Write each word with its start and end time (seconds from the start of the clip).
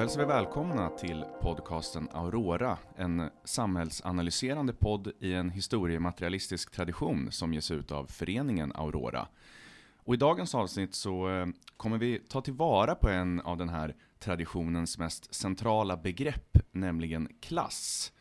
Då 0.00 0.02
hälsar 0.02 0.20
vi 0.20 0.26
välkomna 0.26 0.88
till 0.88 1.24
podcasten 1.40 2.08
Aurora, 2.12 2.78
en 2.96 3.30
samhällsanalyserande 3.44 4.72
podd 4.72 5.12
i 5.20 5.34
en 5.34 5.50
historiematerialistisk 5.50 6.70
tradition 6.70 7.32
som 7.32 7.54
ges 7.54 7.70
ut 7.70 7.92
av 7.92 8.06
föreningen 8.06 8.72
Aurora. 8.74 9.28
Och 9.96 10.14
i 10.14 10.16
dagens 10.16 10.54
avsnitt 10.54 10.94
så 10.94 11.30
eh, 11.30 11.46
kommer 11.76 11.98
vi 11.98 12.18
ta 12.18 12.40
tillvara 12.40 12.94
på 12.94 13.08
en 13.08 13.40
av 13.40 13.56
den 13.56 13.68
här 13.68 13.94
traditionens 14.18 14.98
mest 14.98 15.34
centrala 15.34 15.96
begrepp, 15.96 16.58
nämligen 16.72 17.28
klass. 17.40 18.12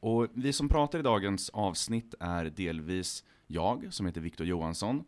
Och 0.00 0.26
vi 0.34 0.52
som 0.52 0.68
pratar 0.68 0.98
i 0.98 1.02
dagens 1.02 1.50
avsnitt 1.50 2.14
är 2.20 2.44
delvis 2.44 3.24
jag, 3.46 3.86
som 3.90 4.06
heter 4.06 4.20
Viktor 4.20 4.46
Johansson, 4.46 5.04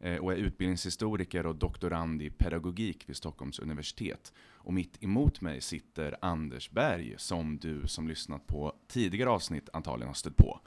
och 0.00 0.32
är 0.32 0.36
utbildningshistoriker 0.36 1.46
och 1.46 1.56
doktorand 1.56 2.22
i 2.22 2.30
pedagogik 2.30 3.08
vid 3.08 3.16
Stockholms 3.16 3.58
universitet. 3.58 4.32
Och 4.38 4.74
mitt 4.74 5.02
emot 5.02 5.40
mig 5.40 5.60
sitter 5.60 6.16
Anders 6.20 6.70
Berg, 6.70 7.14
som 7.18 7.58
du 7.58 7.88
som 7.88 8.08
lyssnat 8.08 8.46
på 8.46 8.74
tidigare 8.88 9.30
avsnitt 9.30 9.68
antagligen 9.72 10.08
har 10.08 10.14
stött 10.14 10.36
på. 10.36 10.60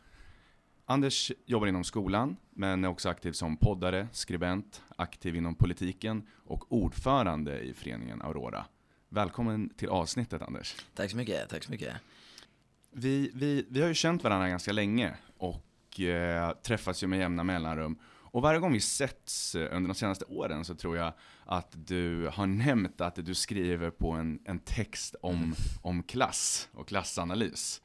Anders 0.86 1.32
jobbar 1.46 1.68
inom 1.68 1.84
skolan, 1.84 2.38
men 2.50 2.84
är 2.84 2.88
också 2.88 3.10
aktiv 3.10 3.32
som 3.32 3.58
poddare, 3.58 4.08
skribent, 4.12 4.82
aktiv 4.96 5.36
inom 5.36 5.56
politiken 5.56 6.28
och 6.46 6.72
ordförande 6.72 7.60
i 7.60 7.74
föreningen 7.74 8.22
Aurora. 8.22 8.66
Välkommen 9.10 9.70
till 9.70 9.90
avsnittet 9.90 10.42
Anders. 10.42 10.76
Tack 10.96 11.12
så 11.12 11.18
mycket, 11.18 11.50
tack 11.50 11.64
så 11.64 11.72
mycket. 11.72 11.94
Vi, 12.92 13.32
vi, 13.34 13.66
vi 13.70 13.82
har 13.82 13.88
ju 13.88 13.94
känt 13.94 14.24
varandra 14.24 14.50
ganska 14.50 14.72
länge 14.72 15.14
och 15.38 16.00
eh, 16.00 16.52
träffats 16.52 17.04
ju 17.04 17.08
med 17.08 17.20
jämna 17.20 17.44
mellanrum. 17.44 17.98
Och 18.34 18.42
varje 18.42 18.60
gång 18.60 18.74
vi 18.74 18.80
setts 18.80 19.56
eh, 19.56 19.76
under 19.76 19.88
de 19.88 19.96
senaste 19.96 20.26
åren 20.26 20.66
så 20.66 20.76
tror 20.76 20.98
jag 20.98 21.14
att 21.46 21.88
du 21.88 22.30
har 22.34 22.48
nämnt 22.48 23.02
att 23.02 23.16
du 23.16 23.34
skriver 23.36 23.90
på 23.90 24.12
en, 24.12 24.40
en 24.46 24.60
text 24.60 25.16
om, 25.22 25.56
om 25.82 26.04
klass 26.04 26.70
och 26.74 26.88
klassanalys. 26.88 27.82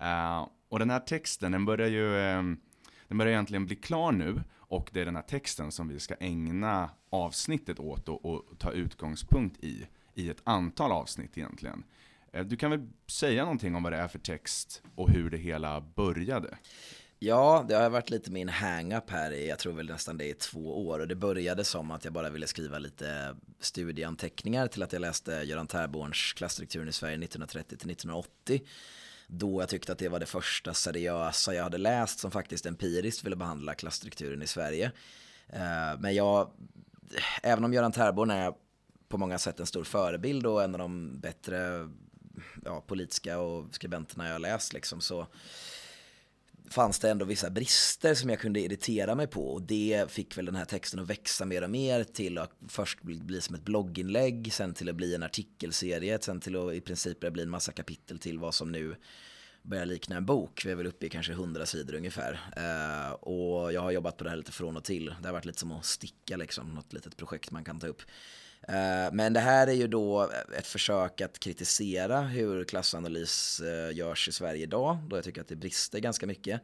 Uh, 0.00 0.48
och 0.68 0.78
den 0.78 0.90
här 0.90 1.00
texten, 1.00 1.52
den 1.52 1.64
börjar 1.64 1.88
ju 1.88 2.38
um, 2.38 2.60
den 3.08 3.18
börjar 3.18 3.32
egentligen 3.32 3.66
bli 3.66 3.76
klar 3.76 4.12
nu 4.12 4.42
och 4.56 4.90
det 4.92 5.00
är 5.00 5.04
den 5.04 5.16
här 5.16 5.22
texten 5.22 5.72
som 5.72 5.88
vi 5.88 6.00
ska 6.00 6.14
ägna 6.20 6.90
avsnittet 7.10 7.78
åt 7.78 8.08
och, 8.08 8.24
och 8.24 8.58
ta 8.58 8.72
utgångspunkt 8.72 9.64
i, 9.64 9.86
i 10.14 10.30
ett 10.30 10.42
antal 10.44 10.92
avsnitt 10.92 11.38
egentligen. 11.38 11.84
Eh, 12.32 12.44
du 12.44 12.56
kan 12.56 12.70
väl 12.70 12.88
säga 13.06 13.42
någonting 13.42 13.74
om 13.74 13.82
vad 13.82 13.92
det 13.92 13.98
är 13.98 14.08
för 14.08 14.18
text 14.18 14.82
och 14.94 15.10
hur 15.10 15.30
det 15.30 15.38
hela 15.38 15.80
började? 15.80 16.58
Ja, 17.24 17.64
det 17.68 17.74
har 17.74 17.90
varit 17.90 18.10
lite 18.10 18.30
min 18.30 18.48
hang-up 18.48 19.10
här 19.10 19.30
i, 19.30 19.48
jag 19.48 19.58
tror 19.58 19.72
väl 19.72 19.86
nästan 19.86 20.18
det 20.18 20.28
i 20.28 20.34
två 20.34 20.86
år. 20.88 20.98
Och 20.98 21.08
det 21.08 21.14
började 21.14 21.64
som 21.64 21.90
att 21.90 22.04
jag 22.04 22.14
bara 22.14 22.30
ville 22.30 22.46
skriva 22.46 22.78
lite 22.78 23.36
studieanteckningar 23.60 24.66
till 24.66 24.82
att 24.82 24.92
jag 24.92 25.00
läste 25.00 25.32
Göran 25.32 25.66
Tärborns 25.66 26.32
Klassstrukturen 26.32 26.88
i 26.88 26.92
Sverige 26.92 27.14
1930 27.14 27.68
till 27.68 27.90
1980. 27.90 28.60
Då 29.26 29.62
jag 29.62 29.68
tyckte 29.68 29.92
att 29.92 29.98
det 29.98 30.08
var 30.08 30.20
det 30.20 30.26
första 30.26 30.74
seriösa 30.74 31.54
jag 31.54 31.62
hade 31.62 31.78
läst 31.78 32.18
som 32.18 32.30
faktiskt 32.30 32.66
empiriskt 32.66 33.24
ville 33.24 33.36
behandla 33.36 33.74
klassstrukturen 33.74 34.42
i 34.42 34.46
Sverige. 34.46 34.92
Eh, 35.48 35.98
men 35.98 36.14
jag, 36.14 36.50
även 37.42 37.64
om 37.64 37.72
Göran 37.72 37.92
Tärborn 37.92 38.30
är 38.30 38.52
på 39.08 39.18
många 39.18 39.38
sätt 39.38 39.60
en 39.60 39.66
stor 39.66 39.84
förebild 39.84 40.46
och 40.46 40.62
en 40.62 40.74
av 40.74 40.78
de 40.78 41.20
bättre 41.20 41.88
ja, 42.64 42.80
politiska 42.80 43.38
och 43.38 43.74
skribenterna 43.74 44.26
jag 44.26 44.34
har 44.34 44.38
läst 44.38 44.72
liksom, 44.72 45.00
så 45.00 45.26
fanns 46.70 46.98
det 46.98 47.10
ändå 47.10 47.24
vissa 47.24 47.50
brister 47.50 48.14
som 48.14 48.30
jag 48.30 48.40
kunde 48.40 48.60
irritera 48.60 49.14
mig 49.14 49.26
på 49.26 49.52
och 49.52 49.62
det 49.62 50.04
fick 50.08 50.38
väl 50.38 50.44
den 50.44 50.56
här 50.56 50.64
texten 50.64 51.00
att 51.00 51.10
växa 51.10 51.44
mer 51.44 51.62
och 51.62 51.70
mer 51.70 52.04
till 52.04 52.38
att 52.38 52.52
först 52.68 53.02
bli 53.02 53.40
som 53.40 53.54
ett 53.54 53.64
blogginlägg, 53.64 54.52
sen 54.52 54.74
till 54.74 54.88
att 54.88 54.96
bli 54.96 55.14
en 55.14 55.22
artikelserie, 55.22 56.18
sen 56.20 56.40
till 56.40 56.56
att 56.56 56.74
i 56.74 56.80
princip 56.80 57.32
bli 57.32 57.42
en 57.42 57.50
massa 57.50 57.72
kapitel 57.72 58.18
till 58.18 58.38
vad 58.38 58.54
som 58.54 58.72
nu 58.72 58.96
börjar 59.62 59.86
likna 59.86 60.16
en 60.16 60.26
bok. 60.26 60.62
Vi 60.64 60.70
är 60.70 60.74
väl 60.74 60.86
uppe 60.86 61.06
i 61.06 61.08
kanske 61.08 61.32
hundra 61.32 61.66
sidor 61.66 61.94
ungefär. 61.94 62.32
Uh, 62.32 63.12
och 63.12 63.72
jag 63.72 63.80
har 63.80 63.90
jobbat 63.90 64.16
på 64.16 64.24
det 64.24 64.30
här 64.30 64.36
lite 64.36 64.52
från 64.52 64.76
och 64.76 64.84
till. 64.84 65.14
Det 65.20 65.28
har 65.28 65.32
varit 65.32 65.44
lite 65.44 65.58
som 65.58 65.72
att 65.72 65.84
sticka 65.84 66.36
liksom, 66.36 66.74
något 66.74 66.92
litet 66.92 67.16
projekt 67.16 67.50
man 67.50 67.64
kan 67.64 67.80
ta 67.80 67.86
upp. 67.86 68.02
Eh, 68.68 69.12
men 69.12 69.32
det 69.32 69.40
här 69.40 69.66
är 69.66 69.72
ju 69.72 69.86
då 69.86 70.30
ett 70.58 70.66
försök 70.66 71.20
att 71.20 71.38
kritisera 71.38 72.20
hur 72.20 72.64
klassanalys 72.64 73.60
eh, 73.60 73.96
görs 73.96 74.28
i 74.28 74.32
Sverige 74.32 74.62
idag, 74.62 74.98
då 75.08 75.16
jag 75.16 75.24
tycker 75.24 75.40
att 75.40 75.48
det 75.48 75.56
brister 75.56 75.98
ganska 75.98 76.26
mycket. 76.26 76.60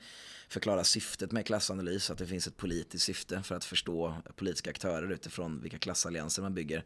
Förklara 0.49 0.85
syftet 0.85 1.33
med 1.33 1.47
klassanalys, 1.47 2.11
att 2.11 2.19
det 2.19 2.27
finns 2.27 2.47
ett 2.47 2.57
politiskt 2.57 3.05
syfte 3.05 3.43
för 3.43 3.55
att 3.55 3.65
förstå 3.65 4.15
politiska 4.37 4.71
aktörer 4.71 5.13
utifrån 5.13 5.61
vilka 5.63 5.79
klassallianser 5.79 6.43
man 6.43 6.55
bygger. 6.55 6.85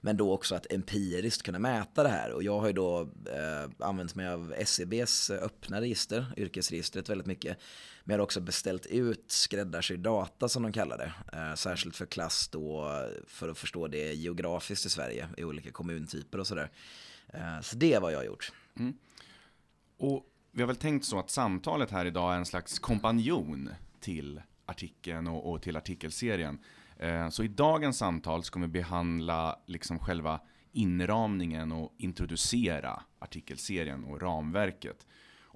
Men 0.00 0.16
då 0.16 0.32
också 0.32 0.54
att 0.54 0.72
empiriskt 0.72 1.42
kunna 1.42 1.58
mäta 1.58 2.02
det 2.02 2.08
här. 2.08 2.32
Och 2.32 2.42
jag 2.42 2.60
har 2.60 2.66
ju 2.66 2.72
då 2.72 3.00
eh, 3.32 3.86
använt 3.86 4.14
mig 4.14 4.28
av 4.28 4.54
SCBs 4.56 5.30
öppna 5.30 5.80
register, 5.80 6.32
yrkesregistret 6.36 7.08
väldigt 7.08 7.26
mycket. 7.26 7.58
Men 8.08 8.14
jag 8.14 8.18
har 8.18 8.24
också 8.24 8.40
beställt 8.40 8.86
ut 8.86 9.24
skräddarsydd 9.28 10.00
data 10.00 10.48
som 10.48 10.62
de 10.62 10.72
kallar 10.72 10.98
det. 10.98 11.12
Eh, 11.32 11.54
särskilt 11.54 11.96
för 11.96 12.06
klass 12.06 12.48
då 12.48 12.90
för 13.26 13.48
att 13.48 13.58
förstå 13.58 13.88
det 13.88 14.14
geografiskt 14.14 14.86
i 14.86 14.90
Sverige 14.90 15.28
i 15.36 15.44
olika 15.44 15.70
kommuntyper 15.70 16.40
och 16.40 16.46
sådär. 16.46 16.70
Eh, 17.28 17.60
så 17.60 17.76
det 17.76 17.94
är 17.94 18.00
vad 18.00 18.12
jag 18.12 18.18
har 18.18 18.24
gjort. 18.24 18.52
Mm. 18.78 18.96
Och 19.96 20.26
vi 20.52 20.62
har 20.62 20.66
väl 20.66 20.76
tänkt 20.76 21.04
så 21.04 21.18
att 21.18 21.30
samtalet 21.30 21.90
här 21.90 22.04
idag 22.04 22.34
är 22.34 22.36
en 22.36 22.46
slags 22.46 22.78
kompanjon 22.78 23.70
till 24.00 24.42
artikeln 24.66 25.26
och, 25.26 25.52
och 25.52 25.62
till 25.62 25.76
artikelserien. 25.76 26.58
Eh, 26.96 27.28
så 27.28 27.42
i 27.42 27.48
dagens 27.48 27.98
samtal 27.98 28.42
ska 28.42 28.60
vi 28.60 28.68
behandla 28.68 29.58
liksom 29.66 29.98
själva 29.98 30.40
inramningen 30.72 31.72
och 31.72 31.94
introducera 31.98 33.02
artikelserien 33.18 34.04
och 34.04 34.22
ramverket. 34.22 35.06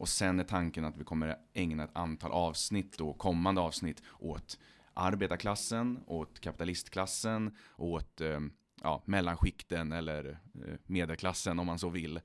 Och 0.00 0.08
sen 0.08 0.40
är 0.40 0.44
tanken 0.44 0.84
att 0.84 0.96
vi 0.96 1.04
kommer 1.04 1.36
ägna 1.54 1.84
ett 1.84 1.90
antal 1.96 2.32
avsnitt 2.32 3.00
och 3.00 3.18
kommande 3.18 3.60
avsnitt 3.60 4.02
åt 4.18 4.58
arbetarklassen, 4.94 6.00
åt 6.06 6.40
kapitalistklassen, 6.40 7.56
åt 7.76 8.20
eh, 8.20 8.40
ja, 8.82 9.02
mellanskikten 9.04 9.92
eller 9.92 10.30
eh, 10.30 10.74
medelklassen 10.86 11.58
om 11.58 11.66
man 11.66 11.78
så 11.78 11.88
vill. 11.88 12.20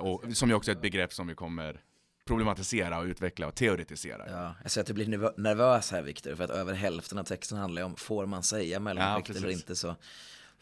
Och 0.00 0.24
som 0.32 0.48
ju 0.48 0.54
också 0.54 0.70
är 0.70 0.74
ett 0.74 0.82
begrepp 0.82 1.12
som 1.12 1.26
vi 1.26 1.34
kommer 1.34 1.80
problematisera 2.24 2.98
och 2.98 3.04
utveckla 3.04 3.46
och 3.46 3.54
teoretisera. 3.54 4.30
Ja, 4.30 4.54
jag 4.62 4.70
ser 4.70 4.80
att 4.80 4.86
du 4.86 4.92
blir 4.92 5.40
nervös 5.40 5.90
här 5.90 6.02
Viktor, 6.02 6.34
för 6.34 6.44
att 6.44 6.50
över 6.50 6.74
hälften 6.74 7.18
av 7.18 7.24
texten 7.24 7.58
handlar 7.58 7.82
om 7.82 7.96
får 7.96 8.26
man 8.26 8.42
säga 8.42 8.80
mellanskikt 8.80 9.28
ja, 9.28 9.36
eller 9.36 9.50
inte 9.50 9.76
så 9.76 9.96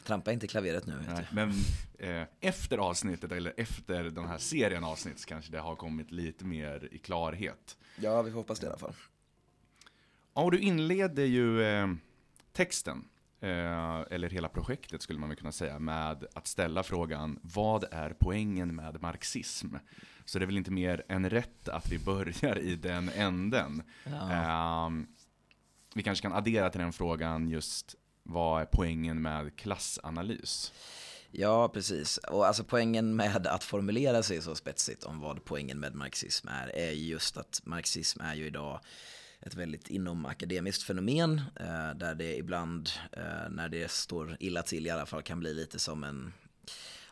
trampa 0.08 0.32
inte 0.32 0.46
klaveret 0.46 0.86
nu. 0.86 0.94
Nej, 1.08 1.26
men 1.32 1.50
eh, 1.98 2.28
efter 2.40 2.78
avsnittet, 2.78 3.32
eller 3.32 3.54
efter 3.56 4.04
den 4.04 4.26
här 4.26 4.38
serien 4.38 4.84
avsnitt, 4.84 5.26
kanske 5.26 5.52
det 5.52 5.58
har 5.58 5.76
kommit 5.76 6.10
lite 6.10 6.44
mer 6.44 6.88
i 6.92 6.98
klarhet. 6.98 7.78
Ja, 7.96 8.22
vi 8.22 8.30
får 8.30 8.38
hoppas 8.38 8.60
det 8.60 8.66
i 8.66 8.68
alla 8.68 8.78
fall. 8.78 8.94
Ja, 10.34 10.42
och 10.42 10.50
du 10.50 10.58
inleder 10.58 11.24
ju 11.24 11.62
eh, 11.62 11.86
texten, 12.52 13.04
eh, 13.40 14.00
eller 14.10 14.30
hela 14.30 14.48
projektet 14.48 15.02
skulle 15.02 15.18
man 15.18 15.28
väl 15.28 15.38
kunna 15.38 15.52
säga, 15.52 15.78
med 15.78 16.26
att 16.34 16.46
ställa 16.46 16.82
frågan 16.82 17.38
vad 17.42 17.84
är 17.90 18.14
poängen 18.18 18.74
med 18.74 19.02
marxism? 19.02 19.74
Så 20.24 20.38
det 20.38 20.44
är 20.44 20.46
väl 20.46 20.58
inte 20.58 20.70
mer 20.70 21.04
än 21.08 21.30
rätt 21.30 21.68
att 21.68 21.92
vi 21.92 21.98
börjar 21.98 22.58
i 22.58 22.76
den 22.76 23.08
änden. 23.08 23.82
Ja. 24.04 24.86
Um, 24.86 25.06
vi 25.94 26.02
kanske 26.02 26.22
kan 26.22 26.32
addera 26.32 26.70
till 26.70 26.80
den 26.80 26.92
frågan 26.92 27.48
just 27.48 27.94
vad 28.28 28.62
är 28.62 28.66
poängen 28.66 29.22
med 29.22 29.56
klassanalys? 29.56 30.72
Ja, 31.30 31.68
precis. 31.68 32.18
Och 32.18 32.46
alltså 32.46 32.64
poängen 32.64 33.16
med 33.16 33.46
att 33.46 33.64
formulera 33.64 34.22
sig 34.22 34.42
så 34.42 34.54
spetsigt 34.54 35.04
om 35.04 35.20
vad 35.20 35.44
poängen 35.44 35.80
med 35.80 35.94
marxism 35.94 36.48
är, 36.48 36.76
är 36.76 36.90
just 36.90 37.36
att 37.36 37.60
marxism 37.64 38.20
är 38.20 38.34
ju 38.34 38.46
idag 38.46 38.80
ett 39.40 39.54
väldigt 39.54 39.88
inomakademiskt 39.88 40.82
fenomen 40.82 41.40
eh, 41.60 41.94
där 41.94 42.14
det 42.14 42.36
ibland, 42.36 42.90
eh, 43.12 43.50
när 43.50 43.68
det 43.68 43.90
står 43.90 44.36
illa 44.40 44.62
till 44.62 44.86
i 44.86 44.90
alla 44.90 45.06
fall, 45.06 45.22
kan 45.22 45.40
bli 45.40 45.54
lite 45.54 45.78
som 45.78 46.04
en 46.04 46.32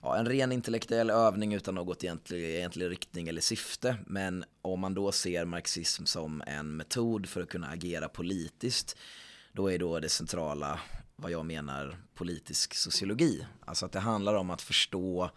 ja, 0.02 0.17
en 0.17 0.26
ren 0.26 0.52
intellektuell 0.52 1.11
övning 1.11 1.55
utan 1.55 1.75
något 1.75 2.05
egentlig, 2.05 2.44
egentlig 2.44 2.90
riktning 2.90 3.29
eller 3.29 3.40
syfte. 3.40 3.96
Men 4.06 4.44
om 4.62 4.81
man 4.81 4.94
då 4.94 5.12
ser 5.12 5.44
marxism 5.44 6.05
som 6.05 6.43
en 6.46 6.76
metod 6.76 7.29
för 7.29 7.43
att 7.43 7.49
kunna 7.49 7.69
agera 7.69 8.08
politiskt, 8.08 8.96
då 9.52 9.73
är 9.73 9.79
då 9.79 10.00
det 10.00 10.08
centrala 10.08 10.81
vad 11.16 11.30
jag 11.30 11.46
menar 11.46 11.96
politisk 12.14 12.74
sociologi. 12.74 13.46
Alltså 13.64 13.86
att 13.86 13.92
det 13.92 14.00
handlar 14.00 14.34
om 14.34 14.50
att 14.50 14.62
förstå 14.62 15.30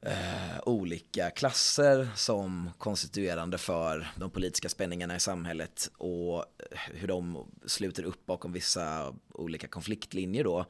eh, 0.00 0.60
olika 0.62 1.30
klasser 1.30 2.08
som 2.14 2.70
konstituerande 2.78 3.58
för 3.58 4.08
de 4.16 4.30
politiska 4.30 4.68
spänningarna 4.68 5.16
i 5.16 5.20
samhället 5.20 5.90
och 5.98 6.44
hur 6.92 7.08
de 7.08 7.46
sluter 7.66 8.02
upp 8.02 8.26
bakom 8.26 8.52
vissa 8.52 9.14
olika 9.32 9.68
konfliktlinjer 9.68 10.44
då 10.44 10.66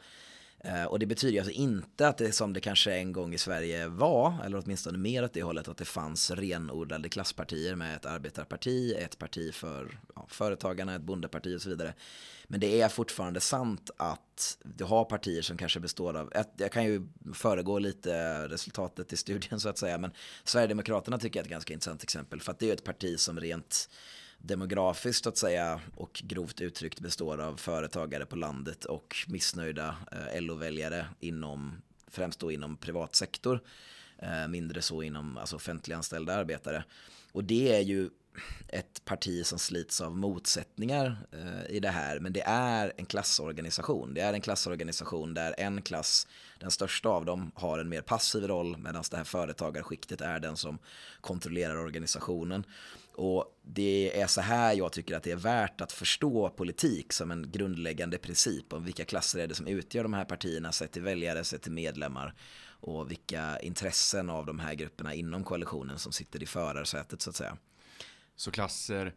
Eh, 0.61 0.85
och 0.85 0.99
det 0.99 1.06
betyder 1.06 1.38
alltså 1.38 1.52
inte 1.52 2.08
att 2.08 2.19
det 2.19 2.32
som 2.32 2.52
det 2.52 2.61
kanske 2.61 2.94
en 2.94 3.12
gång 3.12 3.35
i 3.35 3.38
Sverige 3.38 3.87
var, 3.87 4.35
eller 4.44 4.62
åtminstone 4.64 4.99
mer 4.99 5.25
åt 5.25 5.32
det 5.32 5.43
hållet, 5.43 5.69
att 5.69 5.76
det 5.76 5.85
fanns 5.85 6.31
renodlade 6.31 7.08
klasspartier 7.08 7.75
med 7.75 7.96
ett 7.96 8.06
arbetarparti, 8.06 8.94
ett 8.99 9.19
parti 9.19 9.55
för 9.55 9.99
ja, 10.14 10.26
företagarna, 10.29 10.94
ett 10.94 11.02
bondeparti 11.02 11.56
och 11.56 11.62
så 11.62 11.69
vidare. 11.69 11.94
Men 12.50 12.61
det 12.61 12.81
är 12.81 12.89
fortfarande 12.89 13.41
sant 13.41 13.91
att 13.97 14.59
du 14.65 14.85
har 14.85 15.05
partier 15.05 15.43
som 15.43 15.56
kanske 15.56 15.81
består 15.81 16.17
av, 16.17 16.33
jag 16.56 16.73
kan 16.73 16.85
ju 16.85 17.09
föregå 17.35 17.79
lite 17.79 18.49
resultatet 18.49 19.12
i 19.12 19.17
studien 19.17 19.61
så 19.61 19.69
att 19.69 19.79
säga, 19.79 19.99
men 19.99 20.11
Sverigedemokraterna 20.45 21.19
tycker 21.19 21.39
jag 21.39 21.43
är 21.43 21.47
ett 21.47 21.50
ganska 21.50 21.75
intressant 21.75 22.03
exempel, 22.03 22.41
för 22.41 22.53
att 22.53 22.59
det 22.59 22.69
är 22.69 22.73
ett 22.73 22.85
parti 22.85 23.19
som 23.19 23.41
rent 23.41 23.89
demografiskt 24.39 25.25
så 25.25 25.29
att 25.29 25.37
säga 25.37 25.81
och 25.97 26.23
grovt 26.25 26.61
uttryckt 26.61 27.00
består 27.00 27.41
av 27.41 27.56
företagare 27.56 28.27
på 28.27 28.37
landet 28.37 28.85
och 28.85 29.17
missnöjda 29.29 29.97
eh, 30.12 30.43
LO-väljare 30.43 31.06
inom, 31.21 31.83
främst 32.06 32.41
då 32.41 32.53
inom 32.53 32.77
privat 32.77 33.15
sektor, 33.15 33.61
eh, 34.19 34.49
mindre 34.49 34.83
så 34.83 35.03
inom 35.03 35.39
alltså 35.39 35.56
offentliganställda 35.56 36.35
arbetare. 36.35 36.85
Och 37.33 37.45
det 37.45 37.77
är 37.77 37.81
ju 37.81 38.11
ett 38.69 39.05
parti 39.05 39.46
som 39.46 39.58
slits 39.58 40.00
av 40.00 40.17
motsättningar 40.17 41.17
eh, 41.32 41.76
i 41.76 41.81
det 41.81 41.88
här, 41.90 42.20
men 42.20 42.32
det 42.32 42.43
är 42.46 42.93
en 42.96 43.06
klassorganisation. 43.06 44.14
Det 44.14 44.20
är 44.20 44.32
en 44.32 44.40
klassorganisation 44.40 45.35
där 45.35 45.55
en 45.58 45.82
klass, 45.82 46.26
den 46.58 46.70
största 46.70 47.08
av 47.08 47.25
dem, 47.25 47.52
har 47.55 47.79
en 47.79 47.88
mer 47.88 48.02
passiv 48.02 48.46
roll 48.46 48.76
medan 48.79 49.05
det 49.11 49.17
här 49.17 49.25
företagarskiktet 49.25 50.20
är 50.20 50.40
den 50.40 50.56
som 50.56 50.79
kontrollerar 51.20 51.76
organisationen. 51.76 52.64
Och 53.14 53.58
det 53.62 54.20
är 54.20 54.26
så 54.26 54.40
här 54.40 54.75
jag 54.75 54.93
tycker 54.93 55.17
att 55.17 55.23
det 55.23 55.31
är 55.31 55.37
värt 55.37 55.81
att 55.81 55.93
förstå 55.93 56.50
politik 56.50 57.12
som 57.12 57.31
en 57.31 57.50
grundläggande 57.50 58.19
princip 58.19 58.73
om 58.73 58.85
vilka 58.85 59.05
klasser 59.05 59.38
är 59.38 59.46
det 59.46 59.55
som 59.55 59.67
utgör 59.67 60.02
de 60.02 60.14
här 60.14 60.25
partierna 60.25 60.73
sett 60.73 60.93
till 60.93 61.02
väljare, 61.02 61.44
sett 61.44 61.62
till 61.62 61.73
medlemmar 61.73 62.35
och 62.81 63.11
vilka 63.11 63.58
intressen 63.61 64.31
av 64.31 64.46
de 64.46 64.58
här 64.58 64.75
grupperna 64.75 65.14
inom 65.14 65.44
koalitionen 65.44 65.99
som 65.99 66.12
sitter 66.12 66.43
i 66.43 66.46
förarsätet 66.46 67.23
så 67.23 67.31
att 67.31 67.37
säga. 67.37 67.56
Så 68.38 68.50
klasser 68.50 69.14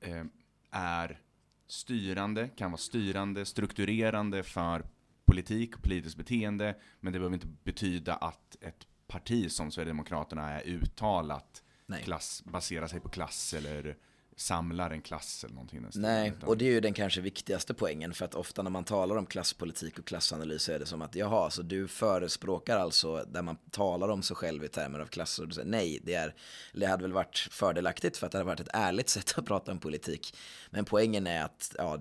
eh, 0.00 0.24
är 0.70 1.20
styrande, 1.66 2.48
kan 2.48 2.70
vara 2.70 2.78
styrande, 2.78 3.44
strukturerande 3.44 4.42
för 4.42 4.86
politik 5.24 5.76
och 5.76 5.82
politiskt 5.82 6.16
beteende, 6.16 6.76
men 7.00 7.12
det 7.12 7.18
behöver 7.18 7.34
inte 7.34 7.46
betyda 7.46 8.14
att 8.14 8.56
ett 8.60 8.86
parti 9.06 9.50
som 9.50 9.70
Sverigedemokraterna 9.70 10.50
är 10.50 10.62
uttalat 10.66 11.62
Nej. 11.86 12.02
klass, 12.04 12.42
baserar 12.44 12.86
sig 12.86 13.00
på 13.00 13.08
klass 13.08 13.54
eller 13.54 13.96
samlar 14.42 14.90
en 14.90 15.02
klass 15.02 15.44
eller 15.44 15.54
någonting. 15.54 15.86
Nej, 15.94 16.32
och 16.46 16.58
det 16.58 16.64
är 16.64 16.70
ju 16.70 16.80
den 16.80 16.94
kanske 16.94 17.20
viktigaste 17.20 17.74
poängen 17.74 18.14
för 18.14 18.24
att 18.24 18.34
ofta 18.34 18.62
när 18.62 18.70
man 18.70 18.84
talar 18.84 19.16
om 19.16 19.26
klasspolitik 19.26 19.98
och 19.98 20.04
klassanalys 20.04 20.62
så 20.62 20.72
är 20.72 20.78
det 20.78 20.86
som 20.86 21.02
att 21.02 21.14
jaha, 21.14 21.50
så 21.50 21.62
du 21.62 21.88
förespråkar 21.88 22.78
alltså 22.78 23.24
där 23.32 23.42
man 23.42 23.56
talar 23.70 24.08
om 24.08 24.22
sig 24.22 24.36
själv 24.36 24.64
i 24.64 24.68
termer 24.68 24.98
av 24.98 25.06
klasser 25.06 25.42
och 25.42 25.48
du 25.48 25.54
säger 25.54 25.68
nej, 25.68 26.00
det, 26.02 26.14
är, 26.14 26.34
det 26.72 26.86
hade 26.86 27.02
väl 27.02 27.12
varit 27.12 27.38
fördelaktigt 27.38 28.16
för 28.16 28.26
att 28.26 28.32
det 28.32 28.38
hade 28.38 28.46
varit 28.46 28.60
ett 28.60 28.68
ärligt 28.74 29.08
sätt 29.16 29.34
att 29.36 29.46
prata 29.46 29.72
om 29.72 29.78
politik. 29.78 30.36
Men 30.70 30.84
poängen 30.84 31.26
är 31.26 31.44
att 31.44 31.74
ja, 31.78 31.98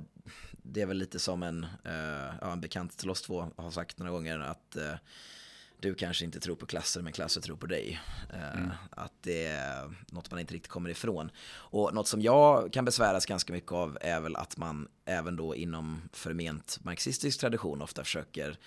det 0.64 0.82
är 0.82 0.86
väl 0.86 0.98
lite 0.98 1.20
som 1.20 1.44
en, 1.44 1.64
uh, 1.64 2.36
ja, 2.42 2.52
en 2.52 2.62
bekant 2.62 2.98
till 2.98 3.10
oss 3.10 3.22
två 3.22 3.48
har 3.56 3.72
sagt 3.72 4.00
några 4.00 4.12
gånger 4.12 4.40
att 4.40 4.78
uh, 4.78 4.94
du 5.82 5.96
kanske 5.96 6.26
inte 6.26 6.40
tror 6.40 6.56
på 6.56 6.66
klasser 6.66 7.02
men 7.02 7.14
klasser 7.14 7.42
tror 7.42 7.58
på 7.58 7.66
dig. 7.66 8.02
Eh, 8.34 8.54
mm. 8.54 8.72
Att 8.90 9.14
det 9.22 9.46
är 9.46 9.96
något 10.12 10.32
man 10.32 10.40
inte 10.40 10.54
riktigt 10.54 10.72
kommer 10.72 10.90
ifrån. 10.90 11.32
Och 11.52 11.94
något 11.94 12.08
som 12.08 12.22
jag 12.22 12.74
kan 12.74 12.86
besväras 12.86 13.26
ganska 13.26 13.54
mycket 13.54 13.72
av 13.72 13.98
är 14.02 14.20
väl 14.20 14.36
att 14.36 14.58
man 14.58 14.88
även 15.06 15.36
då 15.36 15.56
inom 15.56 16.02
förment 16.14 16.80
marxistisk 16.82 17.40
tradition 17.40 17.82
ofta 17.82 18.04
försöker 18.04 18.58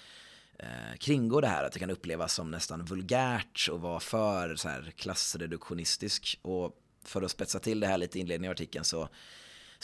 eh, 0.58 0.96
kringgå 0.98 1.40
det 1.40 1.48
här. 1.48 1.64
Att 1.64 1.72
det 1.72 1.78
kan 1.78 1.90
upplevas 1.90 2.34
som 2.34 2.50
nästan 2.50 2.84
vulgärt 2.84 3.68
och 3.70 3.80
vara 3.80 4.00
för 4.00 4.56
så 4.56 4.68
här, 4.68 4.92
klassreduktionistisk. 4.96 6.38
Och 6.42 6.80
för 7.04 7.22
att 7.22 7.30
spetsa 7.30 7.58
till 7.58 7.80
det 7.80 7.86
här 7.86 7.98
lite 7.98 8.18
i 8.18 8.20
inledningen 8.20 8.50
av 8.50 8.54
artikeln 8.54 8.84
så 8.84 9.08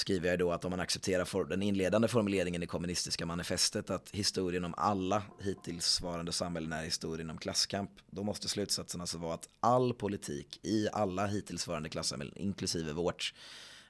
skriver 0.00 0.28
jag 0.28 0.38
då 0.38 0.52
att 0.52 0.64
om 0.64 0.70
man 0.70 0.80
accepterar 0.80 1.48
den 1.48 1.62
inledande 1.62 2.08
formuleringen 2.08 2.62
i 2.62 2.66
kommunistiska 2.66 3.26
manifestet 3.26 3.90
att 3.90 4.10
historien 4.10 4.64
om 4.64 4.74
alla 4.76 5.22
hittillsvarande 5.40 6.32
samhällen 6.32 6.72
är 6.72 6.84
historien 6.84 7.30
om 7.30 7.38
klasskamp, 7.38 7.90
då 8.10 8.22
måste 8.22 8.48
slutsatsen 8.48 9.00
alltså 9.00 9.18
vara 9.18 9.34
att 9.34 9.48
all 9.60 9.94
politik 9.94 10.60
i 10.62 10.88
alla 10.92 11.26
hittillsvarande 11.26 11.88
klassamhällen, 11.88 12.38
inklusive 12.38 12.92
vårt, 12.92 13.34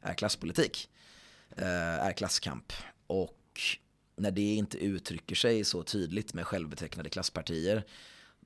är 0.01 0.15
klasspolitik, 0.15 0.89
eh, 1.57 2.07
är 2.07 2.13
klasskamp. 2.13 2.73
Och 3.07 3.61
när 4.17 4.31
det 4.31 4.55
inte 4.55 4.79
uttrycker 4.79 5.35
sig 5.35 5.65
så 5.65 5.83
tydligt 5.83 6.35
med 6.35 6.47
självbetecknade 6.47 7.09
klasspartier, 7.09 7.85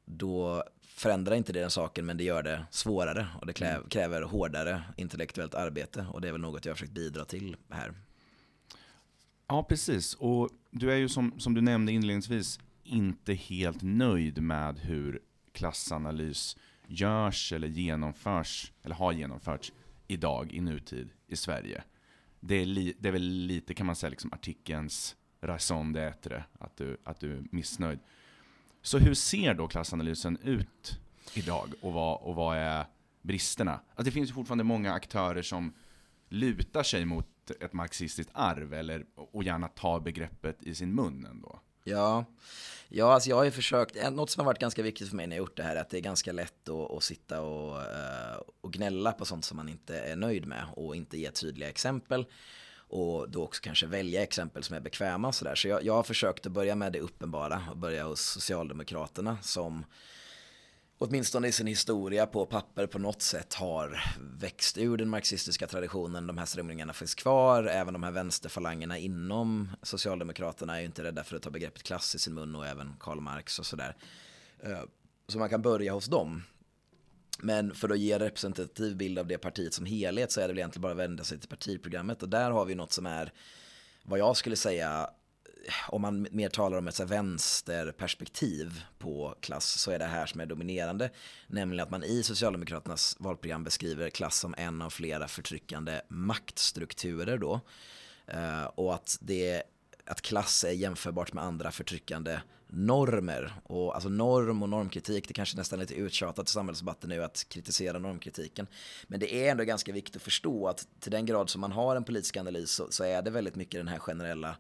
då 0.05 0.65
förändrar 0.95 1.35
inte 1.35 1.53
det 1.53 1.61
den 1.61 1.71
saken 1.71 2.07
men 2.07 2.17
det 2.17 2.25
gör 2.25 2.43
det 2.43 2.67
svårare 2.71 3.27
och 3.41 3.47
det 3.47 3.61
mm. 3.61 3.89
kräver 3.89 4.23
hårdare 4.23 4.83
intellektuellt 4.97 5.55
arbete 5.55 6.07
och 6.13 6.21
det 6.21 6.29
är 6.29 6.33
väl 6.33 6.41
något 6.41 6.65
jag 6.65 6.71
har 6.71 6.75
försökt 6.75 6.93
bidra 6.93 7.25
till 7.25 7.57
här. 7.71 7.95
Ja, 9.49 9.63
precis. 9.63 10.15
Och 10.15 10.51
du 10.71 10.93
är 10.93 10.97
ju 10.97 11.09
som, 11.09 11.41
som 11.41 11.55
du 11.55 11.61
nämnde 11.61 11.93
inledningsvis 11.93 12.61
inte 12.85 13.35
helt 13.35 13.83
nöjd 13.83 14.43
med 14.43 14.79
hur 14.79 15.21
klassanalys 15.53 16.57
görs 16.87 17.53
eller 17.53 17.69
genomförs, 17.69 18.73
eller 18.83 18.95
har 18.95 19.13
genomförts 19.13 19.73
idag 20.07 20.53
i 20.53 20.61
nutid 20.61 21.09
i 21.27 21.37
Sverige. 21.37 21.83
Det 22.41 22.55
är, 22.55 22.67
li, 22.67 22.95
det 22.99 23.09
är 23.09 23.13
väl 23.13 23.23
lite 23.23 23.75
kan 23.75 23.87
man 23.87 23.97
säga 23.97 24.11
liksom 24.11 24.33
artikelns 24.33 25.17
raison 25.41 25.97
d'être, 25.97 26.43
att 26.59 26.77
du, 26.77 26.97
att 27.05 27.21
du 27.21 27.33
är 27.33 27.43
missnöjd. 27.51 27.99
Så 28.85 28.99
hur 28.99 29.15
ser 29.15 29.55
då 29.55 29.69
klassanalysen 29.69 30.39
ut 30.43 30.99
idag 31.35 31.73
och 31.81 31.93
vad, 31.93 32.21
och 32.21 32.35
vad 32.35 32.57
är 32.57 32.87
bristerna? 33.23 33.73
Alltså 33.73 34.03
det 34.03 34.11
finns 34.11 34.31
ju 34.31 34.35
fortfarande 34.35 34.65
många 34.65 34.93
aktörer 34.93 35.43
som 35.43 35.73
lutar 36.29 36.83
sig 36.83 37.05
mot 37.05 37.27
ett 37.61 37.73
marxistiskt 37.73 38.31
arv 38.35 38.75
eller, 38.75 39.05
och 39.15 39.45
gärna 39.45 39.69
tar 39.69 40.01
begreppet 40.01 40.63
i 40.63 40.75
sin 40.75 40.95
mun 40.95 41.27
ändå. 41.31 41.61
Ja, 41.85 42.25
ja 42.89 43.13
alltså 43.13 43.31
jag 43.31 43.37
har 43.37 43.45
ju 43.45 43.51
försökt, 43.51 44.13
något 44.13 44.31
som 44.31 44.41
har 44.41 44.47
varit 44.47 44.61
ganska 44.61 44.83
viktigt 44.83 45.09
för 45.09 45.17
mig 45.17 45.27
när 45.27 45.37
jag 45.37 45.43
gjort 45.43 45.57
det 45.57 45.63
här 45.63 45.77
är 45.77 45.81
att 45.81 45.91
det 45.91 45.99
är 45.99 46.03
ganska 46.03 46.33
lätt 46.33 46.69
att, 46.69 46.91
att 46.91 47.03
sitta 47.03 47.41
och, 47.41 47.83
eh, 47.83 48.41
och 48.61 48.73
gnälla 48.73 49.13
på 49.13 49.25
sånt 49.25 49.45
som 49.45 49.57
man 49.57 49.69
inte 49.69 49.99
är 49.99 50.17
nöjd 50.17 50.47
med 50.47 50.65
och 50.77 50.97
inte 50.97 51.19
ge 51.19 51.31
tydliga 51.31 51.69
exempel 51.69 52.27
och 52.95 53.31
då 53.31 53.45
också 53.45 53.63
kanske 53.63 53.87
välja 53.87 54.23
exempel 54.23 54.63
som 54.63 54.77
är 54.77 54.81
bekväma 54.81 55.29
och 55.29 55.35
sådär. 55.35 55.55
Så 55.55 55.69
jag, 55.69 55.85
jag 55.85 55.95
har 55.95 56.03
försökt 56.03 56.47
att 56.47 56.53
börja 56.53 56.75
med 56.75 56.93
det 56.93 57.01
uppenbara 57.01 57.63
och 57.71 57.77
börja 57.77 58.05
hos 58.05 58.21
Socialdemokraterna 58.21 59.39
som 59.43 59.85
åtminstone 60.99 61.49
i 61.49 61.53
sin 61.53 61.67
historia 61.67 62.27
på 62.27 62.47
papper 62.47 62.87
på 62.87 62.99
något 62.99 63.23
sätt 63.23 63.55
har 63.55 64.03
växt 64.41 64.79
ur 64.79 64.97
den 64.97 65.09
marxistiska 65.09 65.67
traditionen. 65.67 66.27
De 66.27 66.39
här 66.39 66.47
strömningarna 66.47 66.93
finns 66.93 67.15
kvar, 67.15 67.65
även 67.65 67.93
de 67.93 68.03
här 68.03 68.11
vänsterfalangerna 68.11 68.99
inom 68.99 69.71
Socialdemokraterna 69.83 70.77
är 70.77 70.81
ju 70.81 70.87
inte 70.87 71.05
rädda 71.05 71.25
för 71.25 71.37
att 71.37 71.43
ta 71.43 71.51
begreppet 71.51 71.83
klass 71.83 72.15
i 72.15 72.19
sin 72.19 72.35
mun 72.35 72.57
och 72.57 72.67
även 72.67 72.95
Karl 73.01 73.21
Marx 73.21 73.59
och 73.59 73.67
sådär. 73.67 73.97
Eh, 74.61 74.83
så 75.29 75.39
man 75.39 75.49
kan 75.49 75.63
börja 75.63 75.93
hos 75.93 76.07
dem. 76.07 76.43
Men 77.45 77.75
för 77.75 77.89
att 77.89 77.99
ge 77.99 78.13
en 78.13 78.19
representativ 78.19 78.97
bild 78.97 79.19
av 79.19 79.27
det 79.27 79.39
partiet 79.39 79.75
som 79.75 79.87
helhet 79.87 80.33
så 80.33 80.41
är 80.41 80.45
det 80.45 80.49
väl 80.49 80.59
egentligen 80.59 80.83
bara 80.83 80.93
att 80.93 80.99
vända 80.99 81.25
sig 81.25 81.39
till 81.39 81.49
partiprogrammet 81.49 82.23
och 82.23 82.29
där 82.29 82.51
har 82.51 82.65
vi 82.65 82.75
något 82.75 82.93
som 82.93 83.07
är 83.07 83.33
vad 84.03 84.19
jag 84.19 84.37
skulle 84.37 84.57
säga 84.57 85.11
om 85.89 86.03
man 86.03 86.27
mer 86.31 86.49
talar 86.49 86.79
om 86.79 86.89
ett 86.89 86.95
så 86.95 87.05
vänsterperspektiv 87.05 88.85
på 88.99 89.35
klass 89.41 89.79
så 89.79 89.91
är 89.91 89.99
det 89.99 90.05
här 90.05 90.27
som 90.27 90.41
är 90.41 90.47
dominerande. 90.47 91.11
Nämligen 91.47 91.83
att 91.83 91.91
man 91.91 92.05
i 92.05 92.23
Socialdemokraternas 92.23 93.17
valprogram 93.19 93.65
beskriver 93.65 94.11
klass 94.11 94.39
som 94.39 94.55
en 94.59 94.83
av 94.83 94.91
flera 94.91 95.29
förtryckande 95.29 96.01
maktstrukturer 96.09 97.39
då. 97.39 97.61
Eh, 98.27 98.65
och 98.65 98.95
att, 98.95 99.19
det, 99.21 99.63
att 100.07 100.23
klass 100.23 100.65
är 100.65 100.73
jämförbart 100.73 101.33
med 101.33 101.45
andra 101.45 101.71
förtryckande 101.71 102.41
normer. 102.75 103.53
Och 103.63 103.95
alltså 103.95 104.09
norm 104.09 104.63
och 104.63 104.69
normkritik, 104.69 105.29
det 105.29 105.35
kanske 105.35 105.57
nästan 105.57 105.79
är 105.79 105.83
lite 105.83 105.95
uttjatat 105.95 106.49
i 106.49 106.53
samhällsdebatten 106.53 107.11
nu 107.11 107.25
att 107.25 107.47
kritisera 107.49 107.99
normkritiken. 107.99 108.67
Men 109.07 109.21
det 109.21 109.35
är 109.35 109.51
ändå 109.51 109.65
ganska 109.65 109.93
viktigt 109.93 110.17
att 110.17 110.23
förstå 110.23 110.69
att 110.69 110.87
till 111.01 111.13
den 111.13 111.27
grad 111.27 111.51
som 111.51 111.61
man 111.61 111.73
har 111.73 111.97
en 111.97 112.05
politisk 112.05 112.37
analys 112.37 112.71
så, 112.71 112.87
så 112.91 113.05
är 113.05 113.23
det 113.23 113.31
väldigt 113.31 113.57
mycket 113.57 113.81
den 113.81 113.89
här 113.89 113.99
generella 113.99 114.57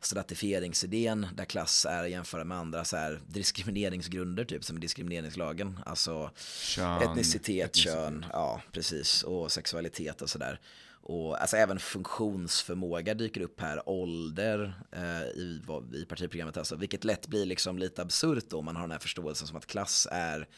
stratifieringsidén 0.00 1.26
där 1.34 1.44
klass 1.44 1.86
är 1.86 2.04
jämföra 2.04 2.44
med 2.44 2.58
andra 2.58 2.84
så 2.84 2.96
här 2.96 3.20
diskrimineringsgrunder 3.26 4.44
typ 4.44 4.64
som 4.64 4.80
diskrimineringslagen. 4.80 5.78
Alltså 5.86 6.30
kön, 6.60 7.02
etnicitet, 7.02 7.10
etnicitet, 7.10 7.76
kön, 7.76 8.26
ja 8.32 8.62
precis 8.72 9.22
och 9.22 9.52
sexualitet 9.52 10.22
och 10.22 10.30
sådär. 10.30 10.60
Och 11.06 11.40
alltså 11.40 11.56
även 11.56 11.78
funktionsförmåga 11.78 13.14
dyker 13.14 13.40
upp 13.40 13.60
här, 13.60 13.88
ålder 13.88 14.74
eh, 14.92 15.22
i, 15.22 15.62
i 15.94 16.04
partiprogrammet 16.04 16.56
alltså, 16.56 16.76
vilket 16.76 17.04
lätt 17.04 17.26
blir 17.26 17.46
liksom 17.46 17.78
lite 17.78 18.02
absurt 18.02 18.52
om 18.52 18.64
man 18.64 18.76
har 18.76 18.82
den 18.82 18.90
här 18.90 18.98
förståelsen 18.98 19.48
som 19.48 19.56
att 19.56 19.66
klass 19.66 20.08
är 20.10 20.48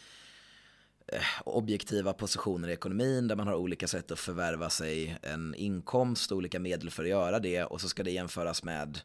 eh, 1.07 1.23
objektiva 1.45 2.13
positioner 2.13 2.69
i 2.69 2.73
ekonomin 2.73 3.29
där 3.29 3.37
man 3.37 3.47
har 3.47 3.55
olika 3.55 3.89
sätt 3.89 4.11
att 4.11 4.19
förvärva 4.19 4.71
sig 4.71 5.19
en 5.23 5.55
inkomst, 5.55 6.33
och 6.33 6.39
olika 6.39 6.61
medel 6.61 6.91
för 6.91 7.03
att 7.03 7.09
göra 7.11 7.39
det 7.39 7.65
och 7.65 7.81
så 7.81 7.89
ska 7.89 8.03
det 8.03 8.11
jämföras 8.11 8.63
med 8.63 9.01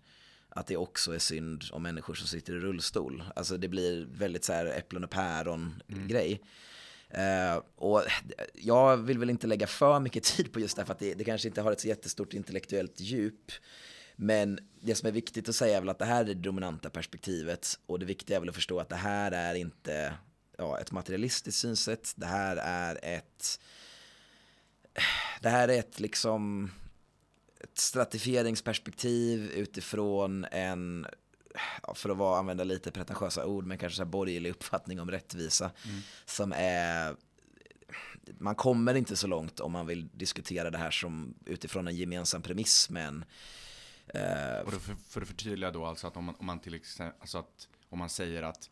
att 0.49 0.67
det 0.67 0.77
också 0.77 1.15
är 1.15 1.19
synd 1.19 1.63
om 1.71 1.83
människor 1.83 2.13
som 2.13 2.27
sitter 2.27 2.53
i 2.53 2.59
rullstol. 2.59 3.23
Alltså 3.35 3.57
det 3.57 3.67
blir 3.67 4.07
väldigt 4.11 4.43
så 4.43 4.53
här 4.53 4.65
äpplen 4.65 5.03
och 5.03 5.09
päron 5.09 5.83
grej. 5.87 6.31
Mm. 6.33 6.47
Uh, 7.17 7.63
och 7.75 8.03
jag 8.53 8.97
vill 8.97 9.17
väl 9.17 9.29
inte 9.29 9.47
lägga 9.47 9.67
för 9.67 9.99
mycket 9.99 10.23
tid 10.23 10.53
på 10.53 10.59
just 10.59 10.75
det, 10.75 10.81
här 10.81 10.85
för 10.85 10.93
att 10.93 10.99
det, 10.99 11.13
det 11.13 11.23
kanske 11.23 11.47
inte 11.47 11.61
har 11.61 11.71
ett 11.71 11.81
så 11.81 11.87
jättestort 11.87 12.33
intellektuellt 12.33 12.99
djup. 12.99 13.51
Men 14.15 14.59
det 14.81 14.95
som 14.95 15.07
är 15.07 15.11
viktigt 15.11 15.49
att 15.49 15.55
säga 15.55 15.77
är 15.77 15.81
väl 15.81 15.89
att 15.89 15.99
det 15.99 16.05
här 16.05 16.21
är 16.21 16.25
det 16.25 16.33
dominanta 16.33 16.89
perspektivet 16.89 17.79
och 17.85 17.99
det 17.99 18.05
viktiga 18.05 18.37
är 18.37 18.39
väl 18.39 18.49
att 18.49 18.55
förstå 18.55 18.79
att 18.79 18.89
det 18.89 18.95
här 18.95 19.31
är 19.31 19.55
inte 19.55 20.13
ja, 20.57 20.79
ett 20.79 20.91
materialistiskt 20.91 21.61
synsätt. 21.61 22.13
Det 22.15 22.25
här 22.25 22.57
är 22.57 22.99
ett 23.01 23.59
det 25.41 25.49
här 25.49 25.67
är 25.67 25.79
ett 25.79 25.99
liksom 25.99 26.71
ett 27.59 27.77
stratifieringsperspektiv 27.77 29.51
utifrån 29.51 30.45
en, 30.51 31.07
för 31.95 32.09
att 32.09 32.17
vara, 32.17 32.39
använda 32.39 32.63
lite 32.63 32.91
pretentiösa 32.91 33.45
ord, 33.45 33.65
men 33.65 33.77
kanske 33.77 33.97
så 33.97 34.03
här 34.03 34.09
borgerlig 34.09 34.49
uppfattning 34.49 34.99
om 34.99 35.11
rättvisa. 35.11 35.71
Mm. 35.85 36.01
Som 36.25 36.53
är, 36.55 37.15
man 38.37 38.55
kommer 38.55 38.95
inte 38.95 39.15
så 39.15 39.27
långt 39.27 39.59
om 39.59 39.71
man 39.71 39.87
vill 39.87 40.09
diskutera 40.13 40.69
det 40.69 40.77
här 40.77 40.91
som 40.91 41.33
utifrån 41.45 41.87
en 41.87 41.95
gemensam 41.95 42.41
premiss, 42.41 42.89
men 42.89 43.25
Uh, 44.15 44.59
och 44.65 44.73
för, 44.73 44.95
för 44.95 45.21
att 45.21 45.27
förtydliga 45.27 45.71
då 45.71 45.85
alltså 45.85 46.07
att 46.07 46.17
om 46.17 46.25
man, 46.25 46.35
om 46.35 46.45
man 46.45 46.59
till 46.59 46.73
exempel, 46.73 47.21
alltså 47.21 47.37
att 47.37 47.67
om 47.89 47.99
man 47.99 48.09
säger 48.09 48.43
att 48.43 48.69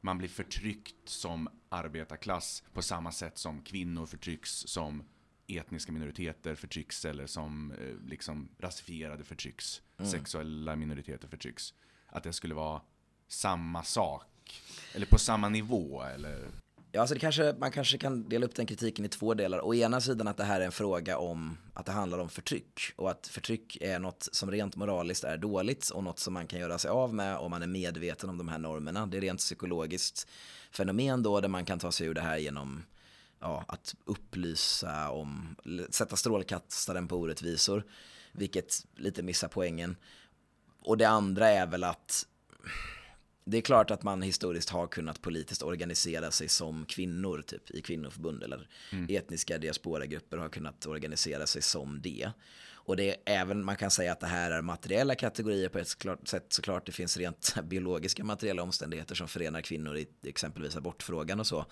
man 0.00 0.18
blir 0.18 0.28
förtryckt 0.28 1.08
som 1.08 1.48
arbetarklass 1.68 2.62
på 2.72 2.82
samma 2.82 3.12
sätt 3.12 3.38
som 3.38 3.62
kvinnor 3.62 4.06
förtrycks 4.06 4.50
som 4.50 5.04
etniska 5.46 5.92
minoriteter 5.92 6.54
förtrycks 6.54 7.04
eller 7.04 7.26
som 7.26 7.72
eh, 7.72 8.08
liksom 8.08 8.48
rasifierade 8.58 9.24
förtrycks, 9.24 9.82
mm. 9.98 10.10
sexuella 10.10 10.76
minoriteter 10.76 11.28
förtrycks. 11.28 11.74
Att 12.08 12.22
det 12.22 12.32
skulle 12.32 12.54
vara 12.54 12.80
samma 13.28 13.82
sak, 13.82 14.62
eller 14.94 15.06
på 15.06 15.18
samma 15.18 15.48
nivå 15.48 16.02
eller? 16.02 16.50
Ja, 16.92 17.00
alltså 17.00 17.14
det 17.14 17.20
kanske, 17.20 17.54
man 17.58 17.70
kanske 17.70 17.98
kan 17.98 18.28
dela 18.28 18.46
upp 18.46 18.54
den 18.54 18.66
kritiken 18.66 19.04
i 19.04 19.08
två 19.08 19.34
delar. 19.34 19.66
Å 19.66 19.74
ena 19.74 20.00
sidan 20.00 20.28
att 20.28 20.36
det 20.36 20.44
här 20.44 20.60
är 20.60 20.64
en 20.64 20.72
fråga 20.72 21.18
om 21.18 21.56
att 21.74 21.86
det 21.86 21.92
handlar 21.92 22.18
om 22.18 22.28
förtryck 22.28 22.80
och 22.96 23.10
att 23.10 23.26
förtryck 23.26 23.78
är 23.80 23.98
något 23.98 24.28
som 24.32 24.50
rent 24.50 24.76
moraliskt 24.76 25.24
är 25.24 25.36
dåligt 25.36 25.90
och 25.90 26.04
något 26.04 26.18
som 26.18 26.34
man 26.34 26.46
kan 26.46 26.60
göra 26.60 26.78
sig 26.78 26.90
av 26.90 27.14
med 27.14 27.36
om 27.36 27.50
man 27.50 27.62
är 27.62 27.66
medveten 27.66 28.30
om 28.30 28.38
de 28.38 28.48
här 28.48 28.58
normerna. 28.58 29.06
Det 29.06 29.16
är 29.16 29.20
rent 29.20 29.40
psykologiskt 29.40 30.28
fenomen 30.70 31.22
då 31.22 31.40
där 31.40 31.48
man 31.48 31.64
kan 31.64 31.78
ta 31.78 31.92
sig 31.92 32.06
ur 32.06 32.14
det 32.14 32.20
här 32.20 32.38
genom 32.38 32.84
ja, 33.40 33.64
att 33.68 33.94
upplysa 34.04 35.10
om, 35.10 35.56
sätta 35.90 36.16
strålkastaren 36.16 37.08
på 37.08 37.16
orättvisor, 37.16 37.84
vilket 38.32 38.86
lite 38.96 39.22
missar 39.22 39.48
poängen. 39.48 39.96
Och 40.80 40.98
det 40.98 41.08
andra 41.08 41.48
är 41.48 41.66
väl 41.66 41.84
att 41.84 42.26
det 43.50 43.58
är 43.58 43.62
klart 43.62 43.90
att 43.90 44.02
man 44.02 44.22
historiskt 44.22 44.70
har 44.70 44.86
kunnat 44.86 45.22
politiskt 45.22 45.62
organisera 45.62 46.30
sig 46.30 46.48
som 46.48 46.84
kvinnor, 46.84 47.42
typ 47.46 47.70
i 47.70 47.82
kvinnoförbund 47.82 48.42
eller 48.42 48.68
mm. 48.92 49.06
etniska 49.10 49.58
diasporagrupper 49.58 50.36
har 50.38 50.48
kunnat 50.48 50.86
organisera 50.86 51.46
sig 51.46 51.62
som 51.62 52.00
det. 52.02 52.30
Och 52.88 52.96
det 52.96 53.10
är 53.10 53.16
även, 53.24 53.64
man 53.64 53.76
kan 53.76 53.90
säga 53.90 54.12
att 54.12 54.20
det 54.20 54.26
här 54.26 54.50
är 54.50 54.62
materiella 54.62 55.14
kategorier 55.14 55.68
på 55.68 55.78
ett 55.78 55.96
sätt 56.28 56.46
såklart. 56.48 56.86
Det 56.86 56.92
finns 56.92 57.16
rent 57.16 57.54
biologiska 57.64 58.24
materiella 58.24 58.62
omständigheter 58.62 59.14
som 59.14 59.28
förenar 59.28 59.60
kvinnor 59.60 59.96
i 59.96 60.08
exempelvis 60.22 60.76
abortfrågan 60.76 61.40
och 61.40 61.46
så. 61.46 61.66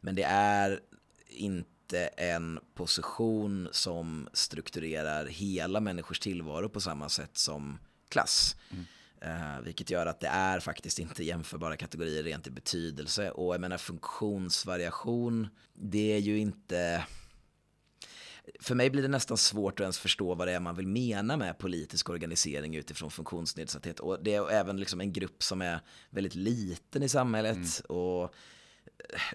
Men 0.00 0.14
det 0.14 0.22
är 0.22 0.80
inte 1.28 2.06
en 2.06 2.60
position 2.74 3.68
som 3.72 4.28
strukturerar 4.32 5.26
hela 5.26 5.80
människors 5.80 6.20
tillvaro 6.20 6.68
på 6.68 6.80
samma 6.80 7.08
sätt 7.08 7.38
som 7.38 7.78
klass. 8.16 8.56
Mm. 8.70 8.84
Uh, 9.24 9.60
vilket 9.60 9.90
gör 9.90 10.06
att 10.06 10.20
det 10.20 10.28
är 10.28 10.60
faktiskt 10.60 10.98
inte 10.98 11.24
jämförbara 11.24 11.76
kategorier 11.76 12.22
rent 12.22 12.46
i 12.46 12.50
betydelse. 12.50 13.30
Och 13.30 13.54
jag 13.54 13.60
menar 13.60 13.78
funktionsvariation, 13.78 15.48
det 15.74 16.12
är 16.12 16.18
ju 16.18 16.38
inte... 16.38 17.04
För 18.60 18.74
mig 18.74 18.90
blir 18.90 19.02
det 19.02 19.08
nästan 19.08 19.36
svårt 19.36 19.80
att 19.80 19.84
ens 19.84 19.98
förstå 19.98 20.34
vad 20.34 20.48
det 20.48 20.52
är 20.52 20.60
man 20.60 20.76
vill 20.76 20.86
mena 20.86 21.36
med 21.36 21.58
politisk 21.58 22.10
organisering 22.10 22.74
utifrån 22.76 23.10
funktionsnedsatthet. 23.10 24.00
Och 24.00 24.18
det 24.22 24.34
är 24.34 24.50
även 24.50 24.76
liksom 24.76 25.00
en 25.00 25.12
grupp 25.12 25.42
som 25.42 25.62
är 25.62 25.80
väldigt 26.10 26.34
liten 26.34 27.02
i 27.02 27.08
samhället. 27.08 27.56
Mm. 27.56 27.98
Och 27.98 28.34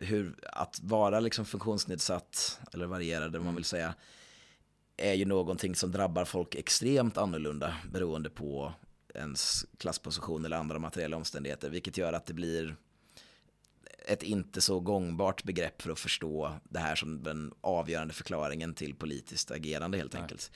hur, 0.02 0.36
att 0.44 0.80
vara 0.84 1.20
liksom 1.20 1.46
funktionsnedsatt, 1.46 2.60
eller 2.74 2.86
varierad 2.86 3.36
om 3.36 3.46
man 3.46 3.56
vill 3.56 3.66
säga, 3.66 3.94
är 5.02 5.14
ju 5.14 5.26
någonting 5.26 5.76
som 5.76 5.92
drabbar 5.92 6.26
folk 6.26 6.56
extremt 6.56 7.18
annorlunda 7.18 7.76
beroende 7.92 8.30
på 8.30 8.74
ens 9.16 9.66
klassposition 9.78 10.46
eller 10.46 10.58
andra 10.58 10.80
materiella 10.80 11.18
omständigheter, 11.18 11.70
vilket 11.70 11.98
gör 11.98 12.14
att 12.14 12.26
det 12.26 12.34
blir 12.34 12.76
ett 14.06 14.24
inte 14.24 14.62
så 14.62 14.80
gångbart 14.80 15.44
begrepp 15.44 15.82
för 15.82 15.92
att 15.92 16.00
förstå 16.00 16.54
det 16.64 16.80
här 16.80 16.96
som 16.96 17.24
den 17.24 17.54
avgörande 17.62 18.14
förklaringen 18.14 18.74
till 18.74 18.96
politiskt 18.96 19.52
agerande 19.52 19.98
helt 19.98 20.16
enkelt. 20.16 20.52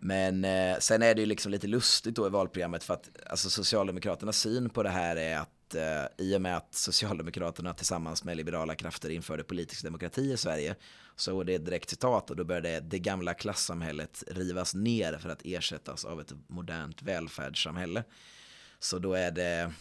Men 0.00 0.44
eh, 0.44 0.78
sen 0.78 1.02
är 1.02 1.14
det 1.14 1.20
ju 1.20 1.26
liksom 1.26 1.52
lite 1.52 1.66
lustigt 1.66 2.14
då 2.16 2.26
i 2.26 2.30
valprogrammet 2.30 2.84
för 2.84 2.94
att 2.94 3.10
alltså, 3.30 3.50
Socialdemokraternas 3.50 4.38
syn 4.38 4.70
på 4.70 4.82
det 4.82 4.88
här 4.88 5.16
är 5.16 5.38
att 5.38 5.57
att 5.68 5.74
eh, 5.74 6.26
i 6.26 6.36
och 6.36 6.40
med 6.40 6.56
att 6.56 6.74
Socialdemokraterna 6.74 7.74
tillsammans 7.74 8.24
med 8.24 8.36
liberala 8.36 8.74
krafter 8.74 9.10
införde 9.10 9.44
politisk 9.44 9.84
demokrati 9.84 10.32
i 10.32 10.36
Sverige 10.36 10.74
så 11.16 11.40
är 11.40 11.44
det 11.44 11.54
ett 11.54 11.64
direkt 11.64 11.90
citat 11.90 12.30
och 12.30 12.36
då 12.36 12.44
började 12.44 12.80
det 12.80 12.98
gamla 12.98 13.34
klassamhället 13.34 14.24
rivas 14.26 14.74
ner 14.74 15.18
för 15.18 15.28
att 15.28 15.42
ersättas 15.44 16.04
av 16.04 16.20
ett 16.20 16.32
modernt 16.46 17.02
välfärdssamhälle. 17.02 18.04
Så 18.78 18.98
då 18.98 19.14
är 19.14 19.30
det 19.30 19.72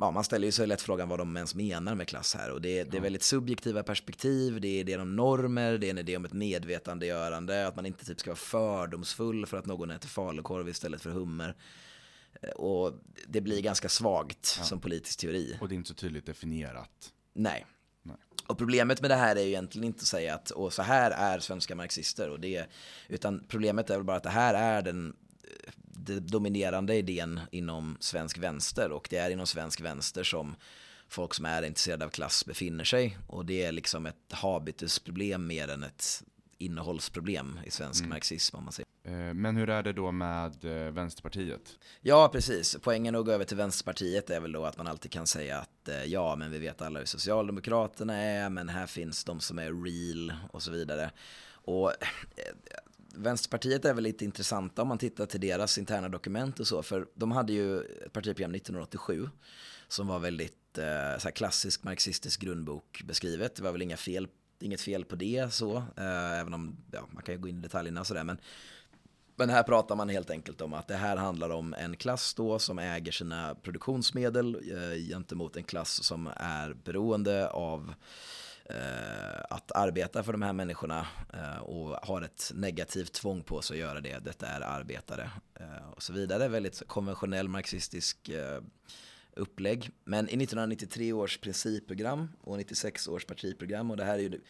ja, 0.00 0.10
man 0.10 0.24
ställer 0.24 0.46
ju 0.46 0.52
sig 0.52 0.66
lätt 0.66 0.82
frågan 0.82 1.08
vad 1.08 1.18
de 1.18 1.36
ens 1.36 1.54
menar 1.54 1.94
med 1.94 2.08
klass 2.08 2.34
här. 2.34 2.50
Och 2.50 2.60
det, 2.60 2.84
det 2.84 2.96
är 2.96 3.00
väldigt 3.00 3.22
subjektiva 3.22 3.82
perspektiv, 3.82 4.60
det 4.60 4.68
är 4.68 4.80
idén 4.80 5.00
om 5.00 5.16
normer, 5.16 5.78
det 5.78 5.86
är 5.86 5.90
en 5.90 5.98
idé 5.98 6.16
om 6.16 6.24
ett 6.24 6.32
medvetandegörande, 6.32 7.66
att 7.66 7.76
man 7.76 7.86
inte 7.86 8.04
typ 8.04 8.20
ska 8.20 8.30
vara 8.30 8.36
fördomsfull 8.36 9.46
för 9.46 9.56
att 9.56 9.66
någon 9.66 9.90
äter 9.90 10.08
falukorv 10.08 10.68
istället 10.68 11.02
för 11.02 11.10
hummer. 11.10 11.56
Och 12.56 12.92
det 13.26 13.40
blir 13.40 13.60
ganska 13.60 13.88
svagt 13.88 14.54
ja. 14.58 14.64
som 14.64 14.80
politisk 14.80 15.18
teori. 15.18 15.58
Och 15.60 15.68
det 15.68 15.74
är 15.74 15.76
inte 15.76 15.88
så 15.88 15.94
tydligt 15.94 16.26
definierat. 16.26 17.12
Nej. 17.32 17.66
Nej. 18.02 18.16
Och 18.46 18.58
problemet 18.58 19.00
med 19.00 19.10
det 19.10 19.16
här 19.16 19.36
är 19.36 19.40
ju 19.40 19.48
egentligen 19.48 19.86
inte 19.86 20.00
att 20.00 20.06
säga 20.06 20.34
att 20.34 20.50
och 20.50 20.72
så 20.72 20.82
här 20.82 21.10
är 21.10 21.38
svenska 21.38 21.74
marxister. 21.74 22.28
Och 22.28 22.40
det, 22.40 22.66
utan 23.08 23.44
problemet 23.48 23.90
är 23.90 23.96
väl 23.96 24.04
bara 24.04 24.16
att 24.16 24.22
det 24.22 24.30
här 24.30 24.54
är 24.54 24.82
den, 24.82 25.16
den 25.84 26.26
dominerande 26.26 26.94
idén 26.94 27.40
inom 27.50 27.96
svensk 28.00 28.38
vänster. 28.38 28.92
Och 28.92 29.06
det 29.10 29.16
är 29.16 29.30
inom 29.30 29.46
svensk 29.46 29.80
vänster 29.80 30.24
som 30.24 30.56
folk 31.08 31.34
som 31.34 31.44
är 31.44 31.62
intresserade 31.62 32.04
av 32.04 32.08
klass 32.08 32.46
befinner 32.46 32.84
sig. 32.84 33.18
Och 33.26 33.46
det 33.46 33.62
är 33.62 33.72
liksom 33.72 34.06
ett 34.06 34.32
habitusproblem 34.32 35.46
mer 35.46 35.68
än 35.68 35.82
ett 35.82 36.22
innehållsproblem 36.58 37.60
i 37.66 37.70
svensk 37.70 38.00
mm. 38.00 38.10
marxism 38.10 38.56
om 38.56 38.64
man 38.64 38.72
säger. 38.72 38.91
Eh, 39.04 39.34
men 39.34 39.56
hur 39.56 39.70
är 39.70 39.82
det 39.82 39.92
då 39.92 40.12
med 40.12 40.64
eh, 40.64 40.92
Vänsterpartiet? 40.92 41.78
Ja, 42.00 42.28
precis. 42.32 42.76
Poängen 42.82 43.14
att 43.14 43.24
gå 43.24 43.32
över 43.32 43.44
till 43.44 43.56
Vänsterpartiet 43.56 44.30
är 44.30 44.40
väl 44.40 44.52
då 44.52 44.64
att 44.64 44.76
man 44.76 44.86
alltid 44.86 45.12
kan 45.12 45.26
säga 45.26 45.58
att 45.58 45.88
eh, 45.88 46.04
ja, 46.04 46.36
men 46.36 46.50
vi 46.50 46.58
vet 46.58 46.82
alla 46.82 46.98
hur 46.98 47.06
Socialdemokraterna 47.06 48.16
är, 48.16 48.50
men 48.50 48.68
här 48.68 48.86
finns 48.86 49.24
de 49.24 49.40
som 49.40 49.58
är 49.58 49.84
real 49.84 50.32
och 50.50 50.62
så 50.62 50.70
vidare. 50.70 51.10
Och 51.64 51.92
Vänsterpartiet 53.14 53.84
är 53.84 53.94
väl 53.94 54.04
lite 54.04 54.24
intressanta 54.24 54.82
om 54.82 54.88
man 54.88 54.98
tittar 54.98 55.26
till 55.26 55.40
deras 55.40 55.78
interna 55.78 56.08
dokument 56.08 56.60
och 56.60 56.66
så, 56.66 56.82
för 56.82 57.06
de 57.14 57.32
hade 57.32 57.52
ju 57.52 57.80
ett 57.80 58.12
partiprogram 58.12 58.54
1987 58.54 59.28
som 59.88 60.06
var 60.06 60.18
väldigt 60.18 60.78
så 61.18 61.30
klassisk 61.30 61.84
marxistisk 61.84 62.40
grundbok 62.40 63.02
beskrivet. 63.04 63.54
Det 63.54 63.62
var 63.62 63.72
väl 63.72 63.82
inga 63.82 63.96
fel 63.96 64.28
inget 64.62 64.80
fel 64.80 65.04
på 65.04 65.16
det 65.16 65.52
så, 65.52 65.76
eh, 65.76 66.40
även 66.40 66.54
om 66.54 66.76
ja, 66.92 67.08
man 67.10 67.22
kan 67.22 67.34
ju 67.34 67.40
gå 67.40 67.48
in 67.48 67.58
i 67.58 67.62
detaljerna 67.62 68.00
och 68.00 68.06
sådär. 68.06 68.24
Men, 68.24 68.38
men 69.36 69.50
här 69.50 69.62
pratar 69.62 69.96
man 69.96 70.08
helt 70.08 70.30
enkelt 70.30 70.60
om 70.60 70.74
att 70.74 70.88
det 70.88 70.96
här 70.96 71.16
handlar 71.16 71.50
om 71.50 71.74
en 71.74 71.96
klass 71.96 72.34
då 72.34 72.58
som 72.58 72.78
äger 72.78 73.12
sina 73.12 73.54
produktionsmedel 73.54 74.54
eh, 74.54 75.08
gentemot 75.08 75.56
en 75.56 75.64
klass 75.64 76.04
som 76.04 76.28
är 76.36 76.74
beroende 76.74 77.48
av 77.48 77.94
eh, 78.64 79.40
att 79.50 79.72
arbeta 79.72 80.22
för 80.22 80.32
de 80.32 80.42
här 80.42 80.52
människorna 80.52 81.06
eh, 81.32 81.62
och 81.62 81.96
har 82.06 82.22
ett 82.22 82.52
negativt 82.54 83.12
tvång 83.12 83.42
på 83.42 83.62
sig 83.62 83.74
att 83.74 83.80
göra 83.88 84.00
det. 84.00 84.18
Detta 84.18 84.46
är 84.46 84.60
arbetare 84.60 85.30
eh, 85.54 85.90
och 85.94 86.02
så 86.02 86.12
vidare. 86.12 86.48
Väldigt 86.48 86.82
konventionell 86.86 87.48
marxistisk 87.48 88.28
eh, 88.28 88.60
upplägg. 89.36 89.90
Men 90.04 90.24
i 90.24 90.42
1993 90.42 91.12
års 91.12 91.38
principprogram 91.38 92.28
och 92.40 92.56
96 92.56 93.08
års 93.08 93.24
partiprogram 93.24 93.90
och 93.90 93.96
det 93.96 94.04
här 94.04 94.14
är 94.14 94.22
ju 94.22 94.40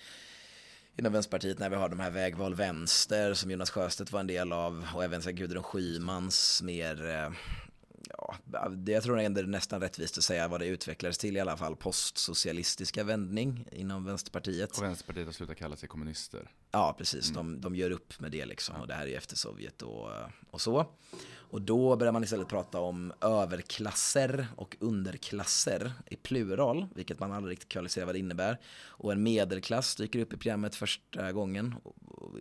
inom 0.96 1.12
Vänsterpartiet 1.12 1.58
när 1.58 1.70
vi 1.70 1.76
har 1.76 1.88
de 1.88 2.00
här 2.00 2.10
vägval 2.10 2.54
vänster 2.54 3.34
som 3.34 3.50
Jonas 3.50 3.70
Sjöstedt 3.70 4.12
var 4.12 4.20
en 4.20 4.26
del 4.26 4.52
av 4.52 4.88
och 4.94 5.04
även 5.04 5.22
så 5.22 5.30
Gudrun 5.30 5.62
Schymans 5.62 6.62
mer 6.62 7.06
eh, 7.10 7.30
ja, 8.08 8.36
det, 8.70 8.92
jag 8.92 9.02
tror 9.02 9.18
ändå 9.18 9.40
det 9.40 9.46
är 9.46 9.48
nästan 9.48 9.80
rättvist 9.80 10.18
att 10.18 10.24
säga 10.24 10.48
vad 10.48 10.60
det 10.60 10.66
utvecklades 10.66 11.18
till 11.18 11.36
i 11.36 11.40
alla 11.40 11.56
fall. 11.56 11.76
Postsocialistiska 11.76 13.04
vändning 13.04 13.66
inom 13.72 14.04
Vänsterpartiet. 14.04 14.78
Och 14.78 14.84
Vänsterpartiet 14.84 15.26
har 15.26 15.32
slutat 15.32 15.56
kalla 15.56 15.76
sig 15.76 15.88
kommunister. 15.88 16.50
Ja, 16.70 16.94
precis. 16.98 17.30
Mm. 17.30 17.34
De, 17.34 17.60
de 17.60 17.76
gör 17.76 17.90
upp 17.90 18.20
med 18.20 18.30
det 18.30 18.46
liksom. 18.46 18.76
Och 18.76 18.86
det 18.86 18.94
här 18.94 19.06
är 19.06 19.16
efter 19.16 19.36
Sovjet 19.36 19.82
och, 19.82 20.10
och 20.50 20.60
så. 20.60 20.86
Och 21.52 21.62
då 21.62 21.96
börjar 21.96 22.12
man 22.12 22.24
istället 22.24 22.48
prata 22.48 22.80
om 22.80 23.12
överklasser 23.20 24.46
och 24.56 24.76
underklasser 24.80 25.92
i 26.10 26.16
plural, 26.16 26.86
vilket 26.94 27.20
man 27.20 27.32
aldrig 27.32 27.52
riktigt 27.52 27.68
kvalificerar 27.68 28.06
vad 28.06 28.14
det 28.14 28.18
innebär. 28.18 28.60
Och 28.84 29.12
en 29.12 29.22
medelklass 29.22 29.96
dyker 29.96 30.18
upp 30.18 30.32
i 30.32 30.36
programmet 30.36 30.74
första 30.74 31.32
gången, 31.32 31.74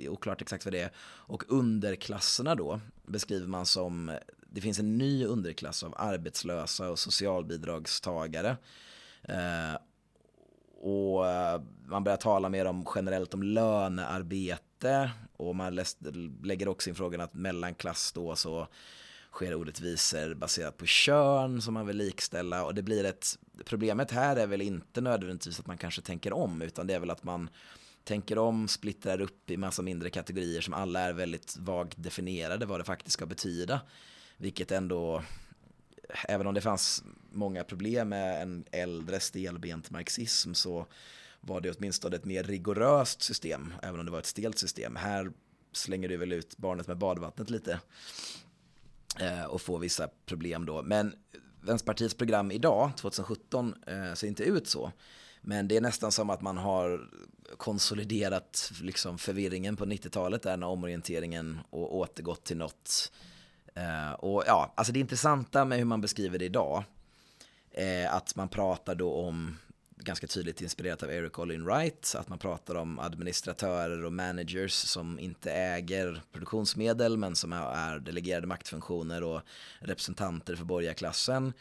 oklart 0.10 0.42
exakt 0.42 0.66
vad 0.66 0.74
det 0.74 0.80
är. 0.80 0.92
Och 1.02 1.44
underklasserna 1.48 2.56
då 2.56 2.80
beskriver 3.06 3.48
man 3.48 3.66
som, 3.66 4.18
det 4.54 4.62
finns 4.62 4.80
en 4.80 4.98
ny 4.98 5.26
underklass 5.26 5.84
av 5.84 5.94
arbetslösa 5.98 6.90
och 6.90 7.00
socialbidragstagare. 7.00 8.58
Eh, 9.24 9.78
och 10.82 11.28
eh, 11.28 11.62
man 11.86 12.04
börjar 12.04 12.18
tala 12.18 12.50
mer 12.50 12.66
om 12.66 12.86
generellt 12.96 13.34
om 13.34 13.44
lönearbete 13.44 15.12
och 15.38 15.56
man 15.56 15.80
lägger 16.44 16.68
också 16.68 16.90
in 16.90 16.96
frågan 16.96 17.22
att 17.22 17.34
mellanklass 17.34 18.12
då 18.12 18.36
så 18.36 18.68
sker 19.32 19.56
orättvisor 19.56 20.34
baserat 20.34 20.78
på 20.78 20.86
kön 20.86 21.62
som 21.62 21.74
man 21.74 21.88
vill 21.88 21.98
likställa 21.98 22.66
och 22.66 22.76
det 22.76 22.82
blir 22.82 23.06
ett 23.06 23.40
problemet 23.66 24.12
här 24.12 24.36
är 24.36 24.48
väl 24.48 24.62
inte 24.62 25.02
nödvändigtvis 25.02 25.60
att 25.60 25.68
man 25.68 25.78
kanske 25.78 26.02
tänker 26.02 26.34
om 26.34 26.62
utan 26.62 26.88
det 26.88 26.94
är 26.94 27.00
väl 27.00 27.10
att 27.10 27.24
man 27.24 27.50
tänker 28.04 28.38
om, 28.38 28.68
splittrar 28.68 29.22
upp 29.22 29.52
i 29.52 29.58
massa 29.58 29.82
mindre 29.82 30.10
kategorier 30.10 30.62
som 30.62 30.74
alla 30.74 31.00
är 31.00 31.14
väldigt 31.14 31.58
vagt 31.58 32.04
definierade 32.04 32.66
vad 32.66 32.80
det 32.80 32.84
faktiskt 32.84 33.14
ska 33.14 33.26
betyda. 33.26 33.82
Vilket 34.42 34.72
ändå, 34.72 35.24
även 36.28 36.48
om 36.48 36.54
det 36.54 36.62
fanns 36.62 37.04
många 37.32 37.64
problem 37.64 38.10
med 38.10 38.42
en 38.42 38.66
äldre 38.72 39.20
stelbent 39.20 39.90
marxism 39.90 40.54
så 40.54 40.86
var 41.42 41.62
det 41.62 41.72
åtminstone 41.72 42.16
ett 42.16 42.26
mer 42.26 42.44
rigoröst 42.44 43.22
system, 43.22 43.74
även 43.82 44.00
om 44.00 44.06
det 44.06 44.12
var 44.12 44.20
ett 44.20 44.26
stelt 44.26 44.58
system. 44.58 44.96
Här 44.96 45.32
slänger 45.72 46.10
du 46.10 46.18
väl 46.18 46.32
ut 46.32 46.58
barnet 46.58 46.88
med 46.88 46.98
badvattnet 46.98 47.50
lite 47.50 47.80
eh, 49.20 49.44
och 49.44 49.62
får 49.62 49.80
vissa 49.80 50.10
problem 50.26 50.66
då. 50.66 50.82
Men 50.82 51.16
Vänsterpartiets 51.62 52.16
program 52.16 52.52
idag, 52.52 52.92
2017, 52.98 53.76
eh, 53.88 54.14
ser 54.14 54.28
inte 54.28 54.44
ut 54.44 54.68
så. 54.68 54.92
Men 55.42 55.68
det 55.68 55.78
är 55.78 55.82
nästan 55.82 56.12
som 56.12 56.30
att 56.30 56.42
man 56.42 56.58
har 56.58 57.10
konsoliderat 57.58 58.72
liksom 58.82 59.18
förvirringen 59.18 59.76
på 59.76 59.86
90-talet, 59.86 60.44
den 60.44 60.64
omorienteringen 60.64 61.60
och 61.70 61.96
återgått 61.96 62.44
till 62.44 62.58
något. 62.58 63.12
Eh, 63.76 64.12
och 64.12 64.44
ja, 64.48 64.74
alltså 64.76 64.94
det 64.94 65.00
intressanta 65.00 65.66
med 65.66 65.78
hur 65.78 65.86
man 65.86 66.02
beskriver 66.02 66.40
det 66.40 66.46
idag, 66.46 66.84
är 67.72 68.08
att 68.08 68.36
man 68.36 68.50
pratar 68.50 68.96
då 68.96 69.14
om 69.14 69.58
ganska 69.96 70.28
tydligt 70.28 70.62
inspirerat 70.62 71.04
av 71.04 71.12
Eric 71.12 71.40
Olin 71.40 71.66
Wright, 71.66 72.16
att 72.18 72.30
man 72.30 72.40
pratar 72.40 72.76
om 72.76 73.00
administratörer 73.00 74.06
och 74.06 74.14
managers 74.14 74.74
som 74.74 75.20
inte 75.20 75.52
äger 75.52 76.22
produktionsmedel 76.32 77.18
men 77.18 77.36
som 77.36 77.54
är 77.54 78.00
delegerade 78.00 78.48
maktfunktioner 78.48 79.24
och 79.24 79.42
representanter 79.80 80.56
för 80.56 80.66
borgarklassen. 80.66 81.54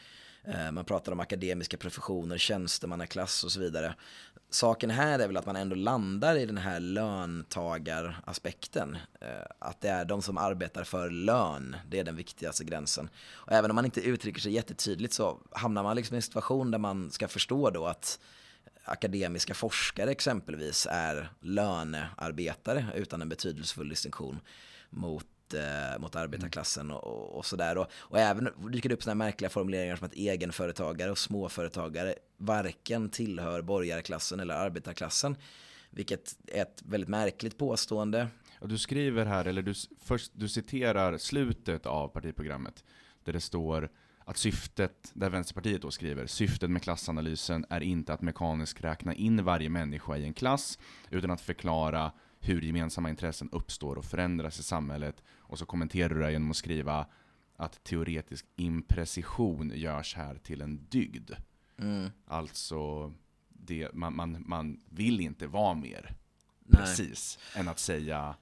Eh, 0.43 0.71
man 0.71 0.85
pratar 0.85 1.11
om 1.11 1.19
akademiska 1.19 1.77
professioner, 1.77 2.37
tjänstemannaklass 2.37 3.43
och 3.43 3.51
så 3.51 3.59
vidare. 3.59 3.95
Saken 4.53 4.89
här 4.89 5.19
är 5.19 5.27
väl 5.27 5.37
att 5.37 5.45
man 5.45 5.55
ändå 5.55 5.75
landar 5.75 6.35
i 6.35 6.45
den 6.45 6.57
här 6.57 6.79
löntagaraspekten. 6.79 8.97
Eh, 9.21 9.45
att 9.59 9.81
det 9.81 9.89
är 9.89 10.05
de 10.05 10.21
som 10.21 10.37
arbetar 10.37 10.83
för 10.83 11.09
lön, 11.09 11.75
det 11.87 11.99
är 11.99 12.03
den 12.03 12.15
viktigaste 12.15 12.63
gränsen. 12.63 13.09
Och 13.31 13.51
även 13.51 13.71
om 13.71 13.75
man 13.75 13.85
inte 13.85 14.01
uttrycker 14.01 14.41
sig 14.41 14.53
jättetydligt 14.53 15.13
så 15.13 15.39
hamnar 15.51 15.83
man 15.83 15.95
liksom 15.95 16.15
i 16.15 16.17
en 16.17 16.21
situation 16.21 16.71
där 16.71 16.77
man 16.77 17.11
ska 17.11 17.27
förstå 17.27 17.69
då 17.69 17.85
att 17.85 18.19
akademiska 18.83 19.53
forskare 19.53 20.11
exempelvis 20.11 20.87
är 20.91 21.31
lönearbetare 21.39 22.85
utan 22.95 23.21
en 23.21 23.29
betydelsefull 23.29 23.89
distinktion 23.89 24.39
mot 24.89 25.25
eh, 25.53 25.99
mot 25.99 26.15
arbetarklassen 26.15 26.91
och, 26.91 27.37
och 27.37 27.45
sådär. 27.45 27.77
Och, 27.77 27.87
och 27.93 28.19
även 28.19 28.49
dyker 28.71 28.89
det 28.89 28.95
upp 28.95 29.03
sådana 29.03 29.25
märkliga 29.25 29.49
formuleringar 29.49 29.95
som 29.95 30.05
att 30.05 30.13
egenföretagare 30.13 31.11
och 31.11 31.17
småföretagare 31.17 32.15
varken 32.37 33.09
tillhör 33.09 33.61
borgarklassen 33.61 34.39
eller 34.39 34.53
arbetarklassen. 34.53 35.35
Vilket 35.89 36.35
är 36.47 36.61
ett 36.61 36.83
väldigt 36.85 37.09
märkligt 37.09 37.57
påstående. 37.57 38.27
Och 38.59 38.67
du 38.67 38.77
skriver 38.77 39.25
här, 39.25 39.45
eller 39.45 39.61
du, 39.61 39.73
först, 40.03 40.31
du 40.35 40.49
citerar 40.49 41.17
slutet 41.17 41.85
av 41.85 42.07
partiprogrammet, 42.07 42.83
där 43.23 43.33
det 43.33 43.41
står 43.41 43.89
att 44.25 44.37
syftet, 44.37 45.11
där 45.13 45.29
Vänsterpartiet 45.29 45.81
då 45.81 45.91
skriver, 45.91 46.25
syftet 46.25 46.69
med 46.69 46.83
klassanalysen 46.83 47.65
är 47.69 47.81
inte 47.81 48.13
att 48.13 48.21
mekaniskt 48.21 48.83
räkna 48.83 49.13
in 49.13 49.43
varje 49.43 49.69
människa 49.69 50.17
i 50.17 50.23
en 50.23 50.33
klass, 50.33 50.79
utan 51.09 51.31
att 51.31 51.41
förklara 51.41 52.11
hur 52.41 52.61
gemensamma 52.61 53.09
intressen 53.09 53.49
uppstår 53.51 53.95
och 53.95 54.05
förändras 54.05 54.59
i 54.59 54.63
samhället. 54.63 55.23
Och 55.29 55.59
så 55.59 55.65
kommenterar 55.65 56.09
du 56.09 56.21
det 56.21 56.31
genom 56.31 56.51
att 56.51 56.57
skriva 56.57 57.07
att 57.55 57.83
teoretisk 57.83 58.45
imprecision 58.55 59.71
görs 59.75 60.15
här 60.15 60.35
till 60.35 60.61
en 60.61 60.85
dygd. 60.89 61.31
Mm. 61.77 62.09
Alltså, 62.25 63.13
det, 63.49 63.93
man, 63.93 64.15
man, 64.15 64.43
man 64.47 64.81
vill 64.89 65.19
inte 65.19 65.47
vara 65.47 65.73
mer 65.73 66.15
Nej. 66.59 66.81
precis 66.81 67.39
än 67.55 67.67
att 67.67 67.79
säga 67.79 68.35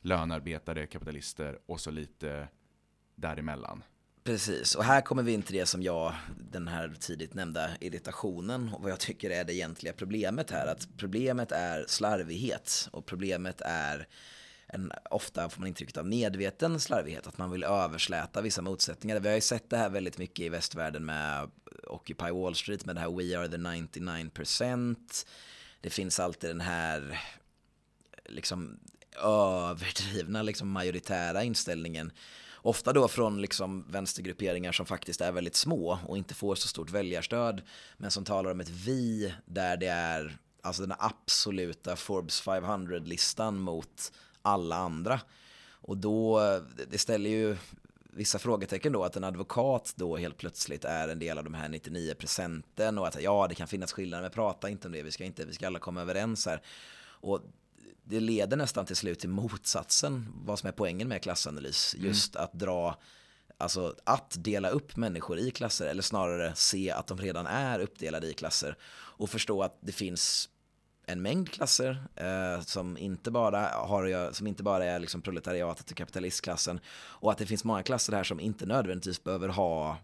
lönarbetare, 0.00 0.86
kapitalister 0.86 1.58
och 1.66 1.80
så 1.80 1.90
lite 1.90 2.48
däremellan. 3.14 3.82
Precis, 4.26 4.74
och 4.74 4.84
här 4.84 5.00
kommer 5.00 5.22
vi 5.22 5.32
in 5.32 5.42
till 5.42 5.56
det 5.56 5.66
som 5.66 5.82
jag, 5.82 6.14
den 6.50 6.68
här 6.68 6.94
tidigt 7.00 7.34
nämnda 7.34 7.70
irritationen 7.80 8.70
och 8.74 8.82
vad 8.82 8.90
jag 8.90 9.00
tycker 9.00 9.30
är 9.30 9.44
det 9.44 9.54
egentliga 9.54 9.92
problemet 9.92 10.50
här. 10.50 10.66
Att 10.66 10.88
problemet 10.96 11.52
är 11.52 11.84
slarvighet 11.88 12.88
och 12.92 13.06
problemet 13.06 13.60
är 13.60 14.06
en, 14.66 14.92
ofta 15.10 15.48
får 15.48 15.60
man 15.60 15.68
intrycket 15.68 15.96
av 15.96 16.06
medveten 16.06 16.80
slarvighet, 16.80 17.26
att 17.26 17.38
man 17.38 17.50
vill 17.50 17.64
översläta 17.64 18.40
vissa 18.40 18.62
motsättningar. 18.62 19.20
Vi 19.20 19.28
har 19.28 19.34
ju 19.34 19.40
sett 19.40 19.70
det 19.70 19.76
här 19.76 19.90
väldigt 19.90 20.18
mycket 20.18 20.44
i 20.44 20.48
västvärlden 20.48 21.04
med 21.04 21.50
Occupy 21.86 22.30
Wall 22.30 22.54
Street, 22.54 22.84
med 22.84 22.96
det 22.96 23.00
här 23.00 23.10
We 23.10 23.38
are 23.38 23.48
the 23.48 23.56
99%. 23.56 25.26
Det 25.80 25.90
finns 25.90 26.20
alltid 26.20 26.50
den 26.50 26.60
här 26.60 27.20
liksom 28.24 28.78
överdrivna, 29.22 30.42
liksom 30.42 30.68
majoritära 30.68 31.44
inställningen 31.44 32.12
Ofta 32.66 32.92
då 32.92 33.08
från 33.08 33.40
liksom 33.40 33.84
vänstergrupperingar 33.88 34.72
som 34.72 34.86
faktiskt 34.86 35.20
är 35.20 35.32
väldigt 35.32 35.56
små 35.56 35.98
och 36.06 36.16
inte 36.16 36.34
får 36.34 36.54
så 36.54 36.68
stort 36.68 36.90
väljarstöd. 36.90 37.62
Men 37.96 38.10
som 38.10 38.24
talar 38.24 38.50
om 38.50 38.60
ett 38.60 38.68
vi 38.68 39.34
där 39.44 39.76
det 39.76 39.86
är 39.86 40.36
alltså 40.62 40.82
den 40.82 40.96
absoluta 40.98 41.96
Forbes 41.96 42.42
500-listan 42.42 43.58
mot 43.60 44.12
alla 44.42 44.76
andra. 44.76 45.20
Och 45.68 45.96
då, 45.96 46.40
det 46.90 46.98
ställer 46.98 47.30
ju 47.30 47.56
vissa 48.10 48.38
frågetecken 48.38 48.92
då 48.92 49.04
att 49.04 49.16
en 49.16 49.24
advokat 49.24 49.92
då 49.96 50.16
helt 50.16 50.36
plötsligt 50.36 50.84
är 50.84 51.08
en 51.08 51.18
del 51.18 51.38
av 51.38 51.44
de 51.44 51.54
här 51.54 51.68
99 51.68 52.14
procenten 52.14 52.98
och 52.98 53.08
att 53.08 53.22
ja, 53.22 53.46
det 53.48 53.54
kan 53.54 53.68
finnas 53.68 53.92
skillnader, 53.92 54.22
men 54.22 54.30
prata 54.30 54.68
inte 54.68 54.88
om 54.88 54.92
det, 54.92 55.02
vi 55.02 55.12
ska, 55.12 55.24
inte, 55.24 55.44
vi 55.44 55.52
ska 55.52 55.66
alla 55.66 55.78
komma 55.78 56.00
överens 56.00 56.46
här. 56.46 56.62
Och 57.04 57.40
det 58.08 58.20
leder 58.20 58.56
nästan 58.56 58.86
till 58.86 58.96
slut 58.96 59.18
till 59.18 59.28
motsatsen, 59.28 60.32
vad 60.44 60.58
som 60.58 60.68
är 60.68 60.72
poängen 60.72 61.08
med 61.08 61.22
klassanalys. 61.22 61.94
Mm. 61.94 62.06
Just 62.06 62.36
att 62.36 62.52
dra, 62.52 62.98
alltså 63.58 63.94
att 64.04 64.36
dela 64.38 64.68
upp 64.68 64.96
människor 64.96 65.38
i 65.38 65.50
klasser, 65.50 65.86
eller 65.86 66.02
snarare 66.02 66.54
se 66.54 66.90
att 66.90 67.06
de 67.06 67.18
redan 67.18 67.46
är 67.46 67.78
uppdelade 67.78 68.26
i 68.26 68.32
klasser. 68.34 68.76
Och 69.18 69.30
förstå 69.30 69.62
att 69.62 69.78
det 69.80 69.92
finns 69.92 70.48
en 71.06 71.22
mängd 71.22 71.50
klasser 71.50 72.06
eh, 72.14 72.60
som, 72.60 72.98
inte 72.98 73.30
bara 73.30 73.68
har, 73.68 74.32
som 74.32 74.46
inte 74.46 74.62
bara 74.62 74.84
är 74.84 74.98
liksom 74.98 75.22
proletariatet 75.22 75.90
och 75.90 75.96
kapitalistklassen. 75.96 76.80
Och 76.88 77.32
att 77.32 77.38
det 77.38 77.46
finns 77.46 77.64
många 77.64 77.82
klasser 77.82 78.12
här 78.12 78.24
som 78.24 78.40
inte 78.40 78.66
nödvändigtvis 78.66 79.24
behöver 79.24 79.48
ha 79.48 79.98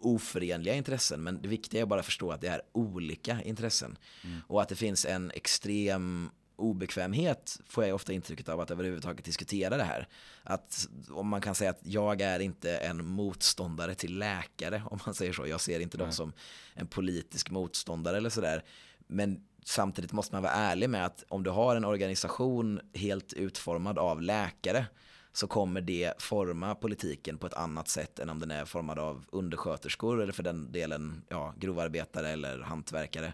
oförenliga 0.00 0.74
intressen. 0.74 1.22
Men 1.22 1.42
det 1.42 1.48
viktiga 1.48 1.82
är 1.82 1.86
bara 1.86 2.00
att 2.00 2.06
förstå 2.06 2.32
att 2.32 2.40
det 2.40 2.48
är 2.48 2.62
olika 2.72 3.42
intressen. 3.42 3.98
Mm. 4.24 4.40
Och 4.46 4.62
att 4.62 4.68
det 4.68 4.76
finns 4.76 5.04
en 5.04 5.30
extrem 5.30 6.30
obekvämhet 6.56 7.60
får 7.68 7.84
jag 7.84 7.94
ofta 7.94 8.12
intrycket 8.12 8.48
av 8.48 8.60
att 8.60 8.70
överhuvudtaget 8.70 9.24
diskutera 9.24 9.76
det 9.76 9.84
här. 9.84 10.08
Att 10.42 10.88
om 11.10 11.28
man 11.28 11.40
kan 11.40 11.54
säga 11.54 11.70
att 11.70 11.80
jag 11.82 12.20
är 12.20 12.40
inte 12.40 12.76
en 12.76 13.06
motståndare 13.06 13.94
till 13.94 14.18
läkare, 14.18 14.82
om 14.86 14.98
man 15.06 15.14
säger 15.14 15.32
så. 15.32 15.46
Jag 15.46 15.60
ser 15.60 15.80
inte 15.80 15.98
dem 15.98 16.12
som 16.12 16.32
en 16.74 16.86
politisk 16.86 17.50
motståndare 17.50 18.16
eller 18.16 18.30
sådär. 18.30 18.64
Men 19.06 19.44
samtidigt 19.64 20.12
måste 20.12 20.34
man 20.34 20.42
vara 20.42 20.52
ärlig 20.52 20.90
med 20.90 21.06
att 21.06 21.24
om 21.28 21.42
du 21.42 21.50
har 21.50 21.76
en 21.76 21.84
organisation 21.84 22.80
helt 22.94 23.32
utformad 23.32 23.98
av 23.98 24.22
läkare 24.22 24.86
så 25.32 25.46
kommer 25.46 25.80
det 25.80 26.12
forma 26.18 26.74
politiken 26.74 27.38
på 27.38 27.46
ett 27.46 27.54
annat 27.54 27.88
sätt 27.88 28.18
än 28.18 28.30
om 28.30 28.40
den 28.40 28.50
är 28.50 28.64
formad 28.64 28.98
av 28.98 29.24
undersköterskor 29.32 30.22
eller 30.22 30.32
för 30.32 30.42
den 30.42 30.72
delen 30.72 31.22
ja, 31.28 31.54
grovarbetare 31.56 32.30
eller 32.30 32.60
hantverkare 32.60 33.32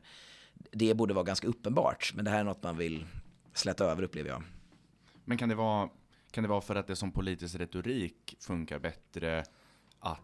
det 0.71 0.95
borde 0.95 1.15
vara 1.15 1.25
ganska 1.25 1.47
uppenbart. 1.47 2.13
Men 2.15 2.25
det 2.25 2.31
här 2.31 2.41
är 2.41 2.45
något 2.45 2.63
man 2.63 2.77
vill 2.77 3.07
släta 3.55 3.85
över 3.85 4.03
upplever 4.03 4.31
jag. 4.31 4.43
Men 5.25 5.39
kan 5.39 5.49
det 5.49 5.55
vara, 5.55 5.89
kan 6.31 6.43
det 6.43 6.49
vara 6.49 6.61
för 6.61 6.75
att 6.75 6.87
det 6.87 6.97
som 6.97 7.13
politisk 7.13 7.55
retorik 7.55 8.37
funkar 8.41 8.79
bättre 8.79 9.45
att 9.99 10.21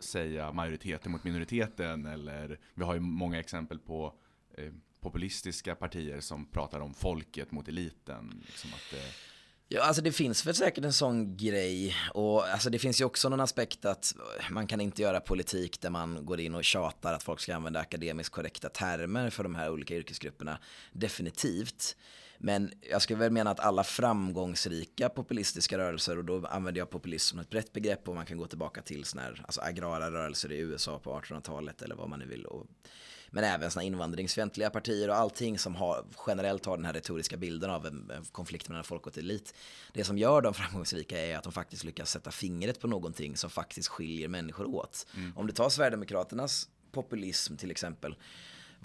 säga 0.00 0.52
majoriteten 0.52 1.12
mot 1.12 1.24
minoriteten 1.24 2.06
eller 2.06 2.58
vi 2.74 2.84
har 2.84 2.94
ju 2.94 3.00
många 3.00 3.38
exempel 3.38 3.78
på 3.78 4.14
eh, 4.56 4.72
populistiska 5.00 5.74
partier 5.74 6.20
som 6.20 6.46
pratar 6.46 6.80
om 6.80 6.94
folket 6.94 7.52
mot 7.52 7.68
eliten. 7.68 8.42
Liksom 8.46 8.70
att, 8.70 8.92
eh, 8.92 9.33
Ja, 9.68 9.82
alltså 9.82 10.02
det 10.02 10.12
finns 10.12 10.46
väl 10.46 10.54
säkert 10.54 10.84
en 10.84 10.92
sån 10.92 11.36
grej 11.36 11.96
och 12.14 12.48
alltså 12.48 12.70
det 12.70 12.78
finns 12.78 13.00
ju 13.00 13.04
också 13.04 13.28
någon 13.28 13.40
aspekt 13.40 13.84
att 13.84 14.14
man 14.50 14.66
kan 14.66 14.80
inte 14.80 15.02
göra 15.02 15.20
politik 15.20 15.80
där 15.80 15.90
man 15.90 16.26
går 16.26 16.40
in 16.40 16.54
och 16.54 16.64
tjatar 16.64 17.14
att 17.14 17.22
folk 17.22 17.40
ska 17.40 17.54
använda 17.54 17.80
akademiskt 17.80 18.34
korrekta 18.34 18.68
termer 18.68 19.30
för 19.30 19.42
de 19.42 19.54
här 19.54 19.70
olika 19.70 19.94
yrkesgrupperna. 19.94 20.58
Definitivt. 20.92 21.96
Men 22.38 22.72
jag 22.90 23.02
skulle 23.02 23.18
väl 23.18 23.32
mena 23.32 23.50
att 23.50 23.60
alla 23.60 23.84
framgångsrika 23.84 25.08
populistiska 25.08 25.78
rörelser, 25.78 26.18
och 26.18 26.24
då 26.24 26.46
använder 26.46 26.78
jag 26.78 26.90
populism 26.90 27.30
som 27.30 27.38
ett 27.38 27.50
brett 27.50 27.72
begrepp 27.72 28.08
och 28.08 28.14
man 28.14 28.26
kan 28.26 28.38
gå 28.38 28.46
tillbaka 28.46 28.82
till 28.82 29.04
sådana 29.04 29.28
här, 29.28 29.42
alltså 29.44 29.60
agrara 29.60 30.10
rörelser 30.10 30.52
i 30.52 30.58
USA 30.58 30.98
på 30.98 31.20
1800-talet 31.20 31.82
eller 31.82 31.94
vad 31.94 32.08
man 32.08 32.18
nu 32.18 32.26
vill. 32.26 32.44
Och, 32.46 32.66
men 33.34 33.44
även 33.44 33.70
sådana 33.70 33.86
invandringsfientliga 33.86 34.70
partier 34.70 35.08
och 35.08 35.16
allting 35.16 35.58
som 35.58 35.74
har, 35.74 36.04
generellt 36.26 36.66
har 36.66 36.76
den 36.76 36.86
här 36.86 36.92
retoriska 36.92 37.36
bilden 37.36 37.70
av 37.70 37.86
en, 37.86 38.10
en 38.10 38.24
konflikt 38.24 38.68
mellan 38.68 38.84
folk 38.84 39.06
och 39.06 39.18
elit. 39.18 39.54
Det 39.92 40.04
som 40.04 40.18
gör 40.18 40.42
dem 40.42 40.54
framgångsrika 40.64 41.18
är 41.20 41.36
att 41.36 41.44
de 41.44 41.52
faktiskt 41.52 41.84
lyckas 41.84 42.10
sätta 42.10 42.30
fingret 42.30 42.80
på 42.80 42.86
någonting 42.86 43.36
som 43.36 43.50
faktiskt 43.50 43.88
skiljer 43.88 44.28
människor 44.28 44.64
åt. 44.66 45.06
Mm. 45.16 45.32
Om 45.36 45.46
du 45.46 45.52
tar 45.52 45.68
Sverigedemokraternas 45.68 46.68
populism 46.92 47.56
till 47.56 47.70
exempel 47.70 48.16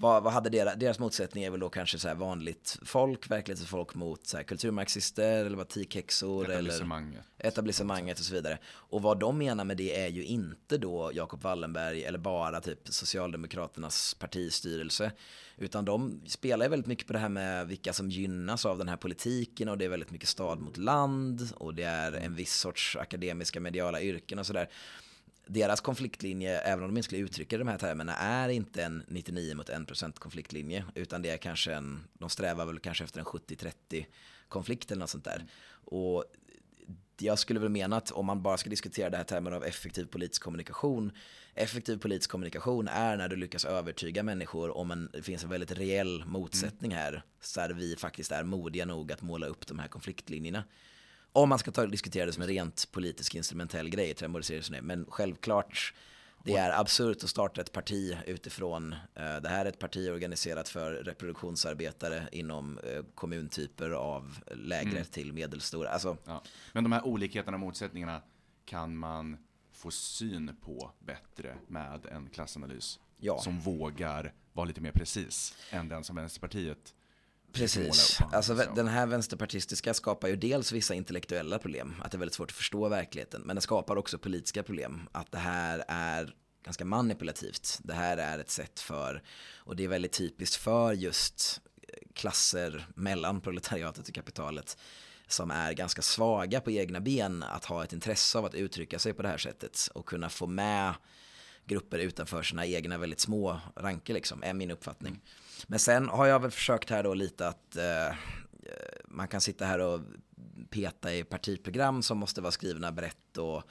vad, 0.00 0.22
vad 0.22 0.32
hade 0.32 0.50
deras, 0.50 0.74
deras 0.76 0.98
motsättning 0.98 1.44
är 1.44 1.50
väl 1.50 1.60
då 1.60 1.68
kanske 1.68 1.98
så 1.98 2.14
vanligt 2.14 2.78
folk, 2.82 3.30
verklighetsfolk 3.30 3.94
mot 3.94 4.26
så 4.26 4.36
här 4.36 4.44
kulturmarxister 4.44 5.44
eller 5.44 5.56
vad 5.56 5.68
tikhäxor 5.68 6.50
etablissemanget. 6.50 7.24
eller 7.38 7.48
etablissemanget 7.48 8.18
och 8.18 8.24
så 8.24 8.34
vidare. 8.34 8.58
Och 8.66 9.02
vad 9.02 9.20
de 9.20 9.38
menar 9.38 9.64
med 9.64 9.76
det 9.76 10.04
är 10.04 10.08
ju 10.08 10.24
inte 10.24 10.78
då 10.78 11.10
Jakob 11.14 11.42
Wallenberg 11.42 12.04
eller 12.04 12.18
bara 12.18 12.60
typ 12.60 12.78
Socialdemokraternas 12.84 14.14
partistyrelse. 14.14 15.12
Utan 15.56 15.84
de 15.84 16.20
spelar 16.26 16.68
väldigt 16.68 16.86
mycket 16.86 17.06
på 17.06 17.12
det 17.12 17.18
här 17.18 17.28
med 17.28 17.68
vilka 17.68 17.92
som 17.92 18.10
gynnas 18.10 18.66
av 18.66 18.78
den 18.78 18.88
här 18.88 18.96
politiken 18.96 19.68
och 19.68 19.78
det 19.78 19.84
är 19.84 19.88
väldigt 19.88 20.10
mycket 20.10 20.28
stad 20.28 20.60
mot 20.60 20.76
land 20.76 21.48
och 21.56 21.74
det 21.74 21.82
är 21.82 22.12
en 22.12 22.34
viss 22.34 22.54
sorts 22.54 22.96
akademiska 22.96 23.60
mediala 23.60 24.02
yrken 24.02 24.38
och 24.38 24.46
sådär 24.46 24.68
deras 25.52 25.80
konfliktlinje, 25.80 26.60
även 26.60 26.84
om 26.84 26.90
de 26.90 26.96
inte 26.96 27.06
skulle 27.06 27.22
uttrycka 27.22 27.58
de 27.58 27.68
här 27.68 27.78
termerna, 27.78 28.16
är 28.16 28.48
inte 28.48 28.84
en 28.84 29.04
99 29.08 29.54
mot 29.54 29.68
1% 29.68 30.18
konfliktlinje, 30.18 30.84
utan 30.94 31.22
det 31.22 31.30
är 31.30 31.36
kanske 31.36 31.74
en, 31.74 32.00
de 32.12 32.30
strävar 32.30 32.66
väl 32.66 32.78
kanske 32.78 33.04
efter 33.04 33.20
en 33.20 33.26
70-30 33.26 34.06
konflikt 34.48 34.90
eller 34.90 35.00
något 35.00 35.10
sånt 35.10 35.24
där. 35.24 35.44
Och 35.84 36.24
jag 37.18 37.38
skulle 37.38 37.60
väl 37.60 37.68
mena 37.68 37.96
att 37.96 38.10
om 38.10 38.26
man 38.26 38.42
bara 38.42 38.56
ska 38.56 38.70
diskutera 38.70 39.10
det 39.10 39.16
här 39.16 39.24
termer 39.24 39.50
av 39.50 39.64
effektiv 39.64 40.04
politisk 40.04 40.42
kommunikation, 40.42 41.12
effektiv 41.54 41.98
politisk 41.98 42.30
kommunikation 42.30 42.88
är 42.88 43.16
när 43.16 43.28
du 43.28 43.36
lyckas 43.36 43.64
övertyga 43.64 44.22
människor 44.22 44.76
om 44.76 44.90
en, 44.90 45.10
det 45.12 45.22
finns 45.22 45.44
en 45.44 45.50
väldigt 45.50 45.78
reell 45.78 46.24
motsättning 46.26 46.94
här, 46.94 47.22
så 47.40 47.60
där 47.60 47.70
vi 47.70 47.96
faktiskt 47.96 48.32
är 48.32 48.44
modiga 48.44 48.84
nog 48.84 49.12
att 49.12 49.22
måla 49.22 49.46
upp 49.46 49.66
de 49.66 49.78
här 49.78 49.88
konfliktlinjerna. 49.88 50.64
Om 51.32 51.48
man 51.48 51.58
ska 51.58 51.70
ta, 51.70 51.86
diskutera 51.86 52.26
det 52.26 52.32
som 52.32 52.42
en 52.42 52.48
rent 52.48 52.92
politisk 52.92 53.34
instrumentell 53.34 53.88
grej, 53.88 54.14
men 54.82 55.06
självklart 55.08 55.94
det 56.44 56.56
är 56.56 56.80
absurt 56.80 57.24
att 57.24 57.30
starta 57.30 57.60
ett 57.60 57.72
parti 57.72 58.16
utifrån, 58.26 58.92
eh, 58.92 59.36
det 59.42 59.48
här 59.48 59.64
är 59.64 59.68
ett 59.68 59.78
parti 59.78 60.10
organiserat 60.10 60.68
för 60.68 60.92
reproduktionsarbetare 60.92 62.28
inom 62.32 62.78
eh, 62.78 63.04
kommuntyper 63.14 63.90
av 63.90 64.38
lägre 64.50 64.90
mm. 64.90 65.04
till 65.04 65.32
medelstora. 65.32 65.90
Alltså, 65.90 66.16
ja. 66.24 66.42
Men 66.72 66.84
de 66.84 66.92
här 66.92 67.06
olikheterna 67.06 67.56
och 67.56 67.60
motsättningarna 67.60 68.22
kan 68.64 68.96
man 68.96 69.36
få 69.72 69.90
syn 69.90 70.56
på 70.64 70.90
bättre 70.98 71.56
med 71.68 72.06
en 72.06 72.28
klassanalys 72.28 73.00
ja. 73.18 73.38
som 73.38 73.60
vågar 73.60 74.34
vara 74.52 74.66
lite 74.66 74.80
mer 74.80 74.92
precis 74.92 75.54
än 75.70 75.88
den 75.88 76.04
som 76.04 76.16
Vänsterpartiet 76.16 76.94
Precis. 77.52 78.18
Alltså 78.32 78.54
den 78.54 78.88
här 78.88 79.06
vänsterpartistiska 79.06 79.94
skapar 79.94 80.28
ju 80.28 80.36
dels 80.36 80.72
vissa 80.72 80.94
intellektuella 80.94 81.58
problem, 81.58 81.94
att 82.02 82.10
det 82.10 82.16
är 82.16 82.18
väldigt 82.18 82.34
svårt 82.34 82.50
att 82.50 82.56
förstå 82.56 82.88
verkligheten, 82.88 83.42
men 83.44 83.56
den 83.56 83.62
skapar 83.62 83.96
också 83.96 84.18
politiska 84.18 84.62
problem, 84.62 85.08
att 85.12 85.32
det 85.32 85.38
här 85.38 85.84
är 85.88 86.34
ganska 86.64 86.84
manipulativt. 86.84 87.78
Det 87.82 87.94
här 87.94 88.16
är 88.16 88.38
ett 88.38 88.50
sätt 88.50 88.80
för, 88.80 89.22
och 89.56 89.76
det 89.76 89.84
är 89.84 89.88
väldigt 89.88 90.12
typiskt 90.12 90.56
för 90.56 90.92
just 90.92 91.60
klasser 92.14 92.86
mellan 92.94 93.40
proletariatet 93.40 94.08
och 94.08 94.14
kapitalet 94.14 94.76
som 95.26 95.50
är 95.50 95.72
ganska 95.72 96.02
svaga 96.02 96.60
på 96.60 96.70
egna 96.70 97.00
ben 97.00 97.42
att 97.42 97.64
ha 97.64 97.84
ett 97.84 97.92
intresse 97.92 98.38
av 98.38 98.44
att 98.44 98.54
uttrycka 98.54 98.98
sig 98.98 99.12
på 99.12 99.22
det 99.22 99.28
här 99.28 99.38
sättet 99.38 99.88
och 99.94 100.06
kunna 100.06 100.28
få 100.28 100.46
med 100.46 100.94
grupper 101.64 101.98
utanför 101.98 102.42
sina 102.42 102.66
egna 102.66 102.98
väldigt 102.98 103.20
små 103.20 103.60
ranker 103.76 104.14
liksom, 104.14 104.42
är 104.42 104.54
min 104.54 104.70
uppfattning. 104.70 105.20
Men 105.66 105.78
sen 105.78 106.08
har 106.08 106.26
jag 106.26 106.40
väl 106.40 106.50
försökt 106.50 106.90
här 106.90 107.02
då 107.02 107.14
lite 107.14 107.48
att 107.48 107.76
eh, 107.76 108.16
man 109.04 109.28
kan 109.28 109.40
sitta 109.40 109.64
här 109.64 109.78
och 109.78 110.00
peta 110.70 111.14
i 111.14 111.24
partiprogram 111.24 112.02
som 112.02 112.18
måste 112.18 112.40
vara 112.40 112.52
skrivna 112.52 112.92
brett 112.92 113.38
och, 113.38 113.62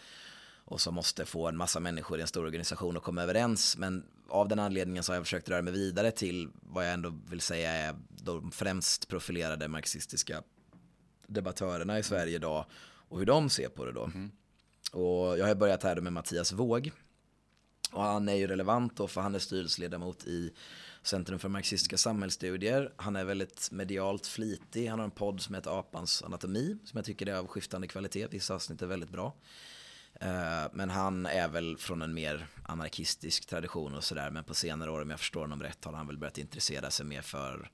och 0.65 0.81
som 0.81 0.95
måste 0.95 1.25
få 1.25 1.47
en 1.47 1.57
massa 1.57 1.79
människor 1.79 2.19
i 2.19 2.21
en 2.21 2.27
stor 2.27 2.43
organisation 2.45 2.97
att 2.97 3.03
komma 3.03 3.23
överens. 3.23 3.77
Men 3.77 4.03
av 4.29 4.47
den 4.47 4.59
anledningen 4.59 5.03
så 5.03 5.11
har 5.11 5.15
jag 5.15 5.23
försökt 5.23 5.49
röra 5.49 5.61
mig 5.61 5.73
vidare 5.73 6.11
till 6.11 6.49
vad 6.61 6.85
jag 6.85 6.93
ändå 6.93 7.13
vill 7.29 7.41
säga 7.41 7.71
är 7.71 7.95
de 8.09 8.51
främst 8.51 9.07
profilerade 9.07 9.67
marxistiska 9.67 10.43
debattörerna 11.27 11.99
i 11.99 12.03
Sverige 12.03 12.35
idag 12.35 12.65
och 12.81 13.19
hur 13.19 13.25
de 13.25 13.49
ser 13.49 13.69
på 13.69 13.85
det 13.85 13.91
då. 13.91 14.03
Mm. 14.03 14.31
Och 14.91 15.39
jag 15.39 15.47
har 15.47 15.55
börjat 15.55 15.83
här 15.83 16.01
med 16.01 16.13
Mattias 16.13 16.51
Våg. 16.51 16.91
Och 17.91 18.03
han 18.03 18.29
är 18.29 18.35
ju 18.35 18.47
relevant 18.47 18.97
då 18.97 19.07
för 19.07 19.21
han 19.21 19.35
är 19.35 19.39
styrelseledamot 19.39 20.23
i 20.23 20.53
Centrum 21.09 21.39
för 21.39 21.49
marxistiska 21.49 21.97
samhällsstudier. 21.97 22.93
Han 22.95 23.15
är 23.15 23.25
väldigt 23.25 23.69
medialt 23.71 24.27
flitig. 24.27 24.87
Han 24.87 24.99
har 24.99 25.05
en 25.05 25.11
podd 25.11 25.41
som 25.41 25.55
heter 25.55 25.79
Apans 25.79 26.23
anatomi 26.23 26.77
som 26.85 26.97
jag 26.97 27.05
tycker 27.05 27.27
är 27.27 27.35
av 27.35 27.47
skiftande 27.47 27.87
kvalitet. 27.87 28.27
Vissa 28.27 28.55
avsnitt 28.55 28.81
är 28.81 28.85
väldigt 28.85 29.09
bra. 29.09 29.35
Eh, 30.13 30.63
men 30.73 30.89
han 30.89 31.25
är 31.25 31.47
väl 31.47 31.77
från 31.77 32.01
en 32.01 32.13
mer 32.13 32.47
anarkistisk 32.63 33.45
tradition 33.45 33.95
och 33.95 34.03
sådär. 34.03 34.31
Men 34.31 34.43
på 34.43 34.53
senare 34.53 34.91
år, 34.91 35.01
om 35.01 35.09
jag 35.09 35.19
förstår 35.19 35.41
honom 35.41 35.63
rätt, 35.63 35.85
har 35.85 35.93
han 35.93 36.07
väl 36.07 36.17
börjat 36.17 36.37
intressera 36.37 36.91
sig 36.91 37.05
mer 37.05 37.21
för 37.21 37.71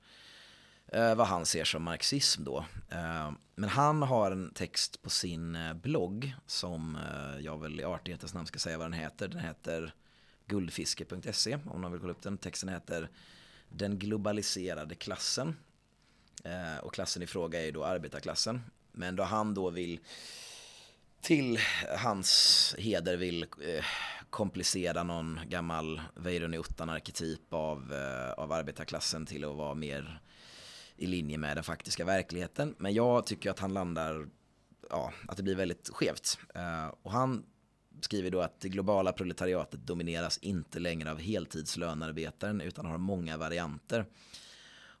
eh, 0.86 1.14
vad 1.14 1.26
han 1.26 1.46
ser 1.46 1.64
som 1.64 1.82
marxism 1.82 2.44
då. 2.44 2.64
Eh, 2.90 3.32
men 3.54 3.70
han 3.70 4.02
har 4.02 4.30
en 4.30 4.52
text 4.54 5.02
på 5.02 5.10
sin 5.10 5.58
blogg 5.82 6.34
som 6.46 6.98
jag 7.40 7.60
väl 7.60 7.80
i 7.80 7.84
artighetens 7.84 8.34
namn 8.34 8.46
ska 8.46 8.58
säga 8.58 8.78
vad 8.78 8.86
den 8.86 9.00
heter. 9.00 9.28
Den 9.28 9.40
heter 9.40 9.94
guldfiske.se 10.46 11.58
om 11.66 11.80
någon 11.80 11.92
vill 11.92 12.00
kolla 12.00 12.12
upp 12.12 12.22
den. 12.22 12.38
Texten 12.38 12.68
heter 12.68 13.10
Den 13.68 13.98
globaliserade 13.98 14.94
klassen. 14.94 15.56
Eh, 16.44 16.78
och 16.82 16.94
klassen 16.94 17.22
i 17.22 17.26
fråga 17.26 17.60
är 17.60 17.64
ju 17.64 17.72
då 17.72 17.84
arbetarklassen. 17.84 18.60
Men 18.92 19.16
då 19.16 19.22
han 19.22 19.54
då 19.54 19.70
vill 19.70 20.00
till 21.20 21.58
hans 21.98 22.74
heder 22.78 23.16
vill 23.16 23.42
eh, 23.42 23.84
komplicera 24.30 25.02
någon 25.02 25.40
gammal 25.48 26.00
Weiron 26.14 26.54
arketyp 26.88 27.52
av, 27.52 27.92
eh, 27.92 28.30
av 28.30 28.52
arbetarklassen 28.52 29.26
till 29.26 29.44
att 29.44 29.56
vara 29.56 29.74
mer 29.74 30.20
i 30.96 31.06
linje 31.06 31.38
med 31.38 31.56
den 31.56 31.64
faktiska 31.64 32.04
verkligheten. 32.04 32.74
Men 32.78 32.94
jag 32.94 33.26
tycker 33.26 33.50
att 33.50 33.58
han 33.58 33.74
landar, 33.74 34.28
ja, 34.90 35.12
att 35.28 35.36
det 35.36 35.42
blir 35.42 35.54
väldigt 35.54 35.88
skevt. 35.92 36.38
Eh, 36.54 36.86
och 37.02 37.12
han 37.12 37.44
skriver 38.00 38.30
då 38.30 38.40
att 38.40 38.60
det 38.60 38.68
globala 38.68 39.12
proletariatet 39.12 39.86
domineras 39.86 40.38
inte 40.38 40.78
längre 40.78 41.10
av 41.10 41.18
heltidslönarbetaren 41.18 42.60
utan 42.60 42.86
har 42.86 42.98
många 42.98 43.36
varianter. 43.36 44.06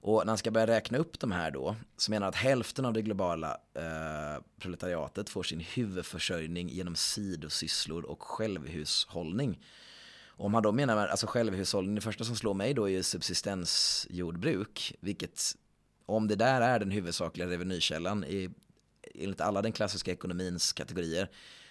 Och 0.00 0.26
när 0.26 0.30
han 0.30 0.38
ska 0.38 0.50
börja 0.50 0.66
räkna 0.66 0.98
upp 0.98 1.20
de 1.20 1.32
här 1.32 1.50
då, 1.50 1.76
så 1.96 2.10
menar 2.10 2.24
han 2.24 2.28
att 2.28 2.36
hälften 2.36 2.84
av 2.84 2.92
det 2.92 3.02
globala 3.02 3.56
eh, 3.74 4.42
proletariatet 4.58 5.30
får 5.30 5.42
sin 5.42 5.60
huvudförsörjning 5.60 6.68
genom 6.68 6.96
sidosysslor 6.96 8.04
och 8.04 8.22
självhushållning. 8.22 9.60
Om 10.26 10.54
han 10.54 10.62
då 10.62 10.72
menar 10.72 11.08
alltså 11.08 11.26
självhushållning, 11.26 11.94
det 11.94 12.00
första 12.00 12.24
som 12.24 12.36
slår 12.36 12.54
mig 12.54 12.74
då 12.74 12.84
är 12.84 12.92
ju 12.92 13.02
subsistensjordbruk, 13.02 14.94
vilket 15.00 15.56
om 16.06 16.28
det 16.28 16.36
där 16.36 16.60
är 16.60 16.78
den 16.78 16.90
huvudsakliga 16.90 17.48
revenykällan 17.48 18.24
i, 18.24 18.50
enligt 19.14 19.40
alla 19.40 19.62
den 19.62 19.72
klassiska 19.72 20.12
ekonomins 20.12 20.72
kategorier 20.72 21.30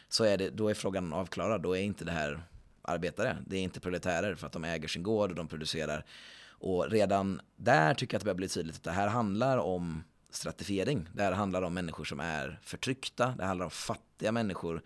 så 0.09 0.23
är 0.23 0.37
det, 0.37 0.49
då 0.49 0.69
är 0.69 0.73
frågan 0.73 1.13
avklarad. 1.13 1.61
Då 1.61 1.77
är 1.77 1.81
inte 1.81 2.05
det 2.05 2.11
här 2.11 2.43
arbetare. 2.81 3.37
Det 3.47 3.57
är 3.57 3.61
inte 3.61 3.79
proletärer 3.79 4.35
för 4.35 4.47
att 4.47 4.53
de 4.53 4.63
äger 4.63 4.87
sin 4.87 5.03
gård 5.03 5.29
och 5.29 5.35
de 5.35 5.47
producerar. 5.47 6.05
Och 6.47 6.89
redan 6.89 7.41
där 7.55 7.93
tycker 7.93 8.13
jag 8.13 8.17
att 8.17 8.21
det 8.21 8.25
börjar 8.25 8.35
bli 8.35 8.47
tydligt 8.47 8.75
att 8.75 8.83
det 8.83 8.91
här 8.91 9.07
handlar 9.07 9.57
om 9.57 10.03
stratifiering. 10.29 11.09
Det 11.13 11.23
här 11.23 11.31
handlar 11.31 11.61
om 11.61 11.73
människor 11.73 12.03
som 12.03 12.19
är 12.19 12.59
förtryckta. 12.63 13.35
Det 13.37 13.45
handlar 13.45 13.65
om 13.65 13.71
fattiga 13.71 14.31
människor. 14.31 14.81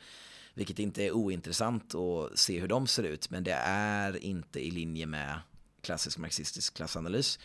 Vilket 0.53 0.79
inte 0.79 1.03
är 1.03 1.11
ointressant 1.11 1.95
att 1.95 2.39
se 2.39 2.59
hur 2.59 2.67
de 2.67 2.87
ser 2.87 3.03
ut. 3.03 3.29
Men 3.29 3.43
det 3.43 3.59
är 3.63 4.23
inte 4.23 4.59
i 4.59 4.71
linje 4.71 5.05
med 5.05 5.39
klassisk 5.81 6.17
marxistisk 6.17 6.73
klassanalys. 6.73 7.39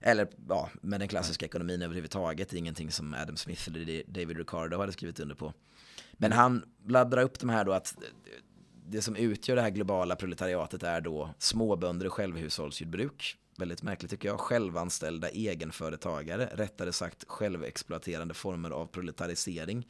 Eller 0.00 0.28
ja, 0.48 0.70
med 0.80 1.00
den 1.00 1.08
klassiska 1.08 1.46
ekonomin 1.46 1.82
överhuvudtaget. 1.82 2.48
Det 2.48 2.56
är 2.56 2.58
ingenting 2.58 2.90
som 2.90 3.14
Adam 3.14 3.36
Smith 3.36 3.68
eller 3.68 4.02
David 4.06 4.36
Ricardo 4.36 4.78
hade 4.78 4.92
skrivit 4.92 5.20
under 5.20 5.34
på. 5.34 5.52
Men 6.18 6.32
han 6.32 6.64
bladdrar 6.84 7.22
upp 7.22 7.38
de 7.38 7.48
här 7.48 7.64
då 7.64 7.72
att 7.72 7.94
det 8.86 9.02
som 9.02 9.16
utgör 9.16 9.56
det 9.56 9.62
här 9.62 9.70
globala 9.70 10.16
proletariatet 10.16 10.82
är 10.82 11.00
då 11.00 11.34
småbönder 11.38 12.06
och 12.06 12.12
självhushållsjordbruk. 12.12 13.36
Väldigt 13.58 13.82
märkligt 13.82 14.10
tycker 14.10 14.28
jag. 14.28 14.40
Självanställda 14.40 15.28
egenföretagare, 15.28 16.50
rättare 16.54 16.92
sagt 16.92 17.24
självexploaterande 17.28 18.34
former 18.34 18.70
av 18.70 18.86
proletarisering. 18.86 19.86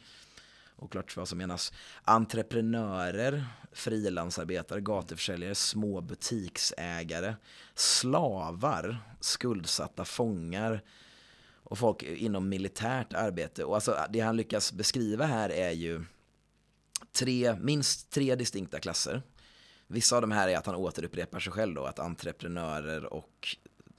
Och 0.76 0.92
klart 0.92 1.16
vad 1.16 1.28
som 1.28 1.38
menas. 1.38 1.72
Entreprenörer, 2.04 3.44
frilansarbetare, 3.72 4.80
gatuförsäljare, 4.80 5.54
små 5.54 6.00
butiksägare, 6.00 7.34
slavar, 7.74 8.98
skuldsatta 9.20 10.04
fångar 10.04 10.82
och 11.62 11.78
folk 11.78 12.02
inom 12.02 12.48
militärt 12.48 13.12
arbete. 13.12 13.64
Och 13.64 13.74
alltså 13.74 13.96
det 14.10 14.20
han 14.20 14.36
lyckas 14.36 14.72
beskriva 14.72 15.26
här 15.26 15.50
är 15.50 15.70
ju 15.70 16.04
tre, 17.12 17.56
minst 17.60 18.10
tre 18.10 18.34
distinkta 18.34 18.80
klasser. 18.80 19.22
Vissa 19.86 20.16
av 20.16 20.22
de 20.22 20.30
här 20.30 20.48
är 20.48 20.56
att 20.56 20.66
han 20.66 20.74
återupprepar 20.74 21.40
sig 21.40 21.52
själv 21.52 21.74
då, 21.74 21.84
att 21.84 21.98
entreprenörer 21.98 23.12
och 23.12 23.56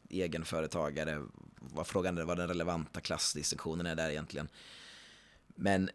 egenföretagare, 0.10 1.26
vad 1.60 1.88
frågan 1.88 2.18
är 2.18 2.24
vad 2.24 2.38
den 2.38 2.48
relevanta 2.48 3.02
klassdistinktionen 3.02 3.86
är 3.86 3.96
där 3.96 4.10
egentligen. 4.10 4.50
Men 5.56 5.90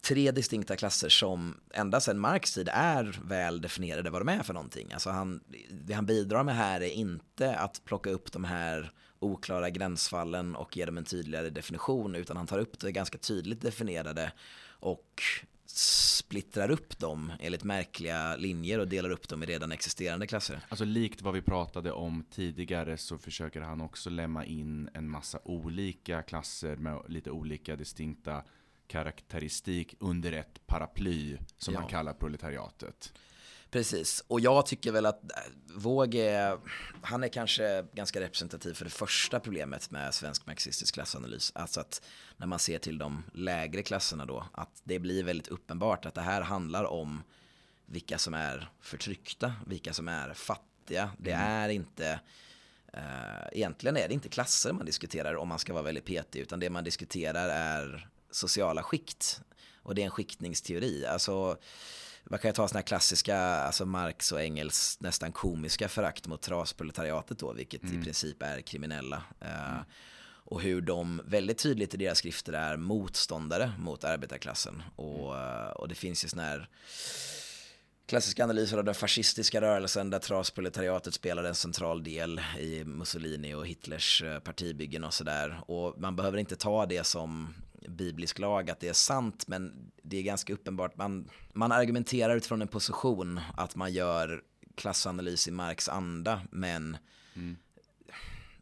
tre 0.00 0.30
distinkta 0.30 0.76
klasser 0.76 1.08
som 1.08 1.60
ända 1.70 2.00
sedan 2.00 2.18
Marx 2.18 2.54
tid 2.54 2.68
är 2.72 3.20
väl 3.24 3.60
definierade 3.60 4.10
vad 4.10 4.20
de 4.20 4.28
är 4.28 4.42
för 4.42 4.54
någonting. 4.54 4.92
Alltså 4.92 5.10
han, 5.10 5.40
det 5.70 5.94
han 5.94 6.06
bidrar 6.06 6.44
med 6.44 6.56
här 6.56 6.80
är 6.80 6.90
inte 6.90 7.56
att 7.56 7.84
plocka 7.84 8.10
upp 8.10 8.32
de 8.32 8.44
här 8.44 8.92
oklara 9.18 9.70
gränsfallen 9.70 10.56
och 10.56 10.76
ge 10.76 10.84
dem 10.84 10.98
en 10.98 11.04
tydligare 11.04 11.50
definition 11.50 12.14
utan 12.14 12.36
han 12.36 12.46
tar 12.46 12.58
upp 12.58 12.80
det 12.80 12.92
ganska 12.92 13.18
tydligt 13.18 13.60
definierade 13.60 14.32
och 14.66 15.22
splittrar 15.76 16.70
upp 16.70 16.98
dem 16.98 17.32
enligt 17.40 17.64
märkliga 17.64 18.36
linjer 18.36 18.78
och 18.78 18.88
delar 18.88 19.10
upp 19.10 19.28
dem 19.28 19.42
i 19.42 19.46
redan 19.46 19.72
existerande 19.72 20.26
klasser. 20.26 20.60
Alltså 20.68 20.84
likt 20.84 21.22
vad 21.22 21.34
vi 21.34 21.42
pratade 21.42 21.92
om 21.92 22.24
tidigare 22.30 22.96
så 22.96 23.18
försöker 23.18 23.60
han 23.60 23.80
också 23.80 24.10
lämna 24.10 24.44
in 24.44 24.88
en 24.94 25.10
massa 25.10 25.38
olika 25.44 26.22
klasser 26.22 26.76
med 26.76 27.02
lite 27.08 27.30
olika 27.30 27.76
distinkta 27.76 28.42
karaktäristik 28.86 29.94
under 30.00 30.32
ett 30.32 30.66
paraply 30.66 31.38
som 31.58 31.74
ja. 31.74 31.80
man 31.80 31.88
kallar 31.88 32.12
proletariatet. 32.12 33.12
Precis, 33.74 34.24
och 34.28 34.40
jag 34.40 34.66
tycker 34.66 34.92
väl 34.92 35.06
att 35.06 35.20
Våg 35.74 36.14
är, 36.14 36.58
han 37.02 37.24
är 37.24 37.28
kanske 37.28 37.86
ganska 37.94 38.20
representativ 38.20 38.74
för 38.74 38.84
det 38.84 38.90
första 38.90 39.40
problemet 39.40 39.90
med 39.90 40.14
svensk 40.14 40.46
marxistisk 40.46 40.94
klassanalys. 40.94 41.52
Alltså 41.54 41.80
att 41.80 42.02
när 42.36 42.46
man 42.46 42.58
ser 42.58 42.78
till 42.78 42.98
de 42.98 43.22
lägre 43.32 43.82
klasserna 43.82 44.26
då, 44.26 44.46
att 44.52 44.80
det 44.84 44.98
blir 44.98 45.24
väldigt 45.24 45.48
uppenbart 45.48 46.06
att 46.06 46.14
det 46.14 46.20
här 46.20 46.40
handlar 46.40 46.84
om 46.84 47.22
vilka 47.86 48.18
som 48.18 48.34
är 48.34 48.70
förtryckta, 48.80 49.54
vilka 49.66 49.92
som 49.92 50.08
är 50.08 50.34
fattiga. 50.34 51.10
Det 51.18 51.32
mm. 51.32 51.46
är 51.46 51.68
inte, 51.68 52.20
uh, 52.96 53.48
egentligen 53.52 53.96
är 53.96 54.08
det 54.08 54.14
inte 54.14 54.28
klasser 54.28 54.72
man 54.72 54.86
diskuterar 54.86 55.36
om 55.36 55.48
man 55.48 55.58
ska 55.58 55.72
vara 55.72 55.82
väldigt 55.82 56.04
petig, 56.04 56.40
utan 56.40 56.60
det 56.60 56.70
man 56.70 56.84
diskuterar 56.84 57.48
är 57.48 58.08
sociala 58.30 58.82
skikt. 58.82 59.40
Och 59.76 59.94
det 59.94 60.02
är 60.02 60.04
en 60.04 60.10
skiktningsteori. 60.10 61.06
Alltså, 61.06 61.56
man 62.24 62.38
kan 62.38 62.48
ju 62.48 62.52
ta 62.52 62.68
sådana 62.68 62.78
här 62.78 62.86
klassiska, 62.86 63.38
alltså 63.38 63.86
Marx 63.86 64.32
och 64.32 64.40
Engels 64.40 64.96
nästan 65.00 65.32
komiska 65.32 65.88
förakt 65.88 66.26
mot 66.26 66.42
trasproletariatet 66.42 67.38
då, 67.38 67.52
vilket 67.52 67.82
mm. 67.82 68.00
i 68.00 68.04
princip 68.04 68.42
är 68.42 68.60
kriminella. 68.60 69.22
Eh, 69.40 69.72
mm. 69.72 69.84
och 70.44 70.62
hur 70.62 70.80
de 70.80 71.22
väldigt 71.24 71.58
tydligt 71.58 71.94
i 71.94 71.96
deras 71.96 72.18
skrifter 72.18 72.52
är 72.52 72.76
motståndare 72.76 73.72
mot 73.78 74.04
arbetarklassen. 74.04 74.82
Och, 74.96 75.36
mm. 75.36 75.72
och 75.72 75.88
det 75.88 75.94
finns 75.94 76.24
ju 76.24 76.28
sådana 76.28 76.48
här 76.48 76.68
klassiska 78.06 78.44
analyser 78.44 78.78
av 78.78 78.84
den 78.84 78.94
fascistiska 78.94 79.60
rörelsen 79.60 80.10
där 80.10 80.18
trasproletariatet 80.18 81.14
spelade 81.14 81.48
en 81.48 81.54
central 81.54 82.04
del 82.04 82.40
i 82.58 82.84
Mussolini 82.84 83.54
och 83.54 83.66
Hitlers 83.66 84.22
eh, 84.22 84.38
partibyggen 84.38 85.04
och 85.04 85.14
sådär. 85.14 85.60
Och 85.66 86.00
man 86.00 86.16
behöver 86.16 86.38
inte 86.38 86.56
ta 86.56 86.86
det 86.86 87.04
som 87.04 87.54
biblisk 87.88 88.38
lag 88.38 88.70
att 88.70 88.80
det 88.80 88.88
är 88.88 88.92
sant, 88.92 89.48
men 89.48 89.92
det 90.02 90.16
är 90.16 90.22
ganska 90.22 90.52
uppenbart. 90.52 90.96
Man, 90.96 91.30
man 91.52 91.72
argumenterar 91.72 92.36
utifrån 92.36 92.62
en 92.62 92.68
position 92.68 93.40
att 93.56 93.76
man 93.76 93.92
gör 93.92 94.42
klassanalys 94.74 95.48
i 95.48 95.50
Marx 95.50 95.88
anda, 95.88 96.40
men 96.50 96.96
mm. 97.34 97.56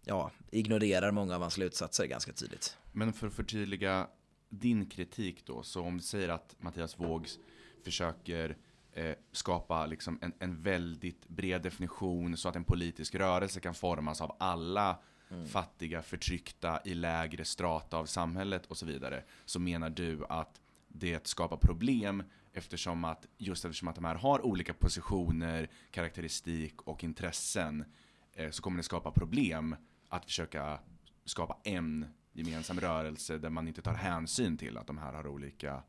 ja, 0.05 0.31
ignorerar 0.51 1.11
många 1.11 1.35
av 1.35 1.41
hans 1.41 1.55
slutsatser 1.55 2.07
ganska 2.07 2.33
tydligt. 2.33 2.77
Men 2.93 3.13
för 3.13 3.27
att 3.27 3.35
förtydliga 3.35 4.07
din 4.49 4.87
kritik 4.87 5.47
då, 5.47 5.63
så 5.63 5.83
om 5.83 5.97
du 5.97 6.03
säger 6.03 6.29
att 6.29 6.57
Mattias 6.59 7.01
Vågs 7.01 7.39
försöker 7.85 8.57
eh, 8.93 9.15
skapa 9.33 9.87
liksom 9.87 10.19
en, 10.23 10.33
en 10.39 10.63
väldigt 10.63 11.29
bred 11.29 11.63
definition 11.63 12.37
så 12.37 12.49
att 12.49 12.57
en 12.57 12.65
politisk 12.65 13.15
rörelse 13.15 13.61
kan 13.61 13.75
formas 13.75 14.21
av 14.21 14.37
alla 14.39 14.99
mm. 15.33 15.47
fattiga, 15.47 16.03
förtryckta 16.03 16.81
i 16.85 16.95
lägre 16.95 17.45
strata 17.45 17.97
av 17.97 18.07
samhället 18.07 18.66
och 18.66 18.77
så 18.77 18.87
vidare, 18.87 19.25
så 19.45 19.61
menar 19.61 19.90
du 19.90 20.25
att 20.29 20.61
det 20.88 21.27
skapar 21.27 21.57
problem 21.57 22.23
eftersom 22.53 23.05
att, 23.05 23.27
just 23.38 23.64
eftersom 23.64 23.88
att 23.88 23.95
de 23.95 24.05
här 24.05 24.14
har 24.14 24.47
olika 24.47 24.75
positioner, 24.75 25.71
karaktäristik 25.90 26.83
och 26.83 27.05
intressen, 27.05 27.85
eh, 28.33 28.51
så 28.51 28.62
kommer 28.62 28.77
det 28.77 28.83
skapa 28.83 29.11
problem 29.11 29.77
att 30.09 30.25
försöka 30.25 30.79
skapa 31.25 31.59
en 31.64 32.07
gemensam 32.33 32.81
rörelse 32.81 33.38
där 33.38 33.51
man 33.51 33.68
inte 33.68 33.83
tar 33.83 33.95
hänsyn 33.95 34.57
till 34.57 34.79
att 34.79 34.87
de 34.87 34.99
här 34.99 35.12
har 35.12 35.27
olika 35.27 35.83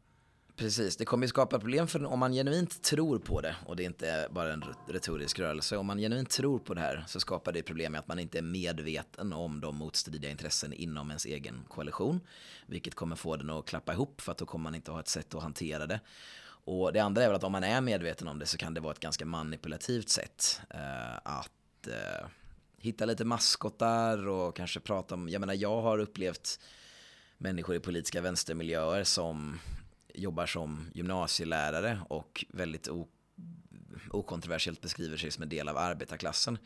Precis, 0.55 0.97
det 0.97 1.05
kommer 1.05 1.23
ju 1.23 1.27
skapa 1.27 1.59
problem 1.59 1.87
för 1.87 2.05
om 2.05 2.19
man 2.19 2.33
genuint 2.33 2.81
tror 2.81 3.19
på 3.19 3.41
det 3.41 3.55
och 3.65 3.75
det 3.75 3.83
är 3.83 3.85
inte 3.85 4.27
bara 4.31 4.53
en 4.53 4.63
retorisk 4.87 5.39
rörelse. 5.39 5.77
Om 5.77 5.85
man 5.85 5.97
genuint 5.97 6.29
tror 6.29 6.59
på 6.59 6.73
det 6.73 6.81
här 6.81 7.03
så 7.07 7.19
skapar 7.19 7.51
det 7.51 7.63
problem 7.63 7.91
med 7.91 7.99
att 7.99 8.07
man 8.07 8.19
inte 8.19 8.37
är 8.37 8.41
medveten 8.41 9.33
om 9.33 9.61
de 9.61 9.75
motstridiga 9.75 10.31
intressen 10.31 10.73
inom 10.73 11.09
ens 11.09 11.25
egen 11.25 11.63
koalition. 11.67 12.19
Vilket 12.65 12.95
kommer 12.95 13.15
få 13.15 13.35
den 13.35 13.49
att 13.49 13.65
klappa 13.65 13.93
ihop 13.93 14.21
för 14.21 14.31
att 14.31 14.37
då 14.37 14.45
kommer 14.45 14.63
man 14.63 14.75
inte 14.75 14.91
ha 14.91 14.99
ett 14.99 15.07
sätt 15.07 15.35
att 15.35 15.43
hantera 15.43 15.87
det. 15.87 15.99
Och 16.65 16.93
det 16.93 16.99
andra 16.99 17.23
är 17.23 17.27
väl 17.27 17.35
att 17.35 17.43
om 17.43 17.51
man 17.51 17.63
är 17.63 17.81
medveten 17.81 18.27
om 18.27 18.39
det 18.39 18.45
så 18.45 18.57
kan 18.57 18.73
det 18.73 18.81
vara 18.81 18.93
ett 18.93 18.99
ganska 18.99 19.25
manipulativt 19.25 20.09
sätt 20.09 20.61
eh, 20.69 21.15
att 21.23 21.87
eh, 21.87 22.27
hitta 22.77 23.05
lite 23.05 23.25
maskottar 23.25 24.27
och 24.27 24.55
kanske 24.55 24.79
prata 24.79 25.15
om, 25.15 25.29
jag 25.29 25.39
menar 25.39 25.53
jag 25.53 25.81
har 25.81 25.99
upplevt 25.99 26.59
människor 27.37 27.75
i 27.75 27.79
politiska 27.79 28.21
vänstermiljöer 28.21 29.03
som 29.03 29.59
jobbar 30.13 30.45
som 30.45 30.89
gymnasielärare 30.93 32.01
och 32.09 32.45
väldigt 32.49 32.87
okontroversiellt 34.09 34.81
beskriver 34.81 35.17
sig 35.17 35.31
som 35.31 35.43
en 35.43 35.49
del 35.49 35.67
av 35.67 35.77
arbetarklassen. 35.77 36.57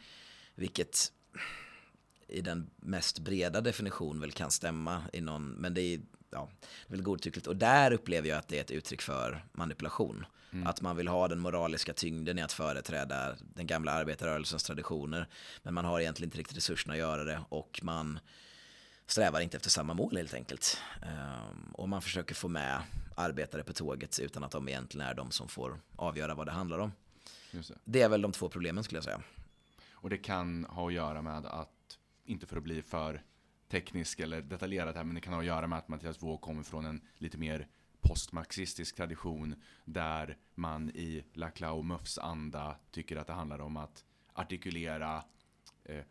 Vilket 0.55 1.11
i 2.27 2.41
den 2.41 2.69
mest 2.75 3.19
breda 3.19 3.61
definition 3.61 4.19
väl 4.19 4.31
kan 4.31 4.51
stämma 4.51 5.03
i 5.13 5.21
någon, 5.21 5.49
men 5.49 5.73
det 5.73 5.81
är 5.81 6.01
ja, 6.31 6.49
väl 6.87 7.01
godtyckligt. 7.01 7.47
Och 7.47 7.55
där 7.55 7.93
upplever 7.93 8.29
jag 8.29 8.37
att 8.37 8.47
det 8.47 8.57
är 8.57 8.61
ett 8.61 8.71
uttryck 8.71 9.01
för 9.01 9.45
manipulation. 9.51 10.25
Mm. 10.51 10.67
Att 10.67 10.81
man 10.81 10.95
vill 10.95 11.07
ha 11.07 11.27
den 11.27 11.39
moraliska 11.39 11.93
tyngden 11.93 12.39
i 12.39 12.41
att 12.41 12.51
företräda 12.51 13.35
den 13.39 13.67
gamla 13.67 13.91
arbetarrörelsens 13.91 14.63
traditioner. 14.63 15.27
Men 15.63 15.73
man 15.73 15.85
har 15.85 15.99
egentligen 15.99 16.27
inte 16.27 16.37
riktigt 16.37 16.57
resurserna 16.57 16.93
att 16.93 16.99
göra 16.99 17.23
det 17.23 17.39
och 17.49 17.79
man 17.83 18.19
strävar 19.07 19.41
inte 19.41 19.57
efter 19.57 19.69
samma 19.69 19.93
mål 19.93 20.17
helt 20.17 20.33
enkelt. 20.33 20.81
Um, 21.01 21.71
och 21.73 21.89
man 21.89 22.01
försöker 22.01 22.35
få 22.35 22.47
med 22.47 22.81
arbetare 23.15 23.63
på 23.63 23.73
tåget 23.73 24.19
utan 24.19 24.43
att 24.43 24.51
de 24.51 24.69
egentligen 24.69 25.07
är 25.07 25.13
de 25.13 25.31
som 25.31 25.47
får 25.47 25.79
avgöra 25.95 26.35
vad 26.35 26.47
det 26.47 26.51
handlar 26.51 26.79
om. 26.79 26.91
Det. 27.51 27.71
det. 27.83 28.01
är 28.01 28.09
väl 28.09 28.21
de 28.21 28.31
två 28.31 28.49
problemen 28.49 28.83
skulle 28.83 28.97
jag 28.97 29.03
säga. 29.03 29.21
Och 29.91 30.09
det 30.09 30.17
kan 30.17 30.65
ha 30.65 30.87
att 30.87 30.93
göra 30.93 31.21
med 31.21 31.45
att, 31.45 31.97
inte 32.25 32.47
för 32.47 32.57
att 32.57 32.63
bli 32.63 32.81
för 32.81 33.23
teknisk 33.69 34.19
eller 34.19 34.41
detaljerad 34.41 34.95
här, 34.95 35.03
men 35.03 35.15
det 35.15 35.21
kan 35.21 35.33
ha 35.33 35.39
att 35.39 35.45
göra 35.45 35.67
med 35.67 35.79
att 35.79 35.87
Mattias 35.87 36.23
Våg 36.23 36.41
kommer 36.41 36.63
från 36.63 36.85
en 36.85 37.01
lite 37.17 37.37
mer 37.37 37.67
postmarxistisk 38.01 38.95
tradition 38.95 39.55
där 39.85 40.37
man 40.55 40.89
i 40.89 41.23
Laclau 41.33 41.81
Muffs 41.83 42.17
anda 42.17 42.75
tycker 42.91 43.17
att 43.17 43.27
det 43.27 43.33
handlar 43.33 43.59
om 43.59 43.77
att 43.77 44.03
artikulera 44.33 45.23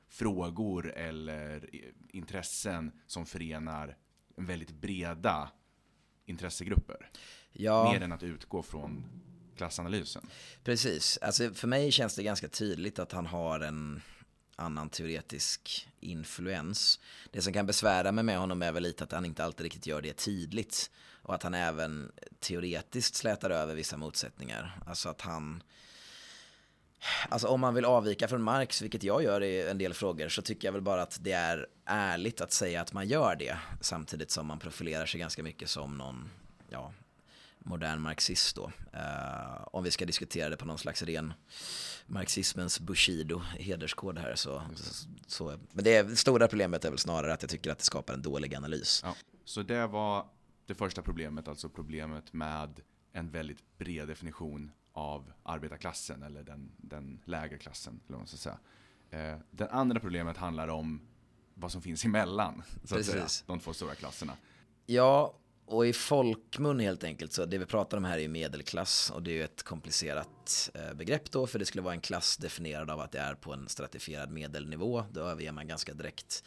frågor 0.09 0.93
eller 0.93 1.71
intressen 2.09 2.93
som 3.07 3.27
förenar 3.27 3.97
väldigt 4.37 4.71
breda 4.71 5.51
intressegrupper. 6.27 7.11
Ja. 7.53 7.93
Mer 7.93 8.01
än 8.01 8.13
att 8.13 8.23
utgå 8.23 8.63
från 8.63 9.05
klassanalysen. 9.57 10.27
Precis, 10.65 11.19
alltså 11.23 11.55
för 11.55 11.69
mig 11.69 11.93
känns 11.93 12.17
det 12.17 12.23
ganska 12.23 12.49
tydligt 12.49 12.99
att 12.99 13.13
han 13.13 13.27
har 13.27 13.61
en 13.61 14.03
annan 14.57 14.89
teoretisk 14.89 15.89
influens. 16.01 17.01
Det 17.31 17.43
som 17.43 17.53
kan 17.53 17.67
besvära 17.67 18.13
mig 18.13 18.25
med 18.25 18.39
honom 18.39 18.63
är 18.63 18.73
väl 18.73 18.83
lite 18.83 19.05
att 19.05 19.13
han 19.13 19.25
inte 19.25 19.45
alltid 19.45 19.65
riktigt 19.65 19.87
gör 19.87 20.03
det 20.03 20.13
tydligt. 20.13 20.91
Och 21.23 21.35
att 21.35 21.43
han 21.43 21.55
även 21.55 22.13
teoretiskt 22.41 23.15
slätar 23.15 23.51
över 23.51 23.75
vissa 23.75 23.97
motsättningar. 23.97 24.81
Alltså 24.87 25.09
att 25.09 25.21
han 25.21 25.63
Alltså 27.29 27.49
om 27.49 27.61
man 27.61 27.75
vill 27.75 27.85
avvika 27.85 28.29
från 28.29 28.43
Marx, 28.43 28.83
vilket 28.83 29.03
jag 29.03 29.23
gör 29.23 29.43
i 29.43 29.69
en 29.69 29.79
del 29.79 29.95
frågor, 29.95 30.29
så 30.29 30.43
tycker 30.43 30.69
jag 30.69 30.73
väl 30.73 30.83
bara 30.83 31.03
att 31.03 31.19
det 31.21 31.33
är 31.33 31.67
ärligt 31.85 32.41
att 32.41 32.53
säga 32.53 32.81
att 32.81 32.93
man 32.93 33.09
gör 33.09 33.37
det. 33.37 33.59
Samtidigt 33.81 34.31
som 34.31 34.47
man 34.47 34.59
profilerar 34.59 35.07
sig 35.07 35.21
ganska 35.21 35.43
mycket 35.43 35.71
som 35.71 35.99
någon, 35.99 36.31
ja, 36.69 36.93
modern 37.59 38.01
marxist 38.01 38.57
då. 38.57 38.73
Uh, 38.95 39.69
om 39.73 39.85
vi 39.85 39.91
ska 39.91 40.07
diskutera 40.07 40.49
det 40.49 40.57
på 40.57 40.67
någon 40.67 40.79
slags 40.79 41.03
ren 41.03 41.33
marxismens 42.07 42.81
bushido, 42.81 43.39
hederskod 43.59 44.19
här 44.19 44.35
så, 44.35 44.63
så, 45.27 45.59
Men 45.73 45.85
det 45.85 46.19
stora 46.19 46.49
problemet 46.49 46.85
är 46.85 46.91
väl 46.91 46.99
snarare 46.99 47.33
att 47.33 47.43
jag 47.43 47.51
tycker 47.51 47.71
att 47.71 47.79
det 47.79 47.85
skapar 47.85 48.15
en 48.15 48.23
dålig 48.23 48.55
analys. 48.55 49.01
Ja. 49.05 49.17
Så 49.45 49.63
det 49.63 49.87
var 49.87 50.27
det 50.67 50.75
första 50.75 51.03
problemet, 51.03 51.49
alltså 51.49 51.69
problemet 51.69 52.33
med 52.33 52.81
en 53.13 53.31
väldigt 53.31 53.79
bred 53.79 54.09
definition 54.09 54.73
av 54.97 55.33
arbetarklassen 55.43 56.23
eller 56.23 56.43
den, 56.43 56.73
den 56.77 57.21
lägre 57.25 57.59
klassen. 57.59 58.01
Eller 58.09 58.19
vad 58.19 58.29
säga. 58.29 58.59
Eh, 59.11 59.39
det 59.51 59.69
andra 59.69 60.01
problemet 60.01 60.37
handlar 60.37 60.69
om 60.69 61.01
vad 61.55 61.73
som 61.73 61.83
finns 61.83 62.05
emellan, 62.05 62.63
så 62.85 62.99
att 62.99 63.05
säga, 63.05 63.27
de 63.47 63.61
två 63.61 63.73
stora 63.73 63.95
klasserna. 63.95 64.33
Ja, 64.87 65.39
och 65.67 65.87
i 65.87 65.93
folkmun 65.93 66.81
helt 66.81 67.05
enkelt, 67.05 67.33
så 67.33 67.45
det 67.45 67.59
vi 67.59 67.67
pratar 67.67 67.97
om 67.97 68.05
här 68.05 68.19
är 68.19 68.29
medelklass 68.29 69.11
och 69.11 69.23
det 69.23 69.31
är 69.31 69.35
ju 69.35 69.45
ett 69.45 69.63
komplicerat 69.63 70.71
eh, 70.75 70.95
begrepp 70.95 71.31
då, 71.31 71.47
för 71.47 71.59
det 71.59 71.65
skulle 71.65 71.83
vara 71.83 71.95
en 71.95 72.01
klass 72.01 72.37
definierad 72.37 72.91
av 72.91 73.01
att 73.01 73.13
det 73.13 73.19
är 73.19 73.35
på 73.35 73.53
en 73.53 73.69
stratifierad 73.69 74.31
medelnivå. 74.31 75.05
Då 75.11 75.21
överger 75.21 75.53
man 75.53 75.69
ganska 75.69 75.95
direkt 75.95 76.45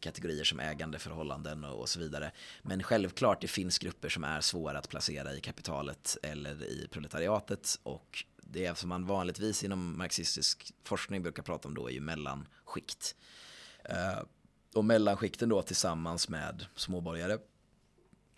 kategorier 0.00 0.44
som 0.44 0.60
ägandeförhållanden 0.60 1.64
och 1.64 1.88
så 1.88 2.00
vidare. 2.00 2.30
Men 2.62 2.82
självklart, 2.82 3.40
det 3.40 3.48
finns 3.48 3.78
grupper 3.78 4.08
som 4.08 4.24
är 4.24 4.40
svåra 4.40 4.78
att 4.78 4.88
placera 4.88 5.34
i 5.34 5.40
kapitalet 5.40 6.16
eller 6.22 6.64
i 6.64 6.88
proletariatet 6.90 7.78
och 7.82 8.24
det 8.36 8.78
som 8.78 8.88
man 8.88 9.06
vanligtvis 9.06 9.64
inom 9.64 9.98
marxistisk 9.98 10.72
forskning 10.84 11.22
brukar 11.22 11.42
prata 11.42 11.68
om 11.68 11.74
då 11.74 11.88
är 11.88 11.92
ju 11.92 12.00
mellanskikt. 12.00 13.16
Eh, 13.84 14.22
och 14.74 14.84
mellanskikten 14.84 15.48
då 15.48 15.62
tillsammans 15.62 16.28
med 16.28 16.66
småborgare 16.74 17.38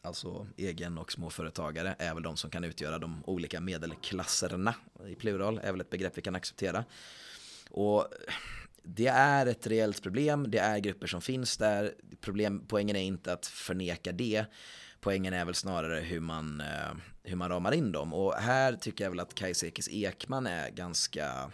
alltså 0.03 0.47
egen 0.57 0.99
och 0.99 1.13
småföretagare, 1.13 1.95
är 1.99 2.15
väl 2.15 2.23
de 2.23 2.37
som 2.37 2.51
kan 2.51 2.65
utgöra 2.65 2.99
de 2.99 3.25
olika 3.27 3.61
medelklasserna 3.61 4.75
i 5.07 5.15
plural, 5.15 5.61
är 5.63 5.73
väl 5.73 5.81
ett 5.81 5.91
begrepp 5.91 6.19
vi 6.19 6.23
kan 6.23 6.35
acceptera. 6.35 6.85
Och 7.71 8.07
det 8.83 9.07
är 9.07 9.47
ett 9.47 9.67
reellt 9.67 10.03
problem, 10.03 10.51
det 10.51 10.59
är 10.59 10.79
grupper 10.79 11.07
som 11.07 11.21
finns 11.21 11.57
där. 11.57 11.95
Problem, 12.21 12.65
poängen 12.69 12.97
är 12.97 13.03
inte 13.03 13.33
att 13.33 13.47
förneka 13.47 14.13
det, 14.13 14.45
poängen 15.01 15.33
är 15.35 15.45
väl 15.45 15.55
snarare 15.55 16.01
hur 16.01 16.21
man, 16.21 16.61
eh, 16.61 16.93
hur 17.23 17.37
man 17.37 17.49
ramar 17.49 17.73
in 17.73 17.93
dem. 17.93 18.15
Och 18.15 18.35
här 18.35 18.73
tycker 18.73 19.05
jag 19.05 19.11
väl 19.11 19.21
att 19.21 19.35
Kajsekis 19.35 19.89
Ekman 19.89 20.47
är 20.47 20.71
ganska 20.71 21.51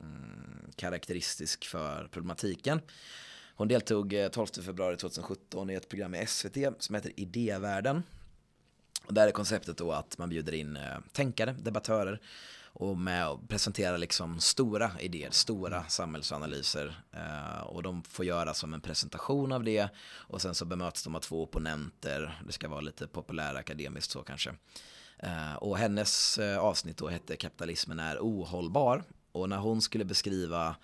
mm, 0.00 0.70
karaktäristisk 0.76 1.64
för 1.64 2.08
problematiken. 2.10 2.80
Hon 3.54 3.68
deltog 3.68 4.12
eh, 4.12 4.28
12 4.28 4.46
februari 4.46 4.96
2017 4.96 5.70
i 5.70 5.74
ett 5.74 5.88
program 5.88 6.14
i 6.14 6.26
SVT 6.26 6.56
som 6.78 6.94
heter 6.94 7.12
Idévärlden. 7.16 8.02
Och 9.06 9.14
där 9.14 9.28
är 9.28 9.32
konceptet 9.32 9.76
då 9.76 9.92
att 9.92 10.18
man 10.18 10.28
bjuder 10.28 10.52
in 10.52 10.76
eh, 10.76 10.98
tänkare, 11.12 11.52
debattörer 11.58 12.20
och 12.72 12.98
med 12.98 13.28
och 13.28 13.48
presenterar 13.48 13.98
liksom 13.98 14.40
stora 14.40 14.90
idéer, 15.00 15.30
stora 15.30 15.76
mm. 15.76 15.88
samhällsanalyser. 15.88 17.02
Eh, 17.12 17.62
och 17.62 17.82
de 17.82 18.02
får 18.02 18.24
göra 18.24 18.54
som 18.54 18.74
en 18.74 18.80
presentation 18.80 19.52
av 19.52 19.64
det 19.64 19.88
och 20.10 20.42
sen 20.42 20.54
så 20.54 20.64
bemöts 20.64 21.04
de 21.04 21.14
av 21.14 21.20
två 21.20 21.42
opponenter. 21.42 22.42
Det 22.46 22.52
ska 22.52 22.68
vara 22.68 22.80
lite 22.80 23.06
populär 23.06 23.54
akademiskt 23.54 24.10
så 24.10 24.22
kanske. 24.22 24.50
och 25.58 25.78
hennes 25.78 26.38
avsnitt 26.38 26.96
då 26.96 27.08
hette 27.08 27.36
Kapitalismen 27.36 27.98
är 27.98 28.18
ohållbar. 28.20 29.04
Och 29.32 29.48
när 29.48 29.58
hon 29.58 29.82
skulle 29.82 30.04
beskriva 30.04 30.66
Eh, 30.68 30.76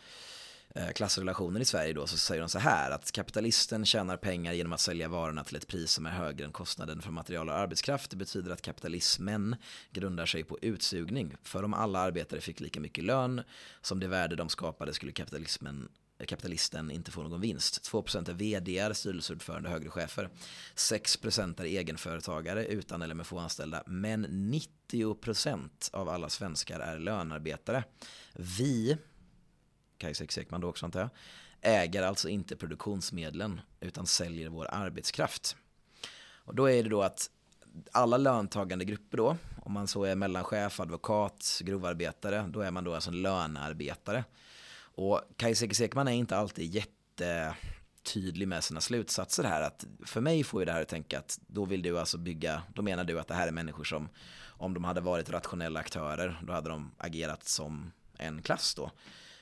Eh, 0.76 0.92
klassrelationer 0.92 1.60
i 1.60 1.64
Sverige 1.64 1.92
då 1.92 2.06
så 2.06 2.16
säger 2.16 2.40
de 2.40 2.48
så 2.48 2.58
här 2.58 2.90
att 2.90 3.12
kapitalisten 3.12 3.86
tjänar 3.86 4.16
pengar 4.16 4.52
genom 4.52 4.72
att 4.72 4.80
sälja 4.80 5.08
varorna 5.08 5.44
till 5.44 5.56
ett 5.56 5.66
pris 5.66 5.90
som 5.90 6.06
är 6.06 6.10
högre 6.10 6.44
än 6.44 6.52
kostnaden 6.52 7.02
för 7.02 7.10
material 7.10 7.48
och 7.48 7.54
arbetskraft. 7.54 8.10
Det 8.10 8.16
betyder 8.16 8.50
att 8.50 8.62
kapitalismen 8.62 9.56
grundar 9.90 10.26
sig 10.26 10.44
på 10.44 10.58
utsugning. 10.62 11.34
För 11.42 11.62
om 11.62 11.74
alla 11.74 11.98
arbetare 11.98 12.40
fick 12.40 12.60
lika 12.60 12.80
mycket 12.80 13.04
lön 13.04 13.42
som 13.80 14.00
det 14.00 14.08
värde 14.08 14.36
de 14.36 14.48
skapade 14.48 14.94
skulle 14.94 15.12
kapitalismen 15.12 15.88
kapitalisten 16.26 16.90
inte 16.90 17.10
få 17.10 17.22
någon 17.22 17.40
vinst. 17.40 17.90
2% 17.92 18.30
är 18.30 18.34
vd, 18.34 18.94
styrelseordförande, 18.94 19.68
högre 19.68 19.90
chefer. 19.90 20.30
6% 20.74 21.60
är 21.60 21.64
egenföretagare 21.64 22.66
utan 22.66 23.02
eller 23.02 23.14
med 23.14 23.26
få 23.26 23.38
anställda. 23.38 23.82
Men 23.86 24.26
90% 24.90 25.68
av 25.92 26.08
alla 26.08 26.28
svenskar 26.28 26.80
är 26.80 26.98
lönarbetare. 26.98 27.84
Vi 28.34 28.98
Kajsa 29.98 30.40
Ekman 30.40 30.60
då 30.60 30.68
också 30.68 30.86
antar 30.86 31.00
jag, 31.00 31.10
äger 31.60 32.02
alltså 32.02 32.28
inte 32.28 32.56
produktionsmedlen 32.56 33.60
utan 33.80 34.06
säljer 34.06 34.48
vår 34.48 34.66
arbetskraft. 34.70 35.56
Och 36.44 36.54
då 36.54 36.70
är 36.70 36.82
det 36.82 36.88
då 36.88 37.02
att 37.02 37.30
alla 37.92 38.16
löntagande 38.16 38.84
grupper 38.84 39.16
då, 39.16 39.36
om 39.62 39.72
man 39.72 39.86
så 39.86 40.04
är 40.04 40.14
mellanchef, 40.14 40.80
advokat, 40.80 41.60
grovarbetare, 41.64 42.46
då 42.48 42.60
är 42.60 42.70
man 42.70 42.84
då 42.84 42.94
alltså 42.94 43.10
en 43.10 43.22
lönearbetare. 43.22 44.24
Och 44.78 45.20
Kajsa 45.36 45.84
Ekman 45.84 46.08
är 46.08 46.12
inte 46.12 46.36
alltid 46.36 46.74
jättetydlig 46.74 48.48
med 48.48 48.64
sina 48.64 48.80
slutsatser 48.80 49.44
här. 49.44 49.62
Att 49.62 49.86
för 50.04 50.20
mig 50.20 50.44
får 50.44 50.60
ju 50.60 50.64
det 50.64 50.72
här 50.72 50.82
att 50.82 50.88
tänka 50.88 51.18
att 51.18 51.38
då 51.46 51.64
vill 51.64 51.82
du 51.82 51.98
alltså 51.98 52.18
bygga, 52.18 52.62
då 52.74 52.82
menar 52.82 53.04
du 53.04 53.20
att 53.20 53.28
det 53.28 53.34
här 53.34 53.48
är 53.48 53.52
människor 53.52 53.84
som 53.84 54.08
om 54.58 54.74
de 54.74 54.84
hade 54.84 55.00
varit 55.00 55.30
rationella 55.30 55.80
aktörer, 55.80 56.40
då 56.42 56.52
hade 56.52 56.68
de 56.68 56.90
agerat 56.98 57.44
som 57.48 57.92
en 58.18 58.42
klass 58.42 58.74
då. 58.74 58.90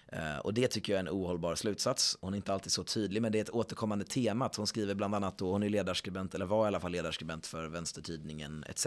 Eh, 0.08 0.38
och 0.38 0.54
det 0.54 0.68
tycker 0.68 0.92
jag 0.92 0.98
är 0.98 1.00
en 1.00 1.08
ohållbar 1.08 1.54
slutsats. 1.54 2.18
Hon 2.20 2.34
är 2.34 2.36
inte 2.36 2.52
alltid 2.52 2.72
så 2.72 2.84
tydlig, 2.84 3.22
men 3.22 3.32
det 3.32 3.38
är 3.38 3.42
ett 3.42 3.50
återkommande 3.50 4.04
tema. 4.04 4.50
Hon 4.56 4.66
skriver 4.66 4.94
bland 4.94 5.14
annat 5.14 5.38
då, 5.38 5.52
hon 5.52 5.62
är 5.62 5.68
ledarskribent, 5.68 6.34
eller 6.34 6.46
var 6.46 6.64
i 6.64 6.68
alla 6.68 6.80
fall 6.80 6.92
ledarskribent 6.92 7.46
för 7.46 7.66
vänstertidningen 7.66 8.64
ETC. 8.68 8.86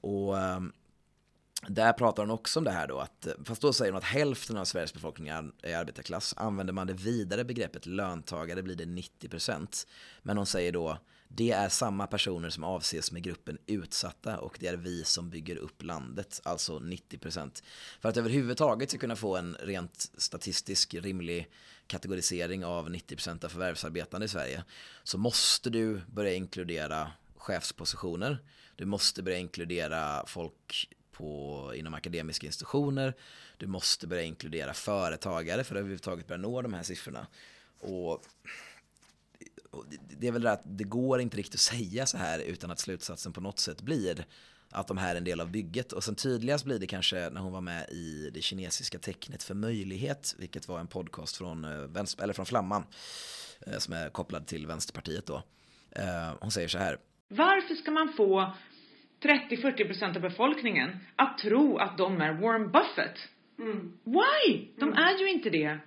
Och 0.00 0.38
ehm, 0.38 0.72
där 1.68 1.92
pratar 1.92 2.22
hon 2.22 2.30
också 2.30 2.60
om 2.60 2.64
det 2.64 2.70
här 2.70 2.86
då, 2.86 2.98
att, 2.98 3.26
fast 3.44 3.62
då 3.62 3.72
säger 3.72 3.92
hon 3.92 3.98
att 3.98 4.04
hälften 4.04 4.56
av 4.56 4.64
Sveriges 4.64 4.94
befolkning 4.94 5.28
är 5.28 5.76
arbetarklass. 5.76 6.34
Använder 6.36 6.72
man 6.72 6.86
det 6.86 6.92
vidare 6.92 7.44
begreppet 7.44 7.86
löntagare 7.86 8.62
blir 8.62 8.76
det 8.76 8.84
90%. 8.84 9.86
Men 10.22 10.36
hon 10.36 10.46
säger 10.46 10.72
då, 10.72 10.98
det 11.28 11.50
är 11.50 11.68
samma 11.68 12.06
personer 12.06 12.50
som 12.50 12.64
avses 12.64 13.12
med 13.12 13.22
gruppen 13.22 13.58
utsatta 13.66 14.38
och 14.38 14.56
det 14.60 14.66
är 14.66 14.76
vi 14.76 15.04
som 15.04 15.30
bygger 15.30 15.56
upp 15.56 15.82
landet, 15.82 16.40
alltså 16.44 16.78
90%. 16.78 17.62
För 18.00 18.08
att 18.08 18.16
överhuvudtaget 18.16 18.88
ska 18.88 18.98
kunna 18.98 19.16
få 19.16 19.36
en 19.36 19.56
rent 19.60 20.10
statistisk 20.16 20.94
rimlig 20.94 21.50
kategorisering 21.86 22.64
av 22.64 22.90
90% 22.90 23.44
av 23.44 23.48
förvärvsarbetande 23.48 24.24
i 24.24 24.28
Sverige 24.28 24.64
så 25.02 25.18
måste 25.18 25.70
du 25.70 26.00
börja 26.06 26.34
inkludera 26.34 27.12
chefspositioner. 27.36 28.38
Du 28.76 28.84
måste 28.84 29.22
börja 29.22 29.38
inkludera 29.38 30.26
folk 30.26 30.88
på, 31.12 31.72
inom 31.76 31.94
akademiska 31.94 32.46
institutioner. 32.46 33.14
Du 33.56 33.66
måste 33.66 34.06
börja 34.06 34.22
inkludera 34.22 34.74
företagare 34.74 35.64
för 35.64 35.74
att 35.74 35.78
överhuvudtaget 35.78 36.26
börja 36.26 36.42
nå 36.42 36.62
de 36.62 36.74
här 36.74 36.82
siffrorna. 36.82 37.26
Och 37.80 38.22
det 40.18 40.28
är 40.28 40.32
väl 40.32 40.42
det 40.42 40.52
att 40.52 40.62
det 40.64 40.84
går 40.84 41.20
inte 41.20 41.36
riktigt 41.36 41.54
att 41.54 41.60
säga 41.60 42.06
så 42.06 42.16
här 42.16 42.38
utan 42.38 42.70
att 42.70 42.78
slutsatsen 42.78 43.32
på 43.32 43.40
något 43.40 43.58
sätt 43.58 43.82
blir 43.82 44.26
att 44.74 44.88
de 44.88 44.98
här 44.98 45.14
är 45.14 45.18
en 45.18 45.24
del 45.24 45.40
av 45.40 45.50
bygget. 45.50 45.92
Och 45.92 46.04
sen 46.04 46.14
tydligast 46.14 46.64
blir 46.64 46.78
det 46.78 46.86
kanske 46.86 47.30
när 47.30 47.40
hon 47.40 47.52
var 47.52 47.60
med 47.60 47.88
i 47.90 48.30
det 48.34 48.42
kinesiska 48.42 48.98
tecknet 48.98 49.42
för 49.42 49.54
möjlighet, 49.54 50.34
vilket 50.38 50.68
var 50.68 50.80
en 50.80 50.86
podcast 50.86 51.36
från, 51.36 51.64
eh, 51.64 52.04
eller 52.22 52.32
från 52.32 52.46
Flamman, 52.46 52.84
eh, 53.66 53.78
som 53.78 53.94
är 53.94 54.08
kopplad 54.08 54.46
till 54.46 54.66
Vänsterpartiet 54.66 55.26
då. 55.26 55.42
Eh, 55.90 56.32
hon 56.40 56.50
säger 56.50 56.68
så 56.68 56.78
här. 56.78 56.98
Varför 57.28 57.74
ska 57.74 57.90
man 57.90 58.12
få 58.12 58.54
30-40% 59.22 60.16
av 60.16 60.22
befolkningen 60.22 60.96
att 61.16 61.38
tro 61.38 61.78
att 61.78 61.98
de 61.98 62.20
är 62.20 62.32
Warren 62.32 62.70
Buffett? 62.70 63.18
Mm. 63.58 63.98
Why? 64.04 64.68
De 64.78 64.92
mm. 64.92 64.98
är 64.98 65.18
ju 65.18 65.30
inte 65.30 65.50
det. 65.50 65.78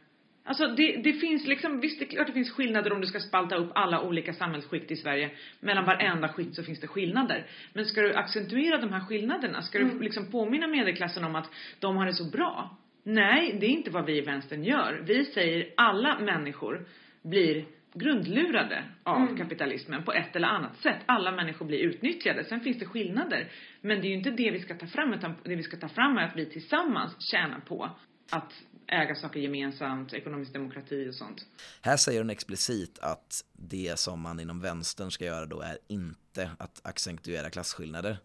Alltså 0.48 0.68
det, 0.68 1.02
det 1.04 1.14
finns 1.14 1.48
liksom, 1.48 1.80
visst 1.80 2.00
det 2.00 2.06
är 2.06 2.10
klart 2.10 2.28
det 2.28 2.34
finns 2.34 2.52
skillnader 2.52 2.94
om 2.94 3.02
du 3.02 3.08
ska 3.08 3.20
spalta 3.20 3.56
upp 3.56 3.72
alla 3.76 4.02
olika 4.02 4.34
samhällsskikt 4.34 4.92
i 4.92 4.96
Sverige. 4.96 5.30
Mellan 5.60 5.86
varenda 5.86 6.30
skikt 6.30 6.56
så 6.56 6.64
finns 6.64 6.80
det 6.80 6.88
skillnader. 6.88 7.46
Men 7.74 7.86
ska 7.86 8.02
du 8.02 8.14
accentuera 8.14 8.78
de 8.78 8.94
här 8.94 9.00
skillnaderna? 9.00 9.62
Ska 9.62 9.80
mm. 9.80 9.98
du 9.98 10.04
liksom 10.04 10.32
påminna 10.32 10.68
medelklassen 10.68 11.24
om 11.24 11.36
att 11.36 11.52
de 11.80 11.98
har 11.98 12.06
det 12.06 12.14
så 12.14 12.30
bra? 12.30 12.78
Nej, 13.04 13.58
det 13.60 13.66
är 13.66 13.70
inte 13.70 13.92
vad 13.92 14.06
vi 14.06 14.18
i 14.18 14.22
vänstern 14.22 14.64
gör. 14.64 15.04
Vi 15.06 15.26
säger 15.26 15.70
alla 15.78 16.20
människor 16.20 16.86
blir 17.24 17.66
grundlurade 17.94 18.84
av 19.04 19.22
mm. 19.22 19.38
kapitalismen 19.38 20.04
på 20.04 20.14
ett 20.14 20.36
eller 20.36 20.48
annat 20.48 20.78
sätt. 20.78 21.00
Alla 21.06 21.32
människor 21.32 21.66
blir 21.66 21.80
utnyttjade. 21.80 22.44
Sen 22.44 22.60
finns 22.60 22.80
det 22.80 22.86
skillnader. 22.86 23.48
Men 23.82 24.02
det 24.02 24.08
är 24.08 24.10
ju 24.10 24.16
inte 24.16 24.32
det 24.32 24.52
vi 24.52 24.60
ska 24.60 24.76
ta 24.76 24.88
fram 24.88 25.14
utan 25.14 25.36
det 25.44 25.56
vi 25.56 25.64
ska 25.64 25.78
ta 25.78 25.88
fram 25.88 26.18
är 26.18 26.24
att 26.24 26.36
vi 26.36 26.46
tillsammans 26.46 27.32
tjänar 27.32 27.60
på 27.60 27.90
att 28.32 28.64
äga 28.88 29.16
saker 29.16 29.40
gemensamt, 29.40 30.14
ekonomisk 30.14 30.54
demokrati 30.54 31.10
och 31.10 31.16
sånt. 31.16 31.46
Här 31.82 31.98
säger 31.98 32.20
hon 32.20 32.30
explicit 32.30 33.00
att 33.00 33.44
det 33.54 34.00
som 34.00 34.22
man 34.22 34.40
inom 34.40 34.62
vänstern 34.62 35.12
ska 35.12 35.26
göra 35.26 35.46
då 35.46 35.62
är 35.62 35.78
inte 35.88 36.52
att 36.60 36.82
accentuera 36.84 37.50
klasskillnader. 37.50 38.18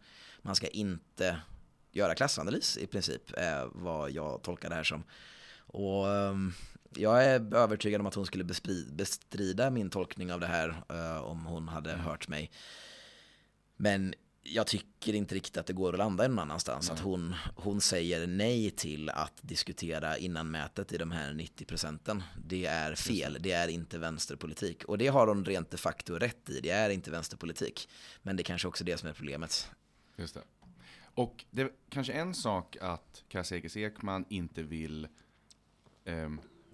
Man 0.42 0.56
ska 0.56 0.66
inte 0.66 1.40
göra 1.92 2.14
klassanalys 2.14 2.78
i 2.78 2.86
princip, 2.86 3.22
är 3.36 3.68
vad 3.72 4.10
jag 4.10 4.42
tolkar 4.42 4.68
det 4.68 4.74
här 4.74 4.82
som. 4.82 5.04
Och 5.66 6.08
ehm, 6.08 6.52
jag 6.96 7.24
är 7.24 7.54
övertygad 7.54 8.00
om 8.00 8.06
att 8.06 8.14
hon 8.14 8.26
skulle 8.26 8.44
bestrida 8.92 9.70
min 9.70 9.90
tolkning 9.90 10.32
av 10.32 10.40
det 10.40 10.46
här 10.46 10.82
eh, 10.88 11.22
om 11.22 11.46
hon 11.46 11.68
hade 11.68 11.92
hört 11.92 12.28
mig. 12.28 12.50
Men 13.76 14.14
jag 14.42 14.66
tycker 14.66 15.14
inte 15.14 15.34
riktigt 15.34 15.56
att 15.56 15.66
det 15.66 15.72
går 15.72 15.92
att 15.92 15.98
landa 15.98 16.28
någon 16.28 16.38
annanstans. 16.38 16.90
Att 16.90 16.98
hon, 16.98 17.34
hon 17.56 17.80
säger 17.80 18.26
nej 18.26 18.70
till 18.70 19.10
att 19.10 19.32
diskutera 19.40 20.18
innanmätet 20.18 20.92
i 20.92 20.98
de 20.98 21.10
här 21.10 21.32
90 21.32 21.64
procenten. 21.64 22.22
Det 22.44 22.66
är 22.66 22.94
fel, 22.94 23.36
det 23.40 23.52
är 23.52 23.68
inte 23.68 23.98
vänsterpolitik. 23.98 24.84
Och 24.84 24.98
det 24.98 25.06
har 25.06 25.26
hon 25.26 25.44
rent 25.44 25.70
de 25.70 25.76
facto 25.76 26.14
rätt 26.14 26.50
i, 26.50 26.60
det 26.60 26.70
är 26.70 26.90
inte 26.90 27.10
vänsterpolitik. 27.10 27.88
Men 28.22 28.36
det 28.36 28.42
är 28.42 28.44
kanske 28.44 28.68
också 28.68 28.84
det 28.84 28.98
som 28.98 29.08
är 29.08 29.12
problemet. 29.12 29.70
Just 30.16 30.34
det. 30.34 30.42
Och 31.14 31.44
det 31.50 31.62
är 31.62 31.70
kanske 31.88 32.12
en 32.12 32.34
sak 32.34 32.76
att 32.80 33.24
Kasekis 33.28 33.76
Ekman 33.76 34.24
inte 34.28 34.62
vill 34.62 35.08
eh, 36.04 36.30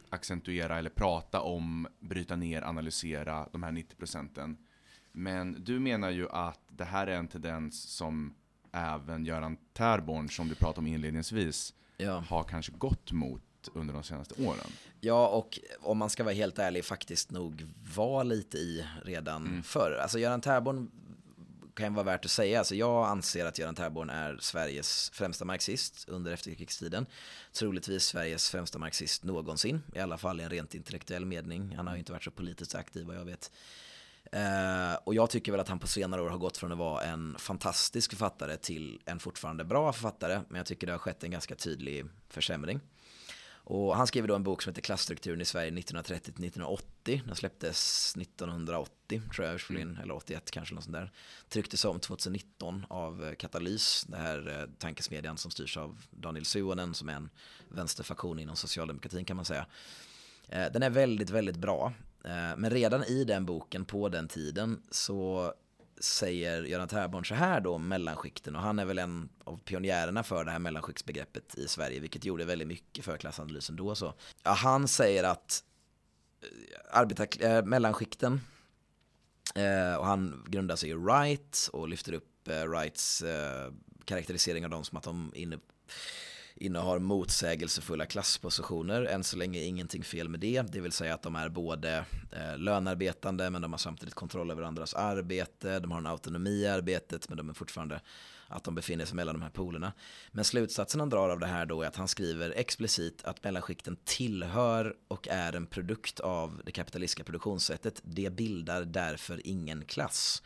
accentuera 0.08 0.78
eller 0.78 0.90
prata 0.90 1.40
om, 1.40 1.88
bryta 2.00 2.36
ner, 2.36 2.62
analysera 2.62 3.48
de 3.52 3.62
här 3.62 3.72
90 3.72 3.96
procenten. 3.96 4.56
Men 5.18 5.64
du 5.64 5.80
menar 5.80 6.10
ju 6.10 6.28
att 6.28 6.60
det 6.68 6.84
här 6.84 7.06
är 7.06 7.16
en 7.16 7.28
tendens 7.28 7.82
som 7.82 8.34
även 8.72 9.24
Göran 9.24 9.56
Tärborn, 9.72 10.30
som 10.30 10.48
du 10.48 10.54
pratade 10.54 10.78
om 10.78 10.86
inledningsvis, 10.86 11.74
Ja. 11.96 12.24
har 12.28 12.44
kanske 12.44 12.72
gått 12.72 13.12
mot 13.12 13.42
under 13.74 13.94
de 13.94 14.02
senaste 14.02 14.34
åren. 14.46 14.70
Ja, 15.00 15.28
och 15.28 15.58
om 15.80 15.98
man 15.98 16.10
ska 16.10 16.24
vara 16.24 16.34
helt 16.34 16.58
ärlig, 16.58 16.84
faktiskt 16.84 17.30
nog 17.30 17.66
var 17.94 18.24
lite 18.24 18.58
i 18.58 18.86
redan 19.04 19.62
förr. 19.62 19.98
Alltså 20.02 20.18
Göran 20.18 20.40
Tärborn 20.40 20.90
kan 21.74 21.94
vara 21.94 22.04
värt 22.04 22.24
att 22.24 22.30
säga. 22.30 22.58
Alltså 22.58 22.74
jag 22.74 23.06
anser 23.08 23.46
att 23.46 23.58
Göran 23.58 23.74
Tärborn 23.74 24.10
är 24.10 24.38
Sveriges 24.40 25.10
främsta 25.10 25.44
marxist 25.44 26.08
under 26.08 26.32
efterkrigstiden. 26.32 27.06
Troligtvis 27.52 28.04
Sveriges 28.04 28.50
främsta 28.50 28.78
marxist 28.78 29.24
någonsin, 29.24 29.82
i 29.94 29.98
alla 29.98 30.18
fall 30.18 30.40
i 30.40 30.44
en 30.44 30.50
rent 30.50 30.74
intellektuell 30.74 31.24
mening. 31.24 31.74
Han 31.76 31.86
har 31.86 31.94
ju 31.94 31.98
inte 31.98 32.12
varit 32.12 32.24
så 32.24 32.30
politiskt 32.30 32.74
aktiv 32.74 33.06
vad 33.06 33.16
jag 33.16 33.24
vet. 33.24 33.50
Eh, 34.32 34.94
och 35.04 35.14
jag 35.14 35.30
tycker 35.30 35.52
väl 35.52 35.60
att 35.60 35.68
han 35.68 35.78
på 35.78 35.86
senare 35.86 36.22
år 36.22 36.30
har 36.30 36.38
gått 36.38 36.56
från 36.56 36.72
att 36.72 36.78
vara 36.78 37.02
en 37.04 37.36
fantastisk 37.38 38.10
författare 38.10 38.56
till 38.56 39.00
en 39.04 39.18
fortfarande 39.18 39.64
bra 39.64 39.92
författare. 39.92 40.40
Men 40.48 40.56
jag 40.56 40.66
tycker 40.66 40.86
det 40.86 40.92
har 40.92 40.98
skett 40.98 41.24
en 41.24 41.30
ganska 41.30 41.54
tydlig 41.54 42.06
försämring. 42.28 42.80
Och 43.70 43.96
han 43.96 44.06
skrev 44.06 44.26
då 44.26 44.34
en 44.34 44.42
bok 44.42 44.62
som 44.62 44.70
heter 44.70 44.82
Klasstrukturen 44.82 45.40
i 45.40 45.44
Sverige 45.44 45.70
1930-1980. 45.70 46.80
Den 47.26 47.34
släpptes 47.36 48.14
1980 48.16 49.22
tror 49.34 49.46
jag 49.46 49.54
ursprungligen, 49.54 49.98
eller 50.02 50.14
81 50.14 50.50
kanske 50.50 50.74
något 50.74 50.84
sånt 50.84 50.96
där. 50.96 51.12
Trycktes 51.48 51.84
om 51.84 52.00
2019 52.00 52.86
av 52.88 53.34
Katalys, 53.34 54.04
det 54.08 54.16
här 54.16 54.60
eh, 54.60 54.78
tankesmedjan 54.78 55.38
som 55.38 55.50
styrs 55.50 55.76
av 55.76 56.04
Daniel 56.10 56.44
Suonen 56.44 56.94
som 56.94 57.08
är 57.08 57.14
en 57.14 57.30
vänsterfaktion 57.68 58.38
inom 58.38 58.56
socialdemokratin 58.56 59.24
kan 59.24 59.36
man 59.36 59.44
säga. 59.44 59.66
Eh, 60.48 60.72
Den 60.72 60.82
är 60.82 60.90
väldigt, 60.90 61.30
väldigt 61.30 61.56
bra. 61.56 61.92
Eh, 62.28 62.56
men 62.56 62.70
redan 62.70 63.04
i 63.04 63.24
den 63.24 63.46
boken 63.46 63.84
på 63.84 64.08
den 64.08 64.28
tiden 64.28 64.82
så 64.90 65.52
säger 66.00 66.62
Göran 66.62 66.88
Tärborn 66.88 67.24
så 67.24 67.34
här 67.34 67.60
då 67.60 67.74
om 67.74 67.88
mellanskikten 67.88 68.56
och 68.56 68.62
han 68.62 68.78
är 68.78 68.84
väl 68.84 68.98
en 68.98 69.28
av 69.44 69.56
pionjärerna 69.56 70.22
för 70.22 70.44
det 70.44 70.50
här 70.50 70.58
mellanskiktsbegreppet 70.58 71.54
i 71.54 71.68
Sverige 71.68 72.00
vilket 72.00 72.24
gjorde 72.24 72.44
väldigt 72.44 72.68
mycket 72.68 73.04
för 73.04 73.16
klassanalysen 73.16 73.76
då 73.76 73.94
så. 73.94 74.14
Ja, 74.42 74.50
han 74.50 74.88
säger 74.88 75.24
att 75.24 75.64
eh, 76.42 76.98
arbetar, 76.98 77.28
äh, 77.40 77.52
eh, 77.52 77.64
mellanskikten 77.64 78.40
eh, 79.54 79.94
och 79.94 80.06
han 80.06 80.44
grundar 80.48 80.76
sig 80.76 80.90
i 80.90 80.94
Wright 80.94 81.68
och 81.72 81.88
lyfter 81.88 82.12
upp 82.12 82.48
eh, 82.48 82.64
Wrights 82.64 83.22
eh, 83.22 83.72
karaktärisering 84.04 84.64
av 84.64 84.70
dem 84.70 84.84
som 84.84 84.98
att 84.98 85.04
de 85.04 85.32
inne, 85.34 85.58
innehar 86.60 86.98
motsägelsefulla 86.98 88.06
klasspositioner. 88.06 89.02
Än 89.02 89.24
så 89.24 89.36
länge 89.36 89.60
ingenting 89.60 90.02
fel 90.02 90.28
med 90.28 90.40
det. 90.40 90.62
Det 90.72 90.80
vill 90.80 90.92
säga 90.92 91.14
att 91.14 91.22
de 91.22 91.36
är 91.36 91.48
både 91.48 92.04
eh, 92.32 92.58
lönarbetande 92.58 93.50
men 93.50 93.62
de 93.62 93.72
har 93.72 93.78
samtidigt 93.78 94.14
kontroll 94.14 94.50
över 94.50 94.62
andras 94.62 94.94
arbete. 94.94 95.78
De 95.78 95.90
har 95.90 95.98
en 95.98 96.06
autonomi 96.06 96.50
i 96.50 96.66
arbetet 96.66 97.28
men 97.28 97.38
de 97.38 97.50
är 97.50 97.54
fortfarande 97.54 98.00
att 98.48 98.64
de 98.64 98.74
befinner 98.74 99.04
sig 99.04 99.16
mellan 99.16 99.34
de 99.34 99.42
här 99.42 99.50
polerna. 99.50 99.92
Men 100.32 100.44
slutsatsen 100.44 101.00
han 101.00 101.08
drar 101.08 101.28
av 101.28 101.40
det 101.40 101.46
här 101.46 101.66
då 101.66 101.82
är 101.82 101.86
att 101.86 101.96
han 101.96 102.08
skriver 102.08 102.50
explicit 102.50 103.24
att 103.24 103.44
mellanskikten 103.44 103.96
tillhör 104.04 104.94
och 105.08 105.28
är 105.28 105.56
en 105.56 105.66
produkt 105.66 106.20
av 106.20 106.62
det 106.64 106.72
kapitalistiska 106.72 107.24
produktionssättet. 107.24 108.00
Det 108.04 108.30
bildar 108.30 108.82
därför 108.84 109.46
ingen 109.46 109.84
klass. 109.84 110.42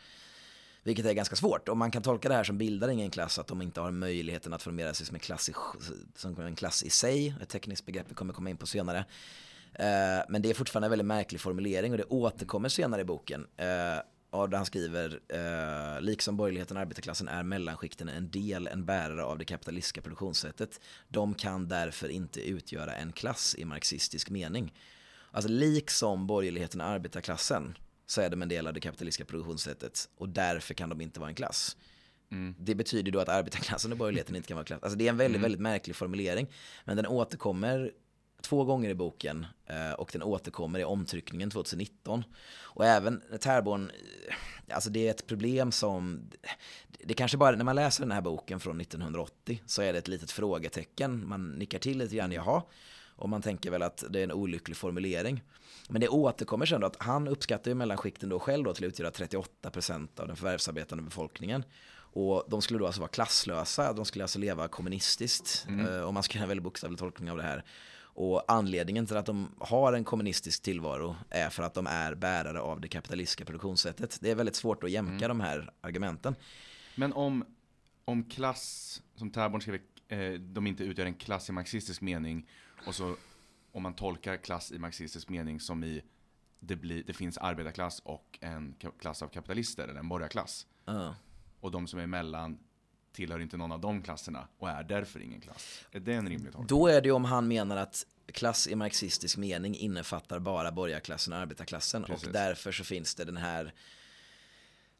Vilket 0.83 1.05
är 1.05 1.13
ganska 1.13 1.35
svårt. 1.35 1.69
Och 1.69 1.77
man 1.77 1.91
kan 1.91 2.01
tolka 2.01 2.29
det 2.29 2.35
här 2.35 2.43
som 2.43 2.57
bildar 2.57 2.87
ingen 2.89 3.09
klass, 3.09 3.39
att 3.39 3.47
de 3.47 3.61
inte 3.61 3.81
har 3.81 3.91
möjligheten 3.91 4.53
att 4.53 4.63
formera 4.63 4.93
sig 4.93 5.05
som 5.05 5.15
en 5.15 5.19
klass 5.19 5.49
i, 5.49 5.53
som 6.15 6.39
en 6.39 6.55
klass 6.55 6.83
i 6.83 6.89
sig. 6.89 7.35
Ett 7.41 7.49
tekniskt 7.49 7.85
begrepp 7.85 8.05
vi 8.09 8.13
kommer 8.13 8.33
komma 8.33 8.49
in 8.49 8.57
på 8.57 8.67
senare. 8.67 9.05
Eh, 9.73 10.25
Men 10.29 10.41
det 10.41 10.49
är 10.49 10.53
fortfarande 10.53 10.85
en 10.85 10.89
väldigt 10.89 11.05
märklig 11.05 11.41
formulering 11.41 11.91
och 11.91 11.97
det 11.97 12.03
återkommer 12.03 12.69
senare 12.69 13.01
i 13.01 13.05
boken. 13.05 13.47
Eh, 13.57 13.67
och 14.29 14.49
där 14.49 14.57
han 14.57 14.65
skriver, 14.65 15.19
eh, 15.27 16.01
liksom 16.01 16.37
borgerligheten 16.37 16.77
och 16.77 16.81
arbetarklassen 16.81 17.27
är 17.27 17.43
mellanskikten 17.43 18.09
en 18.09 18.29
del, 18.29 18.67
en 18.67 18.85
bärare 18.85 19.23
av 19.23 19.37
det 19.37 19.45
kapitalistiska 19.45 20.01
produktionssättet. 20.01 20.79
De 21.07 21.33
kan 21.33 21.67
därför 21.67 22.09
inte 22.09 22.41
utgöra 22.41 22.95
en 22.95 23.11
klass 23.11 23.55
i 23.57 23.65
marxistisk 23.65 24.29
mening. 24.29 24.73
Alltså 25.31 25.49
liksom 25.49 26.27
borgerligheten 26.27 26.81
och 26.81 26.87
arbetarklassen 26.87 27.77
så 28.05 28.21
är 28.21 28.29
de 28.29 28.41
en 28.41 28.49
del 28.49 28.67
av 28.67 28.73
det 28.73 28.79
kapitalistiska 28.79 29.25
produktionssättet 29.25 30.09
och 30.17 30.29
därför 30.29 30.73
kan 30.73 30.89
de 30.89 31.01
inte 31.01 31.19
vara 31.19 31.29
en 31.29 31.35
klass. 31.35 31.77
Det 32.57 32.75
betyder 32.75 33.11
då 33.11 33.19
att 33.19 33.29
arbetarklassen 33.29 33.91
och 33.91 33.97
borgerligheten 33.97 34.35
inte 34.35 34.47
kan 34.47 34.55
vara 34.55 34.65
klass. 34.65 34.83
Alltså 34.83 34.97
det 34.97 35.05
är 35.05 35.09
en 35.09 35.17
väldigt, 35.17 35.41
väldigt 35.41 35.61
märklig 35.61 35.95
formulering. 35.95 36.47
Men 36.85 36.97
den 36.97 37.07
återkommer 37.07 37.91
två 38.41 38.63
gånger 38.63 38.89
i 38.89 38.95
boken 38.95 39.45
eh, 39.65 39.91
och 39.91 40.09
den 40.13 40.23
återkommer 40.23 40.79
i 40.79 40.83
omtryckningen 40.83 41.49
2019. 41.49 42.23
Och 42.61 42.85
även 42.85 43.21
Tärborn, 43.39 43.89
eh, 44.27 44.75
alltså 44.75 44.89
det 44.89 45.07
är 45.07 45.11
ett 45.11 45.27
problem 45.27 45.71
som, 45.71 46.29
det 47.03 47.13
kanske 47.13 47.37
bara, 47.37 47.55
när 47.55 47.63
man 47.63 47.75
läser 47.75 48.03
den 48.03 48.11
här 48.11 48.21
boken 48.21 48.59
från 48.59 48.81
1980 48.81 49.61
så 49.65 49.81
är 49.81 49.93
det 49.93 49.99
ett 49.99 50.07
litet 50.07 50.31
frågetecken, 50.31 51.27
man 51.27 51.51
nickar 51.51 51.79
till 51.79 51.97
lite 51.97 52.15
grann, 52.15 52.31
jaha, 52.31 52.61
och 53.15 53.29
man 53.29 53.41
tänker 53.41 53.71
väl 53.71 53.81
att 53.81 54.03
det 54.09 54.19
är 54.19 54.23
en 54.23 54.31
olycklig 54.31 54.77
formulering. 54.77 55.43
Men 55.89 56.01
det 56.01 56.07
återkommer 56.09 56.65
sen 56.65 56.81
då 56.81 56.87
att 56.87 57.03
han 57.03 57.27
uppskattar 57.27 57.71
ju 57.71 57.75
mellanskikten 57.75 58.29
då 58.29 58.39
själv 58.39 58.63
då 58.63 58.73
till 58.73 58.85
att 58.85 58.89
utgöra 58.89 59.09
38% 59.11 60.19
av 60.19 60.27
den 60.27 60.35
förvärvsarbetande 60.35 61.03
befolkningen. 61.03 61.63
Och 62.15 62.43
de 62.49 62.61
skulle 62.61 62.79
då 62.79 62.85
alltså 62.85 63.01
vara 63.01 63.11
klasslösa, 63.11 63.93
de 63.93 64.05
skulle 64.05 64.23
alltså 64.23 64.39
leva 64.39 64.67
kommunistiskt. 64.67 65.65
eh, 65.87 66.01
Och 66.01 66.13
man 66.13 66.23
ska 66.23 66.35
göra 66.37 66.43
en 66.43 66.49
väldigt 66.49 66.63
bokstavlig 66.63 66.99
tolkning 66.99 67.31
av 67.31 67.37
det 67.37 67.43
här. 67.43 67.63
Och 68.15 68.43
anledningen 68.51 69.05
till 69.05 69.17
att 69.17 69.25
de 69.25 69.51
har 69.59 69.93
en 69.93 70.03
kommunistisk 70.03 70.63
tillvaro 70.63 71.15
är 71.29 71.49
för 71.49 71.63
att 71.63 71.73
de 71.73 71.87
är 71.87 72.15
bärare 72.15 72.61
av 72.61 72.81
det 72.81 72.87
kapitalistiska 72.87 73.45
produktionssättet. 73.45 74.17
Det 74.21 74.31
är 74.31 74.35
väldigt 74.35 74.55
svårt 74.55 74.83
att 74.83 74.91
jämka 74.91 75.27
de 75.27 75.39
här 75.39 75.71
argumenten. 75.81 76.35
Men 76.95 77.13
om, 77.13 77.45
om 78.05 78.23
klass, 78.23 79.01
som 79.15 79.31
Tärborn 79.31 79.61
skriver, 79.61 79.81
eh, 80.07 80.39
de 80.39 80.67
inte 80.67 80.83
utgör 80.83 81.05
en 81.05 81.13
klass 81.15 81.49
i 81.49 81.51
marxistisk 81.51 82.01
mening, 82.01 82.49
och 82.87 82.95
så 82.95 83.15
om 83.73 83.83
man 83.83 83.93
tolkar 83.93 84.37
klass 84.37 84.71
i 84.71 84.79
marxistisk 84.79 85.29
mening 85.29 85.59
som 85.59 85.83
i 85.83 86.01
det, 86.59 86.75
blir, 86.75 87.03
det 87.03 87.13
finns 87.13 87.37
arbetarklass 87.37 87.99
och 87.99 88.39
en 88.41 88.75
klass 88.99 89.21
av 89.21 89.27
kapitalister, 89.27 89.87
eller 89.87 89.99
en 89.99 90.09
borgarklass. 90.09 90.67
Ja. 90.85 91.15
Och 91.59 91.71
de 91.71 91.87
som 91.87 91.99
är 91.99 92.03
emellan 92.03 92.59
tillhör 93.11 93.39
inte 93.39 93.57
någon 93.57 93.71
av 93.71 93.79
de 93.79 94.01
klasserna 94.01 94.47
och 94.57 94.69
är 94.69 94.83
därför 94.83 95.19
ingen 95.19 95.41
klass. 95.41 95.85
Är 95.91 95.99
det 95.99 96.13
en 96.13 96.29
rimlig 96.29 96.53
tolkning? 96.53 96.67
Då 96.67 96.87
är 96.87 97.01
det 97.01 97.11
om 97.11 97.25
han 97.25 97.47
menar 97.47 97.77
att 97.77 98.05
klass 98.25 98.67
i 98.67 98.75
marxistisk 98.75 99.37
mening 99.37 99.75
innefattar 99.75 100.39
bara 100.39 100.71
borgarklassen 100.71 101.33
och 101.33 101.39
arbetarklassen. 101.39 102.03
Precis. 102.03 102.27
Och 102.27 102.33
därför 102.33 102.71
så 102.71 102.83
finns 102.83 103.15
det 103.15 103.25
den 103.25 103.37
här 103.37 103.73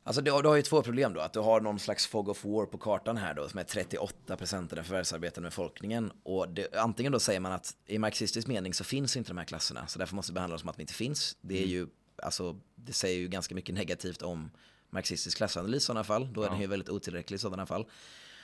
Alltså 0.06 0.22
du, 0.22 0.32
har- 0.32 0.43
du 0.43 0.49
har 0.49 0.56
ju 0.56 0.62
två 0.62 0.82
problem 0.84 1.14
då, 1.14 1.20
att 1.20 1.34
du 1.34 1.39
har 1.39 1.62
någon 1.62 1.80
slags 1.80 2.08
fog 2.08 2.30
of 2.30 2.45
war 2.45 2.66
på 2.66 2.78
kartan 2.78 3.18
här 3.18 3.34
då 3.34 3.49
som 3.49 3.60
är 3.60 3.64
38% 3.64 4.56
av 4.58 4.68
den 4.68 4.84
förvärvsarbetande 4.84 5.47
befolkningen. 5.49 6.12
Och 6.24 6.49
det, 6.49 6.76
antingen 6.76 7.12
då 7.12 7.20
säger 7.20 7.39
man 7.39 7.51
att 7.51 7.76
i 7.86 7.97
marxistisk 7.99 8.47
mening 8.47 8.74
så 8.74 8.84
finns 8.84 9.18
inte 9.18 9.30
de 9.30 9.38
här 9.38 9.45
klasserna, 9.45 9.88
så 9.88 9.99
därför 9.99 10.16
måste 10.16 10.32
det 10.32 10.34
behandlas 10.34 10.62
som 10.62 10.70
att 10.70 10.76
de 10.76 10.82
inte 10.82 10.93
finns. 10.93 11.38
Det 11.41 11.64
är 11.64 11.68
ju, 11.68 11.88
alltså, 12.24 12.60
det 12.76 12.93
säger 12.93 13.20
ju 13.20 13.28
ganska 13.28 13.56
mycket 13.56 13.76
negativt 13.76 14.22
om 14.22 14.51
marxistisk 14.89 15.38
klassanalys 15.38 15.84
i 15.84 15.86
sådana 15.86 16.04
fall, 16.04 16.34
då 16.34 16.43
är 16.43 16.49
den 16.49 16.62
ju 16.62 16.68
väldigt 16.68 16.89
otillräcklig 16.89 17.36
i 17.36 17.39
sådana 17.39 17.66
fall. 17.66 17.86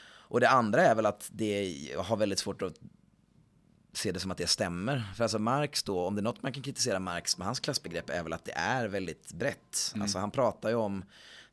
Och 0.10 0.40
det 0.40 0.50
andra 0.50 0.82
är 0.82 0.96
väl 0.96 1.06
att 1.06 1.30
det 1.34 1.76
har 1.98 2.18
väldigt 2.18 2.40
svårt 2.40 2.62
att 2.62 2.74
se 3.94 4.12
det 4.12 4.20
som 4.20 4.32
att 4.32 4.38
det 4.38 4.48
stämmer. 4.48 5.04
För 5.16 5.24
alltså 5.24 5.40
Marx 5.40 5.84
då, 5.84 6.06
om 6.06 6.16
det 6.16 6.22
är 6.22 6.24
något 6.24 6.44
man 6.44 6.54
kan 6.54 6.64
kritisera 6.64 7.00
Marx 7.00 7.38
med 7.38 7.46
hans 7.48 7.60
klassbegrepp 7.60 8.10
är 8.10 8.24
väl 8.24 8.34
att 8.34 8.46
det 8.46 8.52
är 8.56 8.88
väldigt 8.88 9.34
brett. 9.34 9.94
Alltså 10.02 10.20
han 10.20 10.32
pratar 10.32 10.70
ju 10.70 10.76
om 10.76 11.04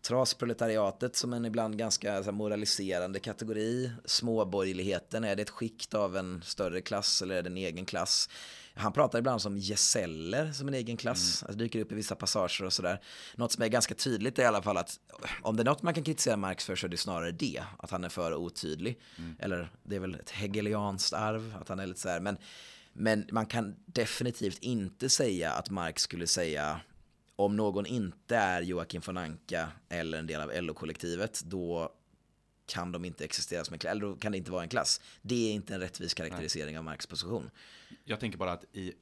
trasproletariatet 0.08 1.16
som 1.16 1.32
en 1.32 1.44
ibland 1.44 1.78
ganska 1.78 2.32
moraliserande 2.32 3.20
kategori. 3.20 3.90
Småborgerligheten, 4.04 5.24
är 5.24 5.36
det 5.36 5.42
ett 5.42 5.50
skikt 5.50 5.94
av 5.94 6.16
en 6.16 6.42
större 6.44 6.80
klass 6.80 7.22
eller 7.22 7.34
är 7.34 7.42
det 7.42 7.48
en 7.48 7.56
egen 7.56 7.84
klass? 7.84 8.28
Han 8.74 8.92
pratar 8.92 9.18
ibland 9.18 9.42
som 9.42 9.58
gesäller 9.58 10.52
som 10.52 10.68
en 10.68 10.74
egen 10.74 10.96
klass. 10.96 11.42
Alltså 11.42 11.58
dyker 11.58 11.80
upp 11.80 11.92
i 11.92 11.94
vissa 11.94 12.14
passager 12.14 12.64
och 12.64 12.72
sådär. 12.72 13.00
Något 13.34 13.52
som 13.52 13.62
är 13.62 13.68
ganska 13.68 13.94
tydligt 13.94 14.38
är 14.38 14.42
i 14.42 14.46
alla 14.46 14.62
fall 14.62 14.76
att 14.76 15.00
om 15.42 15.56
det 15.56 15.62
är 15.62 15.64
något 15.64 15.82
man 15.82 15.94
kan 15.94 16.04
kritisera 16.04 16.36
Marx 16.36 16.64
för 16.64 16.76
så 16.76 16.86
är 16.86 16.90
det 16.90 16.96
snarare 16.96 17.32
det. 17.32 17.62
Att 17.78 17.90
han 17.90 18.04
är 18.04 18.08
för 18.08 18.34
otydlig. 18.34 19.00
Eller 19.38 19.70
det 19.82 19.96
är 19.96 20.00
väl 20.00 20.14
ett 20.14 20.30
hegelianskt 20.30 21.12
arv. 21.12 21.54
Att 21.60 21.68
han 21.68 21.78
är 21.78 21.86
lite 21.86 22.00
så 22.00 22.08
här. 22.08 22.20
Men, 22.20 22.38
men 22.92 23.28
man 23.32 23.46
kan 23.46 23.74
definitivt 23.86 24.58
inte 24.58 25.08
säga 25.08 25.52
att 25.52 25.70
Marx 25.70 26.02
skulle 26.02 26.26
säga 26.26 26.80
om 27.36 27.56
någon 27.56 27.86
inte 27.86 28.36
är 28.36 28.62
Joakim 28.62 29.02
von 29.06 29.16
Anka 29.16 29.68
eller 29.88 30.18
en 30.18 30.26
del 30.26 30.40
av 30.40 30.50
LO-kollektivet 30.54 31.42
då 31.44 31.92
kan 32.66 32.92
de 32.92 33.04
inte 33.04 33.24
existera 33.24 33.64
som 33.64 33.72
en 33.72 33.78
klass, 33.78 33.90
eller 33.90 34.06
då 34.06 34.16
kan 34.16 34.32
det 34.32 34.38
inte 34.38 34.50
vara 34.50 34.62
en 34.62 34.68
klass. 34.68 35.00
Det 35.22 35.50
är 35.50 35.52
inte 35.52 35.74
en 35.74 35.80
rättvis 35.80 36.14
karaktärisering 36.14 36.72
Nej. 36.72 36.78
av 36.78 36.84
Marx 36.84 37.06
position. 37.06 37.50
Jag 38.04 38.20
tänker 38.20 38.38
bara 38.38 38.52
att 38.52 38.64
i 38.72 38.92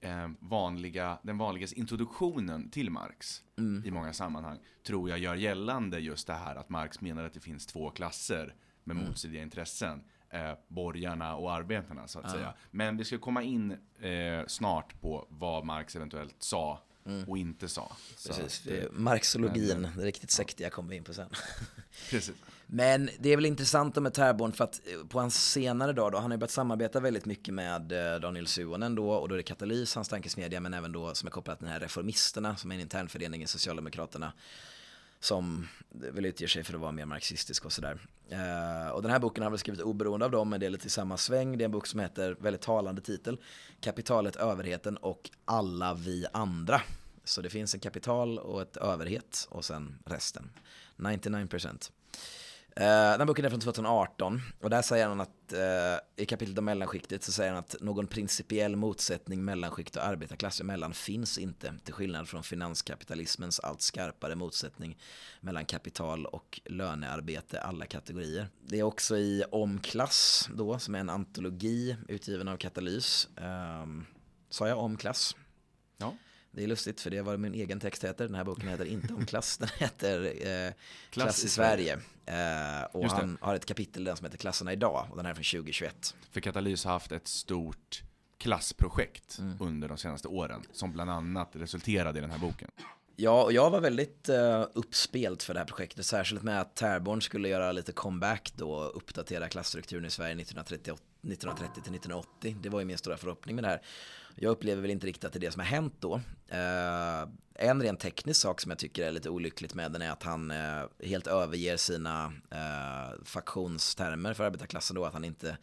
eh, 0.00 0.28
vanliga, 0.38 1.18
den 1.22 1.38
vanligaste 1.38 1.78
introduktionen 1.78 2.70
till 2.70 2.90
Marx 2.90 3.42
mm. 3.58 3.82
i 3.86 3.90
många 3.90 4.12
sammanhang 4.12 4.58
tror 4.82 5.10
jag 5.10 5.18
gör 5.18 5.34
gällande 5.34 5.98
just 5.98 6.26
det 6.26 6.32
här 6.32 6.56
att 6.56 6.68
Marx 6.68 7.00
menar 7.00 7.24
att 7.24 7.34
det 7.34 7.40
finns 7.40 7.66
två 7.66 7.90
klasser 7.90 8.54
med 8.84 8.96
mm. 8.96 9.08
motstridiga 9.08 9.42
intressen. 9.42 10.04
Eh, 10.32 10.52
borgarna 10.68 11.36
och 11.36 11.52
arbetarna 11.52 12.08
så 12.08 12.18
att 12.18 12.24
ja. 12.24 12.32
säga. 12.32 12.54
Men 12.70 12.96
vi 12.96 13.04
ska 13.04 13.18
komma 13.18 13.42
in 13.42 13.70
eh, 14.00 14.46
snart 14.46 15.00
på 15.00 15.26
vad 15.28 15.64
Marx 15.64 15.96
eventuellt 15.96 16.36
sa 16.38 16.82
mm. 17.06 17.24
och 17.28 17.38
inte 17.38 17.68
sa. 17.68 17.96
Precis, 18.26 18.66
att, 18.66 18.92
Marxologin, 18.92 19.80
men, 19.80 19.96
det 19.96 20.04
riktigt 20.04 20.30
sektiga 20.30 20.66
ja. 20.66 20.70
kommer 20.70 20.90
vi 20.90 20.96
in 20.96 21.04
på 21.04 21.14
sen. 21.14 21.28
Precis. 22.10 22.36
Men 22.66 23.10
det 23.18 23.28
är 23.28 23.36
väl 23.36 23.46
intressant 23.46 23.96
med 23.96 24.14
Terborn 24.14 24.52
för 24.52 24.64
att 24.64 24.80
eh, 24.86 25.06
på 25.08 25.20
hans 25.20 25.50
senare 25.52 25.92
dag 25.92 26.12
då, 26.12 26.18
han 26.18 26.30
har 26.30 26.36
ju 26.36 26.38
börjat 26.38 26.50
samarbeta 26.50 27.00
väldigt 27.00 27.26
mycket 27.26 27.54
med 27.54 27.92
eh, 27.92 28.20
Daniel 28.20 28.46
Suonen 28.46 28.94
då 28.94 29.10
och 29.10 29.28
då 29.28 29.34
är 29.34 29.36
det 29.36 29.42
Katalys, 29.42 29.94
hans 29.94 30.08
tankesmedja, 30.08 30.60
men 30.60 30.74
även 30.74 30.92
då 30.92 31.14
som 31.14 31.26
är 31.26 31.30
kopplat 31.30 31.58
till 31.58 31.64
den 31.64 31.72
här 31.72 31.80
Reformisterna 31.80 32.56
som 32.56 32.70
är 32.70 32.74
en 32.74 32.80
internförening 32.80 33.42
i 33.42 33.46
Socialdemokraterna 33.46 34.32
som 35.20 35.68
väl 35.88 36.26
utger 36.26 36.46
sig 36.46 36.64
för 36.64 36.74
att 36.74 36.80
vara 36.80 36.92
mer 36.92 37.04
marxistisk 37.04 37.64
och 37.64 37.72
sådär. 37.72 37.98
Uh, 38.32 38.90
och 38.90 39.02
den 39.02 39.10
här 39.10 39.18
boken 39.18 39.42
har 39.42 39.50
väl 39.50 39.58
skrivit 39.58 39.80
oberoende 39.80 40.24
av 40.24 40.30
dem, 40.30 40.50
men 40.50 40.60
det 40.60 40.66
är 40.66 40.70
lite 40.70 40.86
i 40.86 40.90
samma 40.90 41.16
sväng. 41.16 41.58
Det 41.58 41.62
är 41.62 41.64
en 41.64 41.70
bok 41.70 41.86
som 41.86 42.00
heter, 42.00 42.36
väldigt 42.40 42.62
talande 42.62 43.02
titel, 43.02 43.38
Kapitalet, 43.80 44.36
överheten 44.36 44.96
och 44.96 45.30
alla 45.44 45.94
vi 45.94 46.26
andra. 46.32 46.82
Så 47.24 47.42
det 47.42 47.50
finns 47.50 47.74
en 47.74 47.80
kapital 47.80 48.38
och 48.38 48.62
ett 48.62 48.76
överhet 48.76 49.48
och 49.50 49.64
sen 49.64 49.98
resten. 50.04 50.50
99%. 50.96 51.90
Uh, 52.76 53.18
den 53.18 53.26
boken 53.26 53.44
är 53.44 53.50
från 53.50 53.60
2018 53.60 54.40
och 54.60 54.70
där 54.70 54.82
säger 54.82 55.08
han 55.08 55.20
att 55.20 55.52
uh, 55.52 56.22
i 56.22 56.26
kapitlet 56.26 56.58
om 56.58 56.64
mellanskiktet 56.64 57.22
så 57.22 57.32
säger 57.32 57.50
han 57.50 57.58
att 57.58 57.76
någon 57.80 58.06
principiell 58.06 58.76
motsättning 58.76 59.44
mellanskikt 59.44 59.96
och 59.96 60.04
arbetarklass 60.04 60.60
emellan 60.60 60.94
finns 60.94 61.38
inte 61.38 61.74
till 61.84 61.94
skillnad 61.94 62.28
från 62.28 62.42
finanskapitalismens 62.42 63.60
allt 63.60 63.82
skarpare 63.82 64.34
motsättning 64.34 64.98
mellan 65.40 65.64
kapital 65.64 66.26
och 66.26 66.60
lönearbete 66.64 67.60
alla 67.60 67.86
kategorier. 67.86 68.48
Det 68.60 68.78
är 68.78 68.82
också 68.82 69.16
i 69.16 69.44
Omklass 69.50 70.48
då 70.54 70.78
som 70.78 70.94
är 70.94 70.98
en 70.98 71.10
antologi 71.10 71.96
utgiven 72.08 72.48
av 72.48 72.56
Katalys. 72.56 73.28
Um, 73.82 74.06
sa 74.50 74.68
jag 74.68 74.78
Omklass? 74.78 75.36
Ja. 75.96 76.14
Det 76.52 76.62
är 76.62 76.66
lustigt 76.66 77.00
för 77.00 77.10
det 77.10 77.16
är 77.16 77.22
vad 77.22 77.40
min 77.40 77.54
egen 77.54 77.80
text 77.80 78.04
heter. 78.04 78.26
Den 78.26 78.34
här 78.34 78.44
boken 78.44 78.68
heter 78.68 78.84
inte 78.84 79.14
om 79.14 79.26
klass, 79.26 79.58
den 79.58 79.68
heter 79.78 80.24
eh, 80.24 80.72
Klass, 81.10 81.24
klass, 81.24 81.44
i 81.44 81.48
Sverige. 81.48 81.98
Eh, 82.26 82.82
och 82.92 83.10
han 83.10 83.38
har 83.40 83.54
ett 83.54 83.66
kapitel 83.66 84.04
den 84.04 84.16
som 84.16 84.24
heter 84.24 84.38
Klasserna 84.38 84.72
idag 84.72 85.06
och 85.10 85.16
den 85.16 85.26
här 85.26 85.32
är 85.32 85.34
från 85.34 85.60
2021. 85.60 86.14
För 86.30 86.40
Katalys 86.40 86.84
har 86.84 86.92
haft 86.92 87.12
ett 87.12 87.28
stort 87.28 88.02
klassprojekt 88.38 89.38
mm. 89.38 89.56
under 89.60 89.88
de 89.88 89.98
senaste 89.98 90.28
åren 90.28 90.62
som 90.72 90.92
bland 90.92 91.10
annat 91.10 91.48
resulterade 91.52 92.18
i 92.18 92.22
den 92.22 92.30
här 92.30 92.38
boken. 92.38 92.70
Ja, 93.16 93.42
och 93.44 93.52
jag 93.52 93.70
var 93.70 93.80
väldigt 93.80 94.28
uh, 94.28 94.64
uppspelt 94.74 95.42
för 95.42 95.54
det 95.54 95.60
här 95.60 95.66
projektet, 95.66 96.06
särskilt 96.06 96.42
med 96.42 96.60
att 96.60 96.76
Terborn 96.76 97.22
skulle 97.22 97.48
göra 97.48 97.72
lite 97.72 97.92
comeback 97.92 98.52
då 98.56 98.72
och 98.72 98.96
uppdatera 98.96 99.48
klassstrukturen 99.48 100.04
i 100.04 100.10
Sverige 100.10 100.32
1938 100.32 101.02
1930 101.22 101.74
till 101.74 101.94
1980. 101.94 102.56
Det 102.62 102.68
var 102.68 102.80
ju 102.80 102.86
min 102.86 102.98
stora 102.98 103.16
förhoppning 103.16 103.56
med 103.56 103.64
det 103.64 103.68
här. 103.68 103.82
Jag 104.34 104.50
upplever 104.50 104.82
väl 104.82 104.90
inte 104.90 105.06
riktigt 105.06 105.24
att 105.24 105.32
det 105.32 105.38
är 105.38 105.40
det 105.40 105.50
som 105.50 105.60
har 105.60 105.66
hänt 105.66 105.94
då. 106.00 106.20
Eh, 106.48 107.28
en 107.54 107.82
rent 107.82 108.00
teknisk 108.00 108.40
sak 108.40 108.60
som 108.60 108.70
jag 108.70 108.78
tycker 108.78 109.06
är 109.06 109.12
lite 109.12 109.30
olyckligt 109.30 109.74
med 109.74 109.92
den 109.92 110.02
är 110.02 110.10
att 110.10 110.22
han 110.22 110.50
eh, 110.50 110.84
helt 111.04 111.26
överger 111.26 111.76
sina 111.76 112.32
eh, 112.50 113.24
faktionstermer 113.24 114.34
för 114.34 114.44
arbetarklassen 114.44 114.96
då. 114.96 115.04
Att 115.04 115.12
han 115.12 115.24
inte 115.24 115.56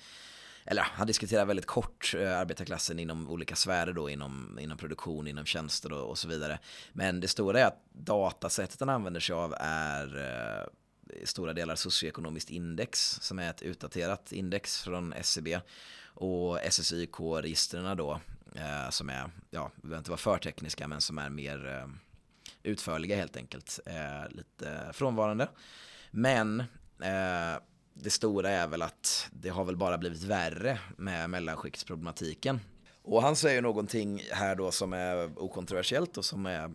eller 0.70 0.82
han 0.82 1.08
diskuterar 1.08 1.46
väldigt 1.46 1.66
kort 1.66 2.14
eh, 2.18 2.40
arbetarklassen 2.40 3.00
inom 3.00 3.30
olika 3.30 3.56
sfärer 3.56 3.94
då, 3.94 4.10
inom, 4.10 4.60
inom 4.62 4.78
produktion, 4.78 5.28
inom 5.28 5.46
tjänster 5.46 5.94
och, 5.94 6.10
och 6.10 6.18
så 6.18 6.28
vidare. 6.28 6.60
Men 6.94 7.20
det 7.20 7.28
stora 7.28 7.60
är 7.60 7.66
att 7.66 7.84
datasättet 7.92 8.80
han 8.80 8.90
använder 8.90 9.20
sig 9.20 9.36
av 9.36 9.56
är 9.60 10.18
eh, 10.18 10.68
stora 11.24 11.54
delar 11.54 11.76
socioekonomiskt 11.76 12.50
index 12.50 13.20
som 13.22 13.40
är 13.40 13.50
ett 13.50 13.62
utdaterat 13.62 14.32
index 14.32 14.82
från 14.84 15.14
SCB 15.14 15.60
och 16.04 16.60
SSYK-registren 16.60 17.98
då 17.98 18.20
eh, 18.56 18.90
som 18.90 19.10
är, 19.10 19.30
ja, 19.50 19.72
vi 19.76 19.82
behöver 19.82 19.98
inte 19.98 20.12
vara 20.12 20.18
för 20.18 20.38
tekniska 20.38 20.88
men 20.88 21.02
som 21.02 21.18
är 21.18 21.30
mer 21.30 21.68
eh, 21.68 21.88
utförliga 22.64 23.16
helt 23.16 23.38
enkelt, 23.38 23.80
eh, 23.86 24.30
lite 24.30 24.90
frånvarande. 24.94 25.50
Men 26.12 26.60
eh, 27.00 27.62
det 27.94 28.10
stora 28.10 28.50
är 28.50 28.68
väl 28.68 28.82
att 28.82 29.30
det 29.32 29.50
har 29.50 29.64
väl 29.64 29.78
bara 29.78 29.98
blivit 29.98 30.24
värre 30.24 30.80
med 30.98 31.30
mellanskiktsproblematiken. 31.30 32.60
Och 33.02 33.22
han 33.22 33.36
säger 33.36 33.62
någonting 33.62 34.22
här 34.32 34.56
då 34.56 34.72
som 34.72 34.94
är 34.94 35.40
okontroversiellt 35.40 36.18
och 36.18 36.26
som 36.26 36.46
är 36.46 36.72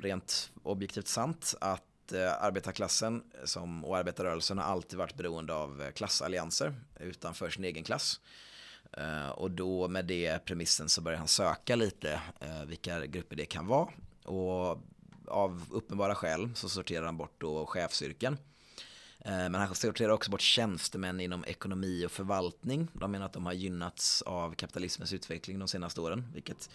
rent 0.00 0.52
objektivt 0.62 1.08
sant 1.08 1.54
att 1.60 1.82
eh, 2.12 2.44
arbetarklassen 2.44 3.22
eh, 3.34 3.44
som, 3.44 3.84
och 3.84 3.96
arbetarrörelsen 3.96 4.58
har 4.58 4.64
alltid 4.64 4.98
varit 4.98 5.16
beroende 5.16 5.54
av 5.54 5.82
eh, 5.82 5.90
klassallianser 5.90 6.74
utanför 7.00 7.50
sin 7.50 7.64
egen 7.64 7.84
klass. 7.84 8.20
Eh, 8.92 9.28
och 9.28 9.50
då 9.50 9.88
med 9.88 10.04
det 10.04 10.44
premissen 10.44 10.88
så 10.88 11.00
börjar 11.00 11.18
han 11.18 11.28
söka 11.28 11.76
lite 11.76 12.20
eh, 12.40 12.64
vilka 12.66 13.06
grupper 13.06 13.36
det 13.36 13.46
kan 13.46 13.66
vara. 13.66 13.88
Och 14.24 14.82
av 15.28 15.66
uppenbara 15.70 16.14
skäl 16.14 16.50
så 16.54 16.68
sorterar 16.68 17.06
han 17.06 17.16
bort 17.16 17.34
då 17.38 17.66
chefsyrken. 17.66 18.38
Eh, 19.18 19.32
men 19.32 19.54
han 19.54 19.74
sorterar 19.74 20.12
också 20.12 20.30
bort 20.30 20.40
tjänstemän 20.40 21.20
inom 21.20 21.44
ekonomi 21.44 22.06
och 22.06 22.10
förvaltning. 22.12 22.88
De 22.92 23.10
menar 23.10 23.26
att 23.26 23.32
de 23.32 23.46
har 23.46 23.52
gynnats 23.52 24.22
av 24.22 24.54
kapitalismens 24.54 25.12
utveckling 25.12 25.58
de 25.58 25.68
senaste 25.68 26.00
åren, 26.00 26.26
vilket 26.34 26.70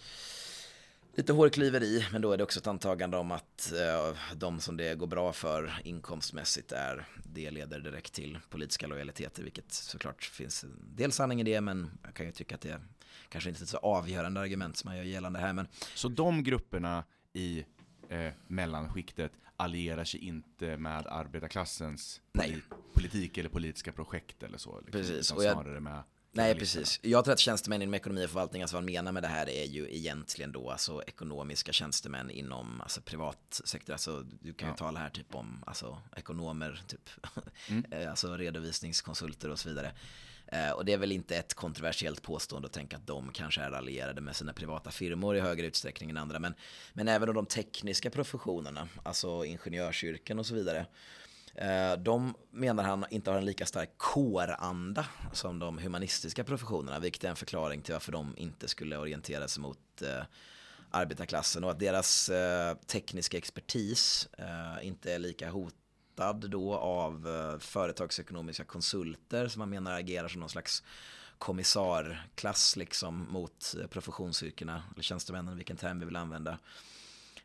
lite 1.14 1.32
hårklyveri, 1.32 2.06
men 2.12 2.22
då 2.22 2.32
är 2.32 2.36
det 2.36 2.44
också 2.44 2.60
ett 2.60 2.66
antagande 2.66 3.16
om 3.16 3.32
att 3.32 3.72
eh, 3.72 4.16
de 4.34 4.60
som 4.60 4.76
det 4.76 4.94
går 4.94 5.06
bra 5.06 5.32
för 5.32 5.80
inkomstmässigt 5.84 6.72
är, 6.72 7.06
det 7.24 7.50
leder 7.50 7.80
direkt 7.80 8.12
till 8.12 8.38
politiska 8.50 8.86
lojaliteter, 8.86 9.42
vilket 9.42 9.72
såklart 9.72 10.24
finns 10.24 10.64
en 10.64 10.96
del 10.96 11.12
sanning 11.12 11.40
i 11.40 11.44
det, 11.44 11.60
men 11.60 11.90
jag 12.02 12.14
kan 12.14 12.26
ju 12.26 12.32
tycka 12.32 12.54
att 12.54 12.60
det 12.60 12.80
kanske 13.28 13.50
inte 13.50 13.60
är 13.60 13.64
ett 13.64 13.68
så 13.68 13.76
avgörande 13.76 14.40
argument 14.40 14.76
som 14.76 14.88
man 14.88 14.96
gör 14.96 15.04
gällande 15.04 15.38
här. 15.38 15.52
Men... 15.52 15.66
Så 15.94 16.08
de 16.08 16.44
grupperna 16.44 17.04
i 17.32 17.64
eh, 18.08 18.32
mellanskiktet 18.46 19.32
allierar 19.56 20.04
sig 20.04 20.20
inte 20.20 20.76
med 20.76 21.06
arbetarklassens 21.06 22.20
Nej. 22.32 22.62
politik 22.94 23.38
eller 23.38 23.48
politiska 23.48 23.92
projekt 23.92 24.42
eller 24.42 24.58
så? 24.58 24.80
Liksom, 24.80 24.92
Precis. 24.92 25.32
Och 25.32 25.44
jag, 25.44 25.82
med 25.82 26.02
Nej, 26.34 26.54
precis. 26.54 27.00
Jag 27.02 27.24
tror 27.24 27.32
att 27.32 27.38
tjänstemän 27.38 27.82
inom 27.82 27.94
ekonomi 27.94 28.24
och 28.26 28.30
förvaltning, 28.30 28.62
alltså 28.62 28.76
vad 28.76 28.84
man 28.84 28.92
menar 28.92 29.12
med 29.12 29.22
det 29.22 29.28
här 29.28 29.48
är 29.48 29.64
ju 29.64 29.88
egentligen 29.90 30.52
då 30.52 30.70
alltså 30.70 31.02
ekonomiska 31.06 31.72
tjänstemän 31.72 32.30
inom 32.30 32.80
alltså 32.80 33.00
privat 33.00 33.60
sektor. 33.64 33.92
Alltså 33.92 34.24
du 34.40 34.52
kan 34.52 34.68
ju 34.68 34.72
ja. 34.72 34.76
tala 34.76 35.00
här 35.00 35.10
typ 35.10 35.34
om 35.34 35.64
alltså 35.66 35.98
ekonomer, 36.16 36.82
typ, 36.86 37.10
mm. 37.68 37.84
Eh, 37.90 38.10
alltså 38.10 38.36
redovisningskonsulter 38.36 39.50
och 39.50 39.58
så 39.58 39.68
vidare. 39.68 39.92
Eh, 40.46 40.70
och 40.70 40.84
det 40.84 40.92
är 40.92 40.98
väl 40.98 41.12
inte 41.12 41.36
ett 41.36 41.54
kontroversiellt 41.54 42.22
påstående 42.22 42.66
att 42.66 42.72
tänka 42.72 42.96
att 42.96 43.06
de 43.06 43.32
kanske 43.32 43.60
är 43.60 43.72
allierade 43.72 44.20
med 44.20 44.36
sina 44.36 44.52
privata 44.52 44.90
firmor 44.90 45.36
i 45.36 45.40
högre 45.40 45.66
utsträckning 45.66 46.10
än 46.10 46.16
andra. 46.16 46.38
Men, 46.38 46.54
men 46.92 47.08
även 47.08 47.34
de 47.34 47.46
tekniska 47.46 48.10
professionerna, 48.10 48.88
alltså 49.02 49.44
ingenjörsyrken 49.44 50.38
och 50.38 50.46
så 50.46 50.54
vidare, 50.54 50.86
Eh, 51.54 51.92
de 51.98 52.34
menar 52.50 52.84
han 52.84 53.04
inte 53.10 53.30
har 53.30 53.38
en 53.38 53.44
lika 53.44 53.66
stark 53.66 53.90
kåranda 53.96 55.06
som 55.32 55.58
de 55.58 55.78
humanistiska 55.78 56.44
professionerna, 56.44 56.98
vilket 56.98 57.24
är 57.24 57.28
en 57.28 57.36
förklaring 57.36 57.82
till 57.82 57.92
varför 57.92 58.12
de 58.12 58.34
inte 58.36 58.68
skulle 58.68 58.96
orientera 58.96 59.48
sig 59.48 59.62
mot 59.62 60.02
eh, 60.02 60.24
arbetarklassen 60.90 61.64
och 61.64 61.70
att 61.70 61.78
deras 61.78 62.28
eh, 62.28 62.74
tekniska 62.74 63.38
expertis 63.38 64.28
inte 64.82 65.12
är 65.12 65.18
lika 65.18 65.50
hotad 65.50 66.50
då 66.50 66.74
av 66.74 67.28
företagsekonomiska 67.60 68.64
konsulter 68.64 69.48
som 69.48 69.58
man 69.58 69.70
menar 69.70 69.92
agerar 69.98 70.28
som 70.28 70.40
någon 70.40 70.48
slags 70.48 70.82
kommissarklass 71.38 72.76
liksom 72.76 73.26
mot 73.30 73.74
professionsyrkena 73.90 74.82
eller 74.92 75.02
tjänstemännen, 75.02 75.56
vilken 75.56 75.76
term 75.76 75.98
vi 75.98 76.04
vill 76.04 76.16
använda. 76.16 76.58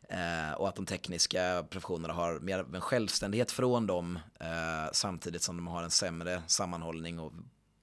Eh, 0.08 0.52
och 0.52 0.68
att 0.68 0.76
de 0.76 0.86
tekniska 0.86 1.64
professionerna 1.70 2.14
har 2.14 2.40
mer 2.40 2.58
av 2.58 2.74
en 2.74 2.80
självständighet 2.80 3.50
från 3.50 3.86
dem 3.86 4.18
eh, 4.40 4.92
samtidigt 4.92 5.42
som 5.42 5.56
de 5.56 5.66
har 5.66 5.82
en 5.82 5.90
sämre 5.90 6.42
sammanhållning 6.46 7.18
och 7.18 7.32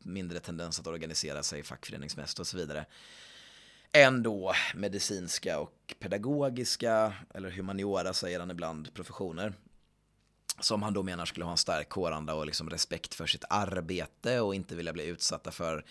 mindre 0.04 0.40
tendens 0.40 0.80
att 0.80 0.88
organisera 0.88 1.44
sig 1.44 1.64
fackföreningsmässigt 1.64 2.40
och 2.40 2.48
så 2.48 2.58
vidare. 2.58 2.86
Än 3.92 4.24
då 4.24 4.54
medicinska 4.76 5.60
och 5.60 5.96
pedagogiska, 6.00 7.14
eller 7.34 7.50
humaniora 7.50 8.14
säger 8.14 8.40
han 8.40 8.52
ibland, 8.52 8.94
professioner 8.94 9.54
som 10.60 10.84
han 10.84 10.94
då 10.94 11.04
menar 11.04 11.26
skulle 11.26 11.46
ha 11.46 11.52
en 11.52 11.58
stark 11.58 11.90
kåranda 11.90 12.34
och 12.34 12.46
liksom 12.46 12.70
respekt 12.70 13.14
för 13.14 13.28
sitt 13.28 13.44
arbete 13.50 14.40
och 14.40 14.56
inte 14.56 14.76
vilja 14.76 14.94
bli 14.94 15.06
utsatta 15.06 15.52
för 15.52 15.86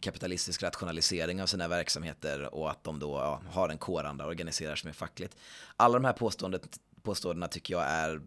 kapitalistisk 0.00 0.62
rationalisering 0.62 1.42
av 1.42 1.46
sina 1.46 1.68
verksamheter 1.68 2.54
och 2.54 2.70
att 2.70 2.84
de 2.84 2.98
då 2.98 3.16
ja, 3.16 3.40
har 3.50 3.68
en 3.68 3.78
kåranda 3.78 4.24
och 4.24 4.30
organiserar 4.30 4.76
sig 4.76 4.88
med 4.88 4.96
fackligt. 4.96 5.36
Alla 5.76 5.98
de 5.98 6.04
här 6.04 6.16
påståendena 7.02 7.48
tycker 7.48 7.74
jag 7.74 7.84
är 7.84 8.20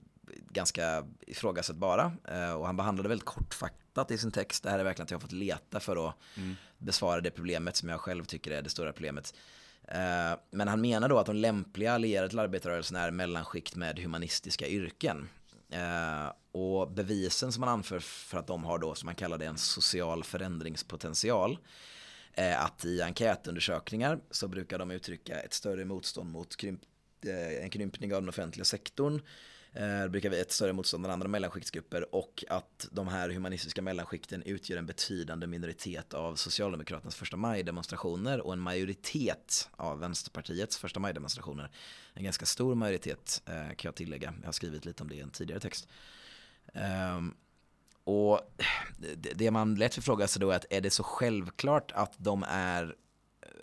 ganska 0.49 1.07
ifrågasättbara. 1.27 2.11
Eh, 2.27 2.53
och 2.53 2.65
han 2.65 2.77
behandlade 2.77 3.09
väldigt 3.09 3.25
kortfattat 3.25 4.11
i 4.11 4.17
sin 4.17 4.31
text. 4.31 4.63
Det 4.63 4.69
här 4.69 4.79
är 4.79 4.83
verkligen 4.83 5.03
att 5.03 5.11
jag 5.11 5.17
har 5.17 5.21
fått 5.21 5.31
leta 5.31 5.79
för 5.79 6.09
att 6.09 6.15
mm. 6.37 6.55
besvara 6.77 7.21
det 7.21 7.31
problemet 7.31 7.75
som 7.75 7.89
jag 7.89 7.99
själv 7.99 8.25
tycker 8.25 8.51
är 8.51 8.61
det 8.61 8.69
stora 8.69 8.93
problemet. 8.93 9.33
Eh, 9.87 10.39
men 10.51 10.67
han 10.67 10.81
menar 10.81 11.09
då 11.09 11.19
att 11.19 11.25
de 11.25 11.35
lämpliga 11.35 11.93
allierade 11.93 12.29
till 12.29 12.39
arbetarrörelsen 12.39 12.97
är 12.97 13.11
mellanskikt 13.11 13.75
med 13.75 13.99
humanistiska 13.99 14.67
yrken. 14.67 15.29
Eh, 15.71 16.33
och 16.51 16.91
bevisen 16.91 17.51
som 17.51 17.61
man 17.61 17.69
anför 17.69 17.99
för 17.99 18.37
att 18.37 18.47
de 18.47 18.63
har 18.63 18.79
då, 18.79 18.95
som 18.95 19.05
man 19.05 19.15
kallar 19.15 19.37
det, 19.37 19.45
en 19.45 19.57
social 19.57 20.23
förändringspotential 20.23 21.59
att 22.57 22.85
i 22.85 23.01
enkätundersökningar 23.01 24.19
så 24.31 24.47
brukar 24.47 24.79
de 24.79 24.91
uttrycka 24.91 25.39
ett 25.39 25.53
större 25.53 25.85
motstånd 25.85 26.31
mot 26.31 26.55
krymp, 26.55 26.81
eh, 27.25 27.63
en 27.63 27.69
krympning 27.69 28.13
av 28.15 28.21
den 28.21 28.29
offentliga 28.29 28.65
sektorn 28.65 29.21
eh, 29.73 30.07
brukar 30.07 30.29
vi 30.29 30.39
ett 30.39 30.51
större 30.51 30.73
motstånd 30.73 31.05
än 31.05 31.11
andra 31.11 31.27
mellanskiktsgrupper 31.27 32.15
och 32.15 32.43
att 32.49 32.87
de 32.91 33.07
här 33.07 33.29
humanistiska 33.29 33.81
mellanskikten 33.81 34.43
utgör 34.43 34.77
en 34.77 34.85
betydande 34.85 35.47
minoritet 35.47 36.13
av 36.13 36.35
Socialdemokraternas 36.35 37.15
första 37.15 37.37
maj-demonstrationer 37.37 38.41
och 38.41 38.53
en 38.53 38.59
majoritet 38.59 39.69
av 39.71 39.99
Vänsterpartiets 39.99 40.77
första 40.77 40.99
maj-demonstrationer. 40.99 41.71
En 42.13 42.23
ganska 42.23 42.45
stor 42.45 42.75
majoritet 42.75 43.41
eh, 43.45 43.53
kan 43.53 43.89
jag 43.89 43.95
tillägga. 43.95 44.33
Jag 44.39 44.47
har 44.47 44.53
skrivit 44.53 44.85
lite 44.85 45.03
om 45.03 45.09
det 45.09 45.15
i 45.15 45.21
en 45.21 45.29
tidigare 45.29 45.59
text. 45.59 45.87
Um, 47.17 47.35
och 48.03 48.39
det 49.35 49.51
man 49.51 49.75
lätt 49.75 49.95
förfrågar 49.95 50.27
sig 50.27 50.39
då 50.39 50.51
är 50.51 50.55
att 50.55 50.65
är 50.69 50.81
det 50.81 50.89
så 50.89 51.03
självklart 51.03 51.91
att 51.91 52.13
de 52.17 52.45
är 52.47 52.95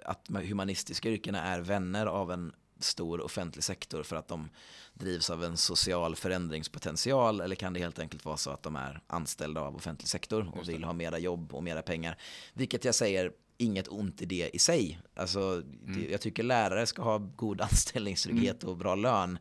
att 0.05 0.29
humanistiska 0.29 1.09
yrkena 1.09 1.43
är 1.43 1.61
vänner 1.61 2.07
av 2.07 2.33
en 2.33 2.53
stor 2.79 3.21
offentlig 3.21 3.65
sektor 3.65 4.03
för 4.03 4.17
att 4.17 4.29
de 4.29 4.49
drivs 4.95 5.31
av 5.31 5.45
en 5.45 5.57
social 5.57 6.17
förändringspotential 6.17 7.41
eller 7.41 7.57
kan 7.57 7.73
det 7.73 7.81
helt 7.81 7.99
enkelt 7.99 8.25
vara 8.25 8.37
så 8.37 8.51
att 8.51 8.63
de 8.63 8.77
är 8.77 9.01
anställda 9.07 9.61
av 9.61 9.77
offentlig 9.77 10.09
sektor 10.09 10.53
och 10.55 10.69
vill 10.69 10.85
ha 10.85 10.93
mera 10.93 11.19
jobb 11.19 11.55
och 11.55 11.63
mera 11.63 11.83
pengar. 11.83 12.19
Vilket 12.55 12.85
jag 12.85 12.95
säger 12.95 13.33
inget 13.57 13.89
ont 13.89 14.23
i 14.23 14.27
det 14.27 14.51
i 14.53 14.59
sig. 14.59 15.01
Alltså, 15.15 15.63
mm. 15.87 16.11
Jag 16.11 16.21
tycker 16.21 16.43
lärare 16.43 16.87
ska 16.87 17.03
ha 17.03 17.19
god 17.19 17.61
anställningstrygghet 17.71 18.63
mm. 18.63 18.71
och 18.73 18.79
bra 18.79 18.95
lön. 18.95 19.39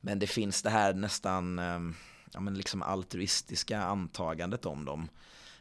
Men 0.00 0.18
det 0.18 0.26
finns 0.26 0.62
det 0.62 0.70
här 0.70 0.94
nästan 0.94 1.58
ehm, 1.58 1.94
ja, 2.32 2.40
men 2.40 2.54
liksom 2.54 2.82
altruistiska 2.82 3.82
antagandet 3.82 4.66
om 4.66 4.84
dem 4.84 5.08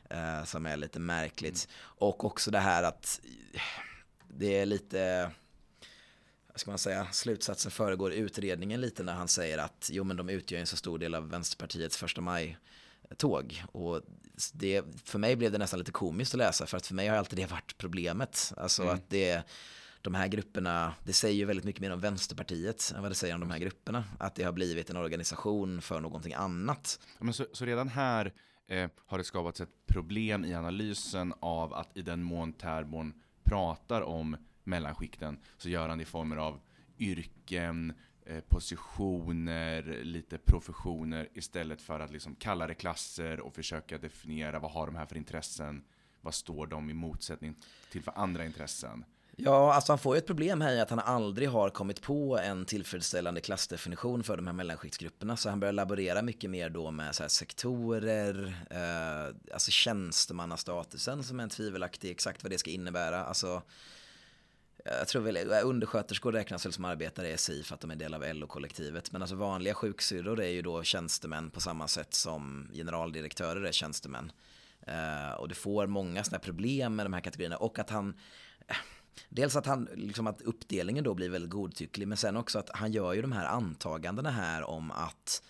eh, 0.09 0.43
som 0.43 0.65
är 0.65 0.77
lite 0.77 0.99
märkligt. 0.99 1.67
Mm. 1.69 1.75
Och 1.81 2.25
också 2.25 2.51
det 2.51 2.59
här 2.59 2.83
att 2.83 3.21
det 4.27 4.59
är 4.59 4.65
lite 4.65 5.31
ska 6.55 6.71
man 6.71 6.77
säga, 6.77 7.07
slutsatsen 7.11 7.71
föregår 7.71 8.13
utredningen 8.13 8.81
lite 8.81 9.03
när 9.03 9.13
han 9.13 9.27
säger 9.27 9.57
att 9.57 9.89
jo 9.93 10.03
men 10.03 10.17
de 10.17 10.29
utgör 10.29 10.59
en 10.59 10.67
så 10.67 10.77
stor 10.77 10.99
del 10.99 11.15
av 11.15 11.29
Vänsterpartiets 11.29 11.97
första 11.97 12.21
maj 12.21 12.57
tåg 13.17 13.63
och 13.71 14.01
det, 14.53 14.83
för 15.03 15.19
mig 15.19 15.35
blev 15.35 15.51
det 15.51 15.57
nästan 15.57 15.79
lite 15.79 15.91
komiskt 15.91 16.33
att 16.33 16.37
läsa 16.37 16.65
för 16.65 16.77
att 16.77 16.87
för 16.87 16.95
mig 16.95 17.07
har 17.07 17.17
alltid 17.17 17.39
det 17.39 17.51
varit 17.51 17.77
problemet. 17.77 18.53
Alltså 18.57 18.83
mm. 18.83 18.95
att 18.95 19.09
det 19.09 19.43
de 20.01 20.15
här 20.15 20.27
grupperna, 20.27 20.93
det 21.03 21.13
säger 21.13 21.35
ju 21.35 21.45
väldigt 21.45 21.65
mycket 21.65 21.81
mer 21.81 21.91
om 21.91 21.99
Vänsterpartiet 21.99 22.93
än 22.95 23.01
vad 23.01 23.11
det 23.11 23.15
säger 23.15 23.33
om 23.33 23.39
de 23.39 23.51
här 23.51 23.59
grupperna. 23.59 24.03
Att 24.19 24.35
det 24.35 24.43
har 24.43 24.51
blivit 24.51 24.89
en 24.89 24.97
organisation 24.97 25.81
för 25.81 25.99
någonting 25.99 26.33
annat. 26.33 26.99
Men 27.19 27.33
så, 27.33 27.45
så 27.53 27.65
redan 27.65 27.87
här 27.87 28.33
eh, 28.67 28.89
har 29.05 29.17
det 29.17 29.23
skapats 29.23 29.61
ett 29.61 29.85
problem 29.87 30.45
i 30.45 30.53
analysen 30.53 31.33
av 31.39 31.73
att 31.73 31.97
i 31.97 32.01
den 32.01 32.23
mån 32.23 32.53
Terborn 32.53 33.13
pratar 33.43 34.01
om 34.01 34.37
mellanskikten 34.63 35.39
så 35.57 35.69
gör 35.69 35.89
han 35.89 35.97
det 35.97 36.01
i 36.01 36.05
former 36.05 36.37
av 36.37 36.59
yrken, 36.99 37.93
eh, 38.25 38.39
positioner, 38.39 39.99
lite 40.03 40.37
professioner 40.37 41.29
istället 41.33 41.81
för 41.81 41.99
att 41.99 42.11
liksom 42.11 42.35
kalla 42.35 42.67
det 42.67 42.73
klasser 42.73 43.39
och 43.39 43.55
försöka 43.55 43.97
definiera 43.97 44.59
vad 44.59 44.71
har 44.71 44.85
de 44.85 44.95
här 44.95 45.05
för 45.05 45.17
intressen, 45.17 45.83
vad 46.21 46.33
står 46.33 46.67
de 46.67 46.89
i 46.89 46.93
motsättning 46.93 47.55
till 47.91 48.03
för 48.03 48.13
andra 48.15 48.45
intressen. 48.45 49.05
Ja, 49.35 49.73
alltså 49.73 49.91
han 49.91 49.99
får 49.99 50.15
ju 50.15 50.17
ett 50.17 50.27
problem 50.27 50.61
här 50.61 50.73
i 50.73 50.79
att 50.79 50.89
han 50.89 50.99
aldrig 50.99 51.49
har 51.49 51.69
kommit 51.69 52.01
på 52.01 52.39
en 52.39 52.65
tillfredsställande 52.65 53.41
klassdefinition 53.41 54.23
för 54.23 54.37
de 54.37 54.47
här 54.47 54.53
mellanskiktsgrupperna. 54.53 55.37
Så 55.37 55.49
han 55.49 55.59
börjar 55.59 55.73
laborera 55.73 56.21
mycket 56.21 56.49
mer 56.49 56.69
då 56.69 56.91
med 56.91 57.15
så 57.15 57.29
sektorer, 57.29 58.55
eh, 58.69 59.53
alltså 59.53 59.71
tjänstemannastatusen 59.71 61.23
som 61.23 61.39
är 61.39 61.43
en 61.43 61.49
tvivelaktig 61.49 62.11
exakt 62.11 62.43
vad 62.43 62.51
det 62.51 62.57
ska 62.57 62.69
innebära. 62.69 63.25
Alltså 63.25 63.61
jag 64.85 65.07
tror 65.07 65.21
väl 65.21 65.37
undersköterskor 65.63 66.31
räknas 66.31 66.65
väl 66.65 66.73
som 66.73 66.85
arbetare 66.85 67.31
i 67.31 67.37
SI 67.37 67.63
för 67.63 67.75
att 67.75 67.81
de 67.81 67.91
är 67.91 67.95
del 67.95 68.13
av 68.13 68.23
LO-kollektivet. 68.33 69.11
Men 69.11 69.21
alltså 69.21 69.35
vanliga 69.35 69.73
sjuksyrror 69.73 70.41
är 70.41 70.49
ju 70.49 70.61
då 70.61 70.83
tjänstemän 70.83 71.49
på 71.49 71.61
samma 71.61 71.87
sätt 71.87 72.13
som 72.13 72.69
generaldirektörer 72.73 73.63
är 73.63 73.71
tjänstemän. 73.71 74.31
Uh, 74.87 75.33
och 75.33 75.49
det 75.49 75.55
får 75.55 75.87
många 75.87 76.23
sådana 76.23 76.39
problem 76.39 76.95
med 76.95 77.05
de 77.05 77.13
här 77.13 77.21
kategorierna. 77.21 77.57
Och 77.57 77.79
att 77.79 77.89
han, 77.89 78.13
eh, 78.67 78.75
dels 79.29 79.55
att 79.55 79.65
han, 79.65 79.89
liksom 79.93 80.27
att 80.27 80.41
uppdelningen 80.41 81.03
då 81.03 81.13
blir 81.13 81.29
väldigt 81.29 81.51
godtycklig. 81.51 82.07
Men 82.07 82.17
sen 82.17 82.37
också 82.37 82.59
att 82.59 82.69
han 82.73 82.91
gör 82.91 83.13
ju 83.13 83.21
de 83.21 83.31
här 83.31 83.45
antagandena 83.45 84.31
här 84.31 84.63
om 84.63 84.91
att 84.91 85.43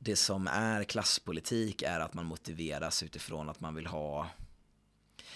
det 0.00 0.16
som 0.16 0.48
är 0.48 0.84
klasspolitik 0.84 1.82
är 1.82 2.00
att 2.00 2.14
man 2.14 2.26
motiveras 2.26 3.02
utifrån 3.02 3.48
att 3.48 3.60
man 3.60 3.74
vill 3.74 3.86
ha 3.86 4.30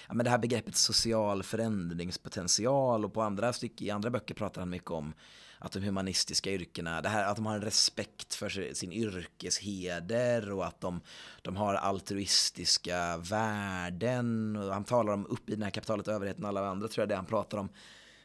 ja, 0.09 0.15
men 0.15 0.25
det 0.25 0.31
här 0.31 0.39
begreppet 0.39 0.77
social 0.77 1.43
förändringspotential 1.43 3.05
och 3.05 3.15
på 3.15 3.23
andra 3.23 3.53
stycken, 3.53 3.87
i 3.87 3.91
andra 3.91 4.11
böcker 4.11 4.35
pratar 4.35 4.61
han 4.61 4.71
mycket 4.71 4.91
om 4.91 5.15
att 5.63 5.73
de 5.73 5.81
humanistiska 5.81 6.51
yrkena, 6.51 7.03
det 7.03 7.09
här 7.09 7.25
att 7.25 7.37
de 7.37 7.47
har 7.47 7.55
en 7.55 7.63
respekt 7.63 8.35
för 8.35 8.75
sin 8.75 8.93
yrkesheder 8.93 10.53
och 10.53 10.67
att 10.67 10.81
de, 10.81 11.01
de 11.43 11.57
har 11.57 11.75
altruistiska 11.75 13.17
värden. 13.17 14.57
Och 14.57 14.73
han 14.73 14.85
talar 14.85 15.13
om 15.13 15.27
upp 15.27 15.49
i 15.49 15.53
den 15.53 15.63
här 15.63 15.71
kapitalet 15.71 16.09
överheten 16.09 16.45
och 16.45 16.49
alla 16.49 16.69
andra 16.69 16.89
tror 16.89 17.03
jag 17.03 17.09
det 17.09 17.17
han 17.17 17.27
pratar 17.27 17.59
om 17.59 17.69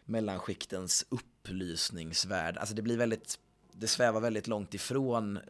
mellanskiktens 0.06 1.06
upplysningsvärld. 1.10 2.58
Alltså 2.58 2.76
det 2.76 2.82
blir 2.82 2.98
väldigt, 2.98 3.40
det 3.72 3.88
svävar 3.88 4.22
väldigt 4.22 4.48
långt 4.48 4.74
ifrån 4.74 5.38
eh, 5.38 5.44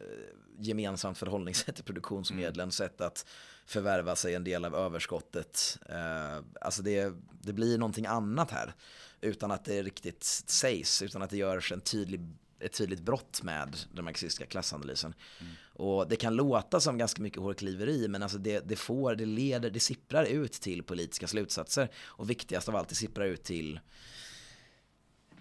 gemensamt 0.58 1.18
förhållningssätt 1.18 1.74
till 1.74 1.84
produktionsmedlen, 1.84 2.64
mm. 2.64 2.70
sätt 2.70 3.00
att 3.00 3.26
förvärva 3.66 4.16
sig 4.16 4.34
en 4.34 4.44
del 4.44 4.64
av 4.64 4.74
överskottet. 4.74 5.78
Eh, 5.88 6.38
alltså 6.60 6.82
det, 6.82 7.12
det 7.42 7.52
blir 7.52 7.78
någonting 7.78 8.06
annat 8.06 8.50
här 8.50 8.74
utan 9.20 9.50
att 9.50 9.64
det 9.64 9.82
riktigt 9.82 10.24
sägs, 10.24 11.02
utan 11.02 11.22
att 11.22 11.30
det 11.30 11.36
görs 11.36 11.72
en 11.72 11.80
tydlig, 11.80 12.20
ett 12.60 12.72
tydligt 12.72 13.00
brott 13.00 13.42
med 13.42 13.76
den 13.94 14.04
marxistiska 14.04 14.46
klassanalysen. 14.46 15.14
Mm. 15.40 15.52
Och 15.72 16.08
det 16.08 16.16
kan 16.16 16.34
låta 16.34 16.80
som 16.80 16.98
ganska 16.98 17.22
mycket 17.22 17.42
hårkliveri 17.42 18.08
men 18.08 18.22
alltså 18.22 18.38
det, 18.38 18.68
det 18.68 18.76
får, 18.76 19.14
det 19.14 19.26
leder, 19.26 19.70
det 19.70 19.80
sipprar 19.80 20.24
ut 20.24 20.52
till 20.52 20.82
politiska 20.82 21.26
slutsatser 21.26 21.90
och 21.96 22.30
viktigast 22.30 22.68
av 22.68 22.76
allt 22.76 22.88
det 22.88 22.94
sipprar 22.94 23.26
ut 23.26 23.44
till 23.44 23.80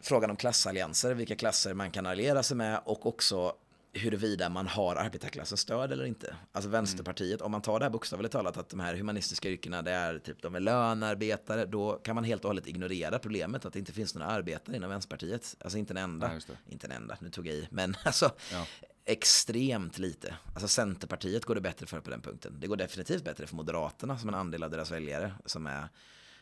frågan 0.01 0.30
om 0.30 0.36
klassallianser, 0.36 1.13
vilka 1.13 1.36
klasser 1.36 1.73
man 1.73 1.91
kan 1.91 2.05
alliera 2.05 2.43
sig 2.43 2.57
med 2.57 2.82
och 2.86 3.05
också 3.05 3.55
huruvida 3.96 4.50
man 4.50 4.68
har 4.68 4.96
arbetarklassens 4.96 5.62
stöd 5.62 5.91
eller 5.91 6.06
inte. 6.06 6.36
Alltså 6.52 6.70
Vänsterpartiet, 6.70 7.41
mm. 7.41 7.46
om 7.46 7.52
man 7.52 7.62
tar 7.62 7.80
det 7.80 7.86
här 7.86 7.89
bokstavligt 7.89 8.32
talat 8.32 8.58
att 8.58 8.70
de 8.70 8.80
här 8.80 8.96
humanistiska 8.96 9.50
yrkena 9.50 9.82
det 9.82 9.91
är 9.91 10.20
typ 10.20 10.41
de 10.41 10.56
är 10.56 10.60
lönarbetare, 10.60 11.66
då 11.66 11.93
kan 11.93 12.16
man 12.16 12.24
helt 12.24 12.46
och 12.46 12.50
hållet 12.50 12.68
ignorera 12.68 13.20
problemet 13.20 13.66
att 13.66 13.74
det 13.74 13.80
inte 13.80 13.93
finns 13.93 14.16
några 14.16 14.28
arbetare 14.28 14.76
inom 14.76 14.89
Vänsterpartiet. 14.89 15.56
Alltså 15.60 15.78
inte 15.78 15.93
en 15.93 15.98
enda, 15.98 16.32
ja, 16.48 16.56
inte 16.70 16.88
en 16.88 16.91
enda, 16.91 17.18
nu 17.20 17.30
tog 17.30 17.48
jag 17.48 17.56
i, 17.56 17.68
men 17.72 17.96
alltså 18.04 18.32
ja. 18.52 18.68
extremt 19.06 19.98
lite. 19.98 20.36
Alltså 20.54 20.68
Centerpartiet 20.68 21.46
går 21.46 21.56
det 21.56 21.62
bättre 21.62 21.86
för 21.86 22.00
på 22.00 22.10
den 22.10 22.22
punkten. 22.22 22.58
Det 22.60 22.68
går 22.68 22.78
definitivt 22.78 23.24
bättre 23.24 23.48
för 23.48 23.56
Moderaterna 23.56 24.18
som 24.18 24.30
en 24.30 24.36
andel 24.36 24.64
av 24.64 24.72
deras 24.72 24.91
väljare 24.91 25.34
som 25.46 25.68
är, 25.68 25.89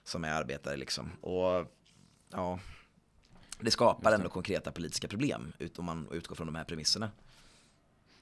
som 0.03 0.23
är 0.23 0.31
arbetare 0.31 0.77
liksom. 0.77 1.11
Och 1.21 1.73
ja, 2.29 2.59
det 3.59 3.71
skapar 3.71 4.11
ändå 4.11 4.29
konkreta 4.29 4.71
politiska 4.71 5.07
problem 5.07 5.53
om 5.77 5.85
man 5.85 6.07
utgår 6.11 6.35
från 6.35 6.47
de 6.47 6.55
här 6.55 6.63
premisserna. 6.63 7.11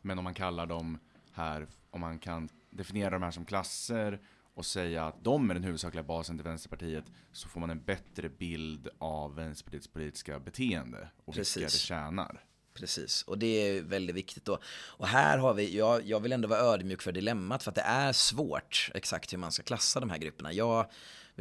Men 0.01 0.17
om 0.17 0.23
man 0.23 0.33
kallar 0.33 0.65
dem 0.65 0.99
här, 1.33 1.67
om 1.89 2.01
man 2.01 2.19
kan 2.19 2.49
definiera 2.69 3.09
de 3.09 3.23
här 3.23 3.31
som 3.31 3.45
klasser 3.45 4.19
och 4.53 4.65
säga 4.65 5.05
att 5.05 5.23
de 5.23 5.49
är 5.49 5.53
den 5.53 5.63
huvudsakliga 5.63 6.03
basen 6.03 6.37
till 6.37 6.43
Vänsterpartiet 6.43 7.05
så 7.31 7.47
får 7.47 7.59
man 7.59 7.69
en 7.69 7.83
bättre 7.83 8.29
bild 8.29 8.87
av 8.97 9.35
Vänsterpartiets 9.35 9.87
politiska 9.87 10.39
beteende 10.39 11.07
och 11.25 11.33
Precis. 11.33 11.57
vilka 11.57 11.67
det 11.67 11.77
tjänar. 11.77 12.45
Precis, 12.73 13.23
och 13.23 13.37
det 13.37 13.47
är 13.47 13.81
väldigt 13.81 14.15
viktigt 14.15 14.45
då. 14.45 14.59
Och 14.67 15.07
här 15.07 15.37
har 15.37 15.53
vi, 15.53 15.77
jag, 15.77 16.05
jag 16.05 16.19
vill 16.19 16.31
ändå 16.31 16.47
vara 16.47 16.59
ödmjuk 16.59 17.01
för 17.01 17.11
dilemmat 17.11 17.63
för 17.63 17.71
att 17.71 17.75
det 17.75 17.81
är 17.81 18.13
svårt 18.13 18.89
exakt 18.93 19.33
hur 19.33 19.37
man 19.37 19.51
ska 19.51 19.63
klassa 19.63 19.99
de 19.99 20.09
här 20.09 20.17
grupperna. 20.17 20.53
Jag 20.53 20.85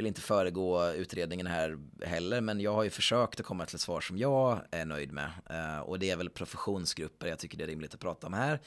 vill 0.01 0.07
inte 0.07 0.21
föregå 0.21 0.91
utredningen 0.91 1.47
här 1.47 1.77
heller, 2.05 2.41
men 2.41 2.59
jag 2.59 2.73
har 2.73 2.83
ju 2.83 2.89
försökt 2.89 3.39
att 3.39 3.45
komma 3.45 3.65
till 3.65 3.75
ett 3.75 3.81
svar 3.81 4.01
som 4.01 4.17
jag 4.17 4.61
är 4.71 4.85
nöjd 4.85 5.11
med. 5.11 5.31
Uh, 5.51 5.79
och 5.79 5.99
det 5.99 6.09
är 6.09 6.15
väl 6.15 6.29
professionsgrupper 6.29 7.27
jag 7.27 7.39
tycker 7.39 7.57
det 7.57 7.63
är 7.63 7.67
rimligt 7.67 7.93
att 7.93 7.99
prata 7.99 8.27
om 8.27 8.33
här. 8.33 8.59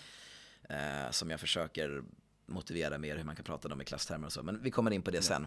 Uh, 0.70 1.10
som 1.10 1.30
jag 1.30 1.40
försöker 1.40 2.02
motivera 2.46 2.98
mer 2.98 3.16
hur 3.16 3.24
man 3.24 3.36
kan 3.36 3.44
prata 3.44 3.68
om 3.68 3.80
i 3.80 3.84
klasstermer 3.84 4.26
och 4.26 4.32
så. 4.32 4.42
Men 4.42 4.62
vi 4.62 4.70
kommer 4.70 4.90
in 4.90 5.02
på 5.02 5.10
det 5.10 5.22
sen. 5.22 5.46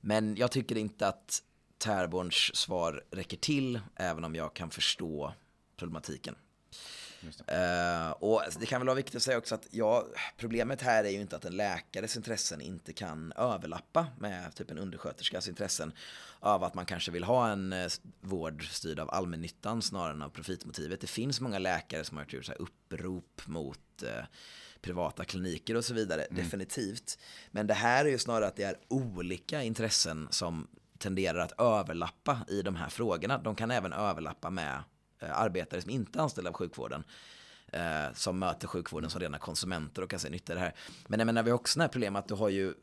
Men 0.00 0.36
jag 0.36 0.50
tycker 0.50 0.76
inte 0.76 1.08
att 1.08 1.42
Terborns 1.78 2.56
svar 2.56 3.04
räcker 3.10 3.36
till, 3.36 3.80
även 3.96 4.24
om 4.24 4.34
jag 4.34 4.54
kan 4.54 4.70
förstå 4.70 5.34
problematiken. 5.76 6.34
Det. 7.20 8.06
Uh, 8.06 8.10
och 8.10 8.42
det 8.60 8.66
kan 8.66 8.80
väl 8.80 8.86
vara 8.86 8.96
viktigt 8.96 9.16
att 9.16 9.22
säga 9.22 9.38
också 9.38 9.54
att 9.54 9.66
ja, 9.70 10.06
problemet 10.36 10.82
här 10.82 11.04
är 11.04 11.10
ju 11.10 11.20
inte 11.20 11.36
att 11.36 11.44
en 11.44 11.56
läkares 11.56 12.16
intressen 12.16 12.60
inte 12.60 12.92
kan 12.92 13.32
överlappa 13.32 14.06
med 14.18 14.54
typ 14.54 14.70
en 14.70 14.78
undersköterskas 14.78 15.48
intressen 15.48 15.92
av 16.40 16.64
att 16.64 16.74
man 16.74 16.86
kanske 16.86 17.10
vill 17.10 17.24
ha 17.24 17.48
en 17.48 17.72
eh, 17.72 17.88
vård 18.20 18.68
styrd 18.70 19.00
av 19.00 19.10
allmännyttan 19.10 19.82
snarare 19.82 20.12
än 20.12 20.22
av 20.22 20.30
profitmotivet. 20.30 21.00
Det 21.00 21.06
finns 21.06 21.40
många 21.40 21.58
läkare 21.58 22.04
som 22.04 22.16
har 22.16 22.26
gjort 22.28 22.44
så 22.44 22.52
här 22.52 22.62
upprop 22.62 23.42
mot 23.46 24.02
eh, 24.02 24.24
privata 24.80 25.24
kliniker 25.24 25.74
och 25.74 25.84
så 25.84 25.94
vidare, 25.94 26.22
mm. 26.22 26.42
definitivt. 26.42 27.18
Men 27.50 27.66
det 27.66 27.74
här 27.74 28.04
är 28.04 28.08
ju 28.10 28.18
snarare 28.18 28.46
att 28.46 28.56
det 28.56 28.62
är 28.62 28.76
olika 28.88 29.62
intressen 29.62 30.28
som 30.30 30.68
tenderar 30.98 31.38
att 31.38 31.60
överlappa 31.60 32.38
i 32.48 32.62
de 32.62 32.76
här 32.76 32.88
frågorna. 32.88 33.38
De 33.38 33.54
kan 33.54 33.70
även 33.70 33.92
överlappa 33.92 34.50
med 34.50 34.74
eh, 34.74 34.80
arbetare 35.20 35.82
som 35.82 35.90
inte 35.90 36.18
är 36.18 36.22
anställda 36.22 36.50
av 36.50 36.54
sjukvården. 36.56 37.04
Eh, 37.72 38.12
som 38.14 38.38
möter 38.38 38.68
sjukvården 38.68 39.10
som 39.10 39.20
rena 39.20 39.38
konsumenter 39.38 40.02
och 40.02 40.10
kan 40.10 40.18
se 40.18 40.30
nytta 40.30 40.52
i 40.52 40.56
det 40.56 40.60
här. 40.60 40.74
Men 41.06 41.20
jag 41.20 41.26
menar, 41.26 41.42
vi 41.42 41.50
har 41.50 41.58
också 41.58 41.78
det 41.78 41.82
här 41.82 41.88
problemet 41.88 42.20
att 42.20 42.28
du 42.28 42.34
har 42.34 42.48
ju 42.48 42.74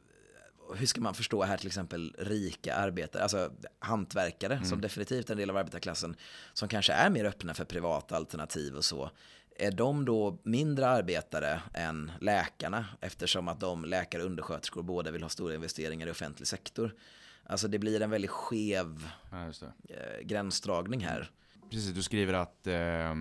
hur 0.76 0.86
ska 0.86 1.02
man 1.02 1.14
förstå 1.14 1.44
här 1.44 1.58
till 1.58 1.68
exempel 1.68 2.16
rika 2.20 2.76
arbetare, 2.76 3.24
alltså 3.24 3.52
hantverkare 3.80 4.54
mm. 4.54 4.66
som 4.66 4.82
definitivt 4.82 5.30
är 5.30 5.34
en 5.34 5.38
del 5.38 5.50
av 5.50 5.58
arbetarklassen 5.58 6.16
som 6.54 6.68
kanske 6.68 6.94
är 6.94 7.10
mer 7.10 7.26
öppna 7.26 7.54
för 7.54 7.66
privata 7.66 8.16
alternativ 8.16 8.76
och 8.76 8.86
så. 8.86 9.12
Är 9.58 9.72
de 9.72 10.06
då 10.06 10.40
mindre 10.44 10.88
arbetare 10.88 11.62
än 11.74 12.12
läkarna 12.22 12.86
eftersom 13.02 13.48
att 13.48 13.60
de 13.60 13.86
läkare 13.86 14.22
och 14.22 14.30
undersköterskor 14.30 14.84
båda 14.84 15.12
vill 15.12 15.24
ha 15.24 15.30
stora 15.30 15.56
investeringar 15.56 16.08
i 16.08 16.12
offentlig 16.12 16.48
sektor? 16.48 16.96
Alltså 17.44 17.68
det 17.68 17.80
blir 17.80 18.02
en 18.02 18.10
väldigt 18.10 18.32
skev 18.32 19.10
ja, 19.32 19.48
eh, 19.90 20.22
gränsdragning 20.22 21.00
här. 21.00 21.32
Precis, 21.70 21.93
du 21.93 22.03
skriver 22.03 22.34
att 22.34 22.68
eh, 22.68 23.16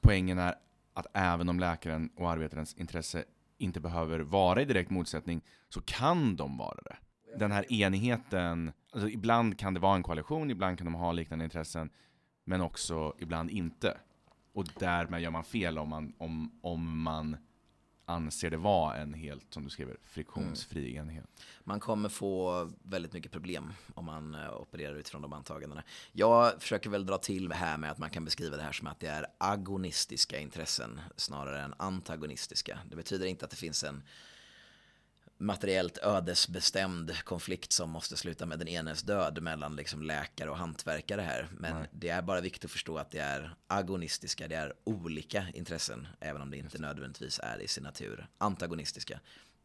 poängen 0.00 0.38
är 0.38 0.54
att 0.94 1.06
även 1.14 1.48
om 1.48 1.60
läkaren 1.60 2.10
och 2.16 2.30
arbetarens 2.30 2.74
intresse 2.74 3.24
inte 3.58 3.80
behöver 3.80 4.20
vara 4.20 4.62
i 4.62 4.64
direkt 4.64 4.90
motsättning, 4.90 5.40
så 5.68 5.80
kan 5.80 6.36
de 6.36 6.56
vara 6.56 6.78
det. 6.84 6.96
Den 7.38 7.52
här 7.52 7.72
enigheten, 7.72 8.72
alltså 8.92 9.08
ibland 9.08 9.58
kan 9.58 9.74
det 9.74 9.80
vara 9.80 9.96
en 9.96 10.02
koalition, 10.02 10.50
ibland 10.50 10.78
kan 10.78 10.84
de 10.84 10.94
ha 10.94 11.12
liknande 11.12 11.44
intressen, 11.44 11.90
men 12.44 12.60
också 12.60 13.14
ibland 13.18 13.50
inte. 13.50 13.96
Och 14.52 14.64
därmed 14.78 15.20
gör 15.20 15.30
man 15.30 15.44
fel 15.44 15.78
om 15.78 15.88
man, 15.88 16.12
om, 16.18 16.58
om 16.62 17.02
man 17.02 17.36
anser 18.08 18.50
det 18.50 18.56
vara 18.56 18.96
en 18.96 19.14
helt, 19.14 19.54
som 19.54 19.64
du 19.64 19.70
skriver, 19.70 19.96
friktionsfri 20.04 20.96
mm. 20.96 21.08
enhet. 21.08 21.24
Man 21.64 21.80
kommer 21.80 22.08
få 22.08 22.70
väldigt 22.82 23.12
mycket 23.12 23.32
problem 23.32 23.72
om 23.94 24.04
man 24.04 24.34
uh, 24.34 24.60
opererar 24.60 24.94
utifrån 24.94 25.22
de 25.22 25.32
antagandena. 25.32 25.82
Jag 26.12 26.62
försöker 26.62 26.90
väl 26.90 27.06
dra 27.06 27.18
till 27.18 27.52
här 27.52 27.76
med 27.76 27.90
att 27.90 27.98
man 27.98 28.10
kan 28.10 28.24
beskriva 28.24 28.56
det 28.56 28.62
här 28.62 28.72
som 28.72 28.86
att 28.86 29.00
det 29.00 29.06
är 29.06 29.26
agonistiska 29.38 30.38
intressen 30.38 31.00
snarare 31.16 31.62
än 31.62 31.74
antagonistiska. 31.76 32.78
Det 32.90 32.96
betyder 32.96 33.26
inte 33.26 33.44
att 33.44 33.50
det 33.50 33.56
finns 33.56 33.84
en 33.84 34.02
materiellt 35.38 35.98
ödesbestämd 35.98 37.24
konflikt 37.24 37.72
som 37.72 37.90
måste 37.90 38.16
sluta 38.16 38.46
med 38.46 38.58
den 38.58 38.68
enes 38.68 39.02
död 39.02 39.42
mellan 39.42 39.76
liksom 39.76 40.02
läkare 40.02 40.50
och 40.50 40.56
hantverkare 40.56 41.20
här. 41.20 41.48
Men 41.58 41.74
Nej. 41.74 41.88
det 41.92 42.08
är 42.08 42.22
bara 42.22 42.40
viktigt 42.40 42.64
att 42.64 42.70
förstå 42.70 42.98
att 42.98 43.10
det 43.10 43.18
är 43.18 43.54
agonistiska, 43.66 44.48
det 44.48 44.54
är 44.54 44.72
olika 44.84 45.46
intressen, 45.54 46.08
även 46.20 46.42
om 46.42 46.50
det 46.50 46.56
inte 46.56 46.78
nödvändigtvis 46.78 47.40
är 47.42 47.62
i 47.62 47.68
sin 47.68 47.84
natur 47.84 48.26
antagonistiska. 48.38 49.20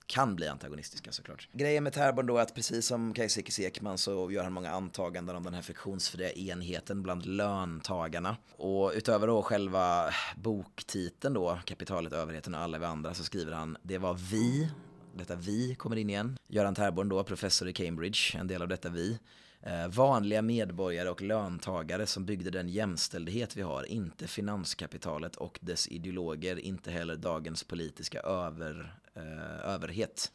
Kan 0.06 0.36
bli 0.36 0.48
antagonistiska 0.48 1.12
såklart. 1.12 1.50
Grejen 1.54 1.84
med 1.84 1.94
Terborn 1.94 2.26
då 2.26 2.38
är 2.38 2.42
att 2.42 2.56
precis 2.56 2.86
som 2.88 3.14
Kajsikis 3.14 3.60
Ekman 3.60 3.98
så 3.98 4.32
gör 4.32 4.44
han 4.44 4.54
många 4.54 4.72
antaganden 4.72 5.36
om 5.36 5.44
den 5.44 5.54
här 5.54 5.62
friktionsfria 5.62 6.32
enheten 6.32 7.04
bland 7.04 7.26
löntagarna. 7.26 8.38
Och 8.52 8.92
utöver 8.96 9.28
då 9.28 9.42
själva 9.42 10.14
boktiteln 10.36 11.34
då, 11.34 11.60
Kapitalet, 11.66 12.14
överheten 12.14 12.56
och 12.56 12.62
alla 12.62 12.80
vi 12.80 12.86
andra, 12.86 13.14
så 13.14 13.24
skriver 13.24 13.52
han 13.52 13.78
Det 13.84 13.98
var 13.98 14.14
vi 14.14 14.70
detta 15.14 15.36
vi 15.36 15.76
kommer 15.76 15.96
in 15.96 16.10
igen. 16.10 16.38
Göran 16.48 16.76
Terborn 16.76 17.10
då, 17.10 17.24
professor 17.24 17.68
i 17.68 17.74
Cambridge, 17.74 18.38
en 18.40 18.48
del 18.48 18.62
av 18.62 18.68
detta 18.68 18.90
vi. 18.90 19.20
Eh, 19.62 19.88
vanliga 19.88 20.42
medborgare 20.42 21.10
och 21.10 21.22
löntagare 21.22 22.06
som 22.06 22.26
byggde 22.26 22.50
den 22.50 22.70
jämställdhet 22.70 23.58
vi 23.58 23.62
har, 23.62 23.84
inte 23.84 24.28
finanskapitalet 24.28 25.36
och 25.36 25.60
dess 25.62 25.88
ideologer, 25.88 26.60
inte 26.60 26.92
heller 26.92 27.16
dagens 27.16 27.64
politiska 27.64 28.20
över, 28.20 28.96
eh, 29.16 29.70
överhet. 29.74 30.32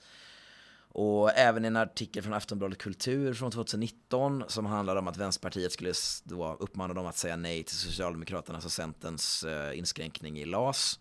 Och 0.91 1.39
även 1.39 1.65
en 1.65 1.77
artikel 1.77 2.23
från 2.23 2.33
Aftonbladet 2.33 2.79
Kultur 2.79 3.35
från 3.35 3.51
2019 3.51 4.45
som 4.49 4.67
handlar 4.67 4.97
om 4.97 5.09
att 5.09 5.17
Vänsterpartiet 5.17 5.73
skulle 5.73 5.93
då 6.25 6.57
uppmana 6.61 6.95
dem 6.95 7.07
att 7.07 7.17
säga 7.17 7.37
nej 7.37 7.63
till 7.63 7.77
Socialdemokraternas 7.77 8.65
och 8.65 8.73
Centerns 8.73 9.45
eh, 9.45 9.79
inskränkning 9.79 10.39
i 10.39 10.45
LAS. 10.45 10.99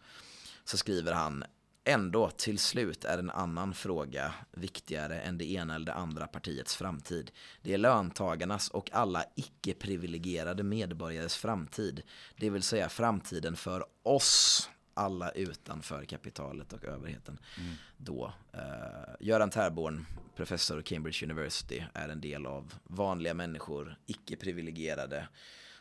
Så 0.66 0.78
skriver 0.78 1.14
han 1.14 1.44
ändå 1.88 2.30
till 2.30 2.60
slut 2.60 3.06
är 3.06 3.18
en 3.18 3.30
annan 3.30 3.74
fråga 3.74 4.34
viktigare 4.52 5.20
än 5.20 5.38
det 5.38 5.52
ena 5.52 5.76
eller 5.76 5.86
det 5.86 5.94
andra 5.94 6.28
partiets 6.28 6.76
framtid. 6.76 7.32
Det 7.62 7.74
är 7.74 7.78
löntagarnas 7.78 8.70
och 8.70 8.90
alla 8.94 9.24
icke-privilegierade 9.36 10.64
medborgares 10.64 11.36
framtid. 11.36 12.02
Det 12.38 12.50
vill 12.50 12.64
säga 12.64 12.90
framtiden 12.90 13.56
för 13.56 13.86
oss 14.04 14.70
alla 14.94 15.32
utanför 15.32 16.06
kapitalet 16.06 16.74
och 16.74 16.86
överheten. 16.86 17.40
Mm. 17.58 17.74
Då. 17.98 18.34
Uh, 18.56 19.16
Göran 19.20 19.50
Terborn, 19.50 20.06
professor 20.36 20.82
Cambridge 20.82 21.26
University, 21.26 21.84
är 21.94 22.10
en 22.10 22.22
del 22.22 22.46
av 22.46 22.74
vanliga 22.84 23.34
människor, 23.34 23.96
icke-privilegierade, 24.06 25.28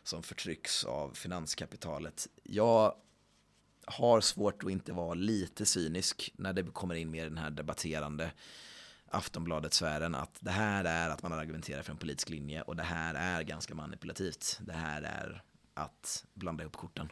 som 0.02 0.22
förtrycks 0.22 0.84
av 0.84 1.10
finanskapitalet. 1.14 2.28
Jag 2.42 2.94
har 3.86 4.20
svårt 4.20 4.64
att 4.64 4.70
inte 4.70 4.92
vara 4.92 5.14
lite 5.14 5.66
cynisk 5.66 6.32
när 6.34 6.52
det 6.52 6.62
kommer 6.62 6.94
in 6.94 7.10
mer 7.10 7.24
den 7.24 7.38
här 7.38 7.50
debatterande 7.50 8.32
Aftonbladet-sfären 9.08 10.14
att 10.14 10.38
det 10.40 10.50
här 10.50 10.84
är 10.84 11.10
att 11.10 11.22
man 11.22 11.32
argumenterar 11.32 11.82
för 11.82 11.92
en 11.92 11.98
politisk 11.98 12.30
linje 12.30 12.62
och 12.62 12.76
det 12.76 12.82
här 12.82 13.14
är 13.14 13.42
ganska 13.42 13.74
manipulativt. 13.74 14.60
Det 14.66 14.72
här 14.72 15.02
är 15.02 15.42
att 15.74 16.26
blanda 16.34 16.62
ihop 16.62 16.76
korten. 16.76 17.08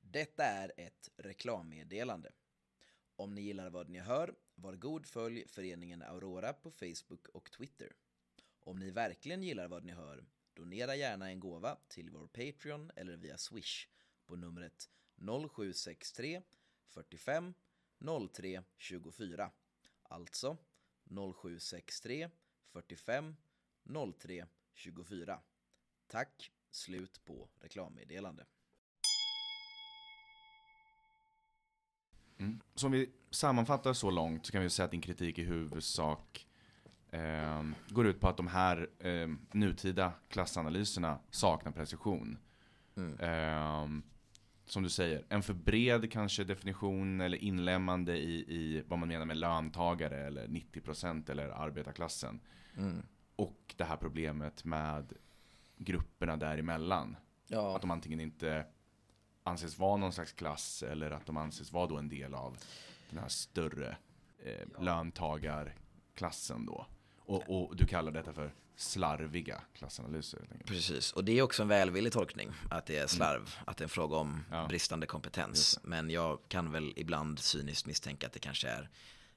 Detta 0.00 0.44
är 0.44 0.72
ett 0.76 1.10
reklammeddelande. 1.16 2.32
Om 3.16 3.34
ni 3.34 3.40
gillar 3.40 3.70
vad 3.70 3.88
ni 3.88 3.98
hör, 3.98 4.34
var 4.54 4.74
god 4.74 5.06
följ 5.06 5.48
föreningen 5.48 6.02
Aurora 6.02 6.52
på 6.52 6.70
Facebook 6.70 7.28
och 7.28 7.50
Twitter. 7.50 7.92
Om 8.60 8.78
ni 8.78 8.90
verkligen 8.90 9.42
gillar 9.42 9.68
vad 9.68 9.84
ni 9.84 9.92
hör, 9.92 10.24
Donera 10.54 10.96
gärna 10.96 11.30
en 11.30 11.40
gåva 11.40 11.76
till 11.88 12.10
vår 12.10 12.26
Patreon 12.26 12.90
eller 12.96 13.16
via 13.16 13.38
Swish 13.38 13.88
på 14.26 14.36
numret 14.36 14.90
0763 15.54 16.42
45 16.88 17.54
03 18.32 18.62
24. 18.76 19.50
Alltså 20.02 20.56
0763 21.42 22.30
45 22.72 23.36
03 24.22 24.46
24. 24.74 25.40
Tack, 26.06 26.52
slut 26.70 27.24
på 27.24 27.48
reklammeddelande. 27.60 28.46
Mm. 32.38 32.60
Så 32.74 32.86
om 32.86 32.92
vi 32.92 33.10
sammanfattar 33.30 33.92
så 33.92 34.10
långt 34.10 34.46
så 34.46 34.52
kan 34.52 34.62
vi 34.62 34.70
säga 34.70 34.84
att 34.84 34.90
din 34.90 35.00
kritik 35.00 35.38
i 35.38 35.42
huvudsak 35.42 36.43
eh, 37.14 37.64
går 37.88 38.06
ut 38.06 38.20
på 38.20 38.28
att 38.28 38.36
de 38.36 38.46
här 38.46 38.88
eh, 38.98 39.28
nutida 39.52 40.12
klassanalyserna 40.28 41.18
saknar 41.30 41.72
precision. 41.72 42.38
Mm. 42.96 43.20
Eh, 43.20 44.02
som 44.66 44.82
du 44.82 44.88
säger, 44.88 45.24
en 45.28 45.42
för 45.42 45.54
bred 45.54 46.12
kanske 46.12 46.44
definition 46.44 47.20
eller 47.20 47.38
inlämmande 47.38 48.16
i, 48.16 48.34
i 48.34 48.82
vad 48.88 48.98
man 48.98 49.08
menar 49.08 49.26
med 49.26 49.36
löntagare 49.36 50.26
eller 50.26 50.46
90% 50.46 51.30
eller 51.30 51.48
arbetarklassen. 51.48 52.40
Mm. 52.76 53.02
Och 53.36 53.74
det 53.76 53.84
här 53.84 53.96
problemet 53.96 54.64
med 54.64 55.12
grupperna 55.76 56.36
däremellan. 56.36 57.16
Ja. 57.46 57.76
Att 57.76 57.80
de 57.80 57.90
antingen 57.90 58.20
inte 58.20 58.66
anses 59.42 59.78
vara 59.78 59.96
någon 59.96 60.12
slags 60.12 60.32
klass 60.32 60.82
eller 60.82 61.10
att 61.10 61.26
de 61.26 61.36
anses 61.36 61.72
vara 61.72 61.86
då 61.86 61.98
en 61.98 62.08
del 62.08 62.34
av 62.34 62.58
den 63.10 63.18
här 63.18 63.28
större 63.28 63.96
eh, 64.44 64.52
ja. 64.74 64.82
löntagarklassen 64.82 66.66
då. 66.66 66.86
Och, 67.26 67.42
och, 67.50 67.76
du 67.76 67.86
kallar 67.86 68.12
detta 68.12 68.32
för 68.32 68.54
slarviga 68.76 69.62
klassanalyser. 69.74 70.48
Precis, 70.64 71.12
och 71.12 71.24
det 71.24 71.38
är 71.38 71.42
också 71.42 71.62
en 71.62 71.68
välvillig 71.68 72.12
tolkning 72.12 72.50
att 72.70 72.86
det 72.86 72.96
är 72.96 73.06
slarv, 73.06 73.40
mm. 73.40 73.64
att 73.66 73.76
det 73.76 73.82
är 73.82 73.86
en 73.86 73.88
fråga 73.88 74.16
om 74.16 74.44
ja. 74.50 74.66
bristande 74.68 75.06
kompetens. 75.06 75.80
Men 75.82 76.10
jag 76.10 76.38
kan 76.48 76.72
väl 76.72 76.92
ibland 76.96 77.38
cyniskt 77.38 77.86
misstänka 77.86 78.26
att 78.26 78.32
det 78.32 78.38
kanske 78.38 78.68
är 78.68 78.90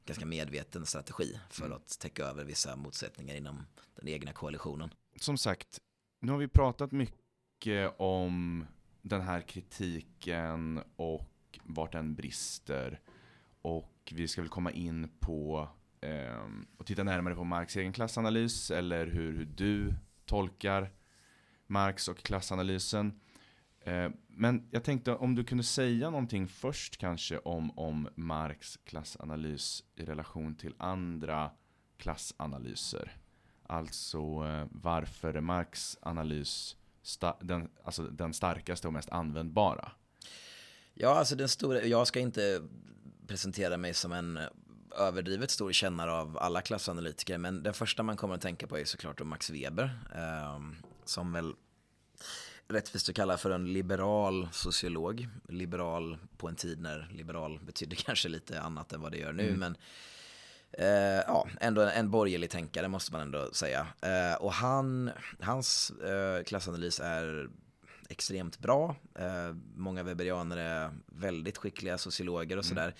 ganska 0.06 0.26
medveten 0.26 0.86
strategi 0.86 1.40
för 1.50 1.66
mm. 1.66 1.78
att 1.78 2.00
täcka 2.00 2.24
över 2.26 2.44
vissa 2.44 2.76
motsättningar 2.76 3.36
inom 3.36 3.66
den 3.96 4.08
egna 4.08 4.34
koalitionen. 4.34 4.94
Som 5.20 5.38
sagt, 5.38 5.80
nu 6.22 6.32
har 6.32 6.40
vi 6.40 6.48
pratat 6.48 6.92
mycket 6.92 7.96
om 7.98 8.66
den 9.02 9.22
här 9.22 9.42
kritiken 9.42 10.84
och 10.96 11.60
vart 11.64 11.92
den 11.92 12.16
brister. 12.16 13.02
Och 13.62 14.14
vi 14.16 14.28
ska 14.28 14.42
väl 14.42 14.50
komma 14.50 14.72
in 14.72 15.10
på 15.20 15.70
Ehm, 16.02 16.68
och 16.78 16.86
titta 16.86 17.04
närmare 17.04 17.36
på 17.36 17.44
Marx 17.44 17.76
egen 17.76 17.94
klassanalys 17.94 18.72
eller 18.72 19.08
hur, 19.08 19.34
hur 19.34 19.46
du 19.46 19.94
tolkar 20.26 20.92
Marx 21.68 22.08
och 22.08 22.18
klassanalysen. 22.18 23.20
Eh, 23.80 24.10
men 24.28 24.68
jag 24.72 24.84
tänkte 24.84 25.16
om 25.16 25.36
du 25.36 25.44
kunde 25.44 25.64
säga 25.64 26.10
någonting 26.10 26.48
först 26.48 26.98
kanske 26.98 27.38
om, 27.38 27.78
om 27.78 28.10
Marx 28.16 28.78
klassanalys 28.78 29.84
i 29.96 30.06
relation 30.06 30.56
till 30.56 30.76
andra 30.78 31.52
klassanalyser. 31.98 33.18
Alltså 33.64 34.18
eh, 34.18 34.68
varför 34.72 35.34
är 35.34 35.42
Marx 35.42 35.98
analys 36.02 36.78
den, 37.40 37.70
alltså 37.84 38.04
den 38.04 38.34
starkaste 38.34 38.88
och 38.88 38.94
mest 38.94 39.10
användbara? 39.10 39.92
Ja, 40.94 41.16
alltså 41.16 41.36
den 41.36 41.50
stora, 41.50 41.84
jag 41.84 42.08
ska 42.08 42.20
inte 42.20 42.62
presentera 43.28 43.78
mig 43.78 43.94
som 43.94 44.12
en 44.12 44.40
överdrivet 44.98 45.52
stor 45.52 45.72
kännare 45.72 46.12
av 46.12 46.38
alla 46.42 46.62
klassanalytiker, 46.62 47.38
men 47.38 47.64
den 47.64 47.74
första 47.74 48.04
man 48.04 48.18
kommer 48.18 48.36
att 48.36 48.42
tänka 48.42 48.68
på 48.68 48.78
är 48.78 48.86
såklart 48.86 49.22
Max 49.26 49.50
Weber, 49.50 50.00
eh, 50.16 50.62
som 51.06 51.34
väl 51.34 51.54
rättvist 52.68 53.10
att 53.10 53.16
kalla 53.16 53.38
för 53.38 53.52
en 53.52 53.74
liberal 53.74 54.50
sociolog. 54.52 55.28
Liberal 55.48 56.18
på 56.38 56.48
en 56.48 56.56
tid 56.56 56.80
när 56.82 57.08
liberal 57.12 57.60
betydde 57.60 57.96
kanske 58.06 58.30
lite 58.30 58.62
annat 58.62 58.94
än 58.94 59.02
vad 59.02 59.12
det 59.12 59.18
gör 59.18 59.34
nu, 59.34 59.48
mm. 59.48 59.60
men 59.60 59.78
eh, 60.72 61.24
ja, 61.28 61.48
ändå 61.62 61.82
en 61.82 62.12
borgerlig 62.12 62.50
tänkare 62.50 62.88
måste 62.88 63.12
man 63.12 63.22
ändå 63.22 63.50
säga. 63.54 63.88
Eh, 64.02 64.42
och 64.42 64.54
han, 64.54 65.12
hans 65.40 65.92
eh, 65.92 66.44
klassanalys 66.44 67.00
är 67.00 67.50
extremt 68.10 68.60
bra. 68.60 68.96
Eh, 69.16 69.56
många 69.76 70.04
weberianer 70.04 70.58
är 70.58 70.92
väldigt 71.06 71.58
skickliga 71.58 71.98
sociologer 71.98 72.58
och 72.58 72.72
mm. 72.72 72.92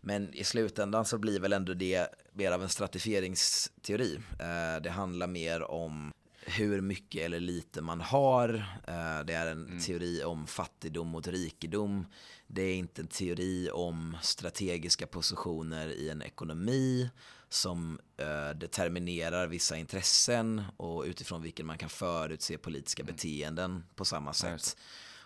Men 0.00 0.34
i 0.34 0.44
slutändan 0.44 1.04
så 1.04 1.18
blir 1.18 1.40
väl 1.40 1.52
ändå 1.52 1.74
det 1.74 2.08
mer 2.32 2.52
av 2.52 2.62
en 2.62 2.68
stratifieringsteori. 2.68 4.18
Eh, 4.38 4.82
det 4.82 4.90
handlar 4.90 5.26
mer 5.26 5.62
om 5.62 6.12
hur 6.40 6.80
mycket 6.80 7.22
eller 7.22 7.40
lite 7.40 7.82
man 7.82 8.00
har. 8.00 8.54
Eh, 8.86 9.24
det 9.26 9.32
är 9.32 9.46
en 9.46 9.66
mm. 9.66 9.80
teori 9.80 10.24
om 10.24 10.46
fattigdom 10.46 11.08
mot 11.08 11.28
rikedom. 11.28 12.06
Det 12.46 12.62
är 12.62 12.74
inte 12.74 13.02
en 13.02 13.08
teori 13.08 13.70
om 13.72 14.16
strategiska 14.22 15.06
positioner 15.06 15.88
i 15.88 16.08
en 16.10 16.22
ekonomi 16.22 17.10
som 17.48 17.98
uh, 18.20 18.58
determinerar 18.58 19.46
vissa 19.46 19.76
intressen 19.76 20.62
och 20.76 21.04
utifrån 21.04 21.42
vilken 21.42 21.66
man 21.66 21.78
kan 21.78 21.88
förutse 21.88 22.58
politiska 22.58 23.02
mm. 23.02 23.14
beteenden 23.14 23.84
på 23.94 24.04
samma 24.04 24.32
sätt. 24.32 24.76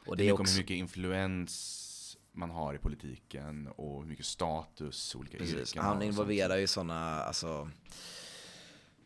Och 0.07 0.17
det, 0.17 0.29
är 0.29 0.33
också... 0.33 0.59
mycket 0.59 0.75
influens 0.75 1.82
man 2.33 2.51
har 2.51 2.75
i 2.75 2.79
politiken 2.79 3.69
och 3.77 4.01
hur 4.01 4.09
mycket 4.09 4.27
status 4.27 5.15
olika 5.15 5.39
Precis. 5.39 5.55
yrken 5.55 5.83
Han 5.83 6.03
involverar 6.03 6.57
ju 6.57 6.67
sådana, 6.67 7.23
alltså 7.23 7.71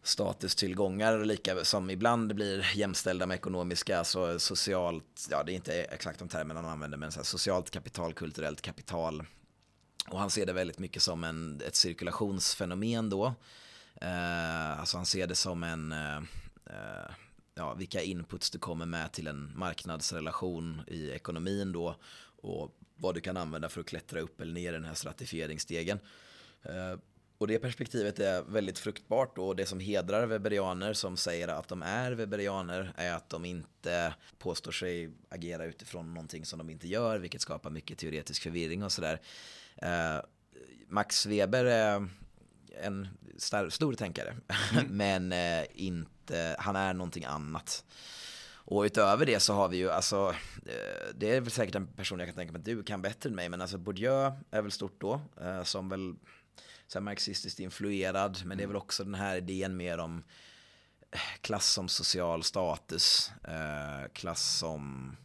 statustillgångar 0.03 1.25
lika 1.25 1.65
som 1.65 1.91
ibland 1.91 2.35
blir 2.35 2.77
jämställda 2.77 3.27
med 3.27 3.35
ekonomiska, 3.35 3.99
alltså 3.99 4.39
socialt, 4.39 5.29
ja 5.31 5.43
det 5.43 5.53
är 5.53 5.55
inte 5.55 5.83
exakt 5.83 6.19
de 6.19 6.29
termerna 6.29 6.61
han 6.61 6.71
använder, 6.71 6.99
men 6.99 7.13
så 7.13 7.25
socialt 7.25 7.71
kapital, 7.71 8.15
kulturellt 8.15 8.63
kapital. 8.63 9.27
Och 10.09 10.19
han 10.19 10.31
ser 10.31 10.47
det 10.47 10.53
väldigt 10.53 10.79
mycket 10.79 11.03
som 11.03 11.25
en, 11.25 11.61
ett 11.67 11.77
cirkulationsfenomen 11.77 13.11
då. 13.11 13.35
Eh, 14.01 14.81
alltså 14.81 14.97
han 14.97 15.07
ser 15.07 15.27
det 15.27 15.35
som 15.35 15.63
en, 15.63 15.93
eh, 15.93 16.17
eh, 16.67 17.11
ja, 17.55 17.75
vilka 17.75 18.03
inputs 18.03 18.51
du 18.51 18.59
kommer 18.59 18.87
med 18.87 19.13
till 19.13 19.27
en 19.27 19.53
marknadsrelation 19.59 20.83
i 20.87 21.11
ekonomin 21.11 21.73
då. 21.73 21.97
Och 22.43 22.77
vad 22.97 23.15
du 23.15 23.21
kan 23.21 23.37
använda 23.37 23.69
för 23.69 23.81
att 23.81 23.87
klättra 23.87 24.21
upp 24.21 24.41
eller 24.41 24.53
ner 24.53 24.69
i 24.69 24.73
den 24.73 24.85
här 24.85 24.95
stratifieringsstegen. 24.95 25.99
Eh, 26.63 26.99
och 27.39 27.47
det 27.47 27.59
perspektivet 27.59 28.19
är 28.19 28.43
väldigt 28.43 28.79
fruktbart 28.79 29.39
och 29.39 29.57
det 29.57 29.67
som 29.67 29.81
hedrar 29.81 30.27
weberianer 30.27 30.93
som 30.93 31.17
säger 31.17 31.49
att 31.49 31.69
de 31.69 31.83
är 31.83 32.13
weberianer 32.13 32.93
är 32.97 33.13
att 33.13 33.31
de 33.31 33.45
inte 33.45 34.15
påstår 34.39 34.73
sig 34.73 35.11
agera 35.29 35.65
utifrån 35.65 36.15
någonting 36.15 36.45
som 36.45 36.59
de 36.59 36.71
inte 36.71 36.89
gör, 36.89 37.19
vilket 37.19 37.41
skapar 37.41 37.71
mycket 37.71 37.99
teoretisk 37.99 38.43
förvirring 38.43 38.83
och 38.83 38.93
sådär. 38.93 39.21
Eh, 39.77 40.25
Max 40.89 41.27
Weber 41.27 41.65
är 41.65 42.09
en 42.83 43.09
stor, 43.71 43.95
tänkare, 43.95 44.37
mm. 44.73 44.87
men 44.97 45.33
eh, 45.33 45.67
inte, 45.75 46.57
han 46.59 46.77
är 46.77 46.95
någonting 46.95 47.25
annat. 47.25 47.85
Och 48.67 48.83
utöver 48.83 49.27
det 49.27 49.41
så 49.41 49.55
har 49.55 49.69
vi 49.69 49.77
ju, 49.77 49.91
alltså, 49.91 50.35
eh, 50.67 51.15
det 51.15 51.37
är 51.37 51.41
väl 51.41 51.51
säkert 51.51 51.75
en 51.75 51.87
person 51.87 52.19
jag 52.19 52.29
kan 52.29 52.35
tänka 52.35 52.53
mig 52.53 52.59
att 52.59 52.65
du 52.65 52.83
kan 52.83 53.03
bättre 53.03 53.31
än 53.31 53.37
mig, 53.37 53.49
men 53.49 53.61
alltså 53.61 53.79
Bourdieu 53.79 54.33
är 54.51 54.63
väl 54.63 54.71
stort 54.71 55.01
då, 55.01 55.21
eh, 55.41 55.63
som 55.63 55.89
väl 55.89 56.15
så 56.87 56.99
här 56.99 57.05
marxistiskt 57.05 57.61
influerad, 57.61 58.39
men 58.45 58.59
det 58.59 58.65
är 58.65 58.69
väl 58.69 58.77
också 58.77 59.05
den 59.05 59.15
här 59.15 59.37
idén 59.37 59.77
mer 59.77 59.99
om 59.99 60.25
eh, 61.11 61.21
klass 61.41 61.73
som 61.73 61.89
social 61.89 62.43
status, 62.43 63.31
klass 64.13 64.59
som 64.59 65.17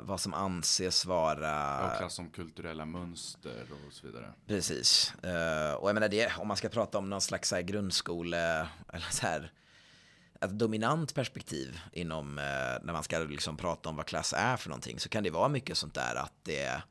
vad 0.00 0.20
som 0.20 0.34
anses 0.34 1.04
vara... 1.04 1.86
Och 1.86 1.98
klass 1.98 2.14
som 2.14 2.30
kulturella 2.30 2.84
mönster 2.84 3.66
och 3.86 3.92
så 3.92 4.06
vidare. 4.06 4.32
Precis. 4.46 5.12
och 5.78 5.88
jag 5.88 5.94
menar 5.94 6.08
det, 6.08 6.32
om 6.38 6.48
man 6.48 6.56
ska 6.56 6.68
prata 6.68 6.98
om 6.98 7.10
någon 7.10 7.20
slags 7.20 7.48
så 7.48 7.62
grundskole, 7.62 8.68
eller 8.92 9.10
så 9.10 9.26
här, 9.26 9.52
ett 10.40 10.50
dominant 10.50 11.14
perspektiv 11.14 11.80
inom, 11.92 12.38
eh, 12.38 12.44
när 12.82 12.92
man 12.92 13.02
ska 13.02 13.18
liksom 13.18 13.56
prata 13.56 13.88
om 13.88 13.96
vad 13.96 14.06
klass 14.06 14.34
är 14.36 14.56
för 14.56 14.68
någonting, 14.68 15.00
så 15.00 15.08
kan 15.08 15.24
det 15.24 15.30
vara 15.30 15.48
mycket 15.48 15.78
sånt 15.78 15.94
där 15.94 16.14
att 16.14 16.34
det 16.42 16.82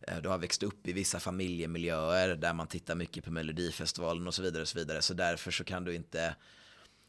eh, 0.00 0.16
du 0.22 0.28
har 0.28 0.38
växt 0.38 0.62
upp 0.62 0.88
i 0.88 0.92
vissa 0.92 1.20
familjemiljöer 1.20 2.36
där 2.36 2.52
man 2.52 2.66
tittar 2.66 2.94
mycket 2.94 3.24
på 3.24 3.30
Melodifestivalen 3.30 4.26
och 4.26 4.34
så 4.34 4.42
vidare. 4.42 4.62
och 4.62 4.68
Så 4.68 4.78
vidare. 4.78 5.02
Så 5.02 5.14
därför 5.14 5.50
så 5.50 5.64
kan 5.64 5.84
du 5.84 5.94
inte 5.94 6.34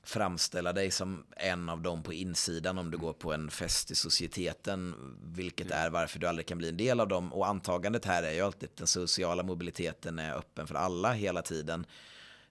framställa 0.03 0.73
dig 0.73 0.91
som 0.91 1.25
en 1.37 1.69
av 1.69 1.81
dem 1.81 2.03
på 2.03 2.13
insidan 2.13 2.77
om 2.77 2.91
du 2.91 2.97
går 2.97 3.13
på 3.13 3.33
en 3.33 3.51
fest 3.51 3.91
i 3.91 3.95
societeten, 3.95 4.95
vilket 5.23 5.71
är 5.71 5.89
varför 5.89 6.19
du 6.19 6.27
aldrig 6.27 6.47
kan 6.47 6.57
bli 6.57 6.69
en 6.69 6.77
del 6.77 6.99
av 6.99 7.07
dem. 7.07 7.33
Och 7.33 7.47
antagandet 7.47 8.05
här 8.05 8.23
är 8.23 8.31
ju 8.31 8.41
alltid 8.41 8.69
att 8.69 8.77
den 8.77 8.87
sociala 8.87 9.43
mobiliteten 9.43 10.19
är 10.19 10.33
öppen 10.33 10.67
för 10.67 10.75
alla 10.75 11.13
hela 11.13 11.41
tiden. 11.41 11.85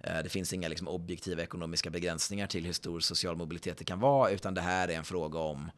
Eh, 0.01 0.23
det 0.23 0.29
finns 0.29 0.53
inga 0.53 0.69
liksom, 0.69 0.89
objektiva 0.89 1.43
ekonomiska 1.43 1.91
begränsningar 1.91 2.47
till 2.47 2.67
hur 2.67 2.73
stor 2.73 3.01
social 3.01 3.37
mobilitet 3.37 3.79
det 3.79 3.85
kan 3.85 4.01
vara, 4.01 4.31
utan 4.31 4.55
det 4.55 4.61
här 4.61 4.89
är 4.89 4.97
en 4.97 5.05
fråga 5.05 5.39
om 5.39 5.71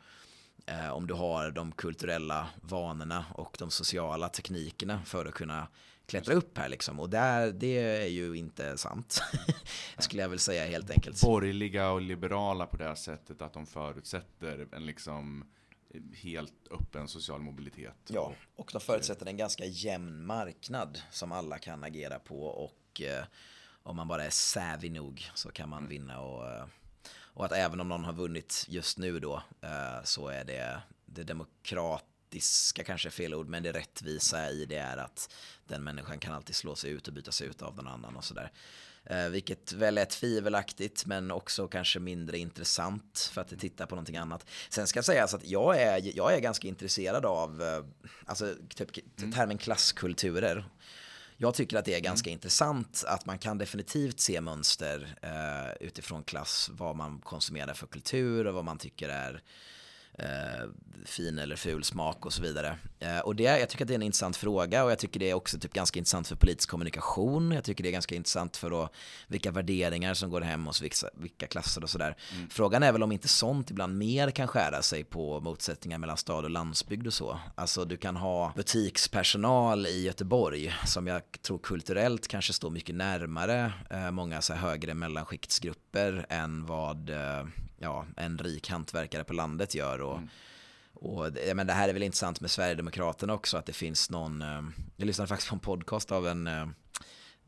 eh, 0.67 0.91
om 0.91 1.07
du 1.07 1.15
har 1.15 1.51
de 1.51 1.73
kulturella 1.73 2.49
vanorna 2.63 3.25
och 3.35 3.57
de 3.59 3.71
sociala 3.71 4.29
teknikerna 4.29 5.03
för 5.05 5.27
att 5.27 5.35
kunna 5.35 5.69
klättra 6.07 6.35
upp 6.35 6.59
här 6.59 6.69
liksom. 6.69 7.01
Och 7.01 7.11
där, 7.11 7.53
det 7.53 7.79
är 7.79 8.09
ju 8.09 8.35
inte 8.35 8.79
sant, 8.79 9.23
skulle 9.99 10.23
jag 10.23 10.29
väl 10.29 10.39
säga 10.39 10.67
helt 10.67 10.91
enkelt. 10.91 11.21
Borgerliga 11.23 11.91
och 11.91 12.01
liberala 12.01 12.67
på 12.67 12.77
det 12.77 12.85
här 12.85 12.95
sättet 12.95 13.43
att 13.43 13.53
de 13.53 13.67
förutsätter 13.67 14.69
en 14.73 14.87
liksom 14.87 15.45
helt 16.15 16.69
öppen 16.71 17.09
social 17.09 17.41
mobilitet. 17.41 17.97
Ja, 18.07 18.35
och 18.57 18.71
de 18.73 18.81
förutsätter 18.81 19.27
en 19.27 19.37
ganska 19.37 19.65
jämn 19.65 20.27
marknad 20.27 21.03
som 21.11 21.33
alla 21.33 21.59
kan 21.59 21.85
agera 21.85 22.19
på 22.19 22.45
och 22.45 23.01
eh, 23.01 23.25
om 23.83 23.97
man 23.97 24.09
bara 24.09 24.25
är 24.25 24.31
savvy 24.31 24.91
nog 24.91 25.31
så 25.35 25.51
kan 25.51 25.69
man 25.69 25.89
vinna 25.89 26.21
och, 26.21 26.51
eh, 26.51 26.65
och 27.15 27.45
att 27.45 27.53
även 27.53 27.81
om 27.81 27.89
någon 27.89 28.05
har 28.05 28.13
vunnit 28.13 28.65
just 28.69 28.99
nu 28.99 29.21
då 29.21 29.43
eh, 29.61 30.05
så 30.05 30.29
är 30.29 30.45
det 30.45 30.83
det 31.07 31.23
demokratiska 31.23 32.85
kanske 32.85 33.09
är 33.09 33.11
fel 33.11 33.35
ord 33.35 33.49
men 33.49 33.63
det 33.63 33.73
rättvisa 33.73 34.51
i 34.51 34.65
det 34.65 34.77
är 34.77 34.97
att 34.97 35.35
den 35.67 35.85
människan 35.85 36.19
kan 36.19 36.35
alltid 36.35 36.57
slå 36.57 36.75
sig 36.75 36.91
ut 36.91 37.09
och 37.09 37.15
byta 37.15 37.33
sig 37.33 37.47
ut 37.47 37.63
av 37.63 37.77
någon 37.77 37.87
annan 37.87 38.17
och 38.17 38.25
sådär. 38.25 38.53
Eh, 39.05 39.29
vilket 39.29 39.73
väl 39.73 39.99
är 39.99 40.05
tvivelaktigt 40.05 41.07
men 41.07 41.31
också 41.31 41.69
kanske 41.69 42.01
mindre 42.01 42.39
intressant 42.39 43.31
för 43.33 43.41
att 43.41 43.49
det 43.49 43.57
tittar 43.57 43.87
på 43.87 43.95
någonting 43.95 44.17
annat. 44.17 44.47
Sen 44.69 44.87
ska 44.87 45.03
sägas 45.03 45.35
att 45.35 45.45
jag 45.45 45.81
är, 45.81 46.17
jag 46.17 46.35
är 46.35 46.41
ganska 46.41 46.69
intresserad 46.69 47.27
av 47.27 47.63
alltså, 48.27 48.55
typ, 48.69 48.91
mm. 49.19 49.33
termen 49.33 49.59
klasskulturer. 49.59 50.69
Jag 51.43 51.55
tycker 51.55 51.77
att 51.77 51.85
det 51.85 51.93
är 51.93 51.99
mm. 51.99 52.05
ganska 52.05 52.31
mm. 52.31 52.37
intressant 52.37 53.05
att 53.07 53.27
man 53.27 53.39
kan 53.39 53.59
definitivt 53.59 54.21
se 54.21 54.41
mönster 54.41 55.15
eh, 55.23 55.87
utifrån 55.87 56.23
klass, 56.25 56.71
vad 56.73 56.97
man 56.97 57.19
konsumerar 57.19 57.75
för 57.75 57.87
kultur 57.87 58.47
och 58.47 58.55
vad 58.55 58.65
man 58.65 58.79
tycker 58.79 59.09
är 59.09 59.43
eh, 60.19 60.69
fin 61.05 61.39
eller 61.39 61.57
ful 61.57 61.85
smak 61.85 62.27
och 62.27 62.33
så 62.33 62.43
vidare. 62.43 62.79
Eh, 63.01 63.19
och 63.19 63.37
det, 63.37 63.43
jag 63.43 63.69
tycker 63.69 63.85
att 63.85 63.89
det 63.89 63.95
är 63.95 63.97
en 63.97 64.03
intressant 64.03 64.37
fråga 64.37 64.85
och 64.85 64.91
jag 64.91 64.99
tycker 64.99 65.21
det 65.21 65.31
är 65.31 65.35
också 65.35 65.59
typ 65.59 65.73
ganska 65.73 65.99
intressant 65.99 66.29
för 66.29 66.37
politisk 66.37 66.69
kommunikation. 66.69 67.53
Jag 67.53 67.65
tycker 67.65 67.83
det 67.83 67.91
är 67.91 67.93
ganska 67.93 68.15
intressant 68.15 68.57
för 68.57 68.71
då, 68.71 68.89
vilka 69.29 69.51
värderingar 69.51 70.15
som 70.15 70.31
går 70.31 70.41
hem 70.41 70.67
hos 70.67 70.83
vilka, 70.83 71.07
vilka 71.15 71.47
klasser 71.47 71.83
och 71.83 71.91
sådär. 71.91 72.17
Mm. 72.35 72.51
Frågan 72.51 72.83
är 72.83 72.93
väl 72.93 73.03
om 73.03 73.13
inte 73.13 73.29
sånt 73.29 73.71
ibland 73.71 73.99
mer 73.99 74.31
kan 74.31 74.49
skära 74.49 74.83
sig 74.83 75.05
på 75.05 75.41
motsättningar 75.41 75.99
mellan 75.99 76.17
stad 76.17 76.45
och 76.45 76.51
landsbygd 76.51 77.07
och 77.07 77.15
så. 77.15 77.41
Alltså 77.55 77.85
du 77.85 77.97
kan 77.97 78.17
ha 78.17 78.53
butikspersonal 78.57 79.87
i 79.87 80.03
Göteborg 80.03 80.75
som 80.87 81.07
jag 81.07 81.23
tror 81.43 81.59
kulturellt 81.59 82.29
kanske 82.29 82.53
står 82.53 82.71
mycket 82.71 82.95
närmare 82.95 83.73
eh, 83.91 84.11
många 84.11 84.43
så 84.43 84.53
här 84.53 84.61
högre 84.61 84.95
mellanskiktsgrupper 84.95 86.27
än 86.29 86.67
vad 86.67 87.11
eh, 87.11 87.45
ja, 87.83 88.07
en 88.17 88.39
rik 88.39 88.71
hantverkare 88.71 89.25
på 89.25 89.33
landet 89.33 89.75
gör. 89.75 90.01
Och, 90.01 90.17
mm. 90.17 90.29
och 90.95 91.29
men 91.55 91.67
det 91.67 91.73
här 91.73 91.89
är 91.89 91.93
väl 91.93 92.03
intressant 92.03 92.41
med 92.41 92.51
Sverigedemokraterna 92.51 93.35
också, 93.35 93.57
att 93.57 93.67
det 93.67 93.73
finns 93.73 94.11
någon, 94.11 94.43
eh, 94.43 94.63
jag 94.97 95.07
lyssnade 95.07 95.29
faktiskt 95.29 95.49
på 95.49 95.55
en 95.55 95.61
podcast 95.61 96.13
av 96.13 96.27
en, 96.27 96.47
eh, 96.47 96.67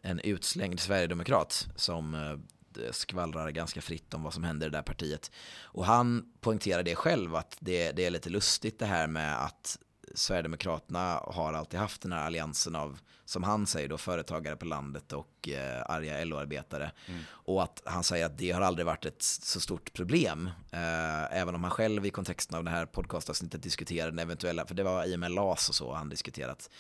en 0.03 0.19
utslängd 0.19 0.81
Sverigedemokrat 0.81 1.69
som 1.77 2.15
eh, 2.15 2.91
skvallrar 2.91 3.51
ganska 3.51 3.81
fritt 3.81 4.15
om 4.15 4.23
vad 4.23 4.35
som 4.35 4.45
händer 4.45 4.67
i 4.67 4.71
det 4.71 4.77
där 4.77 4.83
partiet. 4.83 5.31
Och 5.63 5.87
han 5.87 6.33
poängterar 6.41 6.83
det 6.83 6.95
själv 6.95 7.35
att 7.35 7.57
det, 7.61 7.93
det 7.93 8.05
är 8.05 8.11
lite 8.11 8.31
lustigt 8.31 8.79
det 8.79 8.87
här 8.87 9.07
med 9.07 9.45
att 9.45 9.79
Sverigedemokraterna 10.15 11.21
har 11.25 11.53
alltid 11.53 11.81
haft 11.81 12.03
den 12.03 12.13
här 12.13 12.27
alliansen 12.27 12.77
av, 12.77 12.99
som 13.25 13.43
han 13.43 13.67
säger 13.67 13.89
då, 13.89 13.99
företagare 13.99 14.57
på 14.57 14.65
landet 14.65 15.13
och 15.13 15.49
eh, 15.49 15.83
arga 15.87 16.25
LO-arbetare. 16.25 16.91
Mm. 17.07 17.21
Och 17.31 17.63
att 17.63 17.83
han 17.85 18.05
säger 18.05 18.27
att 18.27 18.39
det 18.39 18.51
har 18.51 18.61
aldrig 18.61 18.87
varit 18.87 19.05
ett 19.05 19.23
så 19.23 19.61
stort 19.61 19.93
problem. 19.93 20.51
Eh, 20.71 21.39
även 21.41 21.55
om 21.55 21.65
han 21.65 21.71
själv 21.71 22.07
i 22.07 22.11
kontexten 22.11 22.59
av 22.59 22.65
det 22.65 22.71
här 22.71 22.87
podcastavsnittet 22.87 23.63
diskuterade 23.63 24.11
den 24.11 24.19
eventuella, 24.19 24.67
för 24.67 24.75
det 24.75 24.83
var 24.83 25.05
IML 25.05 25.35
LAS 25.35 25.69
och 25.69 25.75
så, 25.75 25.95
han 25.95 26.09
diskuterat 26.09 26.71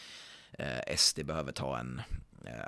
eh, 0.58 0.96
SD 0.96 1.20
behöver 1.24 1.52
ta 1.52 1.78
en 1.78 2.02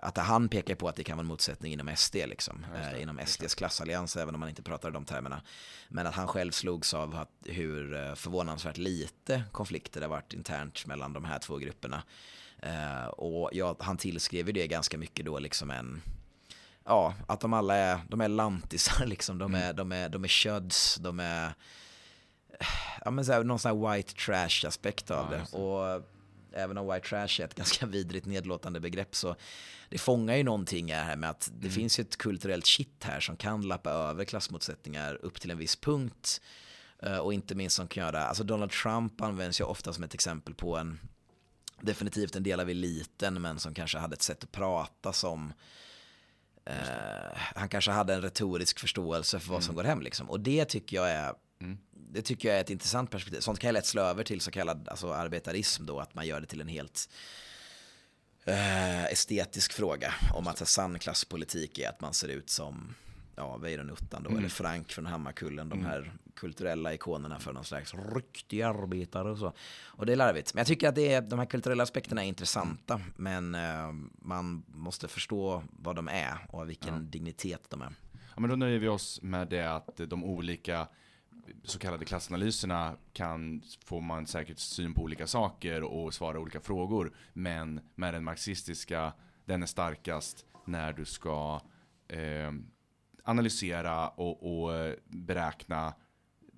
att 0.02 0.18
han 0.18 0.48
pekar 0.48 0.74
på 0.74 0.88
att 0.88 0.96
det 0.96 1.04
kan 1.04 1.16
vara 1.16 1.22
en 1.22 1.28
motsättning 1.28 1.72
inom 1.72 1.96
SD, 1.96 2.14
liksom, 2.14 2.66
eh, 2.74 3.02
inom 3.02 3.18
SDs 3.26 3.54
klassallians, 3.54 4.16
även 4.16 4.34
om 4.34 4.40
man 4.40 4.48
inte 4.48 4.62
pratar 4.62 4.90
de 4.90 5.04
termerna. 5.04 5.42
Men 5.88 6.06
att 6.06 6.14
han 6.14 6.26
själv 6.26 6.52
slogs 6.52 6.94
av 6.94 7.14
att 7.14 7.30
hur 7.44 7.94
eh, 7.94 8.14
förvånansvärt 8.14 8.76
lite 8.76 9.42
konflikter 9.52 10.00
det 10.00 10.06
har 10.06 10.10
varit 10.10 10.32
internt 10.32 10.86
mellan 10.86 11.12
de 11.12 11.24
här 11.24 11.38
två 11.38 11.56
grupperna. 11.56 12.02
Eh, 12.58 13.06
och 13.06 13.50
ja, 13.52 13.76
han 13.78 13.96
tillskrev 13.96 14.46
ju 14.46 14.52
det 14.52 14.66
ganska 14.66 14.98
mycket 14.98 15.26
då 15.26 15.38
liksom 15.38 15.70
en, 15.70 16.02
ja, 16.84 17.14
att 17.26 17.40
de 17.40 17.52
alla 17.52 17.74
är, 17.74 17.98
de 18.08 18.20
är 18.20 18.28
lantisar 18.28 19.06
liksom, 19.06 19.38
de 19.38 19.54
är, 19.54 19.64
mm. 19.64 19.76
de 19.76 19.92
är, 19.92 20.08
de 20.08 20.24
är 20.24 20.28
köds, 20.28 20.96
de 20.96 21.20
är, 21.20 21.54
ja 23.04 23.10
men 23.10 23.24
så 23.24 23.32
här, 23.32 23.44
någon 23.44 23.58
sån 23.58 23.84
här 23.84 23.94
white 23.94 24.14
trash 24.14 24.68
aspekt 24.68 25.10
av 25.10 25.26
ja, 25.32 25.38
det. 25.38 25.56
Och 25.58 26.15
även 26.56 26.78
om 26.78 26.92
white 26.92 27.08
trash 27.08 27.40
är 27.40 27.44
ett 27.44 27.54
ganska 27.54 27.86
vidrigt 27.86 28.26
nedlåtande 28.26 28.80
begrepp 28.80 29.14
så 29.14 29.36
det 29.88 29.98
fångar 29.98 30.36
ju 30.36 30.42
någonting 30.42 30.92
här 30.92 31.16
med 31.16 31.30
att 31.30 31.50
det 31.52 31.66
mm. 31.66 31.74
finns 31.74 31.98
ju 31.98 32.02
ett 32.02 32.16
kulturellt 32.16 32.66
shit 32.66 33.04
här 33.04 33.20
som 33.20 33.36
kan 33.36 33.62
lappa 33.62 33.90
över 33.90 34.24
klassmotsättningar 34.24 35.18
upp 35.22 35.40
till 35.40 35.50
en 35.50 35.58
viss 35.58 35.76
punkt. 35.76 36.40
Eh, 37.02 37.18
och 37.18 37.34
inte 37.34 37.54
minst 37.54 37.76
som 37.76 37.88
kan 37.88 38.04
göra, 38.04 38.24
alltså 38.24 38.44
Donald 38.44 38.70
Trump 38.70 39.20
används 39.20 39.60
ju 39.60 39.64
ofta 39.64 39.92
som 39.92 40.04
ett 40.04 40.14
exempel 40.14 40.54
på 40.54 40.76
en, 40.76 40.98
definitivt 41.80 42.36
en 42.36 42.42
del 42.42 42.60
av 42.60 42.70
eliten 42.70 43.42
men 43.42 43.58
som 43.58 43.74
kanske 43.74 43.98
hade 43.98 44.14
ett 44.14 44.22
sätt 44.22 44.44
att 44.44 44.52
prata 44.52 45.12
som 45.12 45.52
Uh, 46.70 47.38
han 47.54 47.68
kanske 47.68 47.90
hade 47.90 48.14
en 48.14 48.22
retorisk 48.22 48.78
förståelse 48.78 49.40
för 49.40 49.50
vad 49.50 49.62
som 49.62 49.70
mm. 49.70 49.76
går 49.76 49.88
hem 49.88 50.00
liksom. 50.00 50.30
Och 50.30 50.40
det 50.40 50.64
tycker 50.64 50.96
jag 50.96 51.10
är 51.10 51.34
mm 51.60 51.78
det 52.16 52.22
tycker 52.22 52.48
jag 52.48 52.56
är 52.56 52.60
ett 52.60 52.70
intressant 52.70 53.10
perspektiv. 53.10 53.40
Sånt 53.40 53.58
kan 53.58 53.68
jag 53.68 53.72
lätt 53.72 53.86
slå 53.86 54.02
över 54.02 54.24
till 54.24 54.40
så 54.40 54.50
kallad 54.50 54.88
alltså, 54.88 55.12
arbetarism 55.12 55.86
då, 55.86 56.00
att 56.00 56.14
man 56.14 56.26
gör 56.26 56.40
det 56.40 56.46
till 56.46 56.60
en 56.60 56.68
helt 56.68 57.08
eh, 58.44 59.04
estetisk 59.04 59.72
fråga. 59.72 60.14
Om 60.34 60.46
att 60.46 60.68
sann 60.68 60.98
klasspolitik 60.98 61.78
är 61.78 61.88
att 61.88 62.00
man 62.00 62.14
ser 62.14 62.28
ut 62.28 62.50
som 62.50 62.94
ja, 63.36 63.56
Weironuttan 63.56 64.22
då, 64.22 64.30
mm. 64.30 64.38
eller 64.38 64.48
Frank 64.48 64.92
från 64.92 65.06
Hammarkullen, 65.06 65.68
de 65.68 65.78
mm. 65.78 65.90
här 65.90 66.12
kulturella 66.34 66.94
ikonerna 66.94 67.38
för 67.38 67.52
någon 67.52 67.64
slags 67.64 67.94
riktig 68.14 68.62
arbetare 68.62 69.30
och 69.30 69.38
så. 69.38 69.52
Och 69.84 70.06
det 70.06 70.12
är 70.12 70.16
larvigt. 70.16 70.54
Men 70.54 70.60
jag 70.60 70.66
tycker 70.66 70.88
att 70.88 70.94
det 70.94 71.12
är, 71.12 71.20
de 71.20 71.38
här 71.38 71.46
kulturella 71.46 71.82
aspekterna 71.82 72.24
är 72.24 72.28
intressanta, 72.28 73.00
men 73.16 73.54
eh, 73.54 73.92
man 74.18 74.64
måste 74.66 75.08
förstå 75.08 75.62
vad 75.70 75.96
de 75.96 76.08
är 76.08 76.38
och 76.48 76.68
vilken 76.68 76.94
ja. 76.94 77.00
dignitet 77.00 77.62
de 77.68 77.82
är. 77.82 77.92
Ja, 78.12 78.40
men 78.40 78.50
då 78.50 78.56
nöjer 78.56 78.78
vi 78.78 78.88
oss 78.88 79.22
med 79.22 79.48
det 79.48 79.74
att 79.74 79.96
de 79.96 80.24
olika 80.24 80.88
så 81.64 81.78
kallade 81.78 82.04
klassanalyserna 82.04 82.96
kan, 83.12 83.62
får 83.84 84.00
man 84.00 84.26
säkert 84.26 84.58
syn 84.58 84.94
på 84.94 85.02
olika 85.02 85.26
saker 85.26 85.82
och 85.82 86.14
svara 86.14 86.40
olika 86.40 86.60
frågor. 86.60 87.12
Men 87.32 87.80
med 87.94 88.14
den 88.14 88.24
marxistiska, 88.24 89.12
den 89.44 89.62
är 89.62 89.66
starkast 89.66 90.44
när 90.64 90.92
du 90.92 91.04
ska 91.04 91.60
eh, 92.08 92.52
analysera 93.24 94.08
och, 94.08 94.62
och, 94.62 94.74
eh, 94.74 94.94
beräkna 95.04 95.94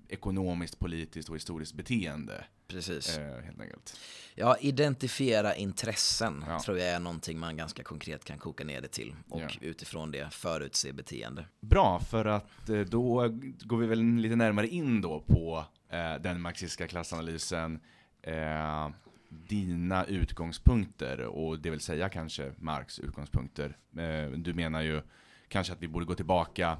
ekonomiskt, 0.07 0.79
politiskt 0.79 1.29
och 1.29 1.35
historiskt 1.35 1.73
beteende. 1.73 2.45
Precis. 2.69 3.17
Eh, 3.17 3.41
helt 3.43 3.61
enkelt. 3.61 3.99
Ja, 4.35 4.57
identifiera 4.61 5.55
intressen 5.55 6.45
ja. 6.47 6.59
tror 6.59 6.77
jag 6.77 6.87
är 6.87 6.99
någonting 6.99 7.39
man 7.39 7.57
ganska 7.57 7.83
konkret 7.83 8.25
kan 8.25 8.37
koka 8.37 8.63
ner 8.63 8.81
det 8.81 8.87
till. 8.87 9.15
Och 9.29 9.41
ja. 9.41 9.49
utifrån 9.61 10.11
det 10.11 10.33
förutse 10.33 10.93
beteende. 10.93 11.45
Bra, 11.59 11.99
för 11.99 12.25
att 12.25 12.69
eh, 12.69 12.79
då 12.79 13.29
går 13.63 13.77
vi 13.77 13.87
väl 13.87 14.03
lite 14.03 14.35
närmare 14.35 14.67
in 14.67 15.01
då 15.01 15.23
på 15.27 15.65
eh, 15.89 16.15
den 16.21 16.41
marxistiska 16.41 16.87
klassanalysen. 16.87 17.79
Eh, 18.21 18.89
dina 19.29 20.05
utgångspunkter 20.05 21.21
och 21.21 21.59
det 21.59 21.69
vill 21.69 21.79
säga 21.79 22.09
kanske 22.09 22.53
Marx 22.57 22.99
utgångspunkter. 22.99 23.77
Eh, 23.97 24.31
du 24.31 24.53
menar 24.53 24.81
ju 24.81 25.01
kanske 25.47 25.73
att 25.73 25.81
vi 25.81 25.87
borde 25.87 26.05
gå 26.05 26.15
tillbaka 26.15 26.77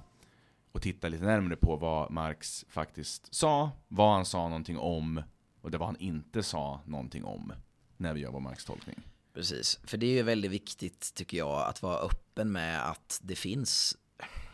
och 0.72 0.82
titta 0.82 1.08
lite 1.08 1.24
närmare 1.24 1.56
på 1.56 1.76
vad 1.76 2.12
Marx 2.12 2.66
faktiskt 2.70 3.36
sa, 3.36 3.72
vad 3.88 4.14
han 4.14 4.26
sa 4.26 4.48
någonting 4.48 4.78
om 4.78 5.24
och 5.62 5.72
det 5.72 5.78
var 5.78 5.86
han 5.86 6.00
inte 6.00 6.44
sa 6.44 6.82
någonting 6.86 7.24
om 7.24 7.54
när 7.98 8.14
vi 8.14 8.20
gör 8.20 8.32
vår 8.32 8.40
Marx 8.40 8.66
tolkning. 8.66 8.96
Precis, 9.34 9.80
för 9.84 9.98
det 9.98 10.06
är 10.06 10.14
ju 10.14 10.24
väldigt 10.24 10.52
viktigt 10.52 11.14
tycker 11.14 11.38
jag 11.38 11.68
att 11.68 11.82
vara 11.82 11.98
öppen 11.98 12.52
med 12.52 12.90
att 12.90 13.20
det 13.24 13.36
finns, 13.36 13.98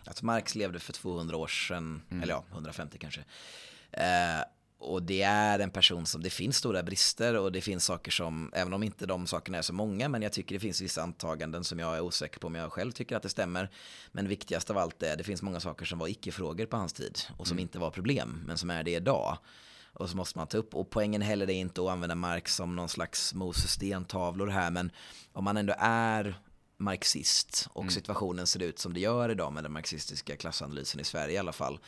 att 0.06 0.22
Marx 0.22 0.56
levde 0.56 0.80
för 0.80 0.94
200 0.94 1.38
år 1.38 1.48
sedan, 1.48 2.02
mm. 2.10 2.24
eller 2.24 2.34
ja, 2.34 2.44
150 2.52 2.98
kanske. 2.98 3.26
Eh, 3.92 4.44
och 4.78 5.04
det 5.04 5.22
är 5.22 5.60
en 5.60 5.70
person 5.70 6.06
som, 6.06 6.24
det 6.24 6.30
finns 6.30 6.58
stora 6.58 6.84
brister 6.84 7.38
och 7.38 7.52
det 7.52 7.62
finns 7.62 7.86
saker 7.86 8.12
som, 8.12 8.52
även 8.54 8.74
om 8.74 8.84
inte 8.84 9.06
de 9.06 9.28
sakerna 9.28 9.58
är 9.58 9.62
så 9.62 9.74
många, 9.74 10.10
men 10.10 10.22
jag 10.22 10.34
tycker 10.34 10.56
det 10.56 10.60
finns 10.60 10.82
vissa 10.82 11.04
antaganden 11.04 11.64
som 11.64 11.80
jag 11.80 11.96
är 11.96 12.02
osäker 12.02 12.40
på 12.40 12.48
om 12.48 12.56
jag 12.56 12.72
själv 12.72 12.92
tycker 12.92 13.16
att 13.16 13.24
det 13.24 13.30
stämmer. 13.30 13.70
Men 14.12 14.28
viktigast 14.28 14.70
av 14.70 14.78
allt 14.78 15.04
är, 15.04 15.18
det 15.18 15.24
finns 15.24 15.42
många 15.42 15.60
saker 15.60 15.86
som 15.86 16.00
var 16.00 16.08
icke-frågor 16.08 16.66
på 16.66 16.78
hans 16.78 16.94
tid 16.94 17.20
och 17.38 17.48
som 17.48 17.56
mm. 17.56 17.62
inte 17.62 17.80
var 17.80 17.92
problem, 17.92 18.44
men 18.48 18.58
som 18.58 18.70
är 18.70 18.84
det 18.84 18.92
idag. 18.92 19.38
Och 19.96 20.10
så 20.10 20.18
måste 20.18 20.38
man 20.38 20.48
ta 20.48 20.58
upp, 20.58 20.76
och 20.76 20.90
poängen 20.90 21.22
heller 21.22 21.50
är 21.50 21.54
inte 21.54 21.82
att 21.82 21.90
använda 21.90 22.16
Marx 22.16 22.56
som 22.56 22.76
någon 22.76 22.90
slags 22.90 23.34
Moses 23.34 23.72
stentavlor 23.72 24.48
här, 24.48 24.72
men 24.72 24.92
om 25.34 25.44
man 25.44 25.58
ändå 25.58 25.74
är 25.80 26.40
marxist 26.78 27.68
och 27.74 27.82
mm. 27.82 27.94
situationen 27.94 28.48
ser 28.48 28.64
ut 28.64 28.80
som 28.80 28.94
det 28.94 29.00
gör 29.00 29.30
idag 29.30 29.54
med 29.54 29.64
den 29.64 29.72
marxistiska 29.72 30.36
klassanalysen 30.36 31.02
i 31.02 31.04
Sverige 31.04 31.36
i 31.36 31.38
alla 31.38 31.54
fall, 31.54 31.80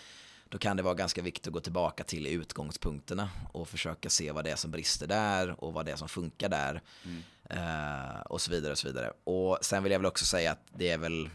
då 0.50 0.58
kan 0.58 0.78
det 0.78 0.84
vara 0.84 0.94
ganska 0.94 1.22
viktigt 1.22 1.48
att 1.48 1.54
gå 1.54 1.60
tillbaka 1.60 2.04
till 2.04 2.28
utgångspunkterna 2.28 3.30
och 3.52 3.68
försöka 3.68 4.10
se 4.10 4.32
vad 4.32 4.44
det 4.44 4.52
är 4.52 4.56
som 4.56 4.72
brister 4.72 5.08
där 5.08 5.64
och 5.64 5.74
vad 5.74 5.86
det 5.86 5.92
är 5.92 5.96
som 5.96 6.10
funkar 6.10 6.50
där. 6.50 6.82
Mm. 7.06 7.24
Uh, 7.52 8.22
och 8.22 8.42
så 8.42 8.52
vidare 8.52 8.72
och 8.72 8.78
så 8.78 8.88
vidare. 8.88 9.12
Och 9.24 9.58
sen 9.62 9.84
vill 9.84 9.92
jag 9.92 10.00
väl 10.00 10.06
också 10.06 10.26
säga 10.26 10.52
att 10.52 10.62
det 10.76 10.90
är 10.90 10.98
väl, 10.98 11.30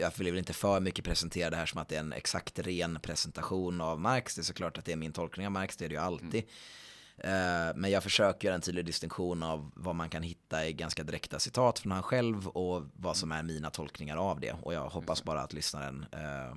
jag 0.00 0.12
vill 0.18 0.26
väl 0.26 0.38
inte 0.38 0.52
för 0.52 0.80
mycket 0.80 1.04
presentera 1.04 1.50
det 1.50 1.56
här 1.56 1.66
som 1.66 1.80
att 1.80 1.88
det 1.88 1.96
är 1.96 2.00
en 2.00 2.12
exakt 2.12 2.58
ren 2.58 2.98
presentation 3.02 3.80
av 3.80 4.00
Marx. 4.00 4.34
Det 4.34 4.40
är 4.40 4.44
såklart 4.44 4.78
att 4.78 4.84
det 4.84 4.92
är 4.92 4.96
min 4.96 5.12
tolkning 5.12 5.46
av 5.46 5.52
Marx, 5.52 5.76
det 5.76 5.84
är 5.84 5.88
det 5.88 5.94
ju 5.94 6.00
alltid. 6.00 6.44
Mm. 6.44 7.68
Uh, 7.70 7.76
men 7.76 7.90
jag 7.90 8.02
försöker 8.02 8.48
göra 8.48 8.54
en 8.54 8.60
tydlig 8.60 8.84
distinktion 8.84 9.42
av 9.42 9.70
vad 9.74 9.94
man 9.94 10.10
kan 10.10 10.22
hitta 10.22 10.66
i 10.66 10.72
ganska 10.72 11.02
direkta 11.02 11.38
citat 11.38 11.78
från 11.78 11.92
han 11.92 12.02
själv 12.02 12.48
och 12.48 12.82
vad 12.94 13.16
som 13.16 13.32
är 13.32 13.42
mina 13.42 13.70
tolkningar 13.70 14.16
av 14.16 14.40
det. 14.40 14.52
Och 14.62 14.74
jag 14.74 14.88
hoppas 14.88 15.24
bara 15.24 15.40
att 15.40 15.52
lyssnaren 15.52 16.06
uh, 16.14 16.56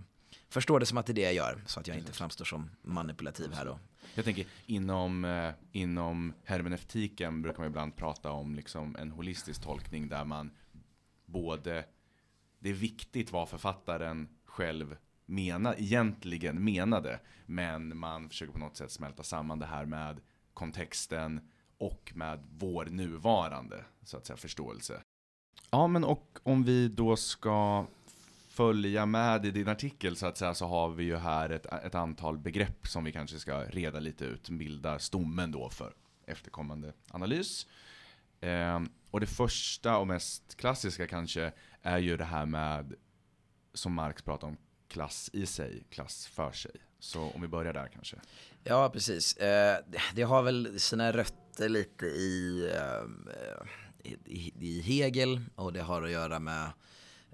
förstår 0.50 0.80
det 0.80 0.86
som 0.86 0.98
att 0.98 1.06
det 1.06 1.12
är 1.12 1.16
det 1.16 1.22
jag 1.22 1.34
gör, 1.34 1.62
så 1.66 1.80
att 1.80 1.88
jag 1.88 1.98
inte 1.98 2.12
framstår 2.12 2.46
som 2.46 2.70
manipulativ 2.82 3.54
här 3.54 3.66
då. 3.66 3.80
Jag 4.16 4.26
tänker 4.26 4.46
inom, 4.66 5.26
eh, 5.26 5.54
inom 5.72 6.34
hermeneutiken 6.44 7.42
brukar 7.42 7.60
man 7.60 7.68
ibland 7.68 7.96
prata 7.96 8.32
om 8.32 8.56
liksom 8.56 8.96
en 8.96 9.12
holistisk 9.12 9.62
tolkning 9.62 10.10
där 10.10 10.26
man 10.26 10.52
både, 11.26 11.86
det 12.60 12.70
är 12.70 12.74
viktigt 12.74 13.32
vad 13.32 13.50
författaren 13.50 14.30
själv 14.46 14.98
mena, 15.26 15.76
egentligen 15.76 16.64
menade, 16.64 17.20
men 17.46 17.98
man 17.98 18.30
försöker 18.30 18.54
på 18.54 18.60
något 18.60 18.78
sätt 18.78 18.92
smälta 18.92 19.24
samman 19.24 19.60
det 19.60 19.66
här 19.66 19.86
med 19.86 20.20
kontexten 20.54 21.50
och 21.78 22.12
med 22.16 22.44
vår 22.58 22.86
nuvarande 22.86 23.86
så 24.04 24.18
att 24.18 24.26
säga, 24.26 24.38
förståelse. 24.38 25.02
Ja, 25.72 25.88
men 25.88 26.04
och 26.04 26.40
om 26.44 26.64
vi 26.64 26.88
då 26.88 27.16
ska 27.16 27.86
följa 28.48 29.06
med 29.06 29.46
i 29.46 29.52
din 29.52 29.68
artikel 29.68 30.16
så 30.16 30.26
att 30.26 30.38
säga 30.38 30.54
så 30.54 30.66
har 30.68 30.90
vi 30.90 31.04
ju 31.04 31.16
här 31.16 31.50
ett, 31.50 31.66
ett 31.66 31.96
antal 31.96 32.38
begrepp 32.38 32.88
som 32.88 33.04
vi 33.04 33.12
kanske 33.12 33.40
ska 33.40 33.64
reda 33.64 34.00
lite 34.00 34.26
ut, 34.26 34.50
bilda 34.50 35.00
stommen 35.00 35.52
då 35.52 35.70
för 35.70 35.94
efterkommande 36.26 36.94
analys. 37.12 37.68
Eh, 38.42 38.80
och 39.12 39.20
det 39.20 39.28
första 39.28 39.98
och 39.98 40.08
mest 40.08 40.56
klassiska 40.58 41.08
kanske 41.08 41.52
är 41.82 41.98
ju 41.98 42.18
det 42.18 42.24
här 42.24 42.46
med, 42.46 42.94
som 43.74 43.94
Marx 43.94 44.22
pratar 44.22 44.48
om, 44.48 44.58
klass 44.88 45.30
i 45.34 45.46
sig, 45.46 45.84
klass 45.90 46.28
för 46.28 46.52
sig. 46.52 46.72
Så 47.00 47.22
om 47.22 47.42
vi 47.42 47.48
börjar 47.48 47.74
där 47.74 47.88
kanske. 47.88 48.18
Ja, 48.64 48.90
precis. 48.90 49.38
Eh, 49.38 49.78
det 50.16 50.24
har 50.24 50.44
väl 50.44 50.80
sina 50.80 51.12
rötter 51.12 51.70
lite 51.70 52.06
i, 52.06 52.72
eh, 52.76 54.14
i, 54.26 54.54
i 54.60 54.82
Hegel 54.82 55.42
och 55.56 55.74
det 55.74 55.82
har 55.82 56.02
att 56.02 56.12
göra 56.12 56.40
med 56.40 56.72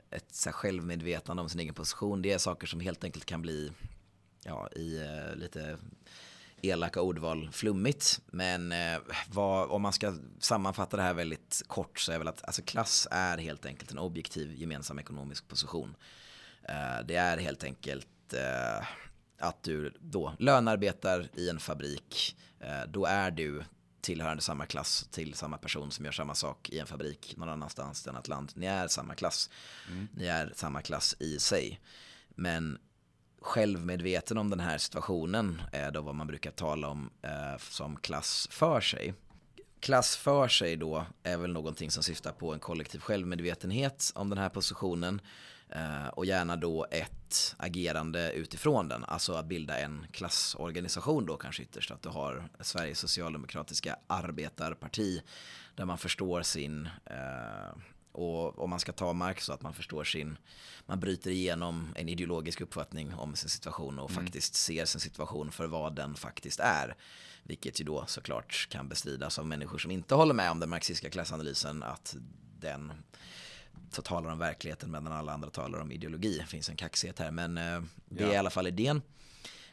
ett 0.09 0.35
så 0.35 0.51
självmedvetande 0.51 1.43
om 1.43 1.49
sin 1.49 1.59
egen 1.59 1.73
position. 1.73 2.21
Det 2.21 2.33
är 2.33 2.37
saker 2.37 2.67
som 2.67 2.79
helt 2.79 3.03
enkelt 3.03 3.25
kan 3.25 3.41
bli, 3.41 3.71
ja, 4.43 4.69
i 4.75 4.97
eh, 5.01 5.35
lite 5.35 5.77
elaka 6.69 7.01
ordval 7.01 7.49
flummigt. 7.51 8.21
Men 8.25 8.71
eh, 8.71 8.99
vad, 9.27 9.69
om 9.69 9.81
man 9.81 9.93
ska 9.93 10.13
sammanfatta 10.39 10.97
det 10.97 11.03
här 11.03 11.13
väldigt 11.13 11.61
kort 11.67 11.99
så 11.99 12.11
är 12.11 12.17
väl 12.17 12.27
att 12.27 12.45
alltså, 12.45 12.61
klass 12.61 13.07
är 13.11 13.37
helt 13.37 13.65
enkelt 13.65 13.91
en 13.91 13.99
objektiv 13.99 14.55
gemensam 14.55 14.99
ekonomisk 14.99 15.47
position. 15.47 15.95
Eh, 16.63 17.05
det 17.05 17.15
är 17.15 17.37
helt 17.37 17.63
enkelt 17.63 18.33
eh, 18.33 18.87
att 19.39 19.63
du 19.63 19.93
då 19.99 20.33
lönearbetar 20.39 21.29
i 21.33 21.49
en 21.49 21.59
fabrik. 21.59 22.37
Eh, 22.59 22.81
då 22.87 23.05
är 23.05 23.31
du 23.31 23.63
tillhörande 24.01 24.43
samma 24.43 24.65
klass 24.65 25.07
till 25.11 25.33
samma 25.33 25.57
person 25.57 25.91
som 25.91 26.05
gör 26.05 26.11
samma 26.11 26.35
sak 26.35 26.69
i 26.69 26.79
en 26.79 26.87
fabrik 26.87 27.33
någon 27.37 27.49
annanstans 27.49 28.07
än 28.07 28.15
ett 28.15 28.27
land. 28.27 28.51
Ni 28.55 28.65
är 28.65 28.87
samma 28.87 29.15
klass. 29.15 29.49
Mm. 29.91 30.07
Ni 30.13 30.25
är 30.25 30.51
samma 30.55 30.81
klass 30.81 31.15
i 31.19 31.39
sig. 31.39 31.79
Men 32.29 32.77
självmedveten 33.45 34.37
om 34.37 34.49
den 34.49 34.59
här 34.59 34.77
situationen 34.77 35.61
är 35.71 35.91
då 35.91 36.01
vad 36.01 36.15
man 36.15 36.27
brukar 36.27 36.51
tala 36.51 36.87
om 36.87 37.09
eh, 37.21 37.57
som 37.57 37.97
klass 37.97 38.47
för 38.51 38.81
sig. 38.81 39.13
Klass 39.79 40.17
för 40.17 40.47
sig 40.47 40.75
då 40.75 41.05
är 41.23 41.37
väl 41.37 41.53
någonting 41.53 41.91
som 41.91 42.03
syftar 42.03 42.31
på 42.31 42.53
en 42.53 42.59
kollektiv 42.59 42.99
självmedvetenhet 42.99 44.11
om 44.15 44.29
den 44.29 44.37
här 44.37 44.49
positionen 44.49 45.21
eh, 45.69 46.07
och 46.07 46.25
gärna 46.25 46.55
då 46.55 46.85
ett 46.91 47.55
agerande 47.57 48.31
utifrån 48.31 48.87
den, 48.87 49.03
alltså 49.03 49.33
att 49.33 49.45
bilda 49.45 49.79
en 49.79 50.05
klassorganisation 50.11 51.25
då 51.25 51.37
kanske 51.37 51.63
ytterst, 51.63 51.91
att 51.91 52.01
du 52.01 52.09
har 52.09 52.49
Sveriges 52.59 52.99
socialdemokratiska 52.99 53.95
arbetarparti 54.07 55.21
där 55.75 55.85
man 55.85 55.97
förstår 55.97 56.41
sin 56.41 56.89
eh, 57.05 57.77
och 58.15 58.59
om 58.59 58.69
man 58.69 58.79
ska 58.79 58.91
ta 58.91 59.13
Marx 59.13 59.45
så 59.45 59.53
att 59.53 59.61
man 59.61 59.73
förstår 59.73 60.03
sin, 60.03 60.37
man 60.85 60.99
bryter 60.99 61.31
igenom 61.31 61.93
en 61.95 62.09
ideologisk 62.09 62.61
uppfattning 62.61 63.13
om 63.13 63.35
sin 63.35 63.49
situation 63.49 63.99
och 63.99 64.11
mm. 64.11 64.23
faktiskt 64.23 64.55
ser 64.55 64.85
sin 64.85 65.01
situation 65.01 65.51
för 65.51 65.67
vad 65.67 65.95
den 65.95 66.15
faktiskt 66.15 66.59
är. 66.59 66.95
Vilket 67.43 67.81
ju 67.81 67.85
då 67.85 68.05
såklart 68.07 68.67
kan 68.69 68.89
bestridas 68.89 69.39
av 69.39 69.47
människor 69.47 69.77
som 69.77 69.91
inte 69.91 70.15
håller 70.15 70.33
med 70.33 70.51
om 70.51 70.59
den 70.59 70.69
marxistiska 70.69 71.09
klassanalysen 71.09 71.83
att 71.83 72.15
den 72.59 72.93
så 73.91 74.01
talar 74.01 74.31
om 74.31 74.39
verkligheten 74.39 74.91
medan 74.91 75.11
alla 75.11 75.33
andra 75.33 75.49
talar 75.49 75.79
om 75.79 75.91
ideologi. 75.91 76.37
Det 76.37 76.45
finns 76.45 76.69
en 76.69 76.75
kaxighet 76.75 77.19
här 77.19 77.31
men 77.31 77.57
eh, 77.57 77.81
det 78.05 78.23
ja. 78.23 78.29
är 78.29 78.33
i 78.33 78.37
alla 78.37 78.49
fall 78.49 78.67
idén. 78.67 79.01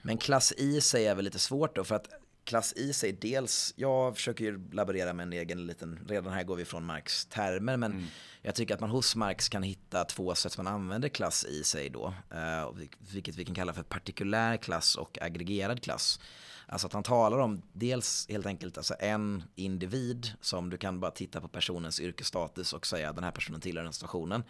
Men 0.03 0.19
klass 0.19 0.53
i 0.53 0.81
sig 0.81 1.07
är 1.07 1.15
väl 1.15 1.25
lite 1.25 1.39
svårt 1.39 1.77
då 1.77 1.85
för 1.85 1.95
att 1.95 2.09
klass 2.45 2.73
i 2.73 2.93
sig 2.93 3.13
dels, 3.13 3.75
jag 3.77 4.17
försöker 4.17 4.45
ju 4.45 4.71
laborera 4.73 5.13
med 5.13 5.23
en 5.23 5.33
egen 5.33 5.67
liten, 5.67 5.99
redan 6.09 6.33
här 6.33 6.45
går 6.45 6.57
vi 6.57 6.65
från 6.65 6.85
Marx 6.85 7.27
termer 7.27 7.77
men 7.77 7.93
mm. 7.93 8.05
jag 8.43 8.55
tycker 8.55 8.75
att 8.75 8.81
man 8.81 8.91
hos 8.91 9.17
Marx 9.17 9.49
kan 9.49 9.63
hitta 9.63 10.05
två 10.05 10.35
sätt 10.35 10.57
man 10.57 10.67
använder 10.67 11.09
klass 11.09 11.45
i 11.45 11.65
sig 11.65 11.91
då, 11.91 12.15
eh, 12.31 12.87
vilket 13.13 13.37
vi 13.37 13.45
kan 13.45 13.55
kalla 13.55 13.73
för 13.73 13.83
partikulär 13.83 14.57
klass 14.57 14.97
och 14.97 15.19
aggregerad 15.21 15.83
klass. 15.83 16.21
Alltså 16.67 16.87
att 16.87 16.93
han 16.93 17.03
talar 17.03 17.39
om 17.39 17.63
dels 17.73 18.27
helt 18.29 18.47
enkelt 18.47 18.77
alltså 18.79 18.95
en 18.99 19.43
individ 19.55 20.33
som 20.41 20.71
du 20.71 20.77
kan 20.77 21.01
bara 21.01 21.11
titta 21.11 21.41
på 21.41 21.49
personens 21.49 22.01
yrkesstatus 22.01 22.73
och 22.73 22.87
säga 22.87 23.11
att 23.11 23.17
den 23.17 23.25
här 23.25 23.31
personen 23.31 23.61
tillhör 23.61 23.85
den 23.85 23.93
situationen. 23.93 24.43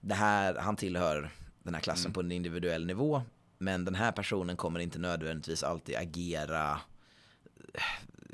Det 0.00 0.14
här, 0.14 0.54
han 0.54 0.76
tillhör 0.76 1.30
den 1.62 1.74
här 1.74 1.80
klassen 1.80 2.06
mm. 2.06 2.12
på 2.12 2.20
en 2.20 2.32
individuell 2.32 2.86
nivå 2.86 3.22
men 3.58 3.84
den 3.84 3.94
här 3.94 4.12
personen 4.12 4.56
kommer 4.56 4.80
inte 4.80 4.98
nödvändigtvis 4.98 5.62
alltid 5.62 5.96
agera 5.96 6.80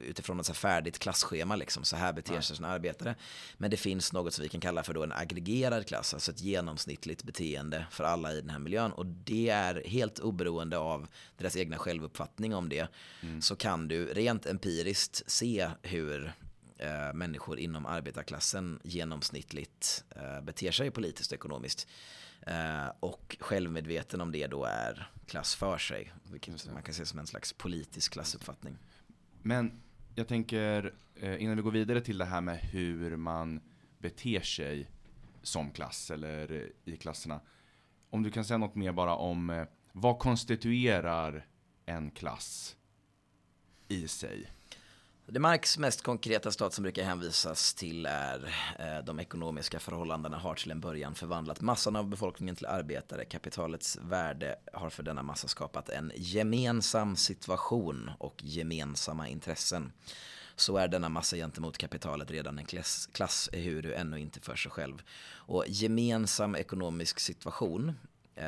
utifrån 0.05 0.41
ett 0.41 0.47
så 0.47 0.55
färdigt 0.55 0.99
klasschema 0.99 1.57
liksom. 1.57 1.85
Så 1.85 1.97
här 1.97 2.13
beter 2.13 2.41
sig 2.41 2.57
sina 2.57 2.69
arbetare. 2.69 3.15
Men 3.57 3.71
det 3.71 3.77
finns 3.77 4.13
något 4.13 4.35
som 4.35 4.43
vi 4.43 4.49
kan 4.49 4.61
kalla 4.61 4.83
för 4.83 4.95
då 4.95 5.03
en 5.03 5.13
aggregerad 5.13 5.87
klass, 5.87 6.15
alltså 6.15 6.31
ett 6.31 6.41
genomsnittligt 6.41 7.23
beteende 7.23 7.87
för 7.91 8.05
alla 8.05 8.33
i 8.33 8.41
den 8.41 8.51
här 8.51 8.59
miljön. 8.59 8.93
Och 8.93 9.07
det 9.07 9.49
är 9.49 9.83
helt 9.87 10.19
oberoende 10.19 10.79
av 10.79 11.07
deras 11.37 11.57
egna 11.57 11.79
självuppfattning 11.79 12.55
om 12.55 12.69
det. 12.69 12.89
Mm. 13.23 13.43
Så 13.43 13.57
kan 13.57 13.89
du 13.89 14.07
rent 14.07 14.47
empiriskt 14.47 15.23
se 15.27 15.71
hur 15.83 16.33
eh, 16.79 17.13
människor 17.15 17.59
inom 17.59 17.87
arbetarklassen 17.87 18.81
genomsnittligt 18.85 20.05
eh, 20.17 20.41
beter 20.41 20.73
sig 20.73 20.91
politiskt 20.91 21.33
och 21.33 21.37
ekonomiskt. 21.37 21.89
Eh, 22.47 22.87
och 23.01 23.37
självmedveten 23.41 24.21
om 24.21 24.33
det 24.33 24.47
då 24.47 24.65
är 24.65 25.11
klass 25.27 25.55
för 25.55 25.79
sig, 25.79 26.13
vilket 26.25 26.73
man 26.73 26.83
kan 26.83 26.95
se 26.95 27.07
som 27.07 27.19
en 27.19 27.27
slags 27.27 27.53
politisk 27.53 28.13
klassuppfattning. 28.13 28.79
Men 29.47 29.83
jag 30.15 30.29
tänker, 30.29 30.95
eh, 31.15 31.43
innan 31.43 31.57
vi 31.57 31.63
går 31.63 31.71
vidare 31.71 32.01
till 32.01 32.19
det 32.19 32.25
här 32.25 32.41
med 32.41 32.59
hur 32.59 33.17
man 33.17 33.61
beter 33.99 34.41
sig 34.41 34.91
som 35.43 35.71
klass 35.71 36.11
eller 36.11 36.53
eh, 36.53 36.93
i 36.93 36.97
klasserna. 36.97 37.41
Om 38.11 38.23
du 38.23 38.31
kan 38.31 38.45
säga 38.45 38.59
något 38.59 38.75
mer 38.75 38.93
bara 38.93 39.17
om 39.17 39.51
eh, 39.51 39.67
vad 39.93 40.19
konstituerar 40.19 41.47
en 41.87 42.11
klass 42.11 42.77
i 43.89 44.09
sig? 44.09 44.51
Det 45.27 45.41
Marx 45.41 45.79
mest 45.79 46.03
konkreta 46.03 46.51
stat 46.51 46.75
som 46.75 46.83
brukar 46.83 47.05
hänvisas 47.05 47.75
till 47.75 48.07
är 48.07 48.55
eh, 48.79 49.05
de 49.05 49.21
ekonomiska 49.21 49.79
förhållandena 49.79 50.39
har 50.39 50.55
till 50.55 50.71
en 50.71 50.81
början 50.81 51.15
förvandlat 51.15 51.61
massan 51.61 51.97
av 51.97 52.09
befolkningen 52.09 52.57
till 52.57 52.67
arbetare. 52.67 53.25
Kapitalets 53.25 53.99
värde 54.03 54.57
har 54.73 54.91
för 54.91 55.03
denna 55.03 55.23
massa 55.23 55.49
skapat 55.49 55.89
en 55.89 56.13
gemensam 56.15 57.17
situation 57.17 58.11
och 58.19 58.45
gemensamma 58.45 59.29
intressen. 59.29 59.93
Så 60.57 60.77
är 60.77 60.89
denna 60.89 61.09
massa 61.09 61.37
gentemot 61.37 61.79
kapitalet 61.79 62.31
redan 62.31 62.59
en 62.59 62.65
klass, 62.65 63.09
klass 63.13 63.51
eh, 63.53 63.61
ehuru 63.61 63.95
ännu 63.95 64.21
inte 64.21 64.41
för 64.41 64.57
sig 64.57 64.71
själv. 64.71 65.03
Och 65.31 65.65
gemensam 65.69 66.57
ekonomisk 66.57 67.21
situation 67.21 67.89
eh, 68.35 68.45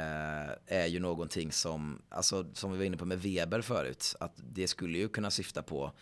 är 0.67 0.87
ju 0.87 1.01
någonting 1.01 1.53
som, 1.53 2.03
alltså, 2.09 2.47
som 2.53 2.73
vi 2.73 2.79
var 2.79 2.85
inne 2.85 2.97
på 2.97 3.05
med 3.05 3.23
Weber 3.23 3.61
förut, 3.61 4.15
att 4.21 4.35
det 4.37 4.69
skulle 4.69 4.99
ju 4.99 5.09
kunna 5.09 5.31
syfta 5.31 5.63
på 5.63 5.93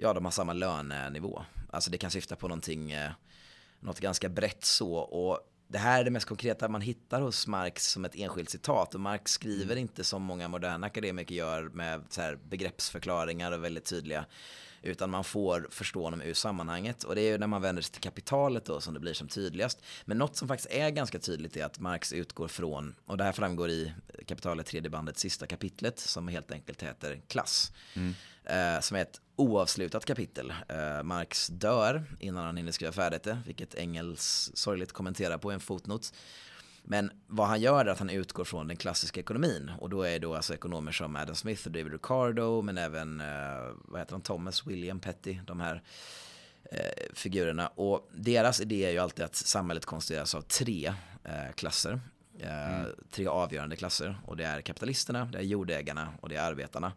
ja, 0.00 0.12
de 0.12 0.24
har 0.24 0.32
samma 0.32 0.52
lönenivå. 0.52 1.44
Alltså 1.70 1.90
det 1.90 1.98
kan 1.98 2.10
syfta 2.10 2.36
på 2.36 2.48
någonting, 2.48 2.90
eh, 2.90 3.10
något 3.80 4.00
ganska 4.00 4.28
brett 4.28 4.64
så. 4.64 4.94
Och 4.94 5.40
det 5.68 5.78
här 5.78 6.00
är 6.00 6.04
det 6.04 6.10
mest 6.10 6.26
konkreta 6.26 6.68
man 6.68 6.80
hittar 6.80 7.20
hos 7.20 7.46
Marx 7.46 7.90
som 7.90 8.04
ett 8.04 8.14
enskilt 8.14 8.50
citat. 8.50 8.94
Och 8.94 9.00
Marx 9.00 9.32
skriver 9.32 9.72
mm. 9.72 9.78
inte 9.78 10.04
som 10.04 10.22
många 10.22 10.48
moderna 10.48 10.86
akademiker 10.86 11.34
gör 11.34 11.62
med 11.62 12.04
så 12.08 12.20
här 12.20 12.38
begreppsförklaringar 12.48 13.52
och 13.52 13.64
väldigt 13.64 13.84
tydliga. 13.84 14.24
Utan 14.82 15.10
man 15.10 15.24
får 15.24 15.68
förstå 15.70 16.02
honom 16.02 16.22
ur 16.22 16.34
sammanhanget. 16.34 17.04
Och 17.04 17.14
det 17.14 17.20
är 17.20 17.30
ju 17.30 17.38
när 17.38 17.46
man 17.46 17.62
vänder 17.62 17.82
sig 17.82 17.92
till 17.92 18.02
kapitalet 18.02 18.64
då 18.64 18.80
som 18.80 18.94
det 18.94 19.00
blir 19.00 19.14
som 19.14 19.28
tydligast. 19.28 19.82
Men 20.04 20.18
något 20.18 20.36
som 20.36 20.48
faktiskt 20.48 20.70
är 20.70 20.90
ganska 20.90 21.18
tydligt 21.18 21.56
är 21.56 21.64
att 21.64 21.78
Marx 21.78 22.12
utgår 22.12 22.48
från, 22.48 22.94
och 23.06 23.16
det 23.16 23.24
här 23.24 23.32
framgår 23.32 23.68
i 23.68 23.92
kapitalet 24.26 24.66
tredje 24.66 24.90
bandet 24.90 25.18
sista 25.18 25.46
kapitlet 25.46 25.98
som 25.98 26.28
helt 26.28 26.52
enkelt 26.52 26.82
heter 26.82 27.20
klass. 27.28 27.72
Mm. 27.94 28.14
Eh, 28.44 28.80
som 28.80 28.96
är 28.96 29.02
ett 29.02 29.20
oavslutat 29.36 30.04
kapitel. 30.04 30.52
Eh, 30.68 31.02
Marx 31.02 31.48
dör 31.48 32.04
innan 32.20 32.44
han 32.44 32.56
hinner 32.56 32.72
skriva 32.72 32.92
färdigt 32.92 33.22
det, 33.22 33.38
vilket 33.46 33.74
Engels 33.74 34.50
sorgligt 34.54 34.92
kommenterar 34.92 35.38
på 35.38 35.50
en 35.50 35.60
fotnot. 35.60 36.12
Men 36.82 37.10
vad 37.26 37.46
han 37.46 37.60
gör 37.60 37.84
är 37.84 37.90
att 37.90 37.98
han 37.98 38.10
utgår 38.10 38.44
från 38.44 38.68
den 38.68 38.76
klassiska 38.76 39.20
ekonomin 39.20 39.70
och 39.78 39.90
då 39.90 40.02
är 40.02 40.18
då 40.18 40.34
alltså 40.34 40.54
ekonomer 40.54 40.92
som 40.92 41.16
Adam 41.16 41.34
Smith 41.34 41.66
och 41.66 41.72
David 41.72 41.92
Ricardo 41.92 42.62
men 42.62 42.78
även 42.78 43.20
eh, 43.20 43.26
vad 43.84 44.00
heter 44.00 44.12
han, 44.12 44.20
Thomas 44.20 44.66
William 44.66 45.00
Petty, 45.00 45.38
de 45.46 45.60
här 45.60 45.82
eh, 46.64 47.14
figurerna. 47.14 47.68
Och 47.68 48.08
deras 48.14 48.60
idé 48.60 48.84
är 48.84 48.90
ju 48.90 48.98
alltid 48.98 49.24
att 49.24 49.34
samhället 49.34 49.84
konstrueras 49.84 50.34
av 50.34 50.40
tre 50.40 50.94
eh, 51.24 51.52
klasser. 51.54 52.00
Eh, 52.38 52.74
mm. 52.74 52.86
Tre 53.10 53.26
avgörande 53.26 53.76
klasser 53.76 54.18
och 54.26 54.36
det 54.36 54.44
är 54.44 54.60
kapitalisterna, 54.60 55.24
det 55.24 55.38
är 55.38 55.42
jordägarna 55.42 56.08
och 56.20 56.28
det 56.28 56.36
är 56.36 56.42
arbetarna. 56.42 56.92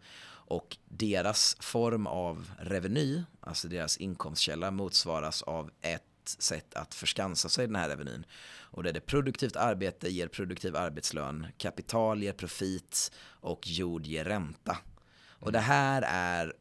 Och 0.45 0.77
deras 0.85 1.57
form 1.59 2.07
av 2.07 2.51
reveny, 2.59 3.23
alltså 3.39 3.67
deras 3.67 3.97
inkomstkälla 3.97 4.71
motsvaras 4.71 5.41
av 5.41 5.71
ett 5.81 6.03
sätt 6.29 6.73
att 6.73 6.93
förskansa 6.93 7.49
sig 7.49 7.67
den 7.67 7.75
här 7.75 7.89
revenyn. 7.89 8.25
Och 8.61 8.83
det 8.83 8.89
är 8.89 8.93
det 8.93 9.01
produktivt 9.01 9.55
arbete 9.55 10.09
ger 10.09 10.27
produktiv 10.27 10.75
arbetslön, 10.75 11.47
kapital 11.57 12.23
ger 12.23 12.33
profit 12.33 13.11
och 13.25 13.67
jord 13.67 14.05
ger 14.05 14.23
ränta. 14.23 14.77
Och 15.29 15.51
det 15.51 15.59
här 15.59 16.01
är 16.07 16.53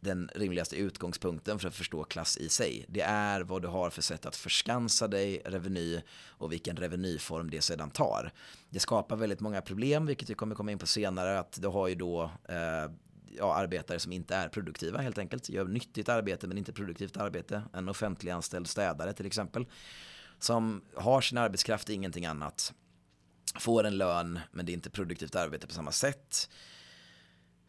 den 0.00 0.30
rimligaste 0.34 0.76
utgångspunkten 0.76 1.58
för 1.58 1.68
att 1.68 1.74
förstå 1.74 2.04
klass 2.04 2.36
i 2.36 2.48
sig. 2.48 2.84
Det 2.88 3.00
är 3.00 3.40
vad 3.40 3.62
du 3.62 3.68
har 3.68 3.90
för 3.90 4.02
sätt 4.02 4.26
att 4.26 4.36
förskansa 4.36 5.08
dig 5.08 5.42
reveny 5.44 6.00
och 6.28 6.52
vilken 6.52 6.76
revenyform 6.76 7.50
det 7.50 7.60
sedan 7.60 7.90
tar. 7.90 8.32
Det 8.70 8.80
skapar 8.80 9.16
väldigt 9.16 9.40
många 9.40 9.60
problem, 9.60 10.06
vilket 10.06 10.30
vi 10.30 10.34
kommer 10.34 10.54
komma 10.54 10.72
in 10.72 10.78
på 10.78 10.86
senare, 10.86 11.38
att 11.38 11.62
du 11.62 11.68
har 11.68 11.88
ju 11.88 11.94
då 11.94 12.22
eh, 12.48 12.90
ja, 13.38 13.54
arbetare 13.54 13.98
som 13.98 14.12
inte 14.12 14.34
är 14.34 14.48
produktiva 14.48 14.98
helt 14.98 15.18
enkelt. 15.18 15.48
Gör 15.48 15.64
nyttigt 15.64 16.08
arbete 16.08 16.46
men 16.46 16.58
inte 16.58 16.72
produktivt 16.72 17.16
arbete. 17.16 17.62
En 17.72 17.88
offentlig 17.88 18.30
anställd 18.30 18.68
städare 18.68 19.12
till 19.12 19.26
exempel. 19.26 19.66
Som 20.38 20.82
har 20.94 21.20
sin 21.20 21.38
arbetskraft, 21.38 21.88
ingenting 21.88 22.26
annat. 22.26 22.72
Får 23.58 23.84
en 23.84 23.98
lön 23.98 24.40
men 24.52 24.66
det 24.66 24.72
är 24.72 24.74
inte 24.74 24.90
produktivt 24.90 25.34
arbete 25.34 25.66
på 25.66 25.72
samma 25.72 25.92
sätt. 25.92 26.48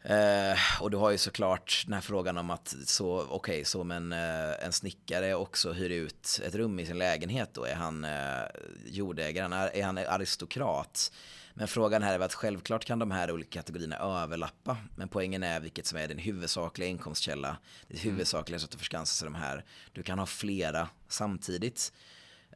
Eh, 0.02 0.58
och 0.80 0.90
du 0.90 0.96
har 0.96 1.10
ju 1.10 1.18
såklart 1.18 1.82
den 1.86 1.94
här 1.94 2.00
frågan 2.00 2.38
om 2.38 2.50
att 2.50 2.76
så 2.84 3.20
okej, 3.20 3.34
okay, 3.36 3.64
så 3.64 3.84
men 3.84 4.12
eh, 4.12 4.64
en 4.64 4.72
snickare 4.72 5.34
också 5.34 5.72
hyr 5.72 5.90
ut 5.90 6.40
ett 6.44 6.54
rum 6.54 6.78
i 6.78 6.86
sin 6.86 6.98
lägenhet 6.98 7.50
då, 7.54 7.64
är 7.64 7.74
han 7.74 8.04
eh, 8.04 8.44
jordägaren, 8.86 9.52
är, 9.52 9.76
är 9.76 9.84
han 9.84 9.98
aristokrat? 9.98 11.12
Men 11.58 11.68
frågan 11.68 12.02
här 12.02 12.14
är 12.14 12.24
att 12.24 12.34
självklart 12.34 12.84
kan 12.84 12.98
de 12.98 13.10
här 13.10 13.30
olika 13.30 13.50
kategorierna 13.50 13.96
överlappa. 13.96 14.76
Men 14.96 15.08
poängen 15.08 15.42
är 15.42 15.60
vilket 15.60 15.86
som 15.86 15.98
är 15.98 16.08
din 16.08 16.18
huvudsakliga 16.18 16.88
inkomstkälla. 16.88 17.56
Det 17.88 18.02
mm. 18.02 18.10
huvudsakliga 18.10 18.58
sättet 18.58 18.74
att 18.74 18.80
förskansa 18.80 19.14
sig 19.14 19.26
de 19.26 19.34
här. 19.34 19.64
Du 19.92 20.02
kan 20.02 20.18
ha 20.18 20.26
flera 20.26 20.88
samtidigt. 21.08 21.92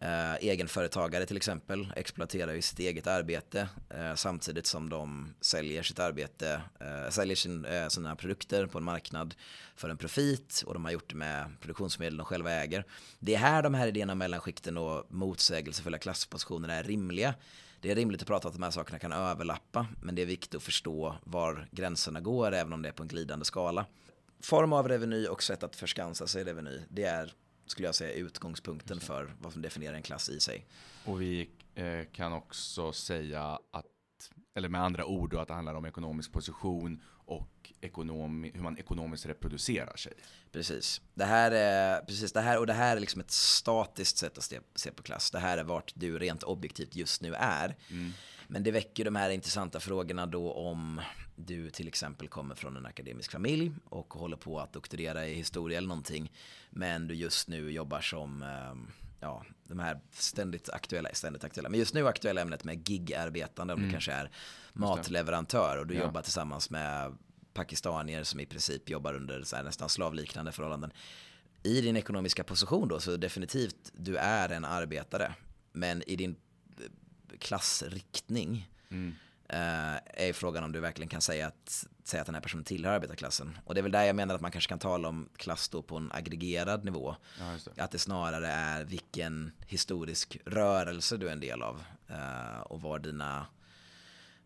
Eh, 0.00 0.34
egenföretagare 0.34 1.26
till 1.26 1.36
exempel 1.36 1.92
exploaterar 1.96 2.52
ju 2.52 2.62
sitt 2.62 2.78
eget 2.78 3.06
arbete 3.06 3.68
eh, 3.90 4.14
samtidigt 4.14 4.66
som 4.66 4.88
de 4.88 5.34
säljer 5.40 5.82
sitt 5.82 5.98
arbete, 5.98 6.62
eh, 6.80 7.10
säljer 7.10 7.36
sin, 7.36 7.64
eh, 7.64 7.88
sina 7.88 8.16
produkter 8.16 8.66
på 8.66 8.78
en 8.78 8.84
marknad 8.84 9.34
för 9.76 9.88
en 9.88 9.96
profit 9.96 10.62
och 10.66 10.74
de 10.74 10.84
har 10.84 10.92
gjort 10.92 11.10
det 11.10 11.16
med 11.16 11.46
produktionsmedel 11.60 12.16
de 12.16 12.26
själva 12.26 12.50
äger. 12.50 12.84
Det 13.18 13.34
är 13.34 13.38
här 13.38 13.62
de 13.62 13.74
här 13.74 13.86
idéerna 13.86 14.12
om 14.12 14.18
mellanskikten 14.18 14.78
och 14.78 15.06
motsägelsefulla 15.08 15.98
klasspositioner 15.98 16.68
är 16.68 16.82
rimliga. 16.82 17.34
Det 17.82 17.90
är 17.90 17.94
rimligt 17.94 18.22
att 18.22 18.28
prata 18.28 18.48
att 18.48 18.54
de 18.54 18.62
här 18.62 18.70
sakerna 18.70 18.98
kan 18.98 19.12
överlappa 19.12 19.86
men 20.00 20.14
det 20.14 20.22
är 20.22 20.26
viktigt 20.26 20.54
att 20.54 20.62
förstå 20.62 21.14
var 21.24 21.68
gränserna 21.70 22.20
går 22.20 22.52
även 22.52 22.72
om 22.72 22.82
det 22.82 22.88
är 22.88 22.92
på 22.92 23.02
en 23.02 23.08
glidande 23.08 23.44
skala. 23.44 23.86
Form 24.40 24.72
av 24.72 24.88
reveny 24.88 25.26
och 25.26 25.42
sätt 25.42 25.62
att 25.62 25.76
förskansa 25.76 26.26
sig 26.26 26.44
reveny, 26.44 26.80
det 26.88 27.02
är 27.02 27.34
skulle 27.66 27.88
jag 27.88 27.94
säga 27.94 28.12
utgångspunkten 28.12 29.00
för 29.00 29.34
vad 29.40 29.52
som 29.52 29.62
definierar 29.62 29.94
en 29.94 30.02
klass 30.02 30.28
i 30.28 30.40
sig. 30.40 30.66
Och 31.04 31.20
vi 31.20 31.50
eh, 31.74 32.04
kan 32.12 32.32
också 32.32 32.92
säga 32.92 33.58
att, 33.70 33.86
eller 34.54 34.68
med 34.68 34.82
andra 34.82 35.04
ord 35.04 35.30
då, 35.30 35.38
att 35.38 35.48
det 35.48 35.54
handlar 35.54 35.74
om 35.74 35.84
ekonomisk 35.84 36.32
position 36.32 37.00
och 37.32 37.72
ekonom, 37.80 38.50
hur 38.54 38.62
man 38.62 38.78
ekonomiskt 38.78 39.26
reproducerar 39.26 39.96
sig. 39.96 40.12
Precis. 40.52 41.00
Det 41.14 41.24
här 41.24 41.50
är, 41.50 42.00
precis 42.00 42.32
det 42.32 42.40
här, 42.40 42.58
och 42.58 42.66
det 42.66 42.72
här 42.72 42.96
är 42.96 43.00
liksom 43.00 43.20
ett 43.20 43.30
statiskt 43.30 44.16
sätt 44.16 44.38
att 44.38 44.52
se, 44.74 44.90
på 44.90 45.02
klass. 45.02 45.30
Det 45.30 45.38
här 45.38 45.58
är 45.58 45.64
vart 45.64 45.92
du 45.94 46.18
rent 46.18 46.42
objektivt 46.42 46.96
just 46.96 47.22
nu 47.22 47.34
är. 47.34 47.76
Mm. 47.90 48.12
Men 48.48 48.62
det 48.62 48.70
väcker 48.70 49.04
de 49.04 49.16
här 49.16 49.30
intressanta 49.30 49.80
frågorna 49.80 50.26
då 50.26 50.52
om 50.52 51.00
du 51.36 51.70
till 51.70 51.88
exempel 51.88 52.28
kommer 52.28 52.54
från 52.54 52.76
en 52.76 52.86
akademisk 52.86 53.32
familj 53.32 53.72
och 53.84 54.14
håller 54.14 54.36
på 54.36 54.60
att 54.60 54.72
doktorera 54.72 55.26
i 55.26 55.34
historia 55.34 55.78
eller 55.78 55.88
någonting. 55.88 56.32
Men 56.70 57.08
du 57.08 57.14
just 57.14 57.48
nu 57.48 57.70
jobbar 57.70 58.00
som, 58.00 58.42
ehm, 58.42 58.90
ja, 59.20 59.44
de 59.68 59.78
här 59.78 60.00
ständigt 60.10 60.68
aktuella, 60.68 61.08
ständigt 61.12 61.44
aktuella, 61.44 61.68
men 61.68 61.78
just 61.78 61.94
nu 61.94 62.08
aktuella 62.08 62.40
ämnet 62.40 62.64
med 62.64 62.88
gigarbetande, 62.88 63.74
om 63.74 63.80
mm. 63.80 63.88
du 63.88 63.92
kanske 63.92 64.12
är 64.12 64.30
matleverantör 64.72 65.78
och 65.78 65.86
du 65.86 65.94
ja. 65.94 66.00
jobbar 66.00 66.22
tillsammans 66.22 66.70
med 66.70 67.16
pakistanier 67.54 68.24
som 68.24 68.40
i 68.40 68.46
princip 68.46 68.88
jobbar 68.88 69.14
under 69.14 69.42
så 69.42 69.62
nästan 69.62 69.88
slavliknande 69.88 70.52
förhållanden. 70.52 70.92
I 71.62 71.80
din 71.80 71.96
ekonomiska 71.96 72.44
position 72.44 72.88
då, 72.88 73.00
så 73.00 73.16
definitivt, 73.16 73.92
du 73.92 74.16
är 74.16 74.48
en 74.48 74.64
arbetare. 74.64 75.34
Men 75.72 76.02
i 76.02 76.16
din 76.16 76.36
klassriktning 77.38 78.70
mm. 78.90 79.14
eh, 79.48 80.26
är 80.26 80.32
frågan 80.32 80.64
om 80.64 80.72
du 80.72 80.80
verkligen 80.80 81.08
kan 81.08 81.20
säga 81.20 81.46
att, 81.46 81.86
säga 82.04 82.20
att 82.20 82.26
den 82.26 82.34
här 82.34 82.42
personen 82.42 82.64
tillhör 82.64 82.92
arbetarklassen. 82.92 83.58
Och 83.64 83.74
det 83.74 83.80
är 83.80 83.82
väl 83.82 83.92
där 83.92 84.04
jag 84.04 84.16
menar 84.16 84.34
att 84.34 84.40
man 84.40 84.50
kanske 84.50 84.68
kan 84.68 84.78
tala 84.78 85.08
om 85.08 85.28
klass 85.36 85.68
då 85.68 85.82
på 85.82 85.96
en 85.96 86.12
aggregerad 86.12 86.84
nivå. 86.84 87.16
Ja, 87.38 87.56
det. 87.74 87.82
Att 87.82 87.90
det 87.90 87.98
snarare 87.98 88.48
är 88.48 88.84
vilken 88.84 89.52
historisk 89.66 90.38
rörelse 90.44 91.16
du 91.16 91.28
är 91.28 91.32
en 91.32 91.40
del 91.40 91.62
av. 91.62 91.82
Eh, 92.08 92.60
och 92.60 92.80
var 92.80 92.98
dina 92.98 93.46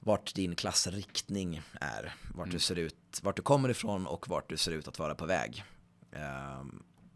vart 0.06 0.34
din 0.34 0.56
klassriktning 0.56 1.62
är. 1.80 2.14
Vart, 2.34 2.46
mm. 2.46 2.50
du 2.50 2.58
ser 2.58 2.76
ut, 2.76 3.20
vart 3.22 3.36
du 3.36 3.42
kommer 3.42 3.68
ifrån 3.68 4.06
och 4.06 4.28
vart 4.28 4.48
du 4.48 4.56
ser 4.56 4.72
ut 4.72 4.88
att 4.88 4.98
vara 4.98 5.14
på 5.14 5.26
väg. 5.26 5.64
Eh, 6.12 6.64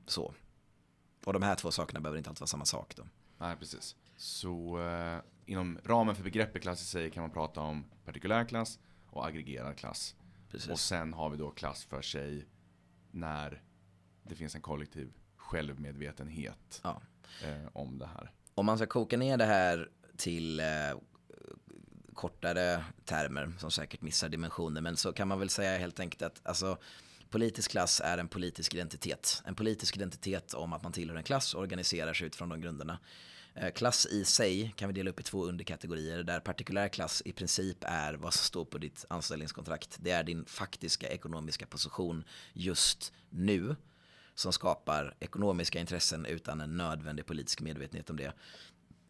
så. 0.06 0.34
Och 1.24 1.32
de 1.32 1.42
här 1.42 1.54
två 1.54 1.70
sakerna 1.70 2.00
behöver 2.00 2.18
inte 2.18 2.30
alltid 2.30 2.40
vara 2.40 2.46
samma 2.46 2.64
sak 2.64 2.96
då. 2.96 3.02
Nej, 3.38 3.56
precis. 3.56 3.96
Så 4.16 4.80
eh, 4.80 5.18
inom 5.46 5.78
ramen 5.84 6.14
för 6.14 6.22
begreppet 6.22 6.62
klass 6.62 6.82
i 6.82 6.84
sig 6.84 7.10
kan 7.10 7.22
man 7.22 7.30
prata 7.30 7.60
om 7.60 7.84
partikulär 8.04 8.44
klass 8.44 8.78
och 9.06 9.26
aggregerad 9.26 9.76
klass. 9.76 10.14
Precis. 10.50 10.70
Och 10.70 10.80
sen 10.80 11.12
har 11.12 11.30
vi 11.30 11.36
då 11.36 11.50
klass 11.50 11.84
för 11.84 12.02
sig 12.02 12.46
när 13.10 13.62
det 14.22 14.34
finns 14.34 14.54
en 14.54 14.62
kollektiv 14.62 15.12
självmedvetenhet 15.36 16.80
ja. 16.84 17.02
eh, 17.44 17.68
om 17.72 17.98
det 17.98 18.06
här. 18.06 18.30
Om 18.54 18.66
man 18.66 18.76
ska 18.76 18.86
koka 18.86 19.16
ner 19.16 19.36
det 19.36 19.46
här 19.46 19.90
till 20.16 20.60
eh, 20.60 20.66
kortare 22.20 22.84
termer 23.04 23.52
som 23.58 23.70
säkert 23.70 24.02
missar 24.02 24.28
dimensioner 24.28 24.80
men 24.80 24.96
så 24.96 25.12
kan 25.12 25.28
man 25.28 25.38
väl 25.38 25.50
säga 25.50 25.78
helt 25.78 26.00
enkelt 26.00 26.22
att 26.22 26.40
alltså, 26.42 26.78
politisk 27.30 27.70
klass 27.70 28.00
är 28.04 28.18
en 28.18 28.28
politisk 28.28 28.74
identitet. 28.74 29.42
En 29.46 29.54
politisk 29.54 29.96
identitet 29.96 30.54
om 30.54 30.72
att 30.72 30.82
man 30.82 30.92
tillhör 30.92 31.16
en 31.16 31.22
klass 31.22 31.54
och 31.54 31.62
organiserar 31.62 32.14
sig 32.14 32.26
utifrån 32.26 32.48
de 32.48 32.60
grunderna. 32.60 32.98
Eh, 33.54 33.70
klass 33.70 34.06
i 34.06 34.24
sig 34.24 34.74
kan 34.76 34.88
vi 34.88 34.94
dela 34.94 35.10
upp 35.10 35.20
i 35.20 35.22
två 35.22 35.44
underkategorier 35.44 36.22
där 36.22 36.40
partikulär 36.40 36.88
klass 36.88 37.22
i 37.24 37.32
princip 37.32 37.78
är 37.80 38.14
vad 38.14 38.34
som 38.34 38.44
står 38.44 38.64
på 38.64 38.78
ditt 38.78 39.04
anställningskontrakt. 39.10 39.98
Det 40.00 40.10
är 40.10 40.24
din 40.24 40.44
faktiska 40.44 41.08
ekonomiska 41.08 41.66
position 41.66 42.24
just 42.52 43.12
nu 43.30 43.76
som 44.34 44.52
skapar 44.52 45.14
ekonomiska 45.20 45.80
intressen 45.80 46.26
utan 46.26 46.60
en 46.60 46.76
nödvändig 46.76 47.26
politisk 47.26 47.60
medvetenhet 47.60 48.10
om 48.10 48.16
det. 48.16 48.32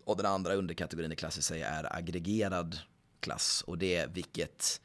Och 0.05 0.17
den 0.17 0.27
andra 0.27 0.55
underkategorin 0.55 1.13
i 1.13 1.17
klass 1.17 1.39
i 1.39 1.43
sig 1.43 1.63
är 1.63 1.97
aggregerad 1.97 2.79
klass 3.21 3.63
och 3.67 3.79
det 3.79 3.97
är 3.97 4.09
vilket 4.09 4.81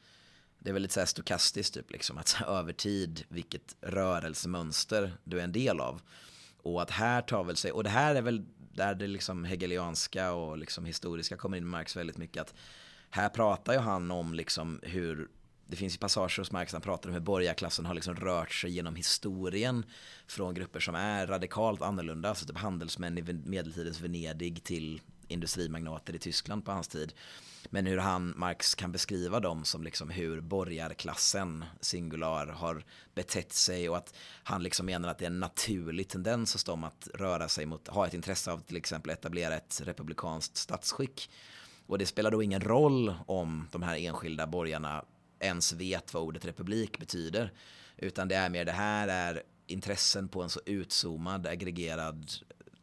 det 0.58 0.70
är 0.70 0.72
väldigt 0.72 0.92
så 0.92 1.00
här 1.00 1.06
stokastiskt 1.06 1.74
typ 1.74 1.90
liksom 1.90 2.18
att 2.18 2.42
över 2.46 2.72
tid 2.72 3.24
vilket 3.28 3.76
rörelsemönster 3.80 5.12
du 5.24 5.40
är 5.40 5.44
en 5.44 5.52
del 5.52 5.80
av. 5.80 6.02
Och 6.62 6.82
att 6.82 6.90
här 6.90 7.22
tar 7.22 7.44
väl 7.44 7.56
sig, 7.56 7.72
och 7.72 7.84
det 7.84 7.90
här 7.90 8.14
är 8.14 8.22
väl 8.22 8.44
där 8.58 8.94
det 8.94 9.06
liksom 9.06 9.44
hegelianska 9.44 10.32
och 10.32 10.58
liksom 10.58 10.84
historiska 10.84 11.36
kommer 11.36 11.56
in 11.56 11.70
märks 11.70 11.96
väldigt 11.96 12.16
mycket 12.16 12.42
att 12.42 12.54
här 13.10 13.28
pratar 13.28 13.72
ju 13.72 13.78
han 13.78 14.10
om 14.10 14.34
liksom 14.34 14.80
hur 14.82 15.28
det 15.66 15.76
finns 15.76 15.94
ju 15.94 15.98
passager 15.98 16.38
hos 16.38 16.52
Marx 16.52 16.72
han 16.72 16.82
pratar 16.82 17.08
om 17.08 17.14
hur 17.14 17.20
borgarklassen 17.20 17.86
har 17.86 17.94
liksom 17.94 18.14
rört 18.14 18.52
sig 18.52 18.70
genom 18.70 18.96
historien 18.96 19.84
från 20.26 20.54
grupper 20.54 20.80
som 20.80 20.94
är 20.94 21.26
radikalt 21.26 21.82
annorlunda, 21.82 22.28
alltså 22.28 22.46
typ 22.46 22.58
handelsmän 22.58 23.18
i 23.18 23.22
medeltidens 23.22 24.00
Venedig 24.00 24.64
till 24.64 25.00
industrimagnater 25.28 26.14
i 26.14 26.18
Tyskland 26.18 26.64
på 26.64 26.72
hans 26.72 26.88
tid. 26.88 27.12
Men 27.70 27.86
hur 27.86 27.98
han, 27.98 28.34
Marx, 28.36 28.74
kan 28.74 28.92
beskriva 28.92 29.40
dem 29.40 29.64
som 29.64 29.82
liksom 29.82 30.10
hur 30.10 30.40
borgarklassen, 30.40 31.64
singular, 31.80 32.46
har 32.46 32.84
betett 33.14 33.52
sig 33.52 33.88
och 33.88 33.96
att 33.96 34.14
han 34.42 34.62
liksom 34.62 34.86
menar 34.86 35.08
att 35.08 35.18
det 35.18 35.24
är 35.24 35.30
en 35.30 35.40
naturlig 35.40 36.08
tendens 36.08 36.52
hos 36.52 36.64
dem 36.64 36.84
att 36.84 37.08
röra 37.14 37.48
sig 37.48 37.66
mot, 37.66 37.88
ha 37.88 38.06
ett 38.06 38.14
intresse 38.14 38.52
av 38.52 38.58
till 38.58 38.76
exempel 38.76 39.12
etablera 39.12 39.54
ett 39.54 39.82
republikanskt 39.84 40.56
statsskick. 40.56 41.30
Och 41.86 41.98
det 41.98 42.06
spelar 42.06 42.30
då 42.30 42.42
ingen 42.42 42.60
roll 42.60 43.14
om 43.26 43.68
de 43.72 43.82
här 43.82 43.96
enskilda 43.96 44.46
borgarna 44.46 45.04
ens 45.40 45.72
vet 45.72 46.14
vad 46.14 46.22
ordet 46.22 46.44
republik 46.44 46.98
betyder. 46.98 47.52
Utan 47.96 48.28
det 48.28 48.34
är 48.34 48.48
mer 48.48 48.64
det 48.64 48.72
här 48.72 49.08
är 49.08 49.42
intressen 49.66 50.28
på 50.28 50.42
en 50.42 50.50
så 50.50 50.60
utzoomad, 50.66 51.46
aggregerad 51.46 52.30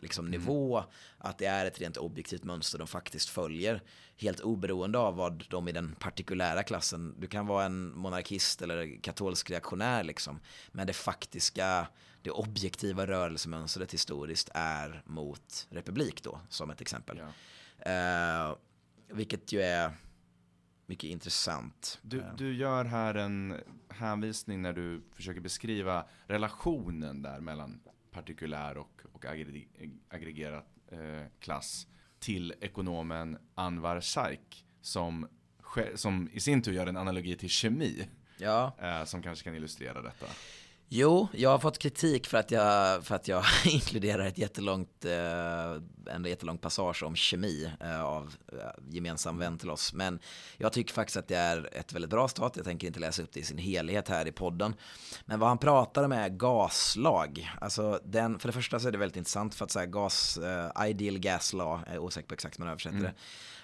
liksom, 0.04 0.28
mm. 0.28 0.40
nivå. 0.40 0.84
Att 1.18 1.38
det 1.38 1.46
är 1.46 1.66
ett 1.66 1.82
rent 1.82 1.98
objektivt 1.98 2.44
mönster 2.44 2.78
de 2.78 2.88
faktiskt 2.88 3.30
följer. 3.30 3.82
Helt 4.18 4.40
oberoende 4.40 5.00
av 5.00 5.16
vad 5.16 5.46
de 5.50 5.68
i 5.68 5.72
den 5.72 5.96
partikulära 6.00 6.64
klassen, 6.64 7.16
du 7.20 7.28
kan 7.28 7.48
vara 7.48 7.66
en 7.66 7.98
monarkist 7.98 8.62
eller 8.62 9.02
katolsk 9.02 9.50
reaktionär 9.50 10.04
liksom. 10.04 10.40
Men 10.72 10.88
det 10.88 10.94
faktiska, 10.94 11.88
det 12.22 12.32
objektiva 12.32 13.08
rörelsemönstret 13.08 13.94
historiskt 13.94 14.50
är 14.54 15.04
mot 15.06 15.68
republik 15.70 16.24
då, 16.24 16.40
som 16.50 16.70
ett 16.70 16.82
exempel. 16.82 17.20
Ja. 17.20 18.50
Uh, 18.50 18.56
vilket 19.08 19.52
ju 19.52 19.62
är 19.62 19.92
mycket 20.86 21.10
intressant. 21.10 22.00
Du, 22.02 22.20
eh. 22.20 22.36
du 22.38 22.56
gör 22.56 22.86
här 22.86 23.16
en 23.16 23.60
hänvisning 23.90 24.62
när 24.62 24.74
du 24.74 25.02
försöker 25.12 25.42
beskriva 25.42 26.06
relationen 26.28 27.22
där 27.22 27.40
mellan 27.40 27.80
partikulär 28.14 28.78
och, 28.78 29.02
och 29.12 29.26
aggregerad 30.10 30.64
eh, 30.92 31.28
klass 31.40 31.88
till 32.20 32.54
ekonomen 32.62 33.38
Anwar 33.56 34.02
Shaikh 34.02 34.58
som, 34.82 35.28
som 35.96 36.30
i 36.34 36.40
sin 36.40 36.62
tur 36.62 36.74
gör 36.74 36.88
en 36.88 36.98
analogi 36.98 37.36
till 37.36 37.50
kemi. 37.50 38.08
Ja. 38.38 38.76
Eh, 38.82 39.06
som 39.06 39.22
kanske 39.22 39.44
kan 39.44 39.56
illustrera 39.56 40.02
detta. 40.02 40.26
Jo, 40.96 41.28
jag 41.32 41.50
har 41.50 41.60
fått 41.60 41.78
kritik 41.78 42.28
för 42.28 42.38
att 42.38 42.52
jag, 42.52 43.06
för 43.06 43.16
att 43.16 43.28
jag 43.28 43.44
inkluderar 43.66 44.26
ett 44.26 44.38
jättelångt, 44.38 45.06
eh, 45.06 46.14
en 46.16 46.26
jättelång 46.26 46.58
passage 46.58 47.04
om 47.04 47.16
kemi 47.16 47.72
eh, 47.80 48.04
av 48.04 48.36
eh, 48.52 48.58
gemensam 48.90 49.38
vän 49.38 49.58
till 49.58 49.70
oss. 49.70 49.94
Men 49.94 50.20
jag 50.58 50.74
tycker 50.74 50.94
faktiskt 50.94 51.18
att 51.18 51.28
det 51.28 51.36
är 51.36 51.70
ett 51.72 51.94
väldigt 51.94 52.12
bra 52.12 52.28
stat. 52.28 52.54
Jag 52.56 52.66
tänker 52.66 52.88
inte 52.88 53.00
läsa 53.00 53.24
upp 53.24 53.32
det 53.34 53.40
i 53.40 53.44
sin 53.44 53.58
helhet 53.58 54.10
här 54.10 54.28
i 54.28 54.32
podden. 54.32 54.76
Men 55.26 55.40
vad 55.40 55.50
han 55.50 55.58
pratar 55.58 56.04
om 56.04 56.12
är 56.12 56.30
gaslag. 56.30 57.52
Alltså 57.62 58.00
den, 58.06 58.40
för 58.40 58.48
det 58.48 58.54
första 58.54 58.80
så 58.80 58.88
är 58.88 58.92
det 58.92 58.98
väldigt 58.98 59.18
intressant 59.18 59.56
för 59.56 59.66
att 59.66 59.72
säga 59.72 59.86
gas, 59.86 60.40
uh, 60.78 60.90
ideal 60.90 61.20
gas 61.20 61.54
law, 61.54 61.82
jag 61.86 61.96
är 61.96 62.00
osäker 62.00 62.28
på 62.28 62.34
exakt 62.34 62.60
hur 62.60 62.64
man 62.64 62.72
översätter 62.72 62.98
mm. 62.98 63.12
det. 63.12 63.14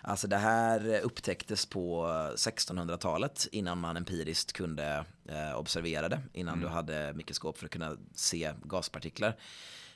Alltså 0.02 0.28
det 0.28 0.38
här 0.38 1.00
upptäcktes 1.00 1.66
på 1.66 2.06
1600-talet 2.36 3.48
innan 3.52 3.78
man 3.78 3.98
empiriskt 3.98 4.54
kunde 4.54 5.06
eh, 5.30 5.58
observera 5.58 6.10
det. 6.10 6.22
Innan 6.34 6.54
mm. 6.54 6.66
du 6.66 6.74
hade 6.74 7.14
mikroskop 7.14 7.58
för 7.58 7.66
att 7.66 7.72
kunna 7.72 7.98
se 8.16 8.54
gaspartiklar. 8.64 9.36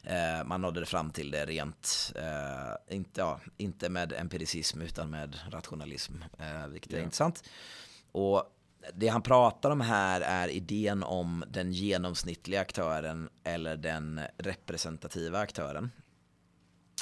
Eh, 0.04 0.46
man 0.46 0.62
nådde 0.62 0.86
fram 0.86 1.10
till 1.10 1.32
det 1.32 1.46
rent, 1.46 2.14
eh, 2.16 2.96
inte, 2.96 3.22
ja, 3.22 3.40
inte 3.58 3.90
med 3.90 4.14
empiricism 4.14 4.82
utan 4.82 5.10
med 5.10 5.40
rationalism, 5.52 6.14
eh, 6.40 6.68
vilket 6.68 6.92
är 6.92 6.96
yeah. 6.96 7.04
intressant. 7.04 7.44
Och 8.12 8.44
det 8.94 9.08
han 9.08 9.22
pratar 9.22 9.72
om 9.72 9.82
här 9.82 10.22
är 10.22 10.48
idén 10.48 11.04
om 11.04 11.44
den 11.48 11.72
genomsnittliga 11.72 12.62
aktören 12.62 13.30
eller 13.44 13.78
den 13.78 14.22
representativa 14.38 15.40
aktören. 15.40 15.92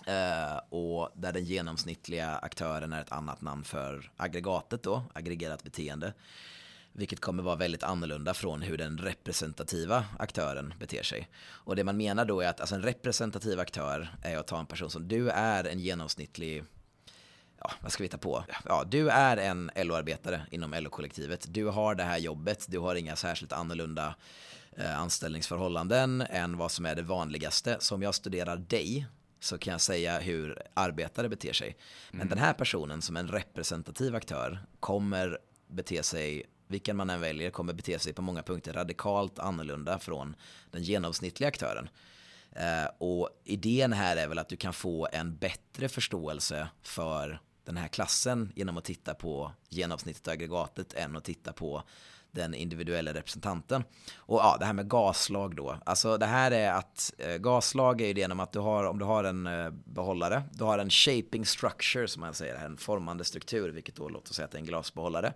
Eh, 0.05 0.57
och 0.69 1.09
där 1.15 1.33
den 1.33 1.45
genomsnittliga 1.45 2.35
aktören 2.35 2.93
är 2.93 3.01
ett 3.01 3.11
annat 3.11 3.41
namn 3.41 3.63
för 3.63 4.11
aggregatet 4.17 4.83
då, 4.83 5.03
aggregerat 5.13 5.63
beteende. 5.63 6.13
Vilket 6.93 7.19
kommer 7.19 7.43
vara 7.43 7.55
väldigt 7.55 7.83
annorlunda 7.83 8.33
från 8.33 8.61
hur 8.61 8.77
den 8.77 8.97
representativa 8.97 10.05
aktören 10.19 10.73
beter 10.79 11.03
sig. 11.03 11.29
Och 11.41 11.75
det 11.75 11.83
man 11.83 11.97
menar 11.97 12.25
då 12.25 12.41
är 12.41 12.47
att 12.47 12.59
alltså 12.59 12.75
en 12.75 12.81
representativ 12.81 13.59
aktör 13.59 14.15
är 14.23 14.37
att 14.37 14.47
ta 14.47 14.59
en 14.59 14.65
person 14.65 14.89
som 14.89 15.07
du 15.07 15.29
är 15.29 15.63
en 15.63 15.79
genomsnittlig 15.79 16.63
ja, 17.59 17.71
vad 17.81 17.91
ska 17.91 18.03
vi 18.03 18.09
ta 18.09 18.17
på? 18.17 18.43
Ja, 18.65 18.83
du 18.83 19.09
är 19.09 19.37
en 19.37 19.71
LO-arbetare 19.75 20.41
inom 20.51 20.73
LO-kollektivet. 20.73 21.45
Du 21.49 21.65
har 21.65 21.95
det 21.95 22.03
här 22.03 22.17
jobbet, 22.17 22.65
du 22.69 22.79
har 22.79 22.95
inga 22.95 23.15
särskilt 23.15 23.53
annorlunda 23.53 24.15
eh, 24.77 24.99
anställningsförhållanden 24.99 26.21
än 26.21 26.57
vad 26.57 26.71
som 26.71 26.85
är 26.85 26.95
det 26.95 27.01
vanligaste. 27.01 27.77
Så 27.79 27.95
om 27.95 28.01
jag 28.01 28.15
studerar 28.15 28.57
dig 28.57 29.07
så 29.43 29.57
kan 29.57 29.71
jag 29.71 29.81
säga 29.81 30.19
hur 30.19 30.61
arbetare 30.73 31.29
beter 31.29 31.53
sig. 31.53 31.77
Men 32.11 32.21
mm. 32.21 32.29
den 32.29 32.37
här 32.37 32.53
personen 32.53 33.01
som 33.01 33.17
en 33.17 33.27
representativ 33.27 34.15
aktör 34.15 34.59
kommer 34.79 35.39
bete 35.67 36.03
sig 36.03 36.45
vilken 36.67 36.97
man 36.97 37.09
än 37.09 37.21
väljer, 37.21 37.51
kommer 37.51 37.73
bete 37.73 37.99
sig 37.99 38.13
på 38.13 38.21
många 38.21 38.43
punkter 38.43 38.73
radikalt 38.73 39.39
annorlunda 39.39 39.99
från 39.99 40.35
den 40.71 40.83
genomsnittliga 40.83 41.47
aktören. 41.47 41.89
Eh, 42.51 42.89
och 42.97 43.29
idén 43.43 43.93
här 43.93 44.17
är 44.17 44.27
väl 44.27 44.39
att 44.39 44.49
du 44.49 44.57
kan 44.57 44.73
få 44.73 45.07
en 45.11 45.37
bättre 45.37 45.89
förståelse 45.89 46.69
för 46.81 47.39
den 47.65 47.77
här 47.77 47.87
klassen 47.87 48.51
genom 48.55 48.77
att 48.77 48.83
titta 48.83 49.13
på 49.13 49.51
genomsnittet 49.69 50.27
och 50.27 50.33
aggregatet 50.33 50.93
än 50.93 51.15
att 51.15 51.23
titta 51.23 51.53
på 51.53 51.83
den 52.31 52.53
individuella 52.53 53.13
representanten. 53.13 53.83
Och 54.17 54.39
ja, 54.39 54.57
det 54.59 54.65
här 54.65 54.73
med 54.73 54.89
gaslag 54.89 55.55
då. 55.55 55.77
Alltså 55.85 56.17
det 56.17 56.25
här 56.25 56.51
är 56.51 56.71
att 56.71 57.13
eh, 57.17 57.37
gaslag 57.37 58.01
är 58.01 58.07
ju 58.07 58.13
det 58.13 58.21
genom 58.21 58.39
att 58.39 58.51
du 58.51 58.59
har, 58.59 58.83
om 58.83 58.99
du 58.99 59.05
har 59.05 59.23
en 59.23 59.47
eh, 59.47 59.69
behållare, 59.69 60.43
du 60.51 60.63
har 60.63 60.79
en 60.79 60.89
shaping 60.89 61.45
structure 61.45 62.07
som 62.07 62.19
man 62.19 62.33
säger, 62.33 62.55
en 62.55 62.77
formande 62.77 63.23
struktur, 63.23 63.69
vilket 63.69 63.95
då 63.95 64.09
låter 64.09 64.33
säga 64.33 64.45
att 64.45 64.51
det 64.51 64.57
är 64.57 64.59
en 64.59 64.65
glasbehållare. 64.65 65.33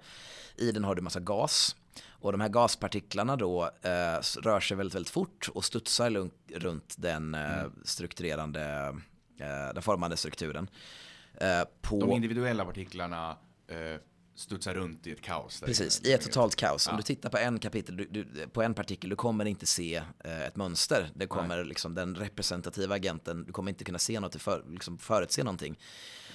I 0.56 0.72
den 0.72 0.84
har 0.84 0.96
du 0.96 1.02
massa 1.02 1.20
gas. 1.20 1.76
Och 2.10 2.32
de 2.32 2.42
här 2.42 2.50
gaspartiklarna 2.50 3.36
då 3.36 3.64
eh, 3.64 4.42
rör 4.42 4.60
sig 4.60 4.78
väldigt, 4.78 4.96
väldigt 4.96 5.10
fort 5.10 5.50
och 5.54 5.66
studsar 5.66 6.30
runt 6.60 6.96
den 6.98 7.36
eh, 7.36 7.60
mm. 7.60 7.72
strukturerande, 7.84 8.96
eh, 9.40 9.74
den 9.74 9.82
formande 9.82 10.18
strukturen. 10.18 10.70
Eh, 11.34 11.62
på... 11.82 12.00
De 12.00 12.12
individuella 12.12 12.66
partiklarna 12.66 13.38
studsar 14.36 14.74
runt 14.74 15.08
i 15.08 15.12
ett 15.12 15.22
kaos. 15.22 15.62
Precis, 15.62 16.02
i 16.06 16.14
ett 16.14 16.22
totalt 16.22 16.56
kaos. 16.56 16.86
Ja. 16.86 16.92
Om 16.92 16.98
du 16.98 17.04
tittar 17.04 17.30
på 17.30 17.38
en 17.38 17.60
kapitel, 17.60 17.98
du, 17.98 18.06
du, 18.06 18.48
på 18.48 18.62
en 18.62 18.74
partikel, 18.74 19.10
du 19.10 19.16
kommer 19.16 19.46
inte 19.46 19.66
se 19.66 19.96
eh, 20.24 20.42
ett 20.42 20.56
mönster. 20.56 21.10
Det 21.16 21.28
kommer 21.28 21.64
liksom 21.64 21.96
den 21.96 22.16
representativa 22.16 22.96
agenten, 22.96 23.46
du 23.46 23.52
kommer 23.52 23.72
inte 23.72 23.84
kunna 23.84 24.00
se 24.00 24.20
något, 24.20 24.42
för, 24.42 24.64
liksom 24.70 24.98
förutse 24.98 25.44
någonting. 25.44 25.80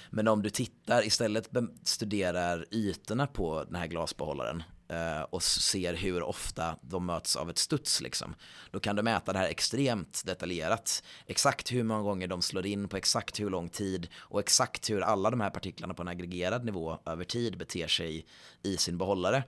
Men 0.09 0.27
om 0.27 0.41
du 0.41 0.49
tittar, 0.49 1.05
istället 1.07 1.49
studerar 1.83 2.65
ytorna 2.71 3.27
på 3.27 3.63
den 3.63 3.75
här 3.75 3.87
glasbehållaren 3.87 4.63
Eh, 4.80 4.80
Eh, 4.91 5.21
och 5.21 5.43
ser 5.43 5.93
hur 5.93 6.23
ofta 6.23 6.77
de 6.81 7.05
möts 7.05 7.35
av 7.35 7.49
ett 7.49 7.57
studs. 7.57 8.01
Liksom. 8.01 8.35
Då 8.71 8.79
kan 8.79 8.95
du 8.95 9.01
mäta 9.01 9.33
det 9.33 9.39
här 9.39 9.47
extremt 9.47 10.21
detaljerat. 10.25 11.03
Exakt 11.27 11.71
hur 11.71 11.83
många 11.83 12.01
gånger 12.01 12.27
de 12.27 12.41
slår 12.41 12.65
in 12.65 12.87
på 12.87 12.97
exakt 12.97 13.39
hur 13.39 13.49
lång 13.49 13.69
tid 13.69 14.07
och 14.15 14.39
exakt 14.39 14.89
hur 14.89 15.01
alla 15.01 15.29
de 15.29 15.41
här 15.41 15.49
partiklarna 15.49 15.93
på 15.93 16.01
en 16.01 16.07
aggregerad 16.07 16.65
nivå 16.65 16.97
över 17.05 17.23
tid 17.23 17.57
beter 17.57 17.87
sig 17.87 18.25
i 18.63 18.77
sin 18.77 18.97
behållare. 18.97 19.43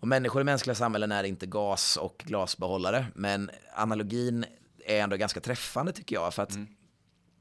Och 0.00 0.08
människor 0.08 0.40
i 0.40 0.44
mänskliga 0.44 0.74
samhällen 0.74 1.12
är 1.12 1.24
inte 1.24 1.46
gas 1.46 1.96
och 1.96 2.22
glasbehållare, 2.26 3.06
men 3.14 3.50
analogin 3.74 4.44
är 4.84 5.00
ändå 5.00 5.16
ganska 5.16 5.40
träffande 5.40 5.92
tycker 5.92 6.16
jag. 6.16 6.34
För 6.34 6.42
att 6.42 6.54
mm 6.54 6.75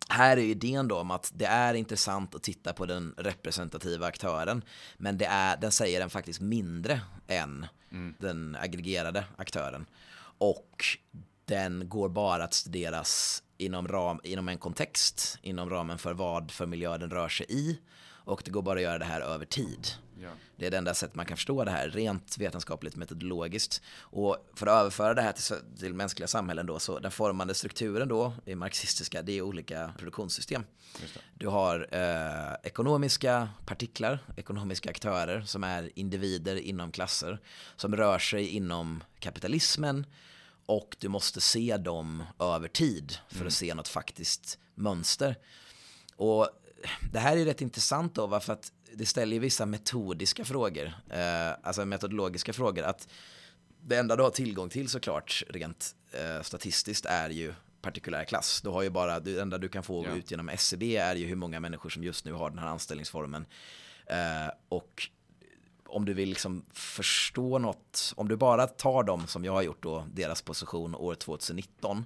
här 0.09 0.37
är 0.37 0.41
idén 0.41 0.87
då 0.87 0.99
om 0.99 1.11
att 1.11 1.31
det 1.35 1.45
är 1.45 1.73
intressant 1.73 2.35
att 2.35 2.43
titta 2.43 2.73
på 2.73 2.85
den 2.85 3.13
representativa 3.17 4.07
aktören, 4.07 4.63
men 4.97 5.17
det 5.17 5.25
är, 5.25 5.57
den 5.57 5.71
säger 5.71 5.99
den 5.99 6.09
faktiskt 6.09 6.41
mindre 6.41 7.01
än 7.27 7.65
mm. 7.91 8.15
den 8.19 8.57
aggregerade 8.61 9.25
aktören. 9.37 9.85
Och 10.37 10.85
den 11.45 11.89
går 11.89 12.09
bara 12.09 12.43
att 12.43 12.53
studeras 12.53 13.43
inom, 13.57 13.87
ram, 13.87 14.19
inom 14.23 14.49
en 14.49 14.57
kontext, 14.57 15.39
inom 15.41 15.69
ramen 15.69 15.97
för 15.97 16.13
vad 16.13 16.51
för 16.51 16.65
miljö 16.65 16.97
den 16.97 17.09
rör 17.09 17.29
sig 17.29 17.45
i. 17.49 17.79
Och 18.25 18.41
det 18.45 18.51
går 18.51 18.61
bara 18.61 18.75
att 18.75 18.83
göra 18.83 18.97
det 18.97 19.05
här 19.05 19.21
över 19.21 19.45
tid. 19.45 19.87
Ja. 20.21 20.29
Det 20.57 20.67
är 20.67 20.71
det 20.71 20.77
enda 20.77 20.93
sättet 20.93 21.15
man 21.15 21.25
kan 21.25 21.37
förstå 21.37 21.63
det 21.63 21.71
här 21.71 21.89
rent 21.89 22.37
vetenskapligt 22.37 22.95
metodologiskt. 22.95 23.81
Och 23.99 24.37
för 24.53 24.67
att 24.67 24.81
överföra 24.81 25.13
det 25.13 25.21
här 25.21 25.31
till, 25.31 25.77
till 25.79 25.93
mänskliga 25.93 26.27
samhällen 26.27 26.65
då, 26.65 26.79
så 26.79 26.99
den 26.99 27.11
formande 27.11 27.53
strukturen 27.53 28.07
då 28.07 28.33
i 28.45 28.55
marxistiska, 28.55 29.21
det 29.21 29.37
är 29.37 29.41
olika 29.41 29.93
produktionssystem. 29.97 30.63
Du 31.33 31.47
har 31.47 31.87
eh, 31.91 32.55
ekonomiska 32.63 33.49
partiklar, 33.65 34.19
ekonomiska 34.37 34.89
aktörer 34.89 35.41
som 35.41 35.63
är 35.63 35.91
individer 35.95 36.55
inom 36.55 36.91
klasser 36.91 37.39
som 37.75 37.95
rör 37.95 38.19
sig 38.19 38.47
inom 38.47 39.03
kapitalismen 39.19 40.05
och 40.65 40.95
du 40.99 41.07
måste 41.09 41.41
se 41.41 41.77
dem 41.77 42.23
över 42.39 42.67
tid 42.67 43.17
för 43.29 43.35
mm. 43.35 43.47
att 43.47 43.53
se 43.53 43.73
något 43.73 43.87
faktiskt 43.87 44.59
mönster. 44.75 45.35
Och 46.15 46.49
det 47.11 47.19
här 47.19 47.37
är 47.37 47.45
rätt 47.45 47.61
intressant 47.61 48.15
då, 48.15 48.39
för 48.39 48.53
att 48.53 48.71
det 48.93 49.05
ställer 49.05 49.39
vissa 49.39 49.65
metodiska 49.65 50.45
frågor, 50.45 50.93
eh, 51.09 51.51
alltså 51.63 51.85
metodologiska 51.85 52.53
frågor. 52.53 52.83
Att 52.83 53.07
det 53.81 53.97
enda 53.97 54.15
du 54.15 54.23
har 54.23 54.29
tillgång 54.29 54.69
till 54.69 54.89
såklart, 54.89 55.43
rent 55.49 55.95
eh, 56.11 56.41
statistiskt, 56.41 57.05
är 57.05 57.29
ju 57.29 57.53
partikulär 57.81 58.23
klass. 58.23 58.61
Du 58.61 58.69
har 58.69 58.81
ju 58.81 58.89
bara, 58.89 59.19
det 59.19 59.39
enda 59.39 59.57
du 59.57 59.69
kan 59.69 59.83
få 59.83 60.05
ja. 60.05 60.15
ut 60.15 60.31
genom 60.31 60.49
SCB 60.49 60.97
är 60.97 61.15
ju 61.15 61.27
hur 61.27 61.35
många 61.35 61.59
människor 61.59 61.89
som 61.89 62.03
just 62.03 62.25
nu 62.25 62.33
har 62.33 62.49
den 62.49 62.59
här 62.59 62.67
anställningsformen. 62.67 63.45
Eh, 64.05 64.53
och 64.69 65.09
om 65.87 66.05
du 66.05 66.13
vill 66.13 66.29
liksom 66.29 66.65
förstå 66.73 67.59
något, 67.59 68.13
om 68.17 68.27
du 68.27 68.35
bara 68.35 68.67
tar 68.67 69.03
dem 69.03 69.27
som 69.27 69.45
jag 69.45 69.53
har 69.53 69.61
gjort 69.61 69.83
då, 69.83 70.07
deras 70.13 70.41
position 70.41 70.95
år 70.95 71.15
2019, 71.15 72.05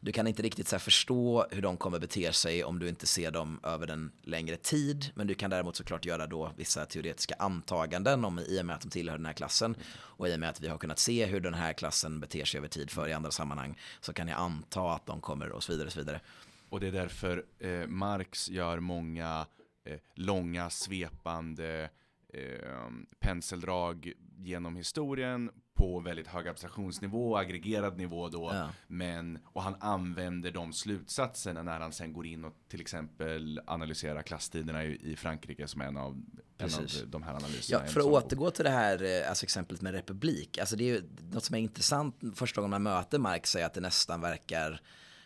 du 0.00 0.12
kan 0.12 0.26
inte 0.26 0.42
riktigt 0.42 0.68
så 0.68 0.78
förstå 0.78 1.46
hur 1.50 1.62
de 1.62 1.76
kommer 1.76 1.98
bete 1.98 2.32
sig 2.32 2.64
om 2.64 2.78
du 2.78 2.88
inte 2.88 3.06
ser 3.06 3.30
dem 3.30 3.60
över 3.62 3.90
en 3.90 4.12
längre 4.22 4.56
tid. 4.56 5.12
Men 5.14 5.26
du 5.26 5.34
kan 5.34 5.50
däremot 5.50 5.76
såklart 5.76 6.04
göra 6.04 6.26
då 6.26 6.52
vissa 6.56 6.86
teoretiska 6.86 7.34
antaganden 7.38 8.24
om 8.24 8.38
i 8.38 8.60
och 8.60 8.66
med 8.66 8.76
att 8.76 8.82
de 8.82 8.88
tillhör 8.88 9.16
den 9.16 9.26
här 9.26 9.32
klassen. 9.32 9.76
Och 9.90 10.28
i 10.28 10.34
och 10.34 10.40
med 10.40 10.48
att 10.48 10.60
vi 10.60 10.68
har 10.68 10.78
kunnat 10.78 10.98
se 10.98 11.26
hur 11.26 11.40
den 11.40 11.54
här 11.54 11.72
klassen 11.72 12.20
beter 12.20 12.44
sig 12.44 12.58
över 12.58 12.68
tid 12.68 12.90
för 12.90 13.08
i 13.08 13.12
andra 13.12 13.30
sammanhang 13.30 13.78
så 14.00 14.12
kan 14.12 14.28
jag 14.28 14.38
anta 14.38 14.92
att 14.92 15.06
de 15.06 15.20
kommer 15.20 15.50
och 15.50 15.62
så 15.62 15.72
vidare. 15.72 15.86
Och, 15.86 15.92
så 15.92 15.98
vidare. 15.98 16.20
och 16.68 16.80
det 16.80 16.86
är 16.86 16.92
därför 16.92 17.44
eh, 17.58 17.86
Marx 17.86 18.48
gör 18.48 18.80
många 18.80 19.46
eh, 19.84 19.98
långa 20.14 20.70
svepande 20.70 21.90
eh, 22.32 22.90
penseldrag 23.20 24.12
genom 24.36 24.76
historien 24.76 25.50
på 25.78 26.00
väldigt 26.00 26.26
hög 26.26 26.48
abstraktionsnivå, 26.48 27.36
aggregerad 27.36 27.98
nivå 27.98 28.28
då. 28.28 28.50
Ja. 28.54 28.70
Men, 28.86 29.38
och 29.44 29.62
han 29.62 29.76
använder 29.80 30.50
de 30.50 30.72
slutsatserna 30.72 31.62
när 31.62 31.80
han 31.80 31.92
sen 31.92 32.12
går 32.12 32.26
in 32.26 32.44
och 32.44 32.54
till 32.68 32.80
exempel 32.80 33.60
analyserar 33.66 34.22
klasstiderna 34.22 34.84
i, 34.84 35.12
i 35.12 35.16
Frankrike 35.16 35.68
som 35.68 35.80
en 35.80 35.96
av, 35.96 36.22
en 36.58 36.74
av 36.74 36.86
de 37.06 37.22
här 37.22 37.34
analyserna. 37.34 37.82
Ja, 37.84 37.92
för 37.92 38.00
att 38.00 38.06
återgå 38.06 38.50
till 38.50 38.64
det 38.64 38.70
här 38.70 39.22
eh, 39.22 39.28
alltså 39.28 39.44
exemplet 39.44 39.82
med 39.82 39.92
republik. 39.94 40.58
Alltså 40.58 40.76
det 40.76 40.84
är 40.84 40.94
ju 40.94 41.02
något 41.32 41.44
som 41.44 41.54
är 41.54 41.60
intressant 41.60 42.20
första 42.34 42.60
gången 42.60 42.70
man 42.70 42.82
möter 42.82 43.18
Marx 43.18 43.56
är 43.56 43.64
att 43.64 43.74
det 43.74 43.80
nästan 43.80 44.20
verkar 44.20 44.80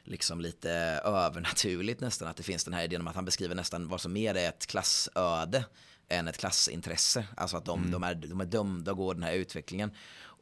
liksom 0.04 0.40
lite 0.40 0.70
övernaturligt 1.04 2.00
nästan 2.00 2.28
att 2.28 2.36
det 2.36 2.42
finns 2.42 2.64
den 2.64 2.74
här 2.74 2.84
idén 2.84 3.00
om 3.00 3.08
att 3.08 3.14
han 3.14 3.24
beskriver 3.24 3.54
nästan 3.54 3.88
vad 3.88 4.00
som 4.00 4.12
mer 4.12 4.34
är 4.34 4.48
ett 4.48 4.66
klassöde 4.66 5.64
än 6.08 6.28
ett 6.28 6.38
klassintresse. 6.38 7.26
Alltså 7.36 7.56
att 7.56 7.64
de, 7.64 7.78
mm. 7.78 7.90
de, 7.90 8.02
är, 8.02 8.14
de 8.14 8.40
är 8.40 8.44
dömda 8.44 8.90
att 8.90 8.96
gå 8.96 9.12
den 9.12 9.22
här 9.22 9.32
utvecklingen. 9.32 9.90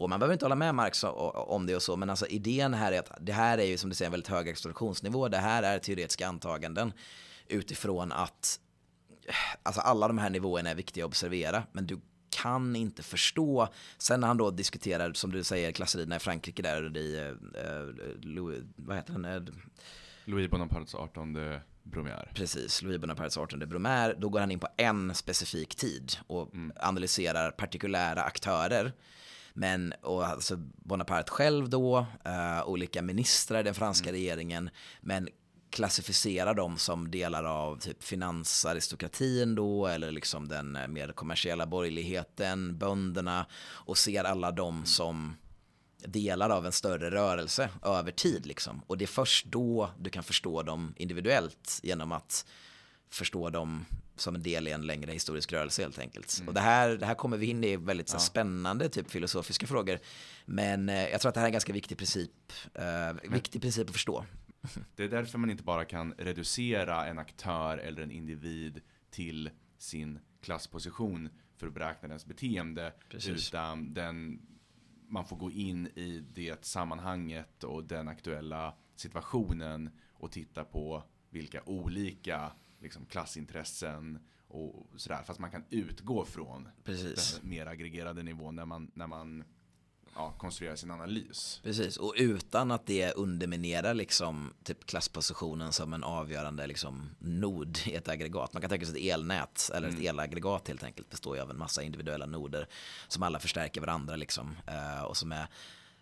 Och 0.01 0.11
man 0.11 0.21
behöver 0.21 0.33
inte 0.33 0.45
hålla 0.45 0.55
med 0.55 0.75
Marx 0.75 1.05
om 1.05 1.67
det 1.67 1.77
och 1.77 1.83
så, 1.83 1.97
men 1.97 2.11
alltså 2.11 2.27
idén 2.27 2.75
här 2.75 2.93
är 2.93 2.99
att 2.99 3.13
det 3.21 3.33
här 3.33 3.59
är 3.59 3.65
ju 3.65 3.77
som 3.79 3.91
du 3.91 3.97
säger 3.97 4.07
en 4.07 4.13
väldigt 4.13 4.29
hög 4.29 4.49
abstraktionsnivå. 4.49 5.29
Det 5.29 5.39
här 5.39 5.63
är 5.63 5.79
teoretiska 5.79 6.29
antaganden 6.29 6.93
utifrån 7.49 8.13
att 8.13 8.61
alltså 9.63 9.81
alla 9.81 10.09
de 10.09 10.19
här 10.19 10.31
nivåerna 10.31 10.71
är 10.71 10.75
viktiga 10.75 11.05
att 11.05 11.09
observera, 11.09 11.63
men 11.73 11.87
du 11.87 12.01
kan 12.31 12.77
inte 12.77 13.03
förstå. 13.03 13.69
Sen 13.99 14.21
när 14.21 14.29
han 14.29 14.37
då 14.37 14.51
diskuterar, 14.51 15.13
som 15.13 15.33
du 15.33 15.45
säger, 15.45 15.73
klasserierna 15.73 16.17
i 16.17 16.19
Frankrike 16.19 16.63
där 16.63 16.97
i, 16.97 17.35
eh, 17.55 18.29
Louis, 18.29 18.65
vad 18.77 18.97
heter 18.97 19.13
han? 19.13 19.25
Eh, 19.25 19.43
Louis 20.25 20.51
Bonapartes 20.51 20.95
18 20.95 21.39
Brumaire. 21.83 22.29
Precis, 22.35 22.83
Louis 22.83 22.99
Bonapartes 23.01 23.39
18 23.39 23.59
Brumaire. 23.59 24.15
Då 24.19 24.29
går 24.29 24.41
han 24.41 24.51
in 24.51 24.61
på 24.61 24.69
en 24.77 25.15
specifik 25.15 25.75
tid 25.75 26.13
och 26.27 26.55
mm. 26.55 26.73
analyserar 26.77 27.51
partikulära 27.51 28.23
aktörer. 28.23 28.93
Men 29.61 29.95
och 30.03 30.27
alltså 30.27 30.57
Bonaparte 30.57 31.31
själv 31.31 31.69
då, 31.69 32.07
uh, 32.27 32.69
olika 32.69 33.03
ministrar 33.03 33.61
i 33.61 33.63
den 33.63 33.75
franska 33.75 34.09
mm. 34.09 34.21
regeringen, 34.21 34.71
men 35.01 35.29
klassificerar 35.71 36.55
dem 36.55 36.79
som 36.79 37.11
delar 37.11 37.45
av 37.45 37.77
typ 37.79 38.03
finansaristokratin 38.03 39.55
då 39.55 39.87
eller 39.87 40.11
liksom 40.11 40.49
den 40.49 40.77
eh, 40.77 40.89
mer 40.89 41.13
kommersiella 41.13 41.67
borgerligheten, 41.67 42.79
bönderna 42.79 43.47
och 43.63 43.99
ser 43.99 44.25
alla 44.25 44.51
dem 44.51 44.75
mm. 44.75 44.87
som 44.87 45.37
delar 45.99 46.51
av 46.51 46.67
en 46.67 46.73
större 46.73 47.11
rörelse 47.11 47.69
över 47.83 48.13
tid 48.13 48.47
liksom. 48.47 48.83
Och 48.87 48.99
det 48.99 49.05
är 49.05 49.07
först 49.07 49.47
då 49.47 49.91
du 49.99 50.11
kan 50.11 50.23
förstå 50.23 50.63
dem 50.63 50.95
individuellt 50.97 51.81
genom 51.83 52.13
att 52.13 52.47
förstå 53.11 53.51
dem 53.51 53.85
som 54.21 54.35
en 54.35 54.43
del 54.43 54.69
i 54.69 54.71
en 54.71 54.83
längre 54.83 55.13
historisk 55.13 55.53
rörelse 55.53 55.83
helt 55.83 55.99
enkelt. 55.99 56.37
Mm. 56.39 56.49
Och 56.49 56.55
det 56.55 56.61
här, 56.61 56.91
det 56.91 57.07
här 57.07 57.15
kommer 57.15 57.37
vi 57.37 57.47
in 57.47 57.65
i 57.65 57.77
väldigt 57.77 58.13
ja. 58.13 58.19
spännande 58.19 58.89
typ 58.89 59.11
filosofiska 59.11 59.67
frågor. 59.67 59.99
Men 60.45 60.89
eh, 60.89 61.09
jag 61.09 61.21
tror 61.21 61.29
att 61.29 61.35
det 61.35 61.41
här 61.41 61.47
är 61.47 61.49
en 61.49 61.53
ganska 61.53 61.73
viktig 61.73 61.99
princip, 61.99 62.53
eh, 62.75 63.31
viktig 63.31 63.63
princip 63.63 63.89
att 63.89 63.93
förstå. 63.93 64.25
Det 64.97 65.05
är 65.05 65.09
därför 65.09 65.39
man 65.39 65.51
inte 65.51 65.63
bara 65.63 65.85
kan 65.85 66.15
reducera 66.19 67.07
en 67.07 67.19
aktör 67.19 67.79
eller 67.79 68.03
en 68.03 68.11
individ 68.11 68.81
till 69.11 69.51
sin 69.79 70.19
klassposition 70.41 71.29
för 71.57 71.67
att 71.67 71.75
beräkna 71.75 72.09
dens 72.09 72.27
beteende. 72.27 72.93
Precis. 73.09 73.49
Utan 73.49 73.95
den, 73.95 74.43
man 75.09 75.25
får 75.25 75.37
gå 75.37 75.51
in 75.51 75.87
i 75.87 76.25
det 76.35 76.65
sammanhanget 76.65 77.65
och 77.65 77.85
den 77.85 78.09
aktuella 78.09 78.75
situationen 78.97 79.91
och 80.13 80.33
titta 80.33 80.65
på 80.65 81.03
vilka 81.31 81.63
olika 81.67 82.53
liksom, 82.81 83.07
klassintressen 83.07 84.19
och 84.49 84.87
sådär. 84.97 85.23
Fast 85.27 85.41
man 85.41 85.51
kan 85.51 85.65
utgå 85.71 86.25
från 86.25 86.69
Precis. 86.85 87.39
den 87.41 87.51
mer 87.51 87.67
aggregerade 87.67 88.23
nivån 88.23 88.57
när 88.57 88.65
man, 88.65 88.91
när 88.95 89.07
man 89.07 89.45
ja, 90.15 90.35
konstruera 90.39 90.77
sin 90.77 90.91
analys. 90.91 91.61
Precis, 91.63 91.97
och 91.97 92.15
utan 92.17 92.71
att 92.71 92.87
det 92.87 93.13
underminerar 93.13 93.95
liksom 93.95 94.53
typ 94.65 94.87
klasspositionen 94.87 95.73
som 95.73 95.93
en 95.93 96.05
avgörande 96.05 96.67
liksom 96.67 97.11
nod 97.19 97.79
i 97.87 97.95
ett 97.95 98.09
aggregat. 98.09 98.53
Man 98.53 98.61
kan 98.61 98.71
tänka 98.71 98.87
sig 98.87 99.09
ett 99.09 99.15
elnät 99.15 99.71
eller 99.75 99.89
mm. 99.89 100.01
ett 100.01 100.07
elaggregat 100.07 100.69
helt 100.69 100.83
enkelt 100.83 101.11
består 101.11 101.37
ju 101.37 101.43
av 101.43 101.51
en 101.51 101.59
massa 101.59 101.83
individuella 101.83 102.27
noder 102.27 102.69
som 103.09 103.23
alla 103.23 103.39
förstärker 103.39 103.81
varandra 103.81 104.17
liksom 104.17 104.57
eh, 104.67 105.03
och 105.03 105.17
som 105.17 105.33
är 105.33 105.47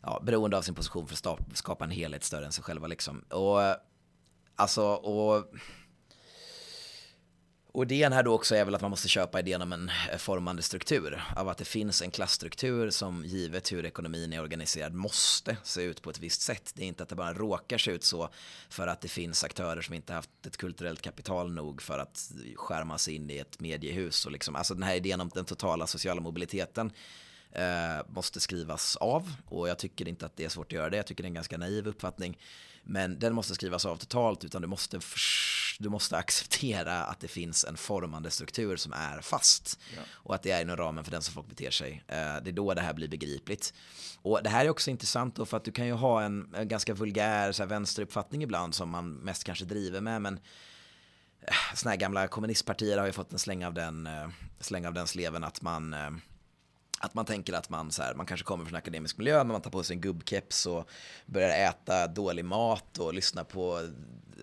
ja, 0.02 0.20
beroende 0.24 0.58
av 0.58 0.62
sin 0.62 0.74
position 0.74 1.06
för 1.06 1.30
att 1.30 1.56
skapa 1.56 1.84
en 1.84 1.90
helhet 1.90 2.24
större 2.24 2.46
än 2.46 2.52
sig 2.52 2.64
själva 2.64 2.86
liksom. 2.86 3.20
Och 3.20 3.60
alltså, 4.56 4.84
och 4.84 5.54
och 7.72 7.82
idén 7.82 8.12
här 8.12 8.22
då 8.22 8.34
också 8.34 8.54
är 8.54 8.64
väl 8.64 8.74
att 8.74 8.80
man 8.80 8.90
måste 8.90 9.08
köpa 9.08 9.40
idén 9.40 9.62
om 9.62 9.72
en 9.72 9.90
eh, 10.12 10.18
formande 10.18 10.62
struktur. 10.62 11.22
Av 11.36 11.48
att 11.48 11.58
det 11.58 11.64
finns 11.64 12.02
en 12.02 12.10
klassstruktur 12.10 12.90
som 12.90 13.24
givet 13.24 13.72
hur 13.72 13.86
ekonomin 13.86 14.32
är 14.32 14.42
organiserad 14.42 14.94
måste 14.94 15.56
se 15.62 15.82
ut 15.82 16.02
på 16.02 16.10
ett 16.10 16.18
visst 16.18 16.40
sätt. 16.40 16.72
Det 16.74 16.82
är 16.82 16.86
inte 16.86 17.02
att 17.02 17.08
det 17.08 17.14
bara 17.14 17.34
råkar 17.34 17.78
se 17.78 17.90
ut 17.90 18.04
så 18.04 18.28
för 18.68 18.86
att 18.86 19.00
det 19.00 19.08
finns 19.08 19.44
aktörer 19.44 19.80
som 19.80 19.94
inte 19.94 20.12
haft 20.12 20.46
ett 20.46 20.56
kulturellt 20.56 21.02
kapital 21.02 21.52
nog 21.52 21.82
för 21.82 21.98
att 21.98 22.32
skärma 22.56 22.98
sig 22.98 23.14
in 23.14 23.30
i 23.30 23.38
ett 23.38 23.60
mediehus. 23.60 24.26
Och 24.26 24.32
liksom, 24.32 24.56
alltså 24.56 24.74
den 24.74 24.82
här 24.82 24.94
idén 24.94 25.20
om 25.20 25.30
den 25.34 25.44
totala 25.44 25.86
sociala 25.86 26.20
mobiliteten 26.20 26.92
eh, 27.52 28.06
måste 28.08 28.40
skrivas 28.40 28.96
av. 28.96 29.32
Och 29.48 29.68
jag 29.68 29.78
tycker 29.78 30.08
inte 30.08 30.26
att 30.26 30.36
det 30.36 30.44
är 30.44 30.48
svårt 30.48 30.66
att 30.66 30.72
göra 30.72 30.90
det. 30.90 30.96
Jag 30.96 31.06
tycker 31.06 31.22
det 31.22 31.26
är 31.26 31.30
en 31.30 31.34
ganska 31.34 31.58
naiv 31.58 31.88
uppfattning. 31.88 32.38
Men 32.90 33.18
den 33.18 33.34
måste 33.34 33.54
skrivas 33.54 33.86
av 33.86 33.96
totalt 33.96 34.44
utan 34.44 34.62
du 34.62 34.68
måste, 34.68 35.00
du 35.78 35.88
måste 35.88 36.16
acceptera 36.16 37.04
att 37.04 37.20
det 37.20 37.28
finns 37.28 37.64
en 37.64 37.76
formande 37.76 38.30
struktur 38.30 38.76
som 38.76 38.92
är 38.92 39.20
fast. 39.20 39.80
Ja. 39.96 40.02
Och 40.10 40.34
att 40.34 40.42
det 40.42 40.50
är 40.50 40.62
inom 40.62 40.76
ramen 40.76 41.04
för 41.04 41.10
den 41.10 41.22
som 41.22 41.34
folk 41.34 41.48
beter 41.48 41.70
sig. 41.70 42.04
Eh, 42.06 42.16
det 42.16 42.50
är 42.50 42.52
då 42.52 42.74
det 42.74 42.80
här 42.80 42.94
blir 42.94 43.08
begripligt. 43.08 43.74
Och 44.22 44.40
det 44.42 44.50
här 44.50 44.64
är 44.64 44.70
också 44.70 44.90
intressant 44.90 45.36
då 45.36 45.46
för 45.46 45.56
att 45.56 45.64
du 45.64 45.72
kan 45.72 45.86
ju 45.86 45.92
ha 45.92 46.22
en, 46.22 46.54
en 46.54 46.68
ganska 46.68 46.94
vulgär 46.94 47.52
så 47.52 47.62
här, 47.62 47.68
vänsteruppfattning 47.68 48.42
ibland 48.42 48.74
som 48.74 48.90
man 48.90 49.12
mest 49.12 49.44
kanske 49.44 49.64
driver 49.64 50.00
med. 50.00 50.22
Men 50.22 50.40
eh, 51.40 51.54
sådana 51.74 51.92
här 51.92 52.00
gamla 52.00 52.28
kommunistpartier 52.28 52.98
har 52.98 53.06
ju 53.06 53.12
fått 53.12 53.32
en 53.32 53.38
släng 53.38 53.64
av 53.64 53.74
den, 53.74 54.06
eh, 54.06 54.28
släng 54.60 54.86
av 54.86 54.94
den 54.94 55.06
sleven 55.06 55.44
att 55.44 55.62
man 55.62 55.94
att 56.98 57.14
man 57.14 57.24
tänker 57.24 57.52
att 57.52 57.68
man, 57.68 57.90
så 57.90 58.02
här, 58.02 58.14
man 58.14 58.26
kanske 58.26 58.44
kommer 58.44 58.64
från 58.64 58.74
en 58.74 58.78
akademisk 58.78 59.18
miljö, 59.18 59.38
men 59.38 59.46
man 59.48 59.60
tar 59.60 59.70
på 59.70 59.82
sig 59.82 59.94
en 59.94 60.00
gubbkeps 60.00 60.66
och 60.66 60.88
börjar 61.26 61.68
äta 61.70 62.06
dålig 62.06 62.44
mat 62.44 62.98
och 62.98 63.14
lyssna 63.14 63.44
på 63.44 63.88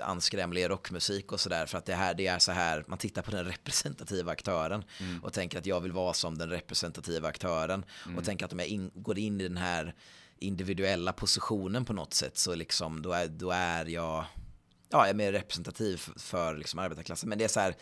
anskrämlig 0.01 0.69
rockmusik 0.69 1.31
och 1.31 1.39
sådär. 1.39 1.65
För 1.65 1.77
att 1.77 1.85
det 1.85 1.93
här, 1.93 2.13
det 2.13 2.27
är 2.27 2.39
så 2.39 2.51
här, 2.51 2.83
man 2.87 2.97
tittar 2.97 3.21
på 3.21 3.31
den 3.31 3.45
representativa 3.45 4.31
aktören 4.31 4.83
mm. 4.99 5.23
och 5.23 5.33
tänker 5.33 5.57
att 5.57 5.65
jag 5.65 5.81
vill 5.81 5.91
vara 5.91 6.13
som 6.13 6.37
den 6.37 6.49
representativa 6.49 7.27
aktören. 7.27 7.85
Mm. 8.05 8.17
Och 8.17 8.23
tänker 8.23 8.45
att 8.45 8.53
om 8.53 8.59
jag 8.59 8.67
in, 8.67 8.91
går 8.93 9.17
in 9.17 9.41
i 9.41 9.43
den 9.43 9.57
här 9.57 9.95
individuella 10.39 11.13
positionen 11.13 11.85
på 11.85 11.93
något 11.93 12.13
sätt 12.13 12.37
så 12.37 12.55
liksom, 12.55 13.01
då 13.01 13.11
är, 13.11 13.27
då 13.27 13.51
är 13.51 13.85
jag, 13.85 14.25
ja, 14.89 14.99
jag 14.99 15.09
är 15.09 15.13
mer 15.13 15.31
representativ 15.31 15.97
för, 15.97 16.19
för 16.19 16.57
liksom 16.57 16.79
arbetarklassen. 16.79 17.29
Men 17.29 17.37
det 17.37 17.43
är 17.43 17.49
så 17.49 17.59
här, 17.59 17.75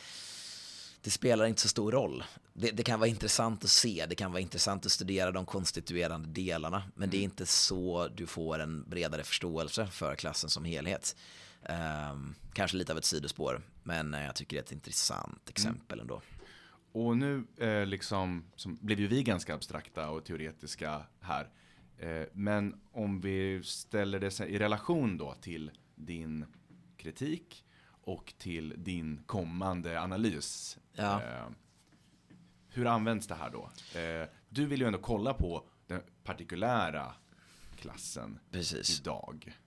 det 1.03 1.11
spelar 1.11 1.45
inte 1.45 1.61
så 1.61 1.67
stor 1.67 1.91
roll. 1.91 2.23
Det, 2.53 2.71
det, 2.71 2.83
kan 2.83 2.99
vara 2.99 3.09
intressant 3.09 3.63
att 3.63 3.69
se, 3.69 4.05
det 4.09 4.15
kan 4.15 4.31
vara 4.31 4.41
intressant 4.41 4.85
att 4.85 4.91
studera 4.91 5.31
de 5.31 5.45
konstituerande 5.45 6.29
delarna, 6.29 6.83
men 6.95 7.03
mm. 7.03 7.09
det 7.09 7.17
är 7.17 7.19
mm. 7.19 7.31
inte 7.31 7.45
så 7.45 8.07
du 8.07 8.27
får 8.27 8.59
en 8.59 8.89
bredare 8.89 9.23
förståelse 9.23 9.87
för 9.87 10.15
klassen 10.15 10.49
som 10.49 10.65
helhet. 10.65 11.15
Um, 12.11 12.35
kanske 12.53 12.77
lite 12.77 12.91
av 12.91 12.97
ett 12.97 13.05
sidospår, 13.05 13.61
men 13.83 14.13
jag 14.13 14.35
tycker 14.35 14.57
det 14.57 14.59
är 14.59 14.63
ett 14.63 14.71
intressant 14.71 15.49
exempel 15.49 15.99
mm. 15.99 16.03
ändå. 16.03 16.21
Och 16.91 17.17
nu 17.17 17.43
eh, 17.57 17.85
liksom, 17.85 18.43
som, 18.55 18.77
blev 18.81 18.99
ju 18.99 19.07
vi 19.07 19.23
ganska 19.23 19.53
abstrakta 19.53 20.09
och 20.09 20.25
teoretiska 20.25 21.01
här. 21.19 21.49
Eh, 21.97 22.23
men 22.33 22.81
om 22.91 23.21
vi 23.21 23.63
ställer 23.63 24.19
det 24.19 24.39
i 24.39 24.59
relation 24.59 25.17
då 25.17 25.35
till 25.41 25.71
din 25.95 26.45
kritik 26.97 27.65
och 28.03 28.33
till 28.37 28.73
din 28.77 29.23
kommande 29.25 30.01
analys. 30.01 30.77
Ja. 30.93 31.21
Eh, 31.21 31.47
hur 32.69 32.85
används 32.85 33.27
det 33.27 33.35
här 33.35 33.49
då? 33.49 33.69
Eh, 33.99 34.27
du 34.49 34.65
vill 34.65 34.81
ju 34.81 34.87
ändå 34.87 34.99
kolla 34.99 35.33
på 35.33 35.63
den 35.87 36.01
partikulära 36.23 37.15
klassen 37.75 38.39
Precis. 38.51 38.99
idag. 38.99 39.57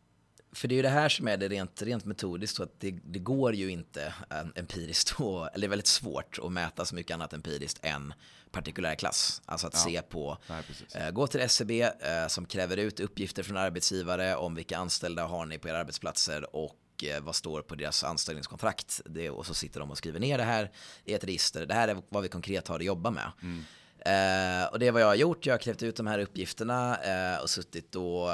För 0.53 0.69
det 0.69 0.75
är 0.75 0.77
ju 0.77 0.83
det 0.83 0.89
här 0.89 1.09
som 1.09 1.29
är 1.29 1.37
det 1.37 1.49
rent, 1.49 1.83
rent 1.83 2.05
metodiskt, 2.05 2.57
så 2.57 2.63
att 2.63 2.81
det, 2.81 2.91
det 2.91 3.19
går 3.19 3.55
ju 3.55 3.71
inte 3.71 4.15
empiriskt, 4.55 5.21
och, 5.21 5.47
eller 5.47 5.61
det 5.61 5.67
är 5.67 5.69
väldigt 5.69 5.87
svårt 5.87 6.39
att 6.43 6.53
mäta 6.53 6.85
så 6.85 6.95
mycket 6.95 7.15
annat 7.15 7.33
empiriskt 7.33 7.85
än 7.85 8.15
partikulär 8.51 8.95
klass. 8.95 9.43
Alltså 9.45 9.67
att 9.67 9.75
ja. 9.75 9.81
se 9.81 10.03
på, 10.03 10.39
Nej, 10.49 10.63
eh, 10.95 11.11
gå 11.11 11.27
till 11.27 11.41
SCB 11.41 11.81
e 11.81 11.93
eh, 12.01 12.29
som 12.29 12.47
kräver 12.47 12.77
ut 12.77 13.01
uppgifter 13.01 13.43
från 13.43 13.57
arbetsgivare 13.57 14.37
om 14.37 14.55
vilka 14.55 14.79
anställda 14.79 15.27
har 15.27 15.47
ni 15.47 15.59
på 15.59 15.69
era 15.69 15.79
arbetsplatser 15.79 16.57
och 16.57 16.77
Eh, 17.05 17.21
vad 17.21 17.35
står 17.35 17.63
på 17.63 17.75
deras 17.75 18.05
anställningskontrakt. 18.05 19.01
Det, 19.05 19.31
och 19.31 19.47
så 19.47 19.55
sitter 19.55 19.81
de 19.81 19.91
och 19.91 19.99
skriver 19.99 20.21
ner 20.21 20.39
det 20.39 20.45
här 20.45 20.71
i 21.05 21.15
ett 21.15 21.25
register. 21.25 21.67
Det 21.67 21.75
här 21.75 21.89
är 21.89 22.03
vad 22.09 22.23
vi 22.23 22.29
konkret 22.29 22.69
har 22.69 22.77
att 22.79 22.85
jobba 22.85 23.11
med. 23.11 23.33
Mm. 23.43 23.65
Eh, 23.99 24.67
och 24.67 24.79
det 24.79 24.87
är 24.87 24.93
vad 24.93 25.03
jag 25.03 25.07
har 25.07 25.15
gjort. 25.15 25.47
Jag 25.47 25.55
har 25.55 25.59
krävt 25.59 25.83
ut 25.83 25.97
de 25.97 26.07
här 26.07 26.19
uppgifterna 26.19 26.97
eh, 26.97 27.43
och 27.43 27.51
suttit 27.51 27.95
och 27.95 28.29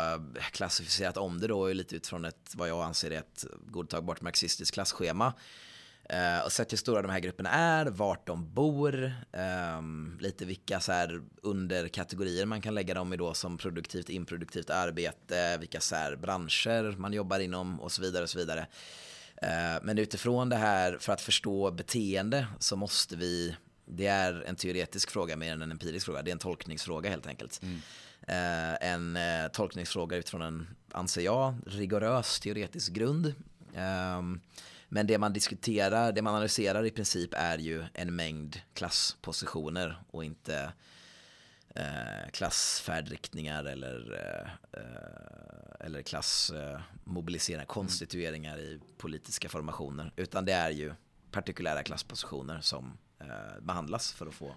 klassificerat 0.53 1.17
om 1.17 1.41
det 1.41 1.47
då 1.47 1.69
lite 1.69 1.97
utifrån 1.97 2.25
ett 2.25 2.53
vad 2.55 2.69
jag 2.69 2.85
anser 2.85 3.11
är 3.11 3.19
ett 3.19 3.45
godtagbart 3.67 4.21
marxistiskt 4.21 4.75
klasschema. 4.75 5.33
Uh, 6.13 6.45
och 6.45 6.53
sett 6.53 6.73
hur 6.73 6.77
stora 6.77 7.03
de 7.03 7.11
här 7.11 7.21
grupperna 7.21 7.51
är, 7.51 7.87
vart 7.87 8.27
de 8.27 8.55
bor, 8.55 9.15
um, 9.79 10.19
lite 10.21 10.45
vilka 10.45 10.81
så 10.81 10.93
här 10.93 11.23
underkategorier 11.43 12.47
man 12.47 12.61
kan 12.61 12.75
lägga 12.75 12.95
dem 12.95 13.13
i 13.13 13.17
då 13.17 13.35
som 13.35 13.59
produktivt, 13.59 14.11
improduktivt 14.11 14.71
arbete, 14.71 15.59
vilka 15.59 15.81
så 15.81 15.97
här 15.97 16.17
branscher 16.17 16.97
man 16.99 17.13
jobbar 17.13 17.39
inom 17.39 17.81
och 17.81 17.93
så 17.93 18.03
vidare 18.03 18.23
och 18.23 18.31
så 18.31 18.39
vidare. 18.39 18.61
Uh, 19.43 19.83
men 19.83 19.99
utifrån 19.99 20.49
det 20.49 20.57
här, 20.57 20.99
för 21.01 21.13
att 21.13 21.21
förstå 21.21 21.71
beteende 21.71 22.47
så 22.59 22.77
måste 22.77 23.17
vi, 23.17 23.57
det 23.85 24.07
är 24.07 24.45
en 24.47 24.57
teoretisk 24.57 25.11
fråga 25.11 25.37
mer 25.37 25.53
än 25.53 25.63
en 25.63 25.71
empirisk 25.71 26.07
fråga, 26.07 26.23
det 26.23 26.31
är 26.31 26.33
en 26.33 26.39
tolkningsfråga 26.39 27.11
helt 27.11 27.27
enkelt. 27.27 27.61
Mm. 27.63 27.77
Uh, 28.29 28.77
en 28.81 29.19
tolkningsfråga 29.53 30.17
utifrån 30.17 30.43
en, 30.43 30.69
anser 30.93 31.23
jag, 31.23 31.55
rigorös 31.67 32.41
teoretisk 32.41 32.93
grund. 32.93 33.35
Um, 34.19 34.41
men 34.94 35.06
det 35.06 35.19
man 35.19 35.32
diskuterar, 35.32 36.12
det 36.12 36.23
man 36.23 36.35
analyserar 36.35 36.86
i 36.86 36.90
princip 36.90 37.31
är 37.35 37.59
ju 37.59 37.85
en 37.94 38.16
mängd 38.16 38.60
klasspositioner 38.74 40.02
och 40.10 40.24
inte 40.24 40.73
eh, 41.74 42.31
klassfärdriktningar 42.32 43.64
eller, 43.64 44.12
eh, 44.73 45.86
eller 45.86 46.02
klassmobiliseringar, 46.02 47.62
eh, 47.62 47.66
konstitueringar 47.66 48.59
i 48.59 48.81
politiska 48.98 49.48
formationer. 49.48 50.12
Utan 50.16 50.44
det 50.44 50.52
är 50.52 50.70
ju 50.70 50.93
partikulära 51.31 51.82
klasspositioner 51.82 52.60
som 52.60 52.98
eh, 53.20 53.60
behandlas 53.62 54.12
för 54.12 54.27
att 54.27 54.35
få 54.35 54.55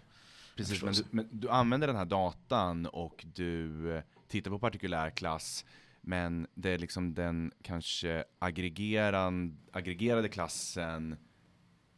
Precis, 0.55 0.83
men 0.83 0.93
du, 0.93 1.03
men 1.11 1.27
du 1.31 1.49
använder 1.49 1.87
den 1.87 1.95
här 1.95 2.05
datan 2.05 2.85
och 2.85 3.25
du 3.33 3.91
eh, 3.95 4.03
tittar 4.27 4.51
på 4.51 4.59
partikulär 4.59 5.09
klass 5.09 5.65
men 6.07 6.47
det 6.53 6.69
är 6.69 6.77
liksom 6.77 7.13
den 7.13 7.51
kanske 7.61 8.23
aggregerade 8.39 10.29
klassen 10.29 11.15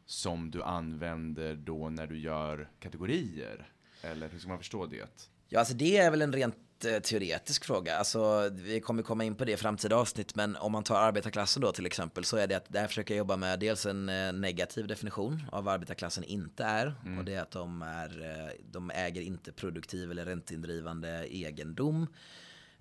som 0.05 0.51
du 0.51 0.63
använder 0.63 1.55
då 1.55 1.89
när 1.89 2.07
du 2.07 2.19
gör 2.19 2.69
kategorier? 2.79 3.71
Eller 4.01 4.29
hur 4.29 4.39
ska 4.39 4.49
man 4.49 4.57
förstå 4.57 4.85
det? 4.85 5.29
Ja, 5.49 5.59
alltså 5.59 5.73
det 5.73 5.97
är 5.97 6.11
väl 6.11 6.21
en 6.21 6.33
rent 6.33 6.85
eh, 6.85 6.99
teoretisk 6.99 7.65
fråga. 7.65 7.97
Alltså, 7.97 8.49
vi 8.53 8.81
kommer 8.81 9.03
komma 9.03 9.23
in 9.23 9.35
på 9.35 9.45
det 9.45 9.51
i 9.51 9.57
framtida 9.57 9.95
avsnitt, 9.95 10.35
men 10.35 10.55
om 10.55 10.71
man 10.71 10.83
tar 10.83 10.95
arbetarklassen 10.95 11.61
då 11.61 11.71
till 11.71 11.85
exempel 11.85 12.23
så 12.23 12.37
är 12.37 12.47
det 12.47 12.55
att 12.55 12.69
där 12.69 12.87
försöker 12.87 13.13
jag 13.13 13.17
jobba 13.17 13.37
med 13.37 13.59
dels 13.59 13.85
en 13.85 14.09
eh, 14.09 14.33
negativ 14.33 14.87
definition 14.87 15.43
av 15.51 15.63
vad 15.63 15.73
arbetarklassen 15.73 16.23
inte 16.23 16.63
är 16.63 16.95
mm. 17.05 17.19
och 17.19 17.25
det 17.25 17.33
är 17.33 17.41
att 17.41 17.51
de, 17.51 17.81
är, 17.81 18.21
eh, 18.21 18.51
de 18.71 18.91
äger 18.91 19.21
inte 19.21 19.51
produktiv 19.51 20.11
eller 20.11 20.25
ränteindrivande 20.25 21.27
egendom. 21.29 22.07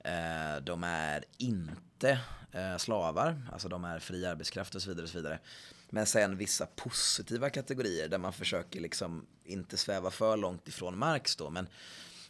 Eh, 0.06 0.62
de 0.62 0.84
är 0.84 1.24
inte 1.38 2.18
eh, 2.52 2.76
slavar, 2.76 3.42
alltså 3.52 3.68
de 3.68 3.84
är 3.84 3.98
fri 3.98 4.26
arbetskraft 4.26 4.74
och 4.74 4.82
så 4.82 4.88
vidare. 4.88 5.04
Och 5.04 5.10
så 5.10 5.18
vidare. 5.18 5.38
Men 5.90 6.06
sen 6.06 6.36
vissa 6.36 6.66
positiva 6.66 7.50
kategorier 7.50 8.08
där 8.08 8.18
man 8.18 8.32
försöker 8.32 8.80
liksom 8.80 9.26
inte 9.44 9.76
sväva 9.76 10.10
för 10.10 10.36
långt 10.36 10.68
ifrån 10.68 10.98
Marx 10.98 11.36
då. 11.36 11.50
Men, 11.50 11.68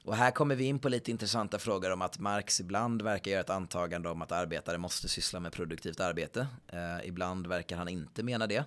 och 0.05 0.17
här 0.17 0.31
kommer 0.31 0.55
vi 0.55 0.65
in 0.65 0.79
på 0.79 0.89
lite 0.89 1.11
intressanta 1.11 1.59
frågor 1.59 1.93
om 1.93 2.03
att 2.03 2.19
Marx 2.19 2.61
ibland 2.61 3.03
verkar 3.03 3.31
göra 3.31 3.41
ett 3.41 3.51
antagande 3.51 4.09
om 4.09 4.23
att 4.23 4.33
arbetare 4.33 4.79
måste 4.79 5.09
syssla 5.09 5.41
med 5.41 5.53
produktivt 5.53 6.01
arbete. 6.01 6.47
Eh, 6.69 7.09
ibland 7.09 7.47
verkar 7.47 7.77
han 7.77 7.89
inte 7.89 8.23
mena 8.23 8.47
det. 8.47 8.65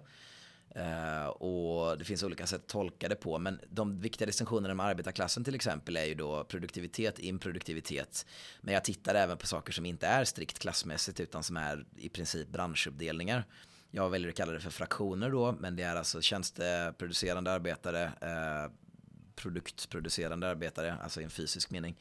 Uh, 0.80 1.28
och 1.28 1.98
det 1.98 2.06
finns 2.06 2.24
olika 2.24 2.48
sätt 2.48 2.62
att 2.62 2.68
tolka 2.68 3.10
det 3.10 3.16
på. 3.16 3.40
Men 3.40 3.60
de 3.70 4.00
viktiga 4.00 4.26
distinktionerna 4.26 4.74
med 4.74 4.86
arbetarklassen 4.86 5.44
till 5.44 5.56
exempel 5.56 5.98
är 5.98 6.06
ju 6.06 6.16
då 6.16 6.44
produktivitet, 6.44 7.20
improduktivitet. 7.20 8.26
Men 8.62 8.74
jag 8.74 8.84
tittar 8.84 9.16
även 9.16 9.38
på 9.38 9.48
saker 9.48 9.74
som 9.74 9.86
inte 9.86 10.08
är 10.08 10.24
strikt 10.24 10.60
klassmässigt 10.60 11.20
utan 11.20 11.44
som 11.44 11.58
är 11.58 11.86
i 11.98 12.10
princip 12.10 12.48
branschuppdelningar. 12.48 13.46
Jag 13.92 14.10
väljer 14.10 14.30
att 14.30 14.36
kalla 14.36 14.52
det 14.52 14.60
för 14.60 14.70
fraktioner 14.70 15.30
då, 15.30 15.52
men 15.52 15.76
det 15.76 15.84
är 15.84 15.96
alltså 15.96 16.22
tjänsteproducerande 16.22 17.52
arbetare, 17.52 18.04
eh, 18.04 18.72
produktproducerande 19.36 20.48
arbetare, 20.48 20.96
alltså 21.04 21.22
i 21.22 21.24
en 21.24 21.30
fysisk 21.30 21.70
mening. 21.70 21.98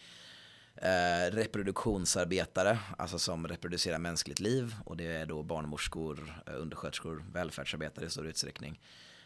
Eh, 0.83 1.31
reproduktionsarbetare, 1.31 2.79
alltså 2.99 3.19
som 3.19 3.49
reproducerar 3.49 3.99
mänskligt 3.99 4.41
liv 4.41 4.75
och 4.85 4.97
det 4.97 5.07
är 5.07 5.27
då 5.27 5.43
barnmorskor, 5.43 6.43
eh, 6.47 6.55
undersköterskor, 6.57 7.25
välfärdsarbetare 7.33 8.07
i 8.07 8.11
stor 8.11 8.27
utsträckning. 8.27 8.81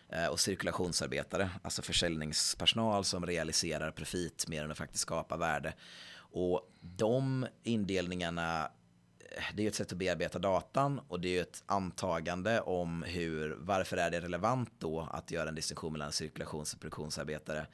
Eh, 0.09 0.27
och 0.27 0.41
cirkulationsarbetare, 0.41 1.51
alltså 1.62 1.83
försäljningspersonal 1.83 3.05
som 3.05 3.27
realiserar 3.27 3.91
profit 3.91 4.49
mer 4.49 4.65
än 4.65 4.70
att 4.70 4.79
faktiskt 4.79 5.03
skapa 5.03 5.37
värde. 5.37 5.74
Och 6.15 6.70
de 6.81 7.47
indelningarna 7.62 8.70
eh, 9.19 9.43
det 9.55 9.65
är 9.65 9.69
ett 9.69 9.74
sätt 9.74 9.93
att 9.93 9.99
bearbeta 9.99 10.39
datan 10.39 11.01
och 11.09 11.20
det 11.20 11.39
är 11.39 11.43
ett 11.43 11.62
antagande 11.66 12.61
om 12.61 13.03
hur, 13.03 13.57
varför 13.59 13.97
är 13.97 14.11
det 14.11 14.20
relevant 14.20 14.73
då 14.79 15.09
att 15.12 15.31
göra 15.31 15.49
en 15.49 15.55
distinktion 15.55 15.93
mellan 15.93 16.12
cirkulations 16.12 16.74
och 16.74 16.81
produktionsarbetare 16.81 17.66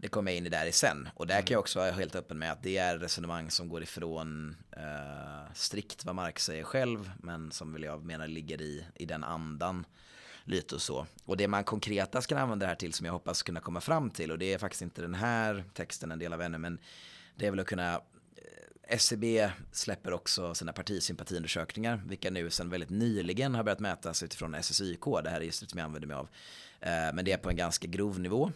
det 0.00 0.08
kommer 0.08 0.30
jag 0.30 0.38
in 0.38 0.46
i 0.46 0.48
där 0.48 0.66
i 0.66 0.72
sen. 0.72 1.08
Och 1.14 1.26
där 1.26 1.42
kan 1.42 1.54
jag 1.54 1.60
också 1.60 1.78
vara 1.78 1.90
helt 1.90 2.16
öppen 2.16 2.38
med 2.38 2.52
att 2.52 2.62
det 2.62 2.76
är 2.76 2.98
resonemang 2.98 3.50
som 3.50 3.68
går 3.68 3.82
ifrån 3.82 4.56
eh, 4.76 5.52
strikt 5.54 6.04
vad 6.04 6.14
Marx 6.14 6.44
säger 6.44 6.64
själv, 6.64 7.10
men 7.22 7.52
som 7.52 7.72
väl 7.72 7.82
jag 7.82 8.04
menar 8.04 8.28
ligger 8.28 8.60
i, 8.60 8.86
i 8.94 9.06
den 9.06 9.24
andan. 9.24 9.86
Lite 10.44 10.74
och 10.74 10.82
så. 10.82 11.06
Och 11.24 11.36
det 11.36 11.48
man 11.48 11.64
konkreta 11.64 12.22
ska 12.22 12.38
använda 12.38 12.66
det 12.66 12.68
här 12.68 12.76
till 12.76 12.92
som 12.92 13.06
jag 13.06 13.12
hoppas 13.12 13.42
kunna 13.42 13.60
komma 13.60 13.80
fram 13.80 14.10
till, 14.10 14.32
och 14.32 14.38
det 14.38 14.52
är 14.52 14.58
faktiskt 14.58 14.82
inte 14.82 15.02
den 15.02 15.14
här 15.14 15.64
texten 15.74 16.12
en 16.12 16.18
del 16.18 16.32
av 16.32 16.42
ännu, 16.42 16.58
men 16.58 16.78
det 17.36 17.46
är 17.46 17.50
väl 17.50 17.60
att 17.60 17.66
kunna 17.66 18.00
SCB 18.82 19.38
e 19.38 19.50
släpper 19.72 20.12
också 20.12 20.54
sina 20.54 20.72
partisympatiundersökningar, 20.72 22.02
vilka 22.06 22.30
nu 22.30 22.50
sedan 22.50 22.70
väldigt 22.70 22.90
nyligen 22.90 23.54
har 23.54 23.62
börjat 23.62 23.80
mätas 23.80 24.22
utifrån 24.22 24.62
SSIK, 24.62 25.04
det 25.24 25.30
här 25.30 25.40
registret 25.40 25.70
som 25.70 25.78
jag 25.78 25.84
använder 25.84 26.08
mig 26.08 26.16
av. 26.16 26.28
Eh, 26.80 27.14
men 27.14 27.24
det 27.24 27.32
är 27.32 27.36
på 27.36 27.50
en 27.50 27.56
ganska 27.56 27.86
grov 27.86 28.20
nivå 28.20 28.52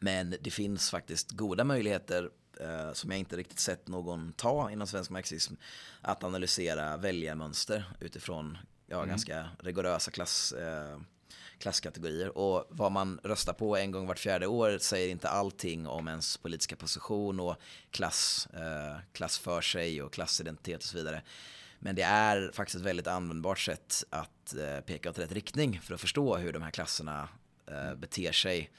men 0.00 0.36
det 0.40 0.50
finns 0.50 0.90
faktiskt 0.90 1.30
goda 1.30 1.64
möjligheter 1.64 2.30
eh, 2.60 2.92
som 2.92 3.10
jag 3.10 3.18
inte 3.18 3.36
riktigt 3.36 3.58
sett 3.58 3.88
någon 3.88 4.32
ta 4.32 4.70
inom 4.70 4.86
svensk 4.86 5.10
marxism 5.10 5.54
att 6.00 6.24
analysera 6.24 6.96
väljarmönster 6.96 7.84
utifrån 8.00 8.58
ja, 8.86 8.96
mm. 8.96 9.08
ganska 9.08 9.48
rigorösa 9.58 10.10
klass, 10.10 10.52
eh, 10.52 10.98
klasskategorier. 11.58 12.38
Och 12.38 12.66
vad 12.70 12.92
man 12.92 13.20
röstar 13.24 13.52
på 13.52 13.76
en 13.76 13.90
gång 13.90 14.06
vart 14.06 14.18
fjärde 14.18 14.46
år 14.46 14.78
säger 14.78 15.08
inte 15.08 15.28
allting 15.28 15.86
om 15.86 16.08
ens 16.08 16.36
politiska 16.36 16.76
position 16.76 17.40
och 17.40 17.56
klass, 17.90 18.48
eh, 18.54 18.96
klass 19.12 19.38
för 19.38 19.60
sig 19.60 20.02
och 20.02 20.12
klassidentitet 20.12 20.80
och 20.80 20.88
så 20.88 20.96
vidare. 20.96 21.22
Men 21.78 21.94
det 21.94 22.02
är 22.02 22.50
faktiskt 22.54 22.76
ett 22.76 22.82
väldigt 22.82 23.06
användbart 23.06 23.58
sätt 23.58 24.04
att 24.10 24.54
eh, 24.54 24.80
peka 24.80 25.10
åt 25.10 25.18
rätt 25.18 25.32
riktning 25.32 25.80
för 25.80 25.94
att 25.94 26.00
förstå 26.00 26.36
hur 26.36 26.52
de 26.52 26.62
här 26.62 26.70
klasserna 26.70 27.28
eh, 27.66 27.94
beter 27.94 28.32
sig 28.32 28.70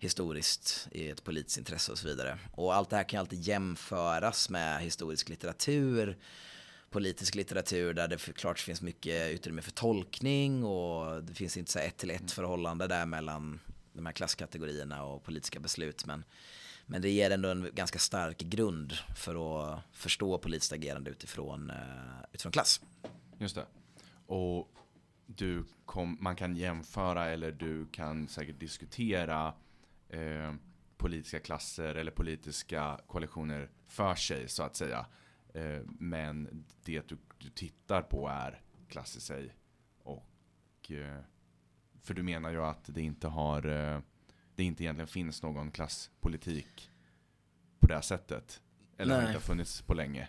historiskt 0.00 0.88
i 0.92 1.08
ett 1.08 1.24
politiskt 1.24 1.58
intresse 1.58 1.92
och 1.92 1.98
så 1.98 2.08
vidare. 2.08 2.38
Och 2.52 2.74
allt 2.74 2.90
det 2.90 2.96
här 2.96 3.04
kan 3.04 3.18
ju 3.18 3.20
alltid 3.20 3.40
jämföras 3.40 4.50
med 4.50 4.82
historisk 4.82 5.28
litteratur, 5.28 6.18
politisk 6.90 7.34
litteratur 7.34 7.94
där 7.94 8.08
det 8.08 8.32
klart 8.34 8.58
finns 8.58 8.82
mycket 8.82 9.30
utrymme 9.30 9.62
för 9.62 9.70
tolkning 9.70 10.64
och 10.64 11.24
det 11.24 11.34
finns 11.34 11.56
inte 11.56 11.72
så 11.72 11.78
ett 11.78 11.96
till 11.96 12.10
ett 12.10 12.32
förhållande 12.32 12.86
där 12.86 13.06
mellan 13.06 13.60
de 13.92 14.06
här 14.06 14.12
klasskategorierna 14.12 15.04
och 15.04 15.24
politiska 15.24 15.60
beslut. 15.60 16.06
Men, 16.06 16.24
men 16.86 17.02
det 17.02 17.10
ger 17.10 17.30
ändå 17.30 17.48
en 17.48 17.70
ganska 17.72 17.98
stark 17.98 18.38
grund 18.38 18.92
för 19.16 19.34
att 19.74 19.80
förstå 19.92 20.38
politiskt 20.38 20.72
agerande 20.72 21.10
utifrån, 21.10 21.70
uh, 21.70 22.24
utifrån 22.32 22.52
klass. 22.52 22.80
Just 23.38 23.54
det. 23.54 23.66
Och 24.26 24.68
du 25.26 25.64
kom, 25.84 26.18
man 26.20 26.36
kan 26.36 26.56
jämföra 26.56 27.26
eller 27.26 27.52
du 27.52 27.86
kan 27.86 28.28
säkert 28.28 28.60
diskutera 28.60 29.54
eh, 30.10 30.54
politiska 30.96 31.40
klasser 31.40 31.94
eller 31.94 32.10
politiska 32.10 33.00
koalitioner 33.06 33.70
för 33.86 34.14
sig 34.14 34.48
så 34.48 34.62
att 34.62 34.76
säga. 34.76 35.06
Eh, 35.54 35.80
men 35.86 36.64
det 36.84 37.08
du, 37.08 37.18
du, 37.38 37.50
tittar 37.50 38.02
på 38.02 38.28
är 38.28 38.62
klass 38.88 39.16
i 39.16 39.20
sig. 39.20 39.54
Och, 40.02 40.90
eh, 40.90 41.20
för 42.02 42.14
du 42.14 42.22
menar 42.22 42.50
ju 42.50 42.64
att 42.64 42.84
det 42.94 43.02
inte 43.02 43.28
har, 43.28 43.66
eh, 43.66 44.00
det 44.54 44.64
inte 44.64 44.84
egentligen 44.84 45.08
finns 45.08 45.42
någon 45.42 45.70
klasspolitik 45.70 46.90
på 47.80 47.86
det 47.86 47.94
här 47.94 48.00
sättet. 48.00 48.62
Eller 48.96 49.14
Nej. 49.14 49.22
har 49.22 49.32
inte 49.32 49.46
funnits 49.46 49.82
på 49.82 49.94
länge. 49.94 50.28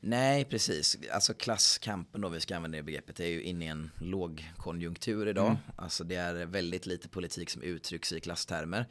Nej, 0.00 0.44
precis. 0.44 0.98
Alltså 1.12 1.34
klasskampen 1.34 2.20
då, 2.20 2.28
vi 2.28 2.40
ska 2.40 2.56
använda 2.56 2.76
det 2.76 2.82
begreppet, 2.82 3.20
är 3.20 3.26
ju 3.26 3.42
inne 3.42 3.64
i 3.64 3.68
en 3.68 3.90
lågkonjunktur 4.00 5.28
idag. 5.28 5.46
Mm. 5.46 5.58
Alltså 5.76 6.04
det 6.04 6.14
är 6.14 6.46
väldigt 6.46 6.86
lite 6.86 7.08
politik 7.08 7.50
som 7.50 7.62
uttrycks 7.62 8.12
i 8.12 8.20
klasstermer. 8.20 8.86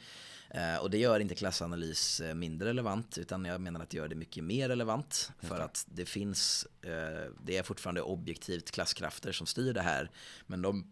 Eh, 0.49 0.75
och 0.75 0.89
det 0.89 0.97
gör 0.97 1.19
inte 1.19 1.35
klassanalys 1.35 2.21
eh, 2.21 2.35
mindre 2.35 2.69
relevant, 2.69 3.17
utan 3.17 3.45
jag 3.45 3.61
menar 3.61 3.81
att 3.81 3.89
det 3.89 3.97
gör 3.97 4.07
det 4.07 4.15
mycket 4.15 4.43
mer 4.43 4.69
relevant. 4.69 5.31
För 5.39 5.55
okay. 5.55 5.65
att 5.65 5.85
det 5.89 6.05
finns, 6.05 6.67
eh, 6.81 7.31
det 7.43 7.57
är 7.57 7.63
fortfarande 7.63 8.01
objektivt 8.01 8.71
klasskrafter 8.71 9.31
som 9.31 9.47
styr 9.47 9.73
det 9.73 9.81
här. 9.81 10.11
Men 10.47 10.61
de 10.61 10.91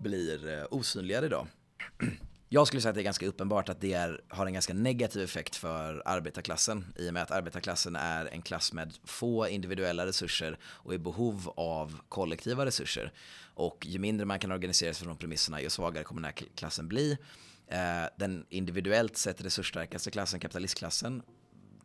blir 0.00 0.48
eh, 0.48 0.64
osynligare 0.70 1.26
idag. 1.26 1.46
Jag 2.48 2.66
skulle 2.66 2.82
säga 2.82 2.90
att 2.90 2.94
det 2.94 3.00
är 3.00 3.04
ganska 3.04 3.26
uppenbart 3.26 3.68
att 3.68 3.80
det 3.80 3.92
är, 3.92 4.20
har 4.28 4.46
en 4.46 4.52
ganska 4.52 4.74
negativ 4.74 5.22
effekt 5.22 5.56
för 5.56 6.02
arbetarklassen 6.04 6.84
i 6.96 7.08
och 7.08 7.14
med 7.14 7.22
att 7.22 7.30
arbetarklassen 7.30 7.96
är 7.96 8.26
en 8.26 8.42
klass 8.42 8.72
med 8.72 8.94
få 9.04 9.48
individuella 9.48 10.06
resurser 10.06 10.58
och 10.64 10.94
i 10.94 10.98
behov 10.98 11.52
av 11.56 12.00
kollektiva 12.08 12.66
resurser. 12.66 13.12
Och 13.54 13.86
ju 13.86 13.98
mindre 13.98 14.26
man 14.26 14.38
kan 14.38 14.52
organisera 14.52 14.94
sig 14.94 15.04
från 15.04 15.14
de 15.14 15.18
premisserna, 15.18 15.62
ju 15.62 15.70
svagare 15.70 16.04
kommer 16.04 16.22
den 16.22 16.32
här 16.36 16.48
klassen 16.54 16.88
bli. 16.88 17.18
Eh, 17.66 18.04
den 18.16 18.46
individuellt 18.48 19.16
sett 19.16 19.44
resursstarkaste 19.44 20.10
klassen, 20.10 20.40
kapitalistklassen, 20.40 21.22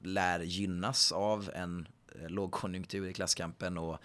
lär 0.04 0.40
gynnas 0.40 1.12
av 1.12 1.52
en 1.56 1.88
eh, 2.22 2.30
lågkonjunktur 2.30 3.08
i 3.08 3.14
klasskampen 3.14 3.78
och 3.78 3.98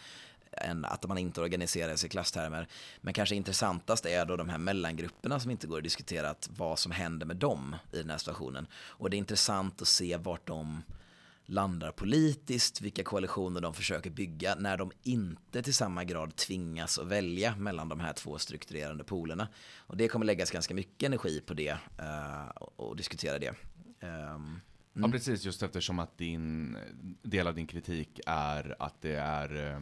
än 0.57 0.85
att 0.85 1.09
man 1.09 1.19
inte 1.19 1.41
organiserar 1.41 1.97
sig 1.97 2.07
i 2.07 2.11
klasstermer. 2.11 2.69
Men 3.01 3.15
kanske 3.15 3.35
intressantast 3.35 4.07
är 4.07 4.27
då 4.27 4.37
de 4.37 4.49
här 4.49 4.59
mellangrupperna 4.59 5.41
som 5.41 5.51
inte 5.51 5.67
går 5.67 5.79
att 5.79 5.85
diskutera 5.85 6.35
vad 6.49 6.79
som 6.79 6.93
händer 6.93 7.27
med 7.27 7.37
dem 7.37 7.77
i 7.93 7.99
den 7.99 8.11
här 8.11 8.19
situationen. 8.19 8.67
Och 8.75 9.11
det 9.11 9.17
är 9.17 9.19
intressant 9.19 9.83
att 9.83 9.89
se 9.89 10.17
vart 10.17 10.47
de 10.47 10.83
landar 11.47 11.93
politiskt, 11.93 12.81
vilka 12.81 13.05
koalitioner 13.05 13.61
de 13.61 13.75
försöker 13.75 14.11
bygga 14.11 14.55
när 14.55 14.77
de 14.77 14.91
inte 15.03 15.63
till 15.63 15.75
samma 15.75 16.05
grad 16.05 16.37
tvingas 16.37 16.99
att 16.99 17.07
välja 17.07 17.57
mellan 17.57 17.89
de 17.89 18.01
här 18.01 18.13
två 18.13 18.39
strukturerande 18.39 19.05
polerna. 19.05 19.49
Och 19.77 19.97
det 19.97 20.09
kommer 20.09 20.27
läggas 20.27 20.51
ganska 20.51 20.75
mycket 20.75 21.07
energi 21.07 21.41
på 21.47 21.55
det 21.55 21.73
uh, 22.01 22.49
och, 22.57 22.97
diskutera 22.97 23.39
det. 23.39 23.55
Um, 24.01 24.61
Ja, 24.99 25.09
precis, 25.09 25.45
just 25.45 25.63
eftersom 25.63 25.99
att 25.99 26.19
din 26.19 26.77
del 27.23 27.47
av 27.47 27.55
din 27.55 27.67
kritik 27.67 28.21
är 28.27 28.77
att 28.79 29.03
det 29.03 29.15
är 29.15 29.73
eh, 29.73 29.81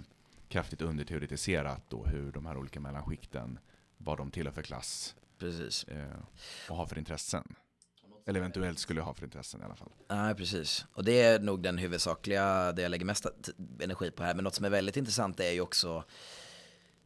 kraftigt 0.55 0.82
underteoretiserat 0.82 1.82
då 1.89 2.05
hur 2.05 2.32
de 2.32 2.47
här 2.47 2.56
olika 2.56 2.81
mellanskikten, 2.81 3.59
vad 3.98 4.18
de 4.18 4.31
tillhör 4.31 4.52
för 4.52 4.62
klass. 4.62 5.14
Precis. 5.39 5.85
Eh, 5.85 6.18
och 6.68 6.76
har 6.76 6.86
för 6.86 6.98
intressen. 6.98 7.55
Eller 8.26 8.40
eventuellt 8.40 8.78
skulle 8.78 9.01
ha 9.01 9.14
för 9.14 9.24
intressen 9.24 9.60
i 9.60 9.64
alla 9.64 9.76
fall. 9.76 9.93
Nej, 10.09 10.35
precis. 10.35 10.86
Och 10.93 11.05
det 11.05 11.22
är 11.22 11.40
nog 11.40 11.62
den 11.62 11.78
huvudsakliga, 11.78 12.72
det 12.72 12.82
jag 12.82 12.90
lägger 12.90 13.05
mest 13.05 13.26
energi 13.81 14.10
på 14.10 14.22
här. 14.22 14.35
Men 14.35 14.44
något 14.44 14.55
som 14.55 14.64
är 14.64 14.70
väldigt 14.70 14.97
intressant 14.97 15.40
är 15.40 15.51
ju 15.51 15.60
också 15.60 16.05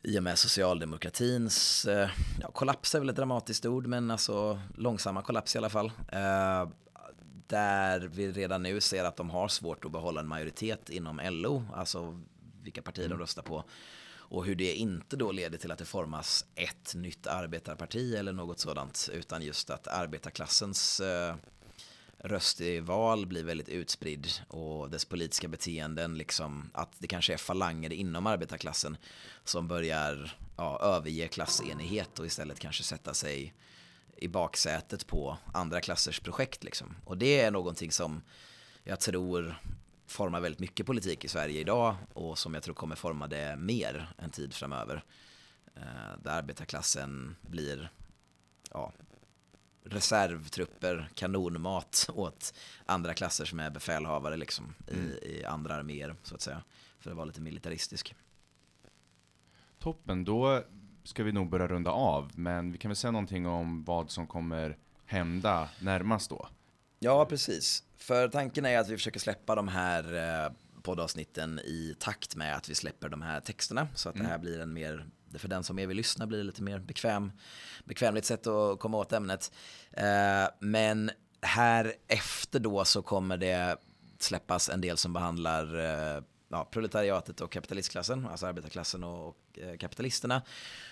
i 0.03 0.19
och 0.19 0.23
med 0.23 0.39
socialdemokratins, 0.39 1.85
eh, 1.85 2.11
ja, 2.41 2.51
kollaps 2.51 2.95
är 2.95 2.99
väl 2.99 3.09
ett 3.09 3.17
dramatiskt 3.17 3.67
ord, 3.67 3.87
men 3.87 4.11
alltså 4.11 4.61
långsamma 4.77 5.23
kollaps 5.23 5.55
i 5.55 5.59
alla 5.59 5.71
fall. 5.71 5.93
Eh, 6.13 6.69
där 7.47 8.01
vi 8.01 8.33
redan 8.33 8.63
nu 8.63 8.81
ser 8.81 9.05
att 9.05 9.17
de 9.17 9.31
har 9.31 9.49
svårt 9.49 9.85
att 9.85 9.93
behålla 9.93 10.21
en 10.21 10.29
majoritet 10.29 10.91
inom 10.91 11.21
LO, 11.25 11.65
alltså 11.75 12.21
vilka 12.69 12.83
partier 12.83 13.07
mm. 13.07 13.19
de 13.19 13.23
röstar 13.23 13.43
på. 13.43 13.65
Och 14.31 14.45
hur 14.45 14.55
det 14.55 14.75
inte 14.75 15.17
då 15.17 15.33
leder 15.33 15.59
till 15.59 15.71
att 15.71 15.79
det 15.79 15.85
formas 15.85 16.45
ett 16.55 16.95
nytt 16.95 17.27
arbetarparti 17.27 18.15
eller 18.15 18.33
något 18.33 18.61
sådant. 18.61 19.11
Utan 19.13 19.43
just 19.43 19.71
att 19.71 19.87
arbetarklassens 19.89 21.01
eh, 21.01 21.37
röst 22.19 22.61
i 22.61 22.81
val 22.81 23.27
blir 23.27 23.45
väldigt 23.45 23.69
utspridd 23.69 24.29
och 24.49 24.91
dess 24.91 25.05
politiska 25.05 25.49
beteenden, 25.49 26.19
liksom 26.19 26.71
att 26.75 26.93
det 26.99 27.07
kanske 27.07 27.33
är 27.33 27.37
falanger 27.37 27.93
inom 27.93 28.27
arbetarklassen 28.27 28.97
som 29.45 29.69
börjar 29.69 30.37
ja, 30.57 30.81
överge 30.83 31.29
klassenighet 31.29 32.19
och 32.19 32.27
istället 32.27 32.61
kanske 32.61 32.83
sätta 32.83 33.15
sig 33.15 33.55
i 34.17 34.29
baksätet 34.29 35.07
på 35.07 35.39
andra 35.55 35.81
klassers 35.81 36.21
projekt. 36.21 36.65
Liksom. 36.65 36.97
Och 37.05 37.19
det 37.19 37.41
är 37.41 37.51
någonting 37.51 37.93
som 37.93 38.23
jag 38.85 39.01
tror 39.01 39.61
formar 40.09 40.41
väldigt 40.41 40.61
mycket 40.61 40.87
politik 40.87 41.25
i 41.25 41.29
Sverige 41.29 41.61
idag 41.61 41.97
och 42.13 42.39
som 42.39 42.55
jag 42.55 42.63
tror 42.63 42.75
kommer 42.75 42.97
forma 42.97 43.27
det 43.27 43.57
mer 43.57 44.09
en 44.19 44.31
tid 44.31 44.55
framöver. 44.55 45.05
Eh, 45.75 46.23
där 46.23 46.31
arbetarklassen 46.31 47.37
blir 47.41 47.91
ja, 48.71 48.93
reservtrupper, 49.85 51.09
kanonmat 51.15 52.11
åt 52.15 52.55
andra 52.87 53.15
klasser 53.15 53.45
som 53.45 53.61
är 53.61 53.71
befälhavare 53.71 54.37
liksom, 54.37 54.75
mm. 54.93 55.07
i, 55.07 55.41
i, 55.41 55.45
andra 55.45 55.75
arméer 55.75 56.17
så 56.23 56.35
att 56.35 56.41
säga. 56.41 56.63
För 56.99 57.11
att 57.11 57.17
vara 57.17 57.27
lite 57.27 57.41
militaristisk. 57.41 58.15
Toppen, 59.79 60.25
då 60.25 60.63
ska 61.05 61.25
vi 61.25 61.33
nog 61.33 61.49
börja 61.49 61.69
runda 61.69 61.91
av, 61.91 62.31
men 62.35 62.73
vi 62.73 62.79
kan 62.79 62.89
väl 62.89 62.97
säga 62.97 63.11
någonting 63.11 63.47
om 63.47 63.85
vad 63.85 64.11
som 64.11 64.27
kommer 64.27 64.77
hända 65.05 65.69
närmast 65.81 66.31
då? 66.31 66.49
Ja, 66.99 67.27
precis. 67.27 67.83
För 67.97 68.29
tanken 68.29 68.67
är 68.67 68.79
att 68.79 68.89
vi 68.89 68.97
försöker 68.97 69.21
släppa 69.21 69.55
de 69.55 69.69
här 69.69 70.15
eh, 70.45 70.53
poddavsnitten 70.83 71.59
i 71.59 71.97
takt 71.99 72.37
med 72.37 72.57
att 72.57 72.69
vi 72.69 72.75
släpper 72.75 73.09
de 73.09 73.23
här 73.23 73.41
texterna. 73.41 73.89
Så 73.95 74.09
att 74.09 74.15
mm. 74.15 74.27
det 74.27 74.33
här 74.33 74.39
blir 74.39 74.61
en 74.61 74.73
mer, 74.73 75.07
för 75.35 75.49
den 75.49 75.65
som 75.65 75.79
är 75.79 75.87
vill 75.87 75.97
lyssna 75.97 76.27
blir 76.27 76.39
det 76.39 76.45
lite 76.45 76.63
mer 76.63 76.79
bekväm, 76.79 77.33
bekvämligt 77.85 78.25
sätt 78.25 78.47
att 78.47 78.79
komma 78.79 78.99
åt 78.99 79.13
ämnet. 79.13 79.53
Eh, 79.93 80.49
men 80.61 81.11
här 81.43 81.95
efter 82.09 82.61
då 82.61 82.85
så 82.85 83.03
kommer 83.03 83.37
det 83.37 83.77
släppas 84.19 84.69
en 84.69 84.81
del 84.81 84.97
som 84.97 85.13
behandlar 85.13 85.79
eh, 85.79 86.23
ja, 86.49 86.65
proletariatet 86.65 87.41
och 87.41 87.53
kapitalistklassen, 87.53 88.27
alltså 88.27 88.47
arbetarklassen 88.47 89.05
och, 89.05 89.29
och 89.29 89.59
eh, 89.59 89.77
kapitalisterna. 89.77 90.43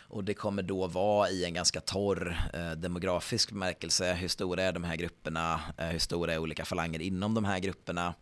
Och 0.08 0.24
det 0.24 0.34
kommer 0.34 0.62
då 0.62 0.86
vara 0.86 1.30
i 1.30 1.44
en 1.44 1.54
ganska 1.54 1.80
torr 1.80 2.50
eh, 2.52 2.70
demografisk 2.70 3.50
bemärkelse. 3.50 4.14
Hur 4.14 4.28
stora 4.28 4.62
är 4.62 4.72
de 4.72 4.84
här 4.84 4.96
grupperna? 4.96 5.60
Eh, 5.76 5.86
hur 5.86 5.98
stora 5.98 6.32
är 6.32 6.38
olika 6.38 6.64
falanger 6.64 7.00
inom 7.02 7.34
de 7.34 7.44
här 7.44 7.58
grupperna? 7.58 8.14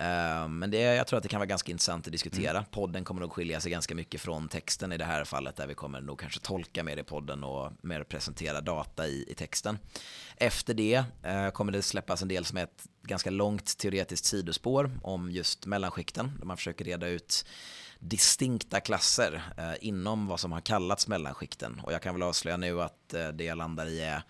Eh, 0.00 0.48
men 0.48 0.70
det, 0.70 0.78
jag 0.78 1.06
tror 1.06 1.16
att 1.16 1.22
det 1.22 1.28
kan 1.28 1.40
vara 1.40 1.46
ganska 1.46 1.72
intressant 1.72 2.06
att 2.06 2.12
diskutera. 2.12 2.58
Mm. 2.58 2.64
Podden 2.70 3.04
kommer 3.04 3.20
nog 3.20 3.32
skilja 3.32 3.60
sig 3.60 3.70
ganska 3.70 3.94
mycket 3.94 4.20
från 4.20 4.48
texten 4.48 4.92
i 4.92 4.96
det 4.96 5.04
här 5.04 5.24
fallet 5.24 5.56
där 5.56 5.66
vi 5.66 5.74
kommer 5.74 6.00
nog 6.00 6.20
kanske 6.20 6.40
tolka 6.40 6.84
mer 6.84 6.96
i 6.96 7.02
podden 7.02 7.44
och 7.44 7.72
mer 7.80 8.04
presentera 8.04 8.60
data 8.60 9.06
i, 9.06 9.24
i 9.28 9.34
texten. 9.34 9.78
Efter 10.36 10.74
det 10.74 11.04
eh, 11.22 11.50
kommer 11.50 11.72
det 11.72 11.82
släppas 11.82 12.22
en 12.22 12.28
del 12.28 12.44
som 12.44 12.58
är 12.58 12.62
ett 12.62 12.86
ganska 13.02 13.30
långt 13.30 13.78
teoretiskt 13.78 14.24
sidospår 14.24 14.90
om 15.02 15.30
just 15.30 15.66
mellanskikten 15.66 16.32
där 16.38 16.46
man 16.46 16.56
försöker 16.56 16.84
reda 16.84 17.08
ut 17.08 17.44
distinkta 17.98 18.80
klasser 18.80 19.42
eh, 19.58 19.74
inom 19.80 20.26
vad 20.26 20.40
som 20.40 20.52
har 20.52 20.60
kallats 20.60 21.08
mellanskikten. 21.08 21.80
Och 21.84 21.92
jag 21.92 22.02
kan 22.02 22.14
väl 22.14 22.22
avslöja 22.22 22.56
nu 22.56 22.82
att 22.82 23.14
eh, 23.14 23.28
det 23.28 23.44
jag 23.44 23.58
landar 23.58 23.86
i 23.86 24.00
är 24.00 24.22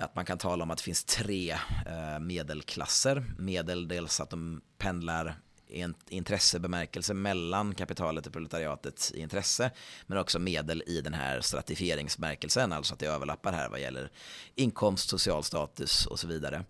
att 0.00 0.14
man 0.14 0.24
kan 0.24 0.38
tala 0.38 0.62
om 0.64 0.70
att 0.70 0.78
det 0.78 0.84
finns 0.84 1.04
tre 1.04 1.50
eh, 1.86 2.18
medelklasser. 2.20 3.24
Medel 3.38 3.88
dels 3.88 4.20
att 4.20 4.30
de 4.30 4.60
pendlar 4.78 5.36
i 5.68 5.86
intressebemärkelse 6.08 7.14
mellan 7.14 7.74
kapitalet 7.74 8.26
och 8.26 8.32
proletariatet 8.32 9.12
i 9.14 9.20
intresse, 9.20 9.70
men 10.06 10.18
också 10.18 10.38
medel 10.38 10.82
i 10.86 11.00
den 11.00 11.14
här 11.14 11.40
stratifieringsmärkelsen, 11.40 12.72
alltså 12.72 12.94
att 12.94 13.00
det 13.00 13.06
överlappar 13.06 13.52
här 13.52 13.68
vad 13.68 13.80
gäller 13.80 14.10
inkomst, 14.54 15.08
social 15.08 15.42
status 15.42 16.06
och 16.06 16.18
så 16.18 16.26
vidare. 16.26 16.64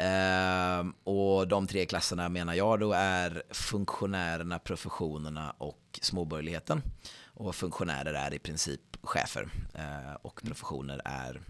Uh, 0.00 0.90
och 1.04 1.48
de 1.48 1.66
tre 1.66 1.86
klasserna 1.86 2.28
menar 2.28 2.54
jag 2.54 2.80
då 2.80 2.92
är 2.92 3.42
funktionärerna, 3.50 4.58
professionerna 4.58 5.54
och 5.58 5.98
småborgerligheten. 6.02 6.82
Och 7.26 7.54
funktionärer 7.54 8.14
är 8.14 8.34
i 8.34 8.38
princip 8.38 8.80
chefer 9.02 9.42
uh, 9.78 10.14
och 10.22 10.42
professioner 10.44 11.00
är 11.04 11.40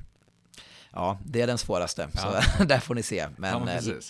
Ja, 0.95 1.19
det 1.25 1.41
är 1.41 1.47
den 1.47 1.59
svåraste, 1.59 2.09
ja. 2.15 2.43
så 2.59 2.65
där 2.65 2.79
får 2.79 2.95
ni 2.95 3.03
se. 3.03 3.29
Men, 3.37 3.51
ja, 3.51 3.65
men 3.65 4.01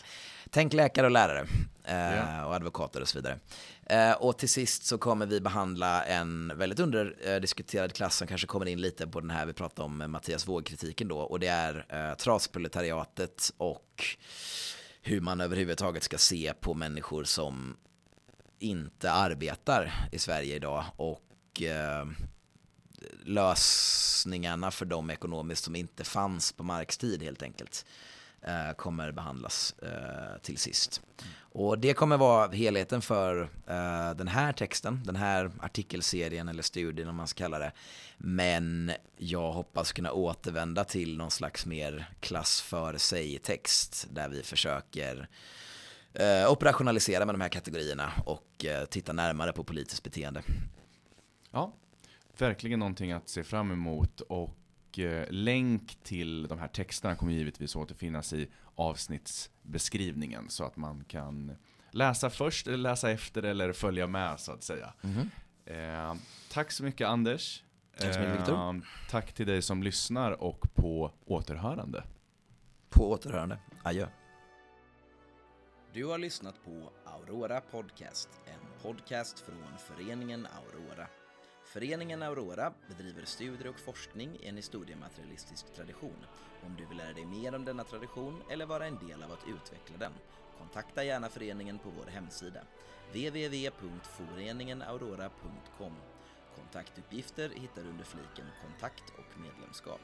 Tänk 0.50 0.72
läkare 0.72 1.06
och 1.06 1.12
lärare 1.12 1.46
eh, 1.84 1.94
yeah. 1.94 2.46
och 2.46 2.54
advokater 2.54 3.00
och 3.00 3.08
så 3.08 3.18
vidare. 3.18 3.38
Eh, 3.86 4.12
och 4.12 4.38
till 4.38 4.48
sist 4.48 4.84
så 4.84 4.98
kommer 4.98 5.26
vi 5.26 5.40
behandla 5.40 6.04
en 6.04 6.52
väldigt 6.56 6.80
underdiskuterad 6.80 7.92
klass 7.92 8.16
som 8.16 8.26
kanske 8.26 8.46
kommer 8.46 8.66
in 8.66 8.80
lite 8.80 9.06
på 9.06 9.20
den 9.20 9.30
här 9.30 9.46
vi 9.46 9.52
pratade 9.52 9.86
om 9.86 10.10
Mattias 10.10 10.48
Våg-kritiken 10.48 11.08
då 11.08 11.18
och 11.18 11.40
det 11.40 11.46
är 11.46 11.86
eh, 11.88 12.16
trasproletariatet 12.16 13.52
och 13.56 14.04
hur 15.02 15.20
man 15.20 15.40
överhuvudtaget 15.40 16.02
ska 16.02 16.18
se 16.18 16.52
på 16.60 16.74
människor 16.74 17.24
som 17.24 17.76
inte 18.58 19.12
arbetar 19.12 20.08
i 20.12 20.18
Sverige 20.18 20.56
idag 20.56 20.84
och 20.96 21.62
eh, 21.62 22.06
lösningarna 23.24 24.70
för 24.70 24.84
dem 24.84 25.10
ekonomiskt 25.10 25.64
som 25.64 25.76
inte 25.76 26.04
fanns 26.04 26.52
på 26.52 26.62
Marx 26.62 26.98
tid 26.98 27.22
helt 27.22 27.42
enkelt. 27.42 27.86
Eh, 28.42 28.74
kommer 28.76 29.12
behandlas 29.12 29.74
eh, 29.82 30.40
till 30.42 30.58
sist. 30.58 31.02
Och 31.56 31.78
det 31.78 31.94
kommer 31.94 32.16
vara 32.16 32.50
helheten 32.50 33.02
för 33.02 33.42
eh, 33.66 34.14
den 34.16 34.28
här 34.28 34.52
texten, 34.52 35.02
den 35.04 35.16
här 35.16 35.50
artikelserien 35.60 36.48
eller 36.48 36.62
studien 36.62 37.08
om 37.08 37.16
man 37.16 37.28
ska 37.28 37.44
kalla 37.44 37.58
det. 37.58 37.72
Men 38.16 38.92
jag 39.16 39.52
hoppas 39.52 39.92
kunna 39.92 40.12
återvända 40.12 40.84
till 40.84 41.16
någon 41.16 41.30
slags 41.30 41.66
mer 41.66 42.10
klass 42.20 42.60
för 42.60 42.96
sig-text 42.98 44.06
där 44.10 44.28
vi 44.28 44.42
försöker 44.42 45.28
eh, 46.14 46.50
operationalisera 46.50 47.24
med 47.26 47.34
de 47.34 47.40
här 47.40 47.48
kategorierna 47.48 48.12
och 48.24 48.64
eh, 48.64 48.84
titta 48.84 49.12
närmare 49.12 49.52
på 49.52 49.64
politiskt 49.64 50.02
beteende. 50.02 50.42
Ja, 51.50 51.72
verkligen 52.42 52.78
någonting 52.78 53.12
att 53.12 53.28
se 53.28 53.44
fram 53.44 53.70
emot 53.70 54.20
och 54.20 54.58
Eh, 54.98 55.26
länk 55.30 55.98
till 56.02 56.48
de 56.48 56.58
här 56.58 56.68
texterna 56.68 57.16
kommer 57.16 57.32
givetvis 57.32 57.76
återfinnas 57.76 58.32
i 58.32 58.50
avsnittsbeskrivningen 58.74 60.50
så 60.50 60.64
att 60.64 60.76
man 60.76 61.04
kan 61.04 61.56
läsa 61.90 62.30
först, 62.30 62.66
eller 62.66 62.76
läsa 62.76 63.10
efter 63.10 63.42
eller 63.42 63.72
följa 63.72 64.06
med 64.06 64.40
så 64.40 64.52
att 64.52 64.62
säga. 64.62 64.94
Mm 65.02 65.16
-hmm. 65.16 66.10
eh, 66.10 66.16
tack 66.52 66.72
så 66.72 66.84
mycket 66.84 67.08
Anders. 67.08 67.62
Tack 67.98 68.14
så 68.14 68.20
mycket 68.20 68.40
Viktor. 68.40 68.54
Eh, 68.54 68.80
tack 69.10 69.32
till 69.32 69.46
dig 69.46 69.62
som 69.62 69.82
lyssnar 69.82 70.42
och 70.42 70.74
på 70.74 71.12
återhörande. 71.24 72.04
På 72.88 73.10
återhörande. 73.10 73.58
Adjö. 73.82 74.06
Du 75.92 76.04
har 76.04 76.18
lyssnat 76.18 76.64
på 76.64 76.90
Aurora 77.04 77.60
Podcast, 77.60 78.28
en 78.46 78.82
podcast 78.82 79.40
från 79.40 79.78
föreningen 79.78 80.46
Aurora. 80.46 81.08
Föreningen 81.74 82.22
Aurora 82.22 82.72
bedriver 82.88 83.24
studier 83.24 83.68
och 83.68 83.80
forskning 83.80 84.36
i 84.40 84.48
en 84.48 84.56
historiematerialistisk 84.56 85.74
tradition. 85.74 86.26
Om 86.66 86.76
du 86.76 86.86
vill 86.86 86.98
lära 86.98 87.12
dig 87.12 87.26
mer 87.26 87.54
om 87.54 87.64
denna 87.64 87.84
tradition 87.84 88.42
eller 88.50 88.66
vara 88.66 88.86
en 88.86 89.08
del 89.08 89.22
av 89.22 89.32
att 89.32 89.48
utveckla 89.48 89.96
den, 89.96 90.12
kontakta 90.58 91.04
gärna 91.04 91.28
föreningen 91.28 91.78
på 91.78 91.90
vår 91.90 92.06
hemsida 92.06 92.60
www.foreningenaurora.com. 93.08 95.96
Kontaktuppgifter 96.56 97.48
hittar 97.48 97.82
du 97.82 97.88
under 97.88 98.04
fliken 98.04 98.46
Kontakt 98.62 99.10
och 99.10 99.40
medlemskap. 99.40 100.00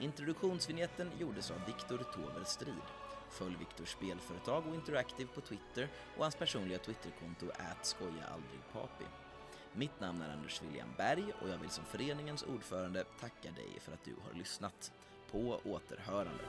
Introduktionsvinjetten 0.00 1.10
gjordes 1.18 1.50
av 1.50 1.64
Viktor 1.66 2.04
Tover 2.14 2.44
Strid. 2.44 2.88
Följ 3.30 3.56
Viktors 3.56 3.92
spelföretag 3.92 4.66
och 4.66 4.74
Interactive 4.74 5.28
på 5.34 5.40
Twitter 5.40 5.88
och 6.16 6.22
hans 6.22 6.36
personliga 6.36 6.78
Twitterkonto 6.78 7.50
@skojaaldrigpapi. 7.82 9.04
Mitt 9.72 10.00
namn 10.00 10.22
är 10.22 10.32
Anders 10.32 10.62
William 10.62 10.88
Berg 10.96 11.32
och 11.42 11.48
jag 11.48 11.58
vill 11.58 11.70
som 11.70 11.84
föreningens 11.84 12.42
ordförande 12.42 13.04
tacka 13.20 13.50
dig 13.50 13.80
för 13.80 13.92
att 13.92 14.04
du 14.04 14.14
har 14.28 14.38
lyssnat. 14.38 14.92
På 15.30 15.60
återhörande. 15.64 16.44